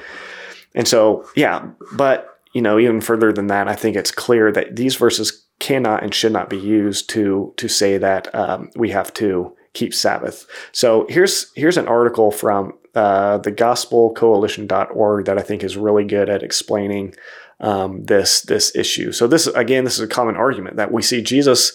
And 0.75 0.89
so, 0.89 1.29
yeah, 1.37 1.69
but, 1.93 2.41
you 2.53 2.61
know, 2.61 2.81
even 2.81 3.01
further 3.01 3.33
than 3.33 3.47
that, 3.47 3.69
I 3.69 3.77
think 3.77 3.95
it's 3.97 4.11
clear 4.11 4.51
that 4.51 4.75
these 4.75 4.97
verses 4.97 5.45
cannot 5.59 6.03
and 6.03 6.15
should 6.15 6.33
not 6.33 6.51
be 6.51 6.59
used 6.59 7.09
to 7.11 7.53
to 7.57 7.69
say 7.69 7.99
that 7.99 8.35
um, 8.35 8.71
we 8.77 8.91
have 8.91 9.13
to 9.15 9.55
keep 9.75 9.95
Sabbath. 9.95 10.47
So 10.73 11.07
here's 11.09 11.53
here's 11.55 11.77
an 11.77 11.89
article 11.89 12.31
from 12.31 12.75
uh, 12.95 13.39
the 13.39 13.53
gospelcoalition.org 13.53 15.25
that 15.27 15.39
I 15.39 15.43
think 15.43 15.63
is 15.63 15.77
really 15.77 16.05
good 16.05 16.29
at 16.29 16.43
explaining 16.43 17.15
um, 17.61 18.05
this 18.05 18.43
this 18.43 18.75
issue. 18.75 19.13
So 19.13 19.27
this 19.27 19.47
again, 19.49 19.85
this 19.85 19.95
is 19.95 20.01
a 20.01 20.09
common 20.09 20.37
argument 20.37 20.77
that 20.77 20.93
we 20.93 21.03
see 21.03 21.23
Jesus 21.23 21.73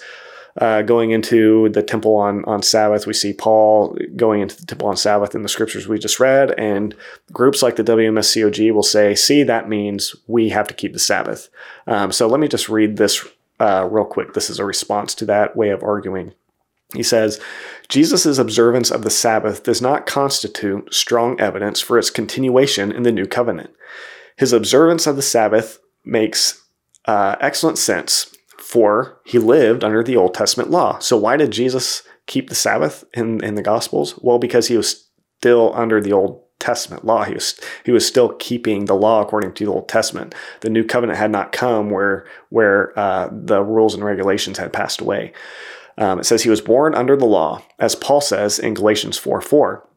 uh, 0.60 0.82
going 0.84 1.12
into 1.12 1.70
the 1.70 1.84
temple 1.84 2.16
on 2.16 2.46
on 2.46 2.62
Sabbath. 2.62 3.08
We 3.08 3.14
see 3.14 3.34
Paul 3.34 3.98
going 4.16 4.42
into 4.42 4.56
the 4.56 4.66
temple 4.66 4.88
on 4.88 4.98
Sabbath 4.98 5.36
in 5.36 5.42
the 5.42 5.50
scriptures 5.50 5.88
we 5.88 6.00
just 6.00 6.20
read, 6.20 6.52
and 6.60 6.96
groups 7.32 7.62
like 7.62 7.76
the 7.76 7.84
WMSCOG 7.84 8.74
will 8.74 8.84
say, 8.84 9.16
"See, 9.16 9.44
that 9.44 9.70
means 9.70 10.16
we 10.28 10.50
have 10.50 10.68
to 10.68 10.74
keep 10.74 10.94
the 10.94 11.00
Sabbath." 11.00 11.50
Um, 11.88 12.12
so 12.12 12.28
let 12.28 12.40
me 12.40 12.48
just 12.48 12.70
read 12.70 12.98
this 12.98 13.26
uh, 13.64 13.88
real 13.90 14.06
quick. 14.06 14.34
This 14.34 14.50
is 14.50 14.60
a 14.60 14.66
response 14.66 15.16
to 15.16 15.26
that 15.26 15.56
way 15.56 15.70
of 15.70 15.84
arguing. 15.84 16.34
He 16.94 17.04
says, 17.04 17.40
Jesus' 17.88 18.38
observance 18.38 18.92
of 18.92 19.04
the 19.04 19.10
Sabbath 19.10 19.64
does 19.64 19.82
not 19.82 20.06
constitute 20.06 20.94
strong 20.94 21.40
evidence 21.40 21.80
for 21.80 21.98
its 21.98 22.10
continuation 22.10 22.92
in 22.92 23.04
the 23.04 23.12
new 23.12 23.26
covenant. 23.26 23.72
His 24.38 24.52
observance 24.52 25.08
of 25.08 25.16
the 25.16 25.22
Sabbath 25.22 25.80
makes 26.04 26.62
uh, 27.06 27.38
excellent 27.40 27.78
sense, 27.78 28.36
for 28.58 29.22
he 29.26 29.40
lived 29.40 29.84
under 29.84 30.04
the 30.04 30.18
Old 30.18 30.34
Testament 30.34 30.70
law. 30.70 31.00
So 31.00 31.16
why 31.16 31.38
did 31.38 31.52
Jesus 31.52 32.04
keep 32.28 32.50
the 32.50 32.56
Sabbath 32.56 33.06
in, 33.14 33.42
in 33.44 33.56
the 33.56 33.64
Gospels? 33.64 34.20
Well, 34.22 34.40
because 34.40 34.68
he 34.68 34.78
was 34.78 35.08
still 35.40 35.74
under 35.74 36.02
the 36.02 36.14
Old 36.14 36.43
Testament 36.64 37.04
law. 37.04 37.26
He 37.26 37.34
was 37.34 37.60
he 37.86 37.92
was 37.92 38.08
still 38.08 38.30
keeping 38.40 38.86
the 38.86 38.96
law 38.96 39.22
according 39.22 39.54
to 39.54 39.66
the 39.66 39.72
Old 39.72 39.90
Testament. 39.90 40.34
The 40.62 40.70
New 40.70 40.86
Covenant 40.86 41.20
had 41.20 41.30
not 41.30 41.52
come 41.52 41.90
where 41.90 42.26
where 42.50 42.98
uh, 42.98 43.30
the 43.32 43.62
rules 43.62 43.94
and 43.94 44.04
regulations 44.04 44.58
had 44.58 44.72
passed 44.72 45.02
away. 45.02 45.34
Um, 45.98 46.20
it 46.20 46.24
says 46.24 46.42
he 46.42 46.50
was 46.50 46.62
born 46.62 46.96
under 46.96 47.18
the 47.18 47.26
law, 47.26 47.62
as 47.78 47.96
Paul 47.96 48.22
says 48.22 48.58
in 48.58 48.74
Galatians 48.74 49.18
4 49.18 49.42
4. 49.42 49.88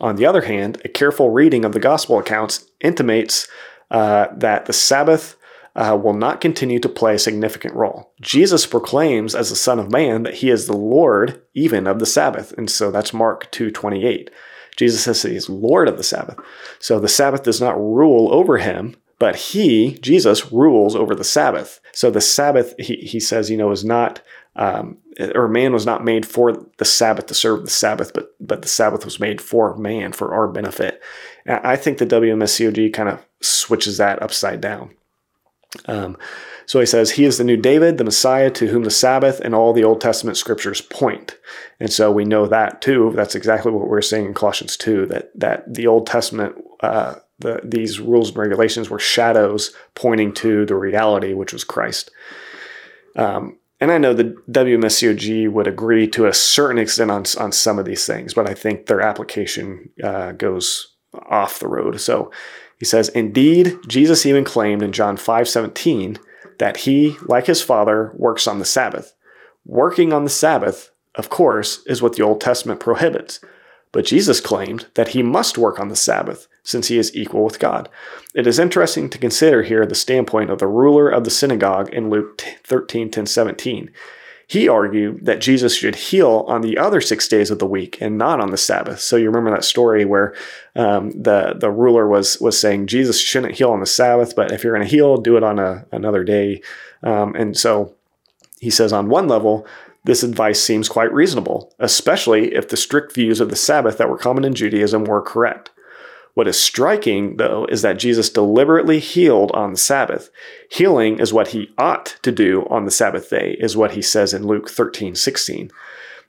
On 0.00 0.16
the 0.16 0.26
other 0.26 0.42
hand, 0.42 0.80
a 0.84 0.88
careful 0.88 1.30
reading 1.30 1.64
of 1.64 1.72
the 1.72 1.80
gospel 1.80 2.18
accounts 2.18 2.66
intimates 2.80 3.46
uh, 3.90 4.26
that 4.34 4.66
the 4.66 4.72
Sabbath 4.72 5.36
uh, 5.76 5.98
will 6.00 6.14
not 6.14 6.40
continue 6.40 6.78
to 6.78 6.88
play 6.88 7.14
a 7.14 7.18
significant 7.18 7.74
role. 7.74 8.12
Jesus 8.20 8.66
proclaims 8.66 9.34
as 9.34 9.50
the 9.50 9.56
Son 9.56 9.78
of 9.78 9.90
Man 9.90 10.22
that 10.22 10.34
he 10.34 10.50
is 10.50 10.66
the 10.66 10.76
Lord 10.76 11.42
even 11.54 11.86
of 11.86 11.98
the 11.98 12.06
Sabbath. 12.06 12.52
And 12.56 12.70
so 12.70 12.90
that's 12.90 13.12
Mark 13.12 13.50
2.28. 13.52 14.28
Jesus 14.76 15.04
says 15.04 15.22
that 15.22 15.32
he's 15.32 15.48
Lord 15.48 15.88
of 15.88 15.96
the 15.96 16.02
Sabbath. 16.02 16.38
So 16.78 16.98
the 16.98 17.08
Sabbath 17.08 17.42
does 17.42 17.60
not 17.60 17.78
rule 17.78 18.32
over 18.32 18.58
him, 18.58 18.96
but 19.18 19.36
he, 19.36 19.98
Jesus, 19.98 20.52
rules 20.52 20.96
over 20.96 21.14
the 21.14 21.24
Sabbath. 21.24 21.80
So 21.92 22.10
the 22.10 22.20
Sabbath, 22.20 22.74
he, 22.78 22.96
he 22.96 23.20
says, 23.20 23.50
you 23.50 23.56
know, 23.56 23.70
is 23.70 23.84
not 23.84 24.20
um, 24.56 24.98
or 25.34 25.48
man 25.48 25.72
was 25.72 25.86
not 25.86 26.04
made 26.04 26.26
for 26.26 26.52
the 26.78 26.84
Sabbath 26.84 27.26
to 27.26 27.34
serve 27.34 27.64
the 27.64 27.70
Sabbath, 27.70 28.12
but 28.12 28.34
but 28.40 28.62
the 28.62 28.68
Sabbath 28.68 29.04
was 29.04 29.18
made 29.18 29.40
for 29.40 29.76
man 29.76 30.12
for 30.12 30.32
our 30.32 30.46
benefit. 30.46 31.02
And 31.44 31.60
I 31.64 31.76
think 31.76 31.98
the 31.98 32.06
WMSCOG 32.06 32.92
kind 32.92 33.08
of 33.08 33.24
switches 33.40 33.98
that 33.98 34.22
upside 34.22 34.60
down. 34.60 34.90
Um, 35.86 36.16
so 36.66 36.80
he 36.80 36.86
says, 36.86 37.12
He 37.12 37.24
is 37.24 37.38
the 37.38 37.44
new 37.44 37.56
David, 37.56 37.98
the 37.98 38.04
Messiah, 38.04 38.50
to 38.50 38.68
whom 38.68 38.84
the 38.84 38.90
Sabbath 38.90 39.40
and 39.40 39.54
all 39.54 39.72
the 39.72 39.84
Old 39.84 40.00
Testament 40.00 40.36
scriptures 40.36 40.80
point. 40.80 41.36
And 41.80 41.92
so 41.92 42.10
we 42.10 42.24
know 42.24 42.46
that 42.46 42.80
too. 42.80 43.12
That's 43.14 43.34
exactly 43.34 43.72
what 43.72 43.88
we're 43.88 44.02
saying 44.02 44.26
in 44.26 44.34
Colossians 44.34 44.76
2 44.76 45.06
that, 45.06 45.30
that 45.38 45.72
the 45.72 45.86
Old 45.86 46.06
Testament, 46.06 46.56
uh, 46.80 47.16
the, 47.38 47.60
these 47.64 48.00
rules 48.00 48.30
and 48.30 48.38
regulations 48.38 48.88
were 48.88 48.98
shadows 48.98 49.74
pointing 49.94 50.32
to 50.34 50.64
the 50.64 50.76
reality, 50.76 51.34
which 51.34 51.52
was 51.52 51.64
Christ. 51.64 52.10
Um, 53.16 53.58
and 53.80 53.90
I 53.92 53.98
know 53.98 54.14
the 54.14 54.36
WMSCOG 54.50 55.50
would 55.50 55.66
agree 55.66 56.06
to 56.08 56.26
a 56.26 56.32
certain 56.32 56.78
extent 56.78 57.10
on, 57.10 57.24
on 57.38 57.52
some 57.52 57.78
of 57.78 57.84
these 57.84 58.06
things, 58.06 58.32
but 58.32 58.48
I 58.48 58.54
think 58.54 58.86
their 58.86 59.00
application 59.00 59.90
uh, 60.02 60.32
goes 60.32 60.94
off 61.28 61.58
the 61.58 61.68
road. 61.68 62.00
So 62.00 62.30
he 62.84 62.86
says, 62.86 63.08
Indeed, 63.08 63.78
Jesus 63.88 64.26
even 64.26 64.44
claimed 64.44 64.82
in 64.82 64.92
John 64.92 65.16
5 65.16 65.48
17 65.48 66.18
that 66.58 66.76
he, 66.76 67.16
like 67.22 67.46
his 67.46 67.62
Father, 67.62 68.12
works 68.14 68.46
on 68.46 68.58
the 68.58 68.66
Sabbath. 68.66 69.14
Working 69.64 70.12
on 70.12 70.24
the 70.24 70.28
Sabbath, 70.28 70.90
of 71.14 71.30
course, 71.30 71.82
is 71.86 72.02
what 72.02 72.14
the 72.14 72.22
Old 72.22 72.42
Testament 72.42 72.80
prohibits. 72.80 73.40
But 73.90 74.04
Jesus 74.04 74.38
claimed 74.38 74.84
that 74.96 75.08
he 75.08 75.22
must 75.22 75.56
work 75.56 75.80
on 75.80 75.88
the 75.88 75.96
Sabbath, 75.96 76.46
since 76.62 76.88
he 76.88 76.98
is 76.98 77.16
equal 77.16 77.42
with 77.42 77.58
God. 77.58 77.88
It 78.34 78.46
is 78.46 78.58
interesting 78.58 79.08
to 79.08 79.16
consider 79.16 79.62
here 79.62 79.86
the 79.86 79.94
standpoint 79.94 80.50
of 80.50 80.58
the 80.58 80.66
ruler 80.66 81.08
of 81.08 81.24
the 81.24 81.30
synagogue 81.30 81.88
in 81.90 82.10
Luke 82.10 82.42
13 82.64 83.10
10 83.10 83.24
17. 83.24 83.90
He 84.46 84.68
argued 84.68 85.24
that 85.24 85.40
Jesus 85.40 85.74
should 85.74 85.94
heal 85.94 86.44
on 86.48 86.60
the 86.60 86.76
other 86.76 87.00
six 87.00 87.28
days 87.28 87.50
of 87.50 87.58
the 87.58 87.66
week 87.66 87.98
and 88.00 88.18
not 88.18 88.40
on 88.40 88.50
the 88.50 88.56
Sabbath. 88.56 89.00
So 89.00 89.16
you 89.16 89.26
remember 89.26 89.50
that 89.50 89.64
story 89.64 90.04
where 90.04 90.34
um, 90.76 91.10
the 91.10 91.54
the 91.58 91.70
ruler 91.70 92.08
was 92.08 92.40
was 92.40 92.58
saying 92.58 92.86
Jesus 92.86 93.20
shouldn't 93.20 93.54
heal 93.54 93.70
on 93.70 93.80
the 93.80 93.86
Sabbath, 93.86 94.36
but 94.36 94.52
if 94.52 94.62
you're 94.62 94.74
going 94.74 94.86
to 94.86 94.96
heal, 94.96 95.16
do 95.16 95.36
it 95.36 95.42
on 95.42 95.58
a, 95.58 95.86
another 95.92 96.24
day. 96.24 96.60
Um, 97.02 97.34
and 97.34 97.56
so 97.56 97.94
he 98.60 98.70
says, 98.70 98.92
on 98.92 99.08
one 99.08 99.28
level, 99.28 99.66
this 100.04 100.22
advice 100.22 100.60
seems 100.62 100.88
quite 100.88 101.12
reasonable, 101.12 101.74
especially 101.78 102.54
if 102.54 102.68
the 102.68 102.76
strict 102.76 103.14
views 103.14 103.40
of 103.40 103.50
the 103.50 103.56
Sabbath 103.56 103.98
that 103.98 104.08
were 104.08 104.18
common 104.18 104.44
in 104.44 104.54
Judaism 104.54 105.04
were 105.04 105.22
correct. 105.22 105.70
What 106.34 106.48
is 106.48 106.58
striking, 106.58 107.36
though, 107.36 107.66
is 107.70 107.82
that 107.82 107.98
Jesus 107.98 108.28
deliberately 108.28 108.98
healed 108.98 109.52
on 109.52 109.70
the 109.70 109.78
Sabbath. 109.78 110.30
Healing 110.68 111.20
is 111.20 111.32
what 111.32 111.48
he 111.48 111.72
ought 111.78 112.16
to 112.22 112.32
do 112.32 112.66
on 112.68 112.84
the 112.84 112.90
Sabbath 112.90 113.30
day, 113.30 113.56
is 113.60 113.76
what 113.76 113.92
he 113.92 114.02
says 114.02 114.34
in 114.34 114.46
Luke 114.46 114.68
13 114.68 115.14
16. 115.14 115.70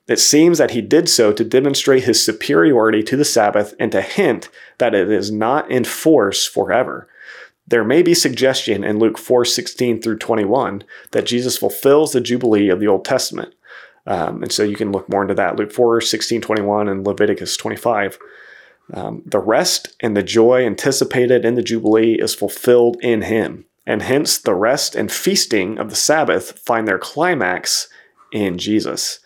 It 0.08 0.20
seems 0.20 0.60
that 0.60 0.72
he 0.72 0.82
did 0.82 1.10
so 1.10 1.34
to 1.34 1.44
demonstrate 1.44 2.04
his 2.04 2.24
superiority 2.24 3.02
to 3.04 3.18
the 3.18 3.26
Sabbath 3.26 3.74
and 3.80 3.92
to 3.92 4.02
hint 4.02 4.50
that 4.78 4.94
it 4.94 5.10
is 5.10 5.32
not 5.32 5.70
in 5.72 5.84
force 5.84 6.46
forever. 6.46 7.08
There 7.68 7.84
may 7.84 8.04
be 8.04 8.14
suggestion 8.14 8.84
in 8.84 9.00
Luke 9.00 9.18
4 9.18 9.44
16 9.44 10.02
through 10.02 10.20
21 10.20 10.84
that 11.12 11.26
Jesus 11.26 11.58
fulfills 11.58 12.14
the 12.14 12.22
Jubilee 12.22 12.70
of 12.70 12.80
the 12.80 12.88
Old 12.88 13.04
Testament. 13.04 13.56
Um, 14.06 14.44
and 14.44 14.52
so 14.52 14.62
you 14.62 14.76
can 14.76 14.92
look 14.92 15.10
more 15.10 15.24
into 15.24 15.34
that. 15.34 15.56
Luke 15.56 15.72
4 15.72 16.02
16 16.02 16.42
21 16.42 16.88
and 16.88 17.08
Leviticus 17.08 17.58
25. 17.58 18.20
Um, 18.94 19.24
the 19.26 19.40
rest 19.40 19.96
and 20.00 20.16
the 20.16 20.24
joy 20.24 20.66
anticipated 20.66 21.44
in 21.44 21.56
the 21.56 21.64
Jubilee 21.64 22.16
is 22.16 22.36
fulfilled 22.36 22.98
in 23.02 23.24
Him, 23.24 23.66
and 23.86 24.02
hence 24.02 24.38
the 24.38 24.54
rest 24.54 24.96
and 24.96 25.12
feasting 25.12 25.78
of 25.78 25.90
the 25.90 25.96
Sabbath 25.96 26.60
find 26.60 26.88
their 26.88 27.00
climax 27.00 27.88
in 28.32 28.58
Jesus. 28.58 29.20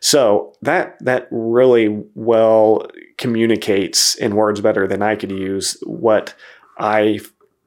So 0.00 0.54
that 0.62 0.96
that 1.00 1.28
really 1.30 2.02
well 2.14 2.86
communicates 3.18 4.14
in 4.14 4.34
words 4.34 4.60
better 4.60 4.88
than 4.88 5.02
I 5.02 5.14
could 5.14 5.30
use 5.30 5.76
what 5.84 6.34
I 6.78 7.20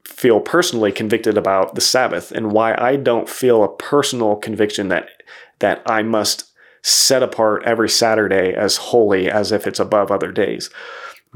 feel 0.03 0.39
personally 0.39 0.91
convicted 0.91 1.37
about 1.37 1.75
the 1.75 1.81
Sabbath 1.81 2.31
and 2.31 2.51
why 2.51 2.75
I 2.77 2.95
don't 2.95 3.29
feel 3.29 3.63
a 3.63 3.75
personal 3.75 4.35
conviction 4.35 4.89
that 4.89 5.09
that 5.59 5.81
I 5.85 6.01
must 6.03 6.51
set 6.81 7.23
apart 7.23 7.63
every 7.65 7.89
Saturday 7.89 8.53
as 8.53 8.77
holy 8.77 9.29
as 9.29 9.51
if 9.51 9.65
it's 9.65 9.79
above 9.79 10.11
other 10.11 10.31
days 10.31 10.69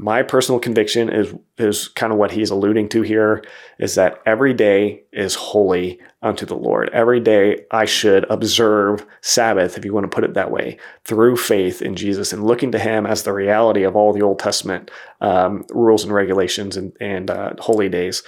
my 0.00 0.22
personal 0.22 0.58
conviction 0.58 1.10
is 1.10 1.34
is 1.60 1.88
kind 1.88 2.12
of 2.12 2.18
what 2.18 2.32
he's 2.32 2.50
alluding 2.50 2.88
to 2.90 3.02
here 3.02 3.44
is 3.78 3.94
that 3.94 4.20
every 4.26 4.52
day 4.52 5.02
is 5.12 5.34
holy 5.34 5.98
unto 6.22 6.44
the 6.44 6.56
Lord. 6.56 6.90
Every 6.92 7.18
day 7.18 7.64
I 7.70 7.86
should 7.86 8.26
observe 8.30 9.06
Sabbath, 9.22 9.78
if 9.78 9.84
you 9.84 9.94
want 9.94 10.04
to 10.04 10.14
put 10.14 10.24
it 10.24 10.34
that 10.34 10.50
way, 10.50 10.76
through 11.04 11.36
faith 11.36 11.80
in 11.80 11.96
Jesus 11.96 12.32
and 12.32 12.44
looking 12.44 12.72
to 12.72 12.78
Him 12.78 13.06
as 13.06 13.22
the 13.22 13.32
reality 13.32 13.84
of 13.84 13.96
all 13.96 14.12
the 14.12 14.22
Old 14.22 14.38
Testament 14.38 14.90
um, 15.22 15.64
rules 15.70 16.04
and 16.04 16.12
regulations 16.12 16.76
and, 16.76 16.92
and 17.00 17.30
uh, 17.30 17.54
holy 17.58 17.88
days. 17.88 18.22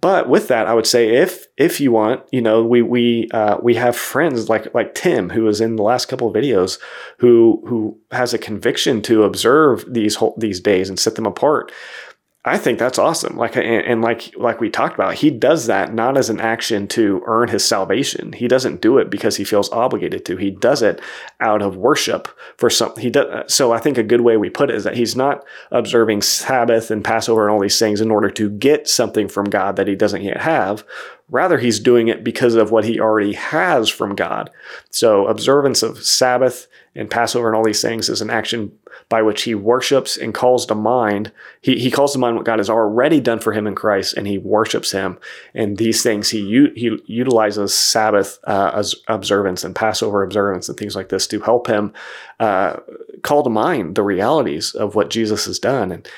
But 0.00 0.28
with 0.28 0.48
that, 0.48 0.66
I 0.66 0.74
would 0.74 0.86
say 0.86 1.16
if 1.16 1.46
if 1.56 1.80
you 1.80 1.90
want, 1.90 2.22
you 2.30 2.40
know, 2.40 2.64
we 2.64 2.82
we 2.82 3.28
uh, 3.32 3.56
we 3.62 3.74
have 3.74 3.96
friends 3.96 4.48
like 4.48 4.72
like 4.74 4.94
Tim, 4.94 5.30
who 5.30 5.44
was 5.44 5.60
in 5.60 5.76
the 5.76 5.82
last 5.82 6.06
couple 6.06 6.28
of 6.28 6.34
videos, 6.34 6.78
who 7.18 7.62
who 7.66 7.98
has 8.12 8.32
a 8.32 8.38
conviction 8.38 9.02
to 9.02 9.24
observe 9.24 9.84
these 9.92 10.16
whole, 10.16 10.34
these 10.38 10.60
days 10.60 10.88
and 10.88 11.00
set 11.00 11.14
them 11.14 11.26
apart. 11.26 11.72
I 12.44 12.56
think 12.56 12.78
that's 12.78 12.98
awesome. 12.98 13.36
Like 13.36 13.56
and, 13.56 13.66
and, 13.66 14.00
like 14.00 14.34
like 14.36 14.60
we 14.60 14.70
talked 14.70 14.94
about, 14.94 15.14
he 15.14 15.30
does 15.30 15.66
that 15.66 15.92
not 15.92 16.16
as 16.16 16.30
an 16.30 16.40
action 16.40 16.86
to 16.88 17.20
earn 17.26 17.48
his 17.48 17.64
salvation. 17.64 18.32
He 18.32 18.46
doesn't 18.46 18.80
do 18.80 18.96
it 18.98 19.10
because 19.10 19.36
he 19.36 19.44
feels 19.44 19.70
obligated 19.70 20.24
to. 20.26 20.36
He 20.36 20.50
does 20.50 20.80
it 20.80 21.00
out 21.40 21.62
of 21.62 21.76
worship 21.76 22.28
for 22.56 22.70
some. 22.70 22.94
He 22.96 23.10
does. 23.10 23.52
So 23.52 23.72
I 23.72 23.78
think 23.78 23.98
a 23.98 24.04
good 24.04 24.20
way 24.20 24.36
we 24.36 24.50
put 24.50 24.70
it 24.70 24.76
is 24.76 24.84
that 24.84 24.96
he's 24.96 25.16
not 25.16 25.44
observing 25.72 26.22
Sabbath 26.22 26.92
and 26.92 27.04
Passover 27.04 27.44
and 27.44 27.52
all 27.52 27.60
these 27.60 27.78
things 27.78 28.00
in 28.00 28.10
order 28.10 28.30
to 28.30 28.48
get 28.50 28.88
something 28.88 29.28
from 29.28 29.50
God 29.50 29.74
that 29.76 29.88
he 29.88 29.96
doesn't 29.96 30.22
yet 30.22 30.40
have. 30.40 30.84
Rather, 31.30 31.58
he's 31.58 31.78
doing 31.78 32.08
it 32.08 32.24
because 32.24 32.54
of 32.54 32.70
what 32.70 32.84
he 32.84 32.98
already 32.98 33.34
has 33.34 33.88
from 33.88 34.14
God. 34.14 34.50
So 34.90 35.26
observance 35.26 35.82
of 35.82 36.02
Sabbath 36.02 36.66
and 36.94 37.10
Passover 37.10 37.48
and 37.48 37.56
all 37.56 37.64
these 37.64 37.82
things 37.82 38.08
is 38.08 38.22
an 38.22 38.30
action 38.30 38.72
by 39.08 39.22
which 39.22 39.42
he 39.42 39.54
worships 39.54 40.16
and 40.16 40.34
calls 40.34 40.66
to 40.66 40.74
mind. 40.74 41.30
He, 41.60 41.78
he 41.78 41.90
calls 41.90 42.12
to 42.12 42.18
mind 42.18 42.36
what 42.36 42.44
God 42.44 42.58
has 42.58 42.70
already 42.70 43.20
done 43.20 43.40
for 43.40 43.52
him 43.52 43.66
in 43.66 43.74
Christ, 43.74 44.14
and 44.14 44.26
he 44.26 44.38
worships 44.38 44.90
him. 44.90 45.18
And 45.54 45.76
these 45.76 46.02
things 46.02 46.30
he 46.30 46.40
u- 46.40 46.72
he 46.74 46.98
utilizes 47.06 47.76
Sabbath 47.76 48.38
uh, 48.44 48.82
observance 49.06 49.64
and 49.64 49.74
Passover 49.74 50.22
observance 50.22 50.68
and 50.68 50.78
things 50.78 50.96
like 50.96 51.08
this 51.10 51.26
to 51.28 51.40
help 51.40 51.66
him 51.66 51.92
uh, 52.40 52.76
call 53.22 53.42
to 53.42 53.50
mind 53.50 53.94
the 53.94 54.02
realities 54.02 54.74
of 54.74 54.94
what 54.94 55.10
Jesus 55.10 55.46
has 55.46 55.58
done. 55.58 55.92
And 55.92 56.08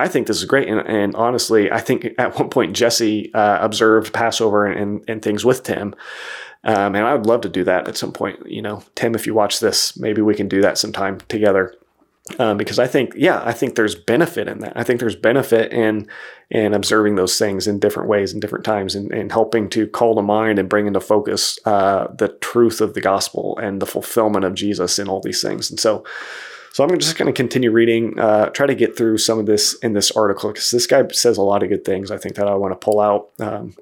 I 0.00 0.08
think 0.08 0.26
this 0.26 0.38
is 0.38 0.44
great. 0.44 0.68
And, 0.68 0.80
and 0.80 1.14
honestly, 1.14 1.70
I 1.70 1.80
think 1.80 2.08
at 2.18 2.38
one 2.38 2.50
point 2.50 2.74
Jesse 2.74 3.32
uh, 3.34 3.58
observed 3.60 4.12
Passover 4.12 4.66
and, 4.66 5.04
and 5.08 5.22
things 5.22 5.44
with 5.44 5.62
Tim. 5.62 5.94
Um, 6.64 6.94
and 6.94 7.06
I 7.06 7.14
would 7.14 7.26
love 7.26 7.40
to 7.42 7.48
do 7.48 7.64
that 7.64 7.88
at 7.88 7.96
some 7.96 8.12
point. 8.12 8.46
You 8.46 8.62
know, 8.62 8.82
Tim, 8.94 9.14
if 9.14 9.26
you 9.26 9.34
watch 9.34 9.60
this, 9.60 9.96
maybe 9.98 10.22
we 10.22 10.34
can 10.34 10.48
do 10.48 10.60
that 10.62 10.78
sometime 10.78 11.18
together. 11.28 11.74
Um, 12.38 12.56
because 12.56 12.78
I 12.78 12.86
think, 12.86 13.14
yeah, 13.16 13.42
I 13.44 13.52
think 13.52 13.74
there's 13.74 13.94
benefit 13.94 14.46
in 14.46 14.60
that. 14.60 14.74
I 14.76 14.84
think 14.84 15.00
there's 15.00 15.16
benefit 15.16 15.72
in 15.72 16.06
in 16.50 16.74
observing 16.74 17.14
those 17.14 17.38
things 17.38 17.66
in 17.66 17.78
different 17.78 18.08
ways 18.08 18.32
and 18.32 18.40
different 18.40 18.64
times, 18.64 18.94
and, 18.94 19.10
and 19.12 19.32
helping 19.32 19.68
to 19.70 19.86
call 19.86 20.14
to 20.14 20.22
mind 20.22 20.58
and 20.58 20.68
bring 20.68 20.86
into 20.86 21.00
focus 21.00 21.58
uh, 21.64 22.08
the 22.16 22.28
truth 22.40 22.80
of 22.80 22.94
the 22.94 23.00
gospel 23.00 23.58
and 23.62 23.80
the 23.80 23.86
fulfillment 23.86 24.44
of 24.44 24.54
Jesus 24.54 24.98
in 24.98 25.08
all 25.08 25.20
these 25.20 25.42
things. 25.42 25.70
And 25.70 25.80
so, 25.80 26.04
so 26.72 26.84
I'm 26.84 26.98
just 26.98 27.16
going 27.16 27.26
to 27.26 27.36
continue 27.36 27.70
reading, 27.72 28.18
uh, 28.18 28.46
try 28.50 28.66
to 28.66 28.74
get 28.74 28.96
through 28.96 29.18
some 29.18 29.38
of 29.38 29.46
this 29.46 29.74
in 29.82 29.92
this 29.92 30.10
article 30.12 30.50
because 30.50 30.70
this 30.70 30.86
guy 30.86 31.06
says 31.08 31.36
a 31.36 31.42
lot 31.42 31.62
of 31.62 31.68
good 31.68 31.84
things. 31.84 32.10
I 32.10 32.18
think 32.18 32.36
that 32.36 32.46
I 32.46 32.54
want 32.54 32.72
to 32.72 32.84
pull 32.84 33.00
out. 33.00 33.30
Um, 33.40 33.74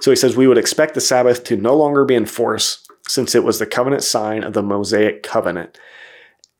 So 0.00 0.10
he 0.10 0.16
says, 0.16 0.36
We 0.36 0.46
would 0.46 0.58
expect 0.58 0.94
the 0.94 1.00
Sabbath 1.00 1.44
to 1.44 1.56
no 1.56 1.76
longer 1.76 2.04
be 2.04 2.14
in 2.14 2.26
force 2.26 2.86
since 3.06 3.34
it 3.34 3.44
was 3.44 3.58
the 3.58 3.66
covenant 3.66 4.02
sign 4.02 4.44
of 4.44 4.52
the 4.52 4.62
Mosaic 4.62 5.22
covenant. 5.22 5.78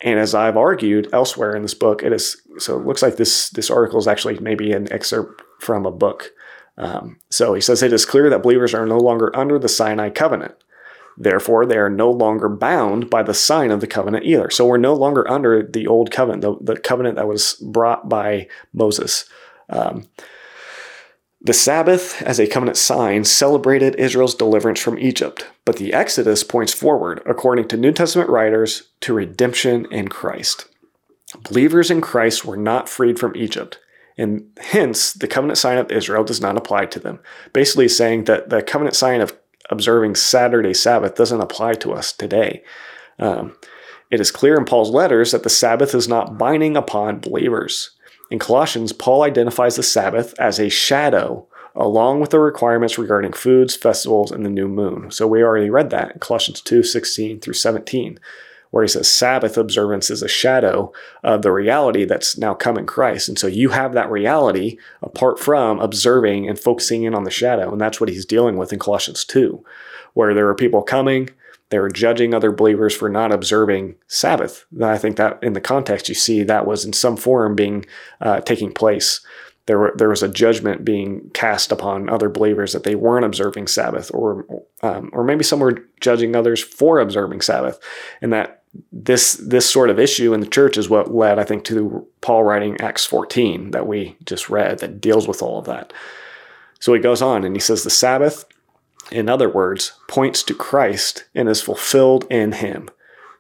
And 0.03 0.19
as 0.19 0.35
I've 0.35 0.57
argued 0.57 1.09
elsewhere 1.13 1.55
in 1.55 1.63
this 1.63 1.75
book, 1.75 2.03
it 2.03 2.13
is 2.13 2.41
so 2.59 2.79
it 2.79 2.87
looks 2.87 3.03
like 3.03 3.17
this 3.17 3.51
this 3.51 3.71
article 3.71 3.99
is 3.99 4.09
actually 4.09 4.39
maybe 4.41 4.73
an 4.73 4.91
excerpt 4.93 5.43
from 5.59 5.87
a 5.87 5.91
book. 5.91 6.31
Um, 6.79 7.19
so 7.31 7.53
he 7.55 7.61
says 7.61 7.83
it 7.83 7.93
is 7.93 8.07
clear 8.07 8.31
that 8.31 8.43
believers 8.43 8.73
are 8.75 8.87
no 8.87 8.99
longer 8.99 9.35
under 9.37 9.59
the 9.59 9.69
Sinai 9.69 10.09
covenant. 10.11 10.55
Therefore, 11.17 11.67
they 11.67 11.77
are 11.77 11.91
no 11.91 12.11
longer 12.11 12.49
bound 12.49 13.11
by 13.11 13.23
the 13.23 13.35
sign 13.35 13.71
of 13.71 13.81
the 13.81 13.87
covenant 13.87 14.25
either. 14.25 14.51
So 14.51 14.67
we're 14.67 14.79
no 14.79 14.95
longer 14.95 15.29
under 15.31 15.63
the 15.63 15.87
old 15.87 16.11
covenant, 16.11 16.43
the, 16.43 16.57
the 16.75 16.81
covenant 16.81 17.17
that 17.17 17.29
was 17.29 17.55
brought 17.55 18.09
by 18.09 18.49
Moses. 18.73 19.29
Um, 19.69 20.09
the 21.43 21.55
Sabbath, 21.55 22.21
as 22.23 22.39
a 22.39 22.47
covenant 22.47 22.77
sign, 22.77 23.25
celebrated 23.25 23.95
Israel's 23.97 24.35
deliverance 24.35 24.81
from 24.81 24.99
Egypt, 24.99 25.47
but 25.65 25.77
the 25.77 25.95
Exodus 25.95 26.45
points 26.45 26.75
forward, 26.75 27.23
according 27.25 27.69
to 27.69 27.79
New 27.79 27.93
Testament 27.93 28.29
writers, 28.29 28.91
to 29.01 29.15
redemption 29.15 29.87
in 29.91 30.09
Christ. 30.09 30.67
Believers 31.45 31.91
in 31.91 32.03
Christ 32.03 32.45
were 32.45 32.59
not 32.59 32.91
freed 32.91 33.19
from 33.19 33.37
Egypt, 33.37 33.79
and 34.19 34.51
hence 34.61 35.15
the 35.15 35.29
covenant 35.29 35.57
sign 35.57 35.79
of 35.79 35.91
Israel 35.91 36.25
does 36.25 36.43
not 36.43 36.59
apply 36.59 36.85
to 36.87 36.99
them. 36.99 37.21
Basically, 37.55 37.89
saying 37.89 38.25
that 38.25 38.51
the 38.51 38.63
covenant 38.63 38.97
sign 38.97 39.23
of 39.23 39.35
observing 39.71 40.17
Saturday 40.17 40.75
Sabbath 40.75 41.15
doesn't 41.15 41.41
apply 41.41 41.75
to 41.75 41.93
us 41.93 42.13
today. 42.13 42.63
Um, 43.19 43.57
it 44.11 44.21
is 44.21 44.31
clear 44.31 44.57
in 44.57 44.65
Paul's 44.65 44.91
letters 44.91 45.31
that 45.31 45.45
the 45.45 45.49
Sabbath 45.49 45.95
is 45.95 46.09
not 46.09 46.37
binding 46.37 46.77
upon 46.77 47.21
believers. 47.21 47.91
In 48.31 48.39
Colossians, 48.39 48.93
Paul 48.93 49.23
identifies 49.23 49.77
the 49.77 49.83
Sabbath 49.83 50.35
as 50.39 50.59
a 50.59 50.69
shadow 50.69 51.47
along 51.75 52.21
with 52.21 52.31
the 52.31 52.41
requirements 52.41 52.99
regarding 52.99 53.33
foods, 53.33 53.77
festivals, 53.77 54.33
and 54.33 54.45
the 54.45 54.51
new 54.51 54.69
moon. 54.69 55.11
So 55.11 55.27
we 55.27 55.43
already 55.43 55.71
read 55.71 55.91
that 55.91 56.13
in 56.13 56.19
Colossians 56.19 56.61
2 56.61 56.83
16 56.83 57.41
through 57.41 57.55
17, 57.55 58.19
where 58.71 58.85
he 58.85 58.89
says 58.89 59.11
Sabbath 59.11 59.57
observance 59.57 60.11
is 60.11 60.23
a 60.23 60.29
shadow 60.29 60.93
of 61.23 61.43
the 61.43 61.53
reality 61.53 62.05
that's 62.05 62.39
now 62.39 62.55
come 62.55 62.79
in 62.79 62.87
Christ. 62.87 63.29
And 63.29 63.39
so 63.39 63.47
you 63.47 63.71
have 63.71 63.93
that 63.95 64.11
reality 64.11 64.79
apart 65.03 65.39
from 65.39 65.81
observing 65.81 66.49
and 66.49 66.59
focusing 66.59 67.03
in 67.03 67.15
on 67.15 67.25
the 67.25 67.31
shadow. 67.31 67.73
And 67.73 67.81
that's 67.81 68.01
what 68.01 68.09
he's 68.09 68.25
dealing 68.25 68.57
with 68.57 68.73
in 68.73 68.79
Colossians 68.79 69.25
2, 69.25 69.65
where 70.15 70.35
there 70.35 70.49
are 70.49 70.55
people 70.55 70.83
coming 70.83 71.31
they 71.71 71.79
were 71.79 71.89
judging 71.89 72.35
other 72.35 72.53
believers 72.53 72.95
for 72.95 73.09
not 73.09 73.33
observing 73.33 73.95
Sabbath. 74.09 74.67
I 74.83 74.99
think 74.99 75.17
that 75.17 75.43
in 75.43 75.55
the 75.55 75.61
context 75.61 76.09
you 76.09 76.15
see 76.15 76.43
that 76.43 76.67
was 76.67 76.85
in 76.85 76.93
some 76.93 77.17
form 77.17 77.55
being 77.55 77.87
uh, 78.21 78.41
taking 78.41 78.73
place. 78.73 79.25
There, 79.67 79.79
were, 79.79 79.95
there 79.97 80.09
was 80.09 80.23
a 80.23 80.29
judgment 80.29 80.85
being 80.85 81.31
cast 81.33 81.71
upon 81.71 82.09
other 82.09 82.29
believers 82.29 82.73
that 82.73 82.83
they 82.83 82.97
weren't 82.97 83.25
observing 83.25 83.69
Sabbath, 83.69 84.11
or 84.13 84.45
um, 84.83 85.11
or 85.13 85.23
maybe 85.23 85.45
some 85.45 85.61
were 85.61 85.85
judging 86.01 86.35
others 86.35 86.61
for 86.61 86.99
observing 86.99 87.43
Sabbath, 87.43 87.79
and 88.21 88.33
that 88.33 88.60
this 88.93 89.35
this 89.35 89.69
sort 89.69 89.91
of 89.91 89.99
issue 89.99 90.33
in 90.33 90.41
the 90.41 90.47
church 90.47 90.79
is 90.79 90.89
what 90.89 91.15
led, 91.15 91.39
I 91.39 91.45
think, 91.45 91.65
to 91.65 92.07
Paul 92.21 92.45
writing 92.45 92.81
Acts 92.81 93.05
14 93.05 93.73
that 93.73 93.87
we 93.87 94.17
just 94.25 94.49
read 94.49 94.79
that 94.79 95.01
deals 95.01 95.27
with 95.27 95.43
all 95.43 95.59
of 95.59 95.67
that. 95.67 95.93
So 96.79 96.95
he 96.95 97.01
goes 97.01 97.21
on 97.21 97.45
and 97.45 97.55
he 97.55 97.61
says 97.61 97.83
the 97.83 97.91
Sabbath 97.91 98.45
in 99.11 99.29
other 99.29 99.49
words, 99.49 99.93
points 100.09 100.43
to 100.45 100.55
Christ 100.55 101.25
and 101.35 101.49
is 101.49 101.61
fulfilled 101.61 102.27
in 102.31 102.53
him. 102.53 102.89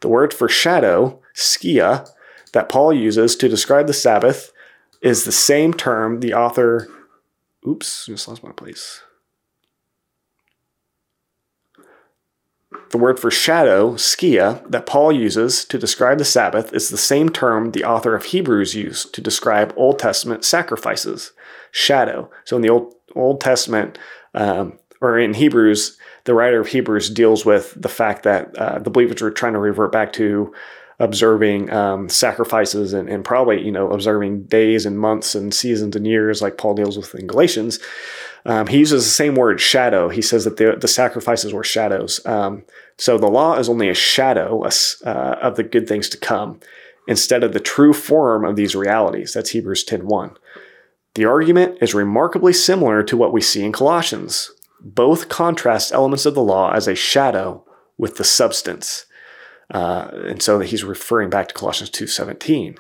The 0.00 0.08
word 0.08 0.34
for 0.34 0.48
shadow, 0.48 1.20
skia, 1.34 2.08
that 2.52 2.68
Paul 2.68 2.92
uses 2.92 3.36
to 3.36 3.48
describe 3.48 3.86
the 3.86 3.92
Sabbath 3.92 4.52
is 5.00 5.24
the 5.24 5.32
same 5.32 5.72
term 5.72 6.20
the 6.20 6.34
author. 6.34 6.88
Oops, 7.66 8.06
just 8.06 8.26
lost 8.26 8.42
my 8.42 8.52
place. 8.52 9.02
The 12.91 12.99
word 12.99 13.20
for 13.20 13.30
shadow, 13.30 13.93
skia, 13.93 14.68
that 14.68 14.86
Paul 14.86 15.12
uses 15.12 15.64
to 15.66 15.78
describe 15.78 16.18
the 16.18 16.24
Sabbath 16.24 16.72
is 16.72 16.88
the 16.88 16.99
same 16.99 17.28
term 17.28 17.70
the 17.70 17.84
author 17.84 18.16
of 18.16 18.26
Hebrews 18.26 18.74
used 18.74 19.14
to 19.14 19.20
describe 19.20 19.72
Old 19.76 19.99
Testament 19.99 20.45
sacrifices. 20.45 21.32
Shadow. 21.70 22.28
So 22.45 22.57
in 22.57 22.62
the 22.62 22.70
Old, 22.70 22.95
Old 23.14 23.41
Testament, 23.41 23.97
um, 24.34 24.78
or 25.01 25.18
in 25.18 25.34
Hebrews, 25.34 25.97
the 26.24 26.34
writer 26.34 26.61
of 26.61 26.66
Hebrews 26.66 27.11
deals 27.11 27.47
with 27.47 27.80
the 27.80 27.88
fact 27.88 28.24
that 28.24 28.57
uh, 28.57 28.80
the 28.80 28.91
believers 28.91 29.22
were 29.22 29.30
trying 29.30 29.53
to 29.53 29.61
revert 29.61 29.93
back 29.93 30.12
to 30.14 30.53
observing 30.99 31.72
um, 31.72 32.09
sacrifices 32.09 32.93
and, 32.93 33.09
and, 33.09 33.24
probably 33.24 33.64
you 33.64 33.72
know 33.72 33.91
observing 33.91 34.43
days 34.45 34.84
and 34.84 34.99
months 34.99 35.34
and 35.34 35.55
seasons 35.55 35.97
and 35.97 36.07
years 36.07 36.43
like 36.43 36.59
Paul 36.59 36.74
deals 36.74 36.97
with 36.97 37.14
in 37.14 37.26
Galatians. 37.26 37.80
Um, 38.47 38.66
he 38.66 38.78
uses 38.78 39.05
the 39.05 39.11
same 39.11 39.34
word 39.34 39.61
shadow. 39.61 40.09
He 40.09 40.22
says 40.22 40.45
that 40.45 40.57
the, 40.57 40.76
the 40.80 40.88
sacrifices 40.88 41.53
were 41.53 41.64
shadows. 41.64 42.24
Um, 42.24 42.64
so 42.97 43.18
the 43.18 43.26
law 43.26 43.59
is 43.59 43.68
only 43.68 43.88
a 43.88 43.95
shadow 43.95 44.64
uh, 44.64 45.36
of 45.43 45.57
the 45.57 45.62
good 45.62 45.86
things 45.86 46.09
to 46.11 46.16
come 46.16 46.61
instead 47.07 47.45
of 47.45 47.53
the 47.53 47.61
true 47.61 47.93
form 47.93 48.45
of 48.45 48.57
these 48.57 48.74
realities. 48.74 49.32
That's 49.32 49.51
Hebrews 49.51 49.84
10.1. 49.84 50.36
The 51.14 51.24
argument 51.24 51.78
is 51.80 51.93
remarkably 51.95 52.53
similar 52.53 53.03
to 53.03 53.16
what 53.16 53.32
we 53.32 53.41
see 53.41 53.64
in 53.64 53.72
Colossians 53.72 54.51
both 54.82 55.28
contrast 55.28 55.93
elements 55.93 56.26
of 56.26 56.34
the 56.34 56.43
law 56.43 56.72
as 56.72 56.88
a 56.88 56.95
shadow 56.95 57.64
with 57.99 58.16
the 58.16 58.24
substance. 58.24 59.07
Uh, 59.72 60.11
and 60.26 60.43
so 60.43 60.61
he's 60.61 60.84
referring 60.84 61.30
back 61.30 61.49
to 61.49 61.55
Colossians 61.55 61.91
2.17, 61.91 62.78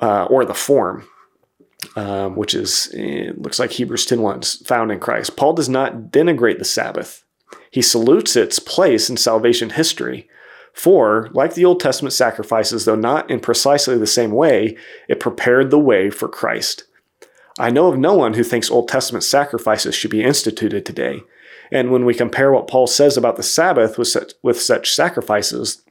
uh, 0.00 0.24
or 0.26 0.44
the 0.44 0.54
form, 0.54 1.06
um, 1.96 2.36
which 2.36 2.54
is, 2.54 2.90
looks 3.36 3.58
like 3.58 3.72
Hebrews 3.72 4.06
ten 4.06 4.18
10.1, 4.18 4.66
found 4.66 4.90
in 4.90 5.00
Christ. 5.00 5.36
Paul 5.36 5.52
does 5.52 5.68
not 5.68 6.10
denigrate 6.10 6.58
the 6.58 6.64
Sabbath. 6.64 7.24
He 7.70 7.82
salutes 7.82 8.36
its 8.36 8.58
place 8.58 9.08
in 9.10 9.16
salvation 9.16 9.70
history. 9.70 10.28
For, 10.72 11.28
like 11.32 11.52
the 11.54 11.66
Old 11.66 11.80
Testament 11.80 12.14
sacrifices, 12.14 12.86
though 12.86 12.96
not 12.96 13.30
in 13.30 13.40
precisely 13.40 13.98
the 13.98 14.06
same 14.06 14.30
way, 14.30 14.76
it 15.06 15.20
prepared 15.20 15.70
the 15.70 15.78
way 15.78 16.08
for 16.08 16.28
Christ. 16.28 16.84
I 17.58 17.70
know 17.70 17.88
of 17.88 17.98
no 17.98 18.14
one 18.14 18.34
who 18.34 18.42
thinks 18.42 18.70
Old 18.70 18.88
Testament 18.88 19.22
sacrifices 19.22 19.94
should 19.94 20.10
be 20.10 20.24
instituted 20.24 20.86
today. 20.86 21.20
And 21.70 21.90
when 21.90 22.04
we 22.04 22.14
compare 22.14 22.52
what 22.52 22.68
Paul 22.68 22.86
says 22.86 23.16
about 23.16 23.36
the 23.36 23.42
Sabbath 23.42 23.98
with 23.98 24.08
such, 24.08 24.32
with 24.42 24.60
such 24.60 24.94
sacrifices, 24.94 25.82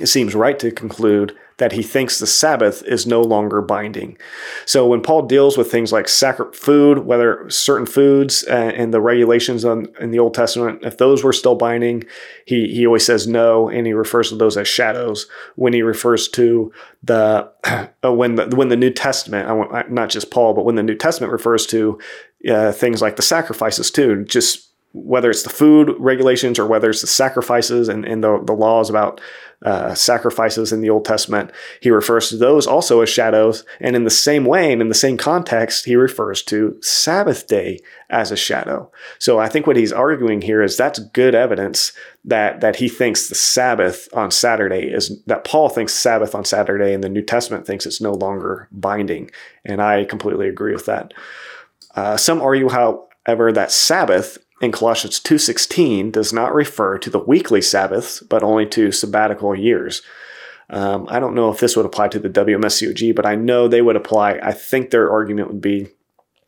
it 0.00 0.06
seems 0.06 0.34
right 0.34 0.58
to 0.60 0.70
conclude 0.70 1.36
that 1.58 1.72
he 1.72 1.82
thinks 1.82 2.18
the 2.18 2.26
Sabbath 2.26 2.82
is 2.84 3.06
no 3.06 3.20
longer 3.20 3.60
binding. 3.60 4.16
So 4.66 4.86
when 4.86 5.02
Paul 5.02 5.22
deals 5.22 5.56
with 5.56 5.70
things 5.70 5.92
like 5.92 6.08
sacred 6.08 6.54
food, 6.54 7.00
whether 7.00 7.48
certain 7.50 7.86
foods 7.86 8.44
uh, 8.48 8.72
and 8.74 8.92
the 8.92 9.00
regulations 9.00 9.64
on, 9.64 9.86
in 10.00 10.10
the 10.10 10.18
Old 10.18 10.34
Testament, 10.34 10.80
if 10.82 10.98
those 10.98 11.22
were 11.22 11.32
still 11.32 11.54
binding, 11.54 12.04
he, 12.46 12.68
he 12.68 12.86
always 12.86 13.04
says 13.04 13.26
no, 13.26 13.68
and 13.68 13.86
he 13.86 13.92
refers 13.92 14.30
to 14.30 14.36
those 14.36 14.56
as 14.56 14.68
shadows. 14.68 15.26
When 15.56 15.72
he 15.72 15.82
refers 15.82 16.28
to 16.30 16.72
the 17.02 17.50
uh, 18.04 18.12
when 18.12 18.36
the 18.36 18.46
when 18.56 18.68
the 18.68 18.76
New 18.76 18.90
Testament, 18.90 19.48
I 19.48 19.84
not 19.88 20.10
just 20.10 20.30
Paul, 20.30 20.54
but 20.54 20.64
when 20.64 20.74
the 20.74 20.82
New 20.82 20.96
Testament 20.96 21.32
refers 21.32 21.66
to 21.66 21.98
uh, 22.48 22.72
things 22.72 23.00
like 23.00 23.16
the 23.16 23.22
sacrifices 23.22 23.90
too, 23.90 24.24
just 24.24 24.72
whether 24.92 25.30
it's 25.30 25.42
the 25.42 25.50
food 25.50 25.94
regulations 25.98 26.58
or 26.58 26.66
whether 26.66 26.90
it's 26.90 27.00
the 27.00 27.06
sacrifices 27.06 27.88
and, 27.88 28.04
and 28.04 28.22
the, 28.22 28.42
the 28.44 28.52
laws 28.52 28.90
about 28.90 29.20
uh, 29.64 29.94
sacrifices 29.94 30.72
in 30.72 30.80
the 30.80 30.90
Old 30.90 31.04
Testament, 31.04 31.50
he 31.80 31.90
refers 31.90 32.28
to 32.28 32.36
those 32.36 32.66
also 32.66 33.00
as 33.00 33.08
shadows. 33.08 33.64
And 33.80 33.94
in 33.94 34.04
the 34.04 34.10
same 34.10 34.44
way 34.44 34.72
and 34.72 34.82
in 34.82 34.88
the 34.88 34.94
same 34.94 35.16
context, 35.16 35.84
he 35.84 35.96
refers 35.96 36.42
to 36.44 36.76
Sabbath 36.80 37.46
day 37.46 37.78
as 38.10 38.30
a 38.30 38.36
shadow. 38.36 38.90
So 39.18 39.38
I 39.38 39.48
think 39.48 39.66
what 39.66 39.76
he's 39.76 39.92
arguing 39.92 40.42
here 40.42 40.62
is 40.62 40.76
that's 40.76 40.98
good 40.98 41.34
evidence 41.34 41.92
that, 42.24 42.60
that 42.60 42.76
he 42.76 42.88
thinks 42.88 43.28
the 43.28 43.34
Sabbath 43.34 44.08
on 44.12 44.30
Saturday 44.30 44.90
is 44.92 45.22
that 45.26 45.44
Paul 45.44 45.68
thinks 45.68 45.94
Sabbath 45.94 46.34
on 46.34 46.44
Saturday 46.44 46.92
and 46.92 47.02
the 47.02 47.08
New 47.08 47.22
Testament 47.22 47.66
thinks 47.66 47.86
it's 47.86 48.00
no 48.00 48.12
longer 48.12 48.68
binding. 48.72 49.30
And 49.64 49.80
I 49.80 50.04
completely 50.04 50.48
agree 50.48 50.72
with 50.72 50.86
that. 50.86 51.14
Uh, 51.94 52.16
some 52.16 52.40
argue, 52.40 52.68
however, 52.68 53.52
that 53.52 53.70
Sabbath 53.70 54.38
in 54.62 54.70
Colossians 54.70 55.18
2:16 55.20 56.12
does 56.12 56.32
not 56.32 56.54
refer 56.54 56.96
to 56.96 57.10
the 57.10 57.18
weekly 57.18 57.60
Sabbaths, 57.60 58.20
but 58.20 58.44
only 58.44 58.64
to 58.66 58.92
sabbatical 58.92 59.54
years. 59.54 60.02
Um, 60.70 61.06
I 61.10 61.18
don't 61.18 61.34
know 61.34 61.50
if 61.50 61.60
this 61.60 61.76
would 61.76 61.84
apply 61.84 62.08
to 62.08 62.18
the 62.18 62.30
WMSCOG, 62.30 63.14
but 63.14 63.26
I 63.26 63.34
know 63.34 63.68
they 63.68 63.82
would 63.82 63.96
apply. 63.96 64.38
I 64.42 64.52
think 64.52 64.90
their 64.90 65.10
argument 65.10 65.48
would 65.48 65.60
be, 65.60 65.88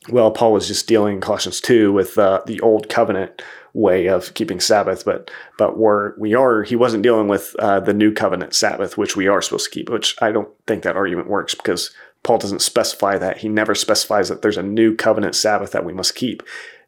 well, 0.09 0.31
Paul 0.31 0.53
was 0.53 0.69
just 0.69 0.87
dealing 0.87 1.17
in 1.17 1.21
Colossians 1.21 1.61
2 1.61 1.93
with 1.93 2.17
uh, 2.17 2.41
the 2.47 2.61
old 2.61 2.89
covenant 2.89 3.43
way 3.75 4.07
of 4.07 4.33
keeping 4.35 4.61
Sabbath, 4.61 5.05
but 5.05 5.31
but 5.59 5.77
we're 5.77 6.17
we 6.17 6.35
are 6.35 6.63
he 6.63 6.77
wasn't 6.77 7.03
dealing 7.03 7.27
with 7.27 7.57
uh, 7.59 7.81
the 7.81 7.93
new 7.93 8.13
covenant 8.13 8.55
Sabbath, 8.55 8.97
which 8.97 9.17
we 9.17 9.27
are 9.27 9.43
supposed 9.43 9.65
to 9.65 9.71
keep. 9.71 9.91
Which 9.91 10.17
I 10.23 10.31
don't 10.31 10.49
think 10.69 10.85
that 10.85 10.97
argument 10.97 11.29
works 11.29 11.57
because 11.57 11.91
Paul 12.23 12.39
doesn't 12.39 12.63
specify 12.63 13.19
that. 13.19 13.39
He 13.39 13.49
never 13.49 13.75
specifies 13.75 14.29
that 14.29 14.41
there's 14.41 14.57
a 14.57 14.63
new 14.63 14.95
covenant 14.95 15.35
Sabbath 15.35 15.73
that 15.73 15.85
we 15.85 15.93
must 15.93 16.15
keep 16.15 16.45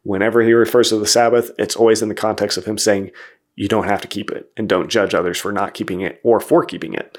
whenever 0.06 0.40
he 0.40 0.52
refers 0.52 0.90
to 0.90 0.98
the 0.98 1.06
Sabbath, 1.06 1.50
it's 1.58 1.76
always 1.76 2.00
in 2.00 2.08
the 2.08 2.14
context 2.14 2.56
of 2.56 2.64
him 2.64 2.78
saying, 2.78 3.10
you 3.56 3.68
don't 3.68 3.88
have 3.88 4.00
to 4.02 4.08
keep 4.08 4.30
it 4.30 4.50
and 4.56 4.68
don't 4.68 4.88
judge 4.88 5.14
others 5.14 5.38
for 5.38 5.50
not 5.50 5.74
keeping 5.74 6.00
it 6.00 6.20
or 6.22 6.38
for 6.38 6.64
keeping 6.64 6.94
it. 6.94 7.18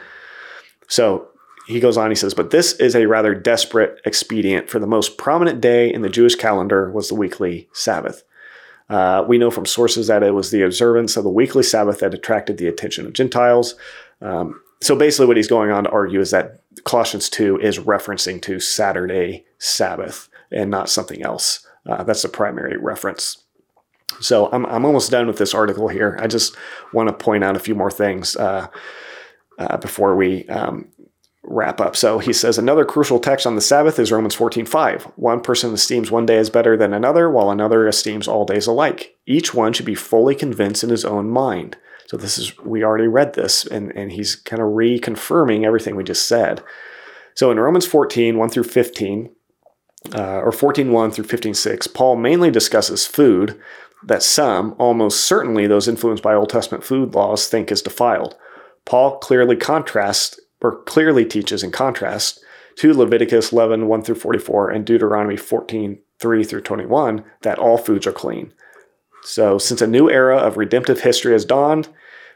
So 0.87 1.27
he 1.67 1.81
goes 1.81 1.97
on, 1.97 2.11
he 2.11 2.15
says, 2.15 2.33
but 2.33 2.51
this 2.51 2.73
is 2.73 2.95
a 2.95 3.07
rather 3.07 3.35
desperate 3.35 3.99
expedient, 4.05 4.69
for 4.69 4.79
the 4.79 4.87
most 4.87 5.17
prominent 5.17 5.59
day 5.59 5.93
in 5.93 6.01
the 6.01 6.09
Jewish 6.09 6.35
calendar 6.35 6.89
was 6.91 7.09
the 7.09 7.15
weekly 7.15 7.67
Sabbath. 7.73 8.23
Uh, 8.89 9.25
we 9.27 9.37
know 9.37 9.51
from 9.51 9.65
sources 9.65 10.07
that 10.07 10.23
it 10.23 10.33
was 10.33 10.51
the 10.51 10.61
observance 10.61 11.17
of 11.17 11.25
the 11.25 11.29
weekly 11.29 11.63
Sabbath 11.63 11.99
that 11.99 12.13
attracted 12.13 12.57
the 12.57 12.67
attention 12.67 13.05
of 13.05 13.11
Gentiles. 13.11 13.75
Um, 14.21 14.61
so 14.81 14.95
basically, 14.95 15.25
what 15.25 15.35
he's 15.35 15.49
going 15.49 15.71
on 15.71 15.83
to 15.83 15.89
argue 15.89 16.21
is 16.21 16.31
that 16.31 16.61
Colossians 16.85 17.29
2 17.29 17.57
is 17.57 17.79
referencing 17.79 18.41
to 18.43 18.61
Saturday 18.61 19.43
Sabbath 19.57 20.29
and 20.51 20.71
not 20.71 20.89
something 20.89 21.21
else. 21.21 21.66
Uh, 21.87 22.03
that's 22.03 22.21
the 22.21 22.29
primary 22.29 22.77
reference. 22.77 23.43
So 24.19 24.49
I'm, 24.51 24.65
I'm 24.65 24.85
almost 24.85 25.11
done 25.11 25.27
with 25.27 25.37
this 25.37 25.53
article 25.53 25.87
here. 25.87 26.17
I 26.21 26.27
just 26.27 26.55
want 26.93 27.09
to 27.09 27.13
point 27.13 27.43
out 27.43 27.55
a 27.55 27.59
few 27.59 27.75
more 27.75 27.91
things 27.91 28.35
uh, 28.35 28.67
uh, 29.59 29.77
before 29.77 30.15
we 30.15 30.47
um, 30.47 30.89
wrap 31.43 31.79
up. 31.79 31.95
So 31.95 32.19
he 32.19 32.33
says 32.33 32.57
another 32.57 32.85
crucial 32.85 33.19
text 33.19 33.45
on 33.45 33.55
the 33.55 33.61
Sabbath 33.61 33.99
is 33.99 34.11
Romans 34.11 34.35
14:5. 34.35 35.03
One 35.15 35.41
person 35.41 35.73
esteems 35.73 36.11
one 36.11 36.25
day 36.25 36.37
as 36.37 36.49
better 36.49 36.75
than 36.77 36.93
another, 36.93 37.29
while 37.29 37.51
another 37.51 37.87
esteems 37.87 38.27
all 38.27 38.45
days 38.45 38.67
alike. 38.67 39.15
Each 39.25 39.53
one 39.53 39.73
should 39.73 39.85
be 39.85 39.95
fully 39.95 40.35
convinced 40.35 40.83
in 40.83 40.89
his 40.89 41.05
own 41.05 41.29
mind. 41.29 41.77
So 42.07 42.17
this 42.17 42.37
is 42.37 42.57
we 42.59 42.83
already 42.83 43.07
read 43.07 43.33
this, 43.33 43.65
and, 43.65 43.91
and 43.95 44.11
he's 44.11 44.35
kind 44.35 44.61
of 44.61 44.69
reconfirming 44.69 45.65
everything 45.65 45.95
we 45.95 46.03
just 46.03 46.27
said. 46.27 46.63
So 47.35 47.51
in 47.51 47.59
Romans 47.59 47.85
14, 47.85 48.37
1 48.37 48.49
through 48.49 48.63
15, 48.63 49.29
uh, 50.13 50.39
or 50.39 50.51
14.1 50.51 51.13
through 51.13 51.25
15.6, 51.25 51.93
Paul 51.93 52.15
mainly 52.15 52.51
discusses 52.51 53.05
food 53.05 53.59
that 54.03 54.23
some, 54.23 54.75
almost 54.77 55.23
certainly 55.23 55.67
those 55.67 55.87
influenced 55.87 56.23
by 56.23 56.33
Old 56.33 56.49
Testament 56.49 56.83
food 56.83 57.13
laws, 57.13 57.47
think 57.47 57.71
is 57.71 57.81
defiled. 57.81 58.35
Paul 58.85 59.17
clearly 59.17 59.55
contrasts 59.55 60.39
or 60.61 60.81
clearly 60.83 61.25
teaches 61.25 61.63
in 61.63 61.71
contrast 61.71 62.43
to 62.77 62.93
Leviticus 62.93 63.51
11, 63.51 63.87
1 63.87 64.01
through 64.03 64.15
44, 64.15 64.69
and 64.69 64.85
Deuteronomy 64.85 65.35
14, 65.35 65.99
3 66.19 66.43
through 66.43 66.61
21, 66.61 67.23
that 67.41 67.59
all 67.59 67.77
foods 67.77 68.07
are 68.07 68.11
clean. 68.11 68.53
So, 69.23 69.57
since 69.57 69.81
a 69.81 69.87
new 69.87 70.09
era 70.09 70.37
of 70.37 70.57
redemptive 70.57 71.01
history 71.01 71.33
has 71.33 71.43
dawned, 71.43 71.89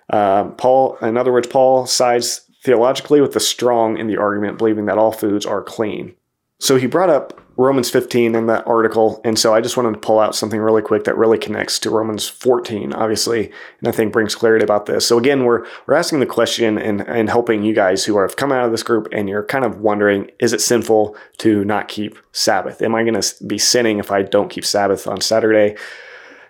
uh, 0.10 0.46
Paul, 0.46 0.98
in 0.98 1.16
other 1.16 1.32
words, 1.32 1.48
Paul 1.48 1.86
sides 1.86 2.42
theologically 2.64 3.22
with 3.22 3.34
the 3.34 3.40
strong 3.40 3.98
in 3.98 4.08
the 4.08 4.18
argument, 4.18 4.58
believing 4.58 4.86
that 4.86 4.98
all 4.98 5.12
foods 5.12 5.46
are 5.46 5.64
clean. 5.64 6.16
So 6.60 6.76
he 6.76 6.86
brought 6.86 7.10
up 7.10 7.41
Romans 7.58 7.90
15 7.90 8.34
in 8.34 8.48
that 8.48 8.66
article. 8.66 9.22
And 9.26 9.38
so 9.38 9.54
I 9.54 9.62
just 9.62 9.76
wanted 9.76 9.94
to 9.94 10.00
pull 10.00 10.20
out 10.20 10.36
something 10.36 10.60
really 10.60 10.82
quick 10.82 11.04
that 11.04 11.18
really 11.18 11.38
connects 11.38 11.80
to 11.80 11.90
Romans 11.90 12.28
14, 12.28 12.94
obviously, 12.94 13.52
and 13.80 13.88
I 13.88 13.92
think 13.92 14.14
brings 14.14 14.36
clarity 14.36 14.64
about 14.64 14.86
this. 14.86 15.06
So 15.06 15.18
again, 15.18 15.44
we're 15.44 15.66
we're 15.86 15.96
asking 15.96 16.22
the 16.22 16.26
question 16.26 16.78
and, 16.78 17.02
and 17.02 17.30
helping 17.30 17.64
you 17.64 17.74
guys 17.74 18.06
who 18.06 18.18
have 18.20 18.36
come 18.36 18.52
out 18.52 18.66
of 18.66 18.72
this 18.72 18.84
group 18.84 19.10
and 19.12 19.28
you're 19.28 19.44
kind 19.44 19.66
of 19.66 19.82
wondering, 19.82 20.32
is 20.40 20.54
it 20.54 20.62
sinful 20.62 21.16
to 21.40 21.66
not 21.66 21.88
keep 21.88 22.18
Sabbath? 22.32 22.82
Am 22.82 22.96
I 22.96 23.04
going 23.04 23.20
to 23.20 23.44
be 23.46 23.58
sinning 23.58 24.00
if 24.00 24.12
I 24.12 24.22
don't 24.22 24.50
keep 24.50 24.66
Sabbath 24.66 25.06
on 25.06 25.20
Saturday? 25.20 25.76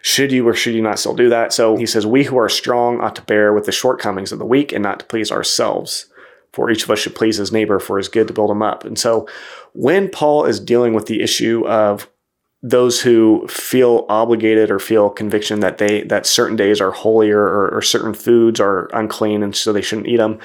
Should 0.04 0.32
you 0.32 0.48
or 0.48 0.54
should 0.54 0.74
you 0.74 0.82
not 0.82 0.98
still 0.98 1.16
do 1.16 1.30
that? 1.30 1.54
So 1.54 1.78
he 1.78 1.86
says, 1.86 2.06
We 2.06 2.24
who 2.24 2.38
are 2.38 2.50
strong 2.50 3.02
ought 3.02 3.16
to 3.16 3.22
bear 3.22 3.54
with 3.54 3.66
the 3.66 3.72
shortcomings 3.72 4.32
of 4.32 4.40
the 4.40 4.46
weak 4.46 4.72
and 4.72 4.84
not 4.84 5.00
to 5.00 5.06
please 5.06 5.32
ourselves 5.32 6.08
for 6.54 6.70
each 6.70 6.84
of 6.84 6.92
us 6.92 7.00
should 7.00 7.16
please 7.16 7.38
his 7.38 7.52
neighbor 7.52 7.80
for 7.80 7.98
his 7.98 8.08
good 8.08 8.28
to 8.28 8.34
build 8.34 8.52
him 8.52 8.62
up. 8.62 8.84
And 8.84 8.98
so 8.98 9.28
when 9.74 10.10
Paul 10.10 10.46
is 10.46 10.60
dealing 10.60 10.94
with 10.94 11.06
the 11.06 11.22
issue 11.22 11.66
of 11.68 12.10
those 12.64 13.02
who 13.02 13.48
feel 13.48 14.06
obligated 14.08 14.70
or 14.70 14.78
feel 14.78 15.10
conviction 15.10 15.62
that 15.62 15.80
they 15.80 16.04
that 16.04 16.28
certain 16.28 16.56
days 16.56 16.80
are 16.80 16.92
holier 16.92 17.42
or, 17.42 17.76
or, 17.76 17.82
certain 17.82 18.14
foods 18.14 18.60
are 18.60 18.88
unclean 18.94 19.42
and 19.42 19.56
so 19.56 19.74
they 19.74 19.82
shouldn't 19.82 20.06
eat 20.06 20.18
them 20.18 20.38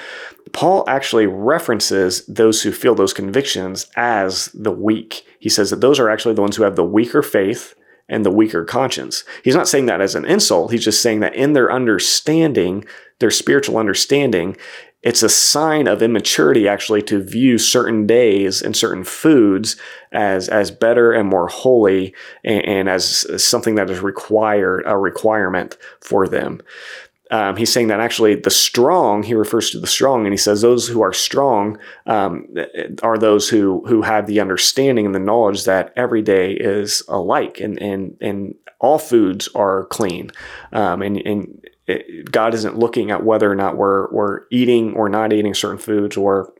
paul 0.52 0.84
actually 0.88 1.26
references 1.26 2.24
those 2.26 2.62
who 2.62 2.72
feel 2.72 2.94
those 2.94 3.12
convictions 3.12 3.86
as 3.96 4.46
the 4.54 4.72
weak. 4.72 5.26
He 5.38 5.48
says 5.48 5.70
that 5.70 5.80
those 5.80 5.98
are 5.98 6.08
actually 6.08 6.34
the 6.34 6.40
ones 6.40 6.56
who 6.56 6.62
have 6.62 6.76
the 6.76 6.84
weaker 6.84 7.22
faith 7.22 7.74
and 8.08 8.24
the 8.24 8.30
weaker 8.30 8.64
conscience. 8.64 9.24
He's 9.42 9.54
not 9.54 9.68
saying 9.68 9.86
that 9.86 10.00
as 10.00 10.14
an 10.14 10.24
insult. 10.24 10.70
He's 10.70 10.84
just 10.84 11.02
saying 11.02 11.20
that 11.20 11.34
in 11.34 11.52
their 11.52 11.72
understanding 11.72 12.84
their 13.18 13.30
spiritual 13.30 13.78
understanding 13.78 14.56
it's 15.06 15.22
a 15.22 15.28
sign 15.28 15.86
of 15.86 16.02
immaturity 16.02 16.66
actually 16.66 17.00
to 17.00 17.22
view 17.22 17.58
certain 17.58 18.08
days 18.08 18.60
and 18.60 18.76
certain 18.76 19.04
foods 19.04 19.76
as 20.10 20.48
as 20.48 20.72
better 20.72 21.12
and 21.12 21.28
more 21.28 21.46
holy 21.46 22.12
and, 22.42 22.64
and 22.64 22.88
as, 22.88 23.24
something 23.42 23.76
that 23.76 23.88
is 23.88 24.00
required 24.00 24.82
a 24.84 24.98
requirement 24.98 25.78
for 26.00 26.26
them. 26.26 26.60
Um, 27.30 27.56
he's 27.56 27.72
saying 27.72 27.86
that 27.88 28.00
actually 28.00 28.34
the 28.34 28.50
strong 28.50 29.22
he 29.22 29.34
refers 29.34 29.70
to 29.70 29.80
the 29.80 29.86
strong 29.86 30.26
and 30.26 30.32
he 30.32 30.36
says 30.36 30.60
those 30.60 30.88
who 30.88 31.02
are 31.02 31.12
strong 31.12 31.78
um, 32.06 32.48
are 33.04 33.16
those 33.16 33.48
who 33.48 33.84
who 33.86 34.02
have 34.02 34.26
the 34.26 34.40
understanding 34.40 35.06
and 35.06 35.14
the 35.14 35.20
knowledge 35.20 35.66
that 35.66 35.92
every 35.94 36.22
day 36.22 36.52
is 36.52 37.04
alike 37.06 37.60
and 37.60 37.80
and 37.80 38.16
and 38.20 38.56
all 38.80 38.98
foods 38.98 39.48
are 39.54 39.84
clean. 39.86 40.32
Um, 40.72 41.00
and 41.00 41.16
and 41.18 41.64
it, 41.86 42.30
God 42.30 42.54
isn't 42.54 42.78
looking 42.78 43.10
at 43.10 43.24
whether 43.24 43.50
or 43.50 43.54
not 43.54 43.76
we're 43.76 44.10
we're 44.10 44.42
eating 44.50 44.94
or 44.94 45.08
not 45.08 45.32
eating 45.32 45.54
certain 45.54 45.78
foods 45.78 46.16
or 46.16 46.52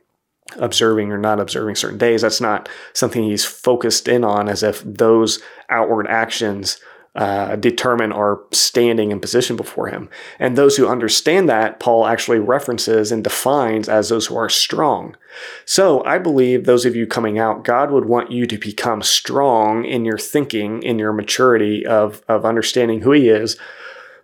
observing 0.55 1.11
or 1.11 1.17
not 1.17 1.39
observing 1.39 1.75
certain 1.75 1.97
days. 1.97 2.21
That's 2.21 2.41
not 2.41 2.69
something 2.93 3.23
he's 3.23 3.45
focused 3.45 4.07
in 4.07 4.23
on 4.23 4.47
as 4.47 4.63
if 4.63 4.81
those 4.83 5.41
outward 5.69 6.07
actions 6.07 6.79
uh, 7.17 7.55
determine 7.55 8.11
our 8.11 8.39
standing 8.51 9.11
and 9.11 9.19
position 9.19 9.55
before 9.55 9.87
him. 9.87 10.07
And 10.37 10.55
those 10.55 10.77
who 10.77 10.87
understand 10.87 11.49
that, 11.49 11.79
Paul 11.79 12.05
actually 12.05 12.37
references 12.37 13.11
and 13.11 13.23
defines 13.23 13.89
as 13.89 14.09
those 14.09 14.27
who 14.27 14.37
are 14.37 14.49
strong. 14.49 15.17
So 15.65 16.03
I 16.05 16.19
believe 16.19 16.65
those 16.65 16.85
of 16.85 16.95
you 16.95 17.07
coming 17.07 17.39
out, 17.39 17.63
God 17.63 17.89
would 17.89 18.05
want 18.05 18.31
you 18.31 18.45
to 18.45 18.57
become 18.57 19.01
strong 19.01 19.83
in 19.83 20.05
your 20.05 20.19
thinking, 20.19 20.83
in 20.83 20.99
your 20.99 21.11
maturity 21.11 21.85
of, 21.85 22.21
of 22.27 22.45
understanding 22.45 23.01
who 23.01 23.13
he 23.13 23.29
is, 23.29 23.57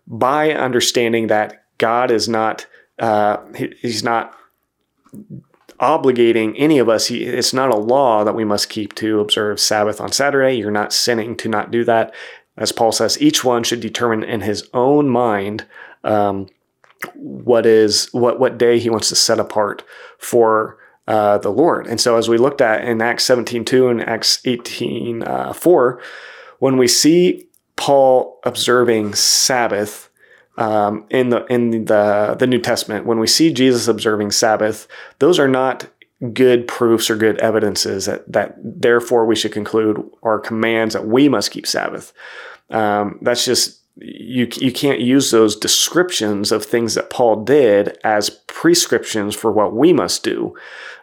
by 0.08 0.52
understanding 0.52 1.28
that 1.28 1.66
God 1.78 2.12
is 2.12 2.28
not 2.30 2.66
uh, 3.00 3.38
he, 3.56 3.74
he's 3.82 4.04
not 4.04 4.36
obligating 5.80 6.54
any 6.58 6.80
of 6.80 6.88
us. 6.88 7.10
It's 7.12 7.54
not 7.54 7.72
a 7.72 7.76
law 7.76 8.24
that 8.24 8.36
we 8.36 8.46
must 8.46 8.70
keep 8.70 8.96
to 8.96 9.20
observe 9.20 9.60
Sabbath 9.60 10.00
on 10.00 10.12
Saturday. 10.12 10.54
You're 10.54 10.72
not 10.72 10.94
sinning 10.94 11.36
to 11.38 11.50
not 11.50 11.72
do 11.72 11.84
that. 11.84 12.14
As 12.56 12.72
Paul 12.72 12.92
says, 12.92 13.22
each 13.22 13.44
one 13.44 13.64
should 13.64 13.80
determine 13.80 14.24
in 14.24 14.42
his 14.42 14.70
own 14.74 15.10
mind 15.10 15.66
um, 16.04 16.48
what 17.16 17.66
is 17.66 18.08
what 18.14 18.40
what 18.40 18.58
day 18.58 18.80
he 18.80 18.90
wants 18.90 19.10
to 19.10 19.16
set 19.16 19.40
apart 19.40 19.84
for 20.18 20.78
uh, 21.08 21.38
the 21.40 21.50
Lord. 21.50 21.88
And 21.88 22.00
so, 22.00 22.16
as 22.16 22.30
we 22.30 22.38
looked 22.38 22.62
at 22.62 22.86
in 22.86 23.02
Acts 23.02 23.26
17 23.26 23.66
2 23.66 23.90
and 23.90 24.02
Acts 24.08 24.40
18 24.46 25.24
uh, 25.24 25.54
4, 25.54 26.02
when 26.60 26.78
we 26.78 26.88
see 26.88 27.48
Paul 27.84 28.40
observing 28.46 29.14
Sabbath 29.14 30.10
um, 30.58 31.06
in 31.10 31.32
the 31.32 31.46
in 31.48 31.84
the 31.84 32.34
the 32.40 32.48
New 32.48 32.60
Testament, 32.60 33.06
when 33.06 33.20
we 33.20 33.28
see 33.28 33.52
Jesus 33.52 33.90
observing 33.90 34.32
Sabbath, 34.32 34.88
those 35.20 35.38
are 35.38 35.50
not 35.50 35.90
good 36.32 36.66
proofs 36.66 37.10
or 37.10 37.18
good 37.18 37.38
evidences 37.40 38.06
that 38.06 38.32
that 38.32 38.56
therefore 38.58 39.26
we 39.26 39.36
should 39.36 39.52
conclude 39.52 40.02
are 40.22 40.40
commands 40.40 40.94
that 40.94 41.08
we 41.08 41.28
must 41.28 41.52
keep 41.52 41.68
Sabbath. 41.68 42.14
Um, 42.70 43.20
that's 43.22 43.44
just 43.44 43.82
you 43.98 44.48
you 44.62 44.72
can't 44.72 45.02
use 45.02 45.32
those 45.32 45.58
descriptions 45.58 46.54
of 46.54 46.64
things 46.64 46.96
that 46.96 47.10
Paul 47.10 47.44
did 47.44 47.98
as 48.06 48.30
prescriptions 48.48 49.36
for 49.36 49.52
what 49.52 49.76
we 49.76 49.92
must 49.92 50.24
do. 50.24 50.56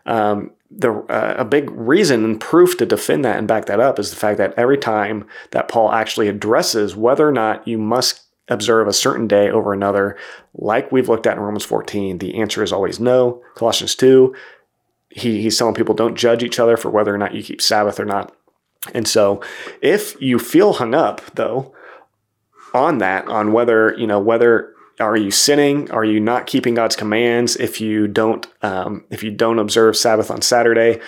Um, 0.06 0.52
the 0.70 0.92
uh, 0.92 1.34
a 1.36 1.44
big 1.44 1.70
reason 1.70 2.24
and 2.24 2.40
proof 2.40 2.76
to 2.78 2.86
defend 2.86 3.24
that 3.24 3.38
and 3.38 3.48
back 3.48 3.66
that 3.66 3.80
up 3.80 3.98
is 3.98 4.10
the 4.10 4.16
fact 4.16 4.38
that 4.38 4.54
every 4.56 4.78
time 4.78 5.26
that 5.50 5.68
Paul 5.68 5.90
actually 5.90 6.28
addresses 6.28 6.94
whether 6.94 7.28
or 7.28 7.32
not 7.32 7.66
you 7.66 7.76
must 7.76 8.22
observe 8.48 8.86
a 8.86 8.92
certain 8.92 9.26
day 9.26 9.50
over 9.50 9.72
another, 9.72 10.16
like 10.54 10.92
we've 10.92 11.08
looked 11.08 11.26
at 11.26 11.36
in 11.36 11.42
Romans 11.42 11.64
14, 11.64 12.18
the 12.18 12.36
answer 12.36 12.62
is 12.62 12.72
always 12.72 13.00
no. 13.00 13.42
Colossians 13.54 13.94
2, 13.94 14.34
he, 15.10 15.42
he's 15.42 15.58
telling 15.58 15.74
people 15.74 15.94
don't 15.94 16.16
judge 16.16 16.42
each 16.42 16.60
other 16.60 16.76
for 16.76 16.90
whether 16.90 17.14
or 17.14 17.18
not 17.18 17.34
you 17.34 17.42
keep 17.42 17.60
Sabbath 17.60 17.98
or 17.98 18.04
not. 18.04 18.34
And 18.94 19.06
so 19.06 19.42
if 19.82 20.20
you 20.20 20.38
feel 20.38 20.74
hung 20.74 20.94
up 20.94 21.20
though 21.34 21.74
on 22.74 22.98
that, 22.98 23.26
on 23.26 23.52
whether, 23.52 23.94
you 23.98 24.06
know, 24.06 24.20
whether 24.20 24.69
are 25.00 25.16
you 25.16 25.30
sinning? 25.30 25.90
Are 25.90 26.04
you 26.04 26.20
not 26.20 26.46
keeping 26.46 26.74
God's 26.74 26.96
commands 26.96 27.56
if 27.56 27.80
you 27.80 28.06
don't 28.06 28.46
um, 28.62 29.04
if 29.10 29.22
you 29.22 29.30
don't 29.30 29.58
observe 29.58 29.96
Sabbath 29.96 30.30
on 30.30 30.42
Saturday? 30.42 31.00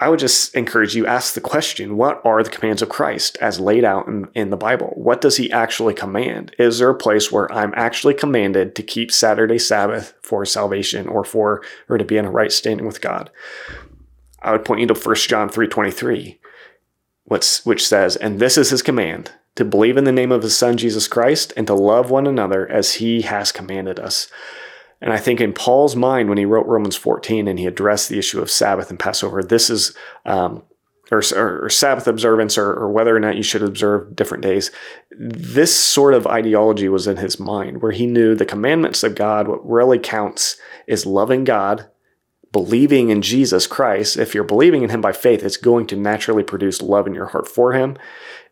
I 0.00 0.08
would 0.08 0.20
just 0.20 0.54
encourage 0.54 0.94
you 0.94 1.06
ask 1.06 1.34
the 1.34 1.40
question, 1.40 1.96
what 1.96 2.24
are 2.24 2.40
the 2.44 2.50
commands 2.50 2.82
of 2.82 2.88
Christ 2.88 3.36
as 3.40 3.58
laid 3.58 3.84
out 3.84 4.06
in, 4.06 4.28
in 4.32 4.50
the 4.50 4.56
Bible? 4.56 4.92
What 4.94 5.20
does 5.20 5.36
he 5.38 5.50
actually 5.50 5.92
command? 5.92 6.54
Is 6.56 6.78
there 6.78 6.88
a 6.88 6.94
place 6.94 7.32
where 7.32 7.52
I'm 7.52 7.74
actually 7.76 8.14
commanded 8.14 8.76
to 8.76 8.82
keep 8.84 9.10
Saturday 9.10 9.58
Sabbath 9.58 10.14
for 10.22 10.44
salvation 10.44 11.08
or 11.08 11.24
for 11.24 11.64
or 11.88 11.98
to 11.98 12.04
be 12.04 12.16
in 12.16 12.26
a 12.26 12.30
right 12.30 12.52
standing 12.52 12.86
with 12.86 13.00
God? 13.00 13.30
I 14.40 14.52
would 14.52 14.64
point 14.64 14.80
you 14.80 14.86
to 14.86 14.94
1 14.94 15.16
John 15.16 15.48
3:23, 15.48 16.38
which 17.24 17.86
says, 17.86 18.14
"And 18.14 18.38
this 18.38 18.56
is 18.56 18.70
his 18.70 18.82
command, 18.82 19.32
to 19.56 19.64
believe 19.64 19.96
in 19.96 20.04
the 20.04 20.12
name 20.12 20.32
of 20.32 20.42
his 20.42 20.56
son 20.56 20.76
Jesus 20.76 21.08
Christ 21.08 21.52
and 21.56 21.66
to 21.66 21.74
love 21.74 22.10
one 22.10 22.26
another 22.26 22.70
as 22.70 22.94
he 22.94 23.22
has 23.22 23.52
commanded 23.52 23.98
us. 23.98 24.28
And 25.00 25.12
I 25.12 25.18
think 25.18 25.40
in 25.40 25.52
Paul's 25.52 25.94
mind, 25.94 26.28
when 26.28 26.38
he 26.38 26.44
wrote 26.44 26.66
Romans 26.66 26.96
14 26.96 27.46
and 27.46 27.58
he 27.58 27.66
addressed 27.66 28.08
the 28.08 28.18
issue 28.18 28.40
of 28.40 28.50
Sabbath 28.50 28.90
and 28.90 28.98
Passover, 28.98 29.42
this 29.42 29.70
is 29.70 29.96
um, 30.24 30.62
or, 31.10 31.22
or, 31.36 31.70
Sabbath 31.70 32.06
observance 32.06 32.58
or, 32.58 32.70
or, 32.70 32.90
whether 32.90 33.16
or 33.16 33.20
not 33.20 33.36
you 33.36 33.42
should 33.42 33.62
observe 33.62 34.14
different 34.14 34.42
days. 34.42 34.70
This 35.10 35.74
sort 35.74 36.14
of 36.14 36.26
ideology 36.26 36.88
was 36.88 37.06
in 37.06 37.16
his 37.16 37.40
mind, 37.40 37.80
where 37.80 37.92
he 37.92 38.06
knew 38.06 38.34
the 38.34 38.44
commandments 38.44 39.02
of 39.02 39.14
God, 39.14 39.48
what 39.48 39.66
really 39.66 39.98
counts 39.98 40.56
is 40.86 41.06
loving 41.06 41.44
God, 41.44 41.88
believing 42.52 43.08
in 43.08 43.22
Jesus 43.22 43.66
Christ. 43.66 44.16
If 44.16 44.34
you're 44.34 44.44
believing 44.44 44.82
in 44.82 44.90
him 44.90 45.00
by 45.00 45.12
faith, 45.12 45.42
it's 45.42 45.56
going 45.56 45.86
to 45.88 45.96
naturally 45.96 46.42
produce 46.42 46.82
love 46.82 47.06
in 47.06 47.14
your 47.14 47.26
heart 47.26 47.48
for 47.48 47.72
him. 47.72 47.96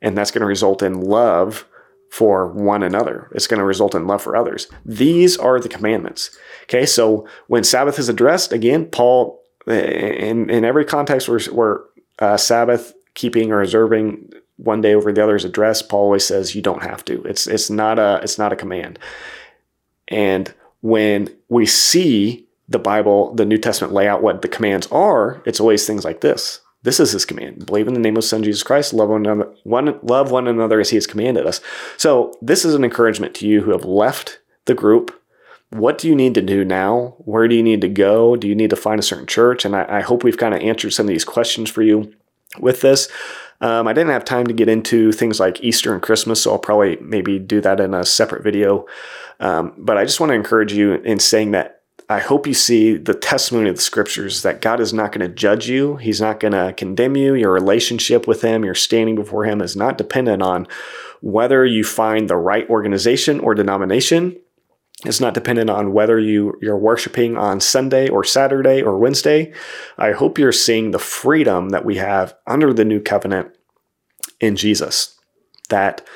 And 0.03 0.17
that's 0.17 0.31
going 0.31 0.41
to 0.41 0.47
result 0.47 0.83
in 0.83 1.01
love 1.01 1.67
for 2.11 2.53
one 2.53 2.83
another. 2.83 3.31
It's 3.35 3.47
going 3.47 3.59
to 3.59 3.65
result 3.65 3.95
in 3.95 4.07
love 4.07 4.23
for 4.23 4.37
others. 4.37 4.69
These 4.85 5.37
are 5.37 5.61
the 5.61 5.69
commandments. 5.69 6.37
Okay, 6.65 6.87
so 6.87 7.27
when 7.49 7.65
Sabbath 7.65 7.99
is 7.99 8.09
addressed, 8.09 8.53
again, 8.53 8.87
Paul, 8.87 9.43
in, 9.67 10.49
in 10.49 10.65
every 10.65 10.85
context 10.85 11.29
where, 11.29 11.41
where 11.53 11.81
uh, 12.19 12.37
Sabbath 12.37 12.95
keeping 13.15 13.53
or 13.53 13.61
observing 13.61 14.31
one 14.57 14.81
day 14.81 14.95
over 14.95 15.13
the 15.13 15.23
other 15.23 15.37
is 15.37 15.45
addressed, 15.45 15.89
Paul 15.89 16.05
always 16.05 16.25
says 16.25 16.55
you 16.55 16.63
don't 16.63 16.83
have 16.83 17.05
to. 17.07 17.23
It's 17.25 17.47
it's 17.47 17.69
not 17.69 17.99
a 17.99 18.21
it's 18.23 18.39
not 18.39 18.53
a 18.53 18.57
command. 18.57 18.99
And 20.09 20.53
when 20.81 21.29
we 21.49 21.67
see 21.67 22.47
the 22.69 22.79
Bible, 22.79 23.35
the 23.35 23.45
New 23.45 23.59
Testament 23.59 23.93
lay 23.93 24.09
out 24.09 24.23
what 24.23 24.43
the 24.43 24.49
commands 24.49 24.87
are, 24.89 25.43
it's 25.45 25.61
always 25.61 25.87
things 25.87 26.05
like 26.05 26.21
this. 26.21 26.61
This 26.87 27.01
is 27.01 27.11
his 27.11 27.25
command. 27.25 27.67
Believe 27.67 27.89
in 27.89 27.95
the 27.95 28.01
name 28.01 28.17
of 28.17 28.23
Son 28.23 28.45
Jesus 28.45 28.63
Christ, 28.63 28.95
love 28.95 29.09
one 29.09 29.27
another, 29.27 29.53
one, 29.65 29.99
love 30.05 30.31
one 30.31 30.47
another 30.47 30.79
as 30.79 30.91
he 30.91 30.97
has 30.97 31.05
commanded 31.05 31.45
us. 31.45 31.61
So 31.97 32.39
this 32.41 32.65
is 32.65 32.77
an 32.77 32.85
encouragement 32.85 33.35
to 33.35 33.49
you 33.49 33.63
who 33.63 33.73
have 33.73 33.85
left 33.85 34.39
the 34.67 34.75
group. 34.75 35.21
What 35.71 35.99
do 35.99 36.07
you 36.07 36.15
need 36.15 36.33
to 36.35 36.43
do 36.43 36.65
now? 36.65 37.17
Where 37.19 37.49
do 37.49 37.57
you 37.57 37.63
need 37.65 37.81
to 37.81 37.89
go? 37.89 38.37
Do 38.37 38.47
you 38.47 38.55
need 38.55 38.71
to 38.71 38.77
find 38.77 39.01
a 39.01 39.03
certain 39.03 39.27
church? 39.27 39.65
And 39.65 39.75
I, 39.75 39.99
I 39.99 40.01
hope 40.01 40.23
we've 40.23 40.39
kind 40.39 40.55
of 40.55 40.61
answered 40.61 40.93
some 40.93 41.07
of 41.07 41.09
these 41.09 41.25
questions 41.25 41.69
for 41.69 41.83
you 41.83 42.15
with 42.61 42.83
this. 42.83 43.09
Um, 43.61 43.89
I 43.89 43.93
didn't 43.93 44.13
have 44.13 44.25
time 44.25 44.47
to 44.47 44.55
get 44.55 44.69
into 44.69 45.11
things 45.11 45.41
like 45.41 45.65
Easter 45.65 45.93
and 45.93 46.01
Christmas, 46.01 46.41
so 46.41 46.53
I'll 46.53 46.59
probably 46.61 46.99
maybe 47.01 47.41
do 47.41 47.61
that 47.63 47.81
in 47.81 47.95
a 47.95 48.05
separate 48.05 48.45
video. 48.45 48.87
Um, 49.41 49.73
but 49.77 49.99
I 49.99 50.05
just 50.05 50.21
want 50.21 50.31
to 50.31 50.35
encourage 50.35 50.73
you 50.73 50.95
in 50.95 51.19
saying 51.19 51.51
that 51.51 51.76
I 52.09 52.21
hope 52.21 52.47
you 52.47 52.55
see 52.55 52.97
the 52.97 53.15
testimony 53.15 53.69
of 53.69 53.77
the 53.77 53.83
scriptures 53.83 54.43
that 54.43 54.61
God 54.61 54.79
is 54.79 54.93
not 54.93 55.11
going 55.11 55.29
to 55.29 55.35
judge 55.35 55.69
you. 55.69 55.97
He's 55.97 56.21
not 56.21 56.39
going 56.39 56.53
to 56.53 56.73
condemn 56.73 57.17
you. 57.17 57.35
Your 57.35 57.51
relationship 57.51 58.29
with 58.29 58.43
Him, 58.43 58.65
your 58.65 58.77
standing 58.77 59.17
before 59.17 59.45
Him 59.45 59.61
is 59.61 59.75
not 59.75 59.99
dependent 59.99 60.41
on 60.41 60.69
whether 61.21 61.67
you 61.67 61.83
find 61.83 62.31
the 62.31 62.37
right 62.37 62.69
organization 62.71 63.41
or 63.41 63.55
denomination. 63.55 64.39
It's 65.05 65.21
not 65.21 65.35
dependent 65.35 65.69
on 65.69 65.93
whether 65.93 66.19
you, 66.19 66.55
you're 66.63 66.79
worshiping 66.79 67.37
on 67.37 67.61
Sunday 67.61 68.09
or 68.09 68.23
Saturday 68.23 68.83
or 68.83 68.99
Wednesday. 68.99 69.53
I 69.99 70.13
hope 70.13 70.39
you're 70.39 70.53
seeing 70.53 70.93
the 70.93 70.99
freedom 71.01 71.71
that 71.71 71.85
we 71.85 71.97
have 71.97 72.35
under 72.47 72.73
the 72.73 72.85
new 72.85 73.01
covenant 73.01 73.49
in 74.41 74.55
Jesus. 74.55 75.19
That 75.71 76.07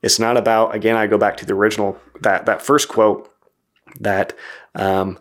it's 0.00 0.20
not 0.20 0.36
about, 0.36 0.74
again, 0.76 0.96
I 0.96 1.08
go 1.08 1.18
back 1.18 1.36
to 1.38 1.44
the 1.44 1.54
original, 1.54 1.98
that, 2.20 2.46
that 2.46 2.62
first 2.62 2.88
quote 2.88 3.30
that 3.98 4.32
um, 4.74 5.18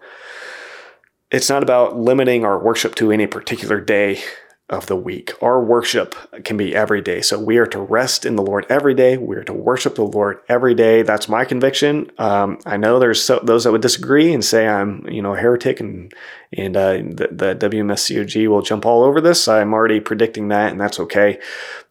it's 1.31 1.49
not 1.49 1.63
about 1.63 1.97
limiting 1.97 2.45
our 2.45 2.61
worship 2.61 2.95
to 2.95 3.11
any 3.11 3.27
particular 3.27 3.79
day 3.79 4.21
of 4.69 4.85
the 4.85 4.95
week. 4.95 5.33
Our 5.41 5.63
worship 5.63 6.15
can 6.43 6.55
be 6.55 6.75
every 6.75 7.01
day. 7.01 7.21
So 7.21 7.39
we 7.39 7.57
are 7.57 7.65
to 7.67 7.79
rest 7.79 8.23
in 8.23 8.35
the 8.35 8.43
Lord 8.43 8.67
every 8.69 8.93
day. 8.93 9.17
We 9.17 9.35
are 9.35 9.43
to 9.45 9.53
worship 9.53 9.95
the 9.95 10.03
Lord 10.03 10.41
every 10.47 10.75
day. 10.75 11.01
That's 11.01 11.27
my 11.27 11.43
conviction. 11.43 12.11
Um, 12.19 12.59
I 12.67 12.77
know 12.77 12.99
there's 12.99 13.23
so, 13.23 13.39
those 13.43 13.63
that 13.63 13.71
would 13.71 13.81
disagree 13.81 14.31
and 14.31 14.45
say 14.45 14.67
I'm, 14.67 15.07
you 15.09 15.23
know, 15.23 15.33
a 15.33 15.39
heretic 15.39 15.79
and 15.79 16.13
and 16.55 16.77
uh, 16.77 16.93
the, 16.93 17.55
the 17.57 17.69
WMSCOG 17.69 18.47
will 18.47 18.61
jump 18.61 18.85
all 18.85 19.03
over 19.03 19.21
this. 19.21 19.47
I'm 19.47 19.73
already 19.73 19.99
predicting 19.99 20.47
that, 20.47 20.71
and 20.71 20.81
that's 20.81 20.99
okay. 20.99 21.39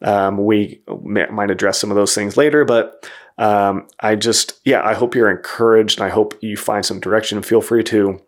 Um, 0.02 0.44
we 0.44 0.82
might 1.30 1.50
address 1.50 1.80
some 1.80 1.90
of 1.90 1.96
those 1.96 2.14
things 2.14 2.36
later, 2.36 2.64
but 2.64 3.08
um, 3.38 3.86
I 4.00 4.16
just, 4.16 4.60
yeah, 4.64 4.84
I 4.84 4.94
hope 4.94 5.14
you're 5.14 5.30
encouraged 5.30 6.00
and 6.00 6.06
I 6.06 6.08
hope 6.10 6.36
you 6.40 6.56
find 6.56 6.84
some 6.84 6.98
direction. 6.98 7.40
Feel 7.42 7.60
free 7.60 7.84
to 7.84 8.20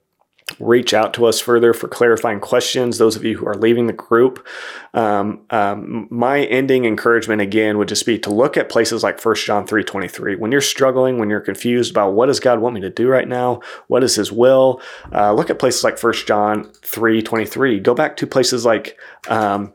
reach 0.61 0.93
out 0.93 1.15
to 1.15 1.25
us 1.25 1.41
further 1.41 1.73
for 1.73 1.89
clarifying 1.89 2.39
questions. 2.39 2.99
Those 2.99 3.17
of 3.17 3.25
you 3.25 3.39
who 3.39 3.47
are 3.47 3.55
leaving 3.55 3.87
the 3.87 3.93
group, 3.93 4.47
um, 4.95 5.41
um, 5.51 6.07
my 6.11 6.45
ending 6.45 6.85
encouragement 6.85 7.41
again 7.41 7.79
would 7.79 7.89
just 7.89 8.07
be 8.07 8.19
to 8.21 8.31
look 8.31 8.57
at 8.57 8.69
places 8.69 9.03
like 9.03 9.25
1 9.25 9.35
John 9.47 9.67
3:23. 9.67 10.37
When 10.37 10.53
you're 10.53 10.61
struggling, 10.61 11.19
when 11.19 11.31
you're 11.31 11.41
confused 11.41 11.91
about 11.91 12.13
what 12.13 12.27
does 12.27 12.41
God 12.41 12.61
want 12.61 12.75
me 12.75 12.81
to 12.83 12.91
do 12.91 13.09
right 13.09 13.27
now, 13.27 13.61
what 13.89 14.05
is 14.05 14.15
His 14.15 14.31
will, 14.31 14.81
uh, 15.13 15.33
look 15.33 15.51
at 15.51 15.59
places 15.59 15.83
like 15.83 15.99
1 15.99 16.27
John 16.27 16.71
3:23. 16.83 17.81
Go 17.81 17.95
back 17.95 18.17
to 18.19 18.27
places 18.27 18.65
like, 18.65 18.99
um, 19.29 19.73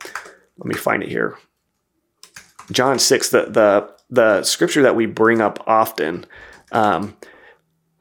let 0.57 0.67
me 0.67 0.75
find 0.75 1.03
it 1.03 1.09
here. 1.09 1.35
John 2.71 2.99
6, 2.99 3.29
the 3.29 3.45
the 3.45 3.89
the 4.09 4.43
scripture 4.43 4.83
that 4.83 4.95
we 4.95 5.07
bring 5.07 5.41
up 5.41 5.63
often. 5.67 6.25
Um, 6.71 7.17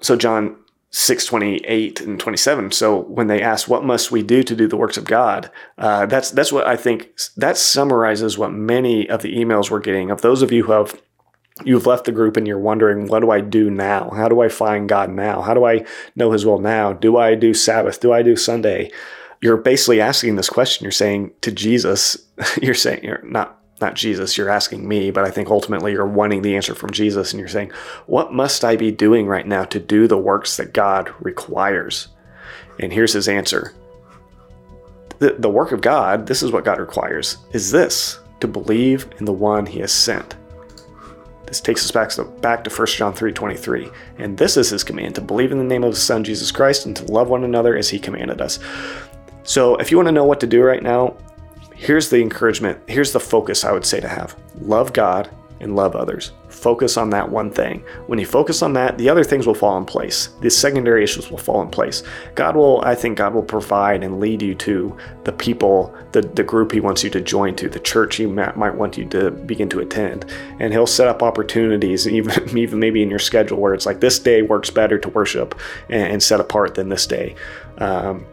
so 0.01 0.17
John 0.17 0.57
6 0.95 1.25
28 1.25 2.01
and 2.03 2.21
27 2.21 2.71
so 2.71 3.01
when 3.01 3.27
they 3.27 3.43
ask 3.43 3.67
what 3.67 3.85
must 3.85 4.13
we 4.13 4.23
do 4.23 4.45
to 4.45 4.55
do 4.55 4.69
the 4.69 4.77
works 4.77 4.97
of 4.97 5.05
god? 5.05 5.51
Uh, 5.77 6.07
that's 6.07 6.31
that's 6.31 6.53
what 6.53 6.69
i 6.69 6.77
think 6.77 7.11
that 7.37 7.57
summarizes 7.57 8.39
what 8.39 8.53
many 8.53 9.11
of 9.11 9.21
the 9.23 9.35
emails 9.35 9.71
we're 9.71 9.81
getting 9.81 10.13
of 10.13 10.23
those 10.23 10.41
of 10.41 10.53
you 10.53 10.63
who 10.63 10.71
have 10.71 11.03
you've 11.65 11.87
left 11.87 12.05
the 12.05 12.13
group 12.13 12.37
and 12.37 12.47
you're 12.47 12.61
wondering 12.61 13.09
what 13.09 13.21
do 13.21 13.33
i 13.33 13.41
do 13.41 13.71
now? 13.71 14.09
How 14.11 14.29
do 14.29 14.41
i 14.41 14.49
find 14.49 14.89
god 14.89 15.11
now? 15.11 15.43
How 15.43 15.53
do 15.53 15.65
i 15.65 15.85
know 16.15 16.31
his 16.31 16.47
will 16.47 16.61
now? 16.61 16.93
Do 16.93 17.17
i 17.17 17.35
do 17.35 17.55
sabbath? 17.55 17.99
Do 17.99 18.13
i 18.13 18.23
do 18.23 18.37
sunday? 18.37 18.93
You're 19.41 19.57
basically 19.57 20.01
asking 20.01 20.37
this 20.37 20.49
question. 20.49 20.85
You're 20.85 20.93
saying 20.93 21.33
to 21.41 21.51
jesus 21.51 22.17
you're 22.63 22.75
saying 22.75 23.03
you're 23.03 23.23
not 23.25 23.64
not 23.81 23.95
Jesus, 23.95 24.37
you're 24.37 24.51
asking 24.51 24.87
me, 24.87 25.11
but 25.11 25.25
I 25.25 25.31
think 25.31 25.49
ultimately 25.49 25.93
you're 25.93 26.07
wanting 26.07 26.43
the 26.43 26.57
answer 26.57 26.75
from 26.75 26.93
Jesus 26.93 27.33
and 27.33 27.41
you're 27.41 27.49
saying, 27.49 27.73
What 28.07 28.33
must 28.33 28.65
I 28.65 28.77
be 28.77 28.91
doing 28.91 29.27
right 29.27 29.47
now 29.47 29.65
to 29.65 29.81
do 29.81 30.07
the 30.07 30.19
works 30.19 30.57
that 30.57 30.73
God 30.73 31.13
requires? 31.21 32.09
And 32.79 32.93
here's 32.93 33.13
his 33.13 33.29
answer 33.29 33.75
the, 35.19 35.37
the 35.39 35.51
work 35.51 35.73
of 35.73 35.81
God, 35.81 36.27
this 36.27 36.43
is 36.43 36.53
what 36.53 36.65
God 36.65 36.79
requires, 36.79 37.39
is 37.53 37.71
this 37.71 38.21
to 38.41 38.49
believe 38.49 39.09
in 39.19 39.25
the 39.25 39.33
one 39.33 39.67
he 39.67 39.81
has 39.81 39.93
sent. 39.93 40.37
This 41.47 41.61
takes 41.61 41.85
us 41.85 41.91
back 41.91 42.09
to, 42.11 42.25
back 42.25 42.65
to 42.65 42.71
1 42.71 42.87
John 42.89 43.15
3.23. 43.15 43.95
And 44.19 44.37
this 44.37 44.57
is 44.57 44.71
his 44.71 44.83
command, 44.83 45.15
to 45.15 45.21
believe 45.21 45.53
in 45.53 45.59
the 45.59 45.65
name 45.65 45.85
of 45.85 45.93
his 45.93 46.03
son, 46.03 46.25
Jesus 46.25 46.51
Christ, 46.51 46.87
and 46.87 46.97
to 46.97 47.05
love 47.05 47.29
one 47.29 47.45
another 47.45 47.77
as 47.77 47.89
he 47.89 47.99
commanded 47.99 48.41
us. 48.41 48.59
So 49.43 49.77
if 49.77 49.91
you 49.91 49.97
want 49.97 50.09
to 50.09 50.13
know 50.13 50.25
what 50.25 50.41
to 50.41 50.47
do 50.47 50.63
right 50.63 50.83
now, 50.83 51.17
here's 51.85 52.09
the 52.09 52.21
encouragement, 52.23 52.79
here's 52.87 53.13
the 53.13 53.21
focus 53.21 53.63
I 53.63 53.73
would 53.73 53.85
say 53.85 54.01
to 54.01 54.09
have 54.09 54.35
love 54.61 54.93
God 54.95 55.31
and 55.61 55.77
love 55.77 55.95
others. 55.95 56.33
Focus 56.49 56.97
on 56.97 57.11
that 57.11 57.31
one 57.31 57.51
thing. 57.51 57.85
When 58.07 58.19
you 58.19 58.25
focus 58.27 58.63
on 58.63 58.73
that, 58.73 58.97
the 58.97 59.09
other 59.09 59.23
things 59.23 59.47
will 59.47 59.55
fall 59.55 59.77
in 59.77 59.85
place. 59.85 60.29
The 60.41 60.51
secondary 60.51 61.05
issues 61.05 61.31
will 61.31 61.39
fall 61.39 61.61
in 61.63 61.69
place. 61.69 62.03
God 62.35 62.57
will, 62.57 62.83
I 62.85 62.95
think, 62.95 63.19
God 63.19 63.35
will 63.35 63.43
provide 63.43 64.03
and 64.03 64.19
lead 64.19 64.41
you 64.41 64.55
to 64.57 64.97
the 65.25 65.33
people, 65.33 65.95
the, 66.13 66.23
the 66.23 66.43
group 66.43 66.73
He 66.73 66.81
wants 66.81 67.05
you 67.05 67.11
to 67.11 67.21
join 67.21 67.55
to, 67.57 67.69
the 67.69 67.81
church 67.81 68.17
He 68.17 68.27
might 68.27 68.75
want 68.75 68.97
you 68.97 69.05
to 69.11 69.31
begin 69.31 69.69
to 69.71 69.81
attend. 69.81 70.25
And 70.59 70.73
He'll 70.73 70.87
set 70.87 71.09
up 71.09 71.23
opportunities, 71.23 72.09
even, 72.09 72.57
even 72.59 72.79
maybe 72.79 73.03
in 73.03 73.11
your 73.11 73.19
schedule, 73.19 73.59
where 73.59 73.75
it's 73.75 73.87
like 73.87 74.01
this 74.01 74.19
day 74.19 74.43
works 74.43 74.71
better 74.71 74.99
to 74.99 75.09
worship 75.11 75.59
and, 75.91 76.15
and 76.15 76.23
set 76.23 76.41
apart 76.41 76.75
than 76.75 76.89
this 76.89 77.07
day. 77.07 77.35
Um, 77.79 78.27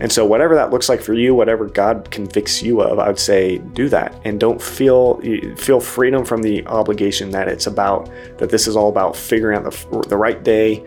and 0.00 0.12
so, 0.12 0.24
whatever 0.24 0.54
that 0.54 0.70
looks 0.70 0.88
like 0.88 1.00
for 1.00 1.12
you, 1.12 1.34
whatever 1.34 1.66
God 1.66 2.08
convicts 2.10 2.62
you 2.62 2.80
of, 2.80 2.98
I 3.00 3.08
would 3.08 3.18
say 3.18 3.58
do 3.58 3.88
that, 3.88 4.14
and 4.24 4.38
don't 4.38 4.62
feel 4.62 5.20
feel 5.56 5.80
freedom 5.80 6.24
from 6.24 6.42
the 6.42 6.64
obligation 6.66 7.30
that 7.30 7.48
it's 7.48 7.66
about 7.66 8.08
that 8.38 8.50
this 8.50 8.68
is 8.68 8.76
all 8.76 8.88
about 8.88 9.16
figuring 9.16 9.58
out 9.58 9.64
the, 9.64 10.00
the 10.08 10.16
right 10.16 10.42
day, 10.44 10.84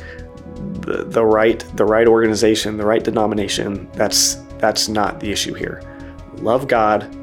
the, 0.82 1.04
the 1.04 1.26
right 1.26 1.60
the 1.76 1.84
right 1.84 2.08
organization, 2.08 2.78
the 2.78 2.86
right 2.86 3.04
denomination. 3.04 3.90
That's 3.94 4.36
that's 4.60 4.88
not 4.88 5.20
the 5.20 5.30
issue 5.30 5.54
here. 5.56 5.82
Love 6.38 6.70
God, 6.70 7.14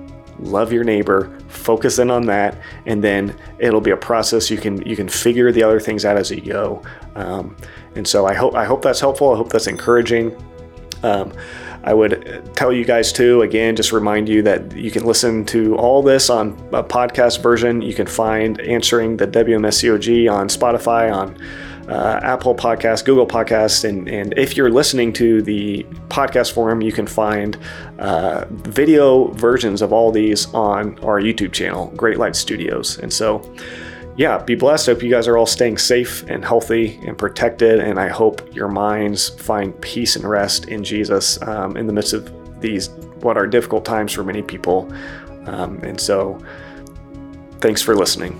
love 0.41 0.73
your 0.73 0.85
neighbor, 0.85 1.39
focus 1.49 1.99
in 1.99 2.11
on 2.11 2.27
that, 2.27 2.61
and 2.85 3.03
then 3.03 3.35
it'll 3.59 3.81
be 3.81 3.93
a 3.93 3.97
process. 3.97 4.51
You 4.51 4.59
can 4.59 4.83
you 4.87 4.95
can 4.95 5.09
figure 5.09 5.51
the 5.53 5.63
other 5.63 5.81
things 5.81 6.05
out 6.05 6.19
as 6.19 6.31
you 6.31 6.43
go. 6.43 6.83
Um, 7.15 7.57
and 7.95 8.07
so 8.07 8.27
I 8.27 8.35
hope 8.35 8.55
I 8.55 8.67
hope 8.67 8.83
that's 8.83 9.01
helpful. 9.01 9.33
I 9.33 9.39
hope 9.39 9.49
that's 9.49 9.69
encouraging. 9.69 10.37
Um, 11.03 11.33
I 11.89 11.95
would 11.95 12.55
tell 12.55 12.71
you 12.71 12.85
guys 12.85 13.15
too, 13.15 13.41
again, 13.41 13.75
just 13.75 13.93
remind 13.93 14.29
you 14.29 14.43
that 14.43 14.77
you 14.77 14.91
can 14.91 15.07
listen 15.07 15.47
to 15.47 15.75
all 15.77 16.03
this 16.03 16.29
on 16.29 16.51
a 16.71 16.85
podcast 16.85 17.43
version. 17.43 17.81
You 17.81 17.95
can 17.95 18.07
find 18.07 18.61
Answering 18.61 19.17
the 19.17 19.27
WMSCOG 19.27 20.31
on 20.31 20.49
Spotify, 20.49 21.11
on 21.11 21.41
uh, 21.89 22.21
Apple 22.23 22.55
Podcast, 22.55 23.07
Google 23.07 23.27
Podcast, 23.27 23.89
and, 23.89 24.07
and 24.07 24.35
if 24.37 24.55
you're 24.55 24.69
listening 24.69 25.15
to 25.15 25.41
the 25.41 25.85
podcast 26.09 26.53
forum, 26.53 26.83
you 26.83 26.93
can 26.93 27.07
find 27.07 27.57
uh, 27.99 28.45
video 28.51 29.29
versions 29.29 29.81
of 29.81 29.91
all 29.91 30.13
these 30.13 30.53
on 30.53 30.99
our 30.99 31.19
YouTube 31.23 31.55
channel, 31.55 31.91
Great 31.97 32.19
Light 32.19 32.37
Studios. 32.37 32.99
And 32.99 33.11
so, 33.11 33.41
yeah, 34.19 34.37
be 34.39 34.57
blessed. 34.57 34.89
I 34.89 34.93
hope 34.93 35.03
you 35.05 35.11
guys 35.11 35.29
are 35.29 35.37
all 35.37 35.47
staying 35.47 35.79
safe 35.79 36.25
and 36.29 36.45
healthy 36.45 36.99
and 37.07 37.17
protected. 37.17 37.79
And 37.79 38.01
I 38.01 38.09
hope 38.09 38.53
your 38.53 38.67
minds 38.67 39.29
find 39.29 39.81
peace 39.81 40.17
and 40.17 40.29
rest 40.29 40.67
in 40.67 40.83
Jesus 40.83 41.41
um, 41.43 41.77
in 41.77 41.87
the 41.87 41.93
midst 41.93 42.15
of 42.15 42.61
these, 42.61 42.89
what 43.21 43.37
are 43.37 43.47
difficult 43.47 43.85
times 43.85 44.13
for 44.13 44.25
many 44.25 44.43
people. 44.43 44.93
Um, 45.47 45.79
and 45.85 46.01
so, 46.01 46.37
thanks 47.61 47.81
for 47.81 47.95
listening. 47.95 48.35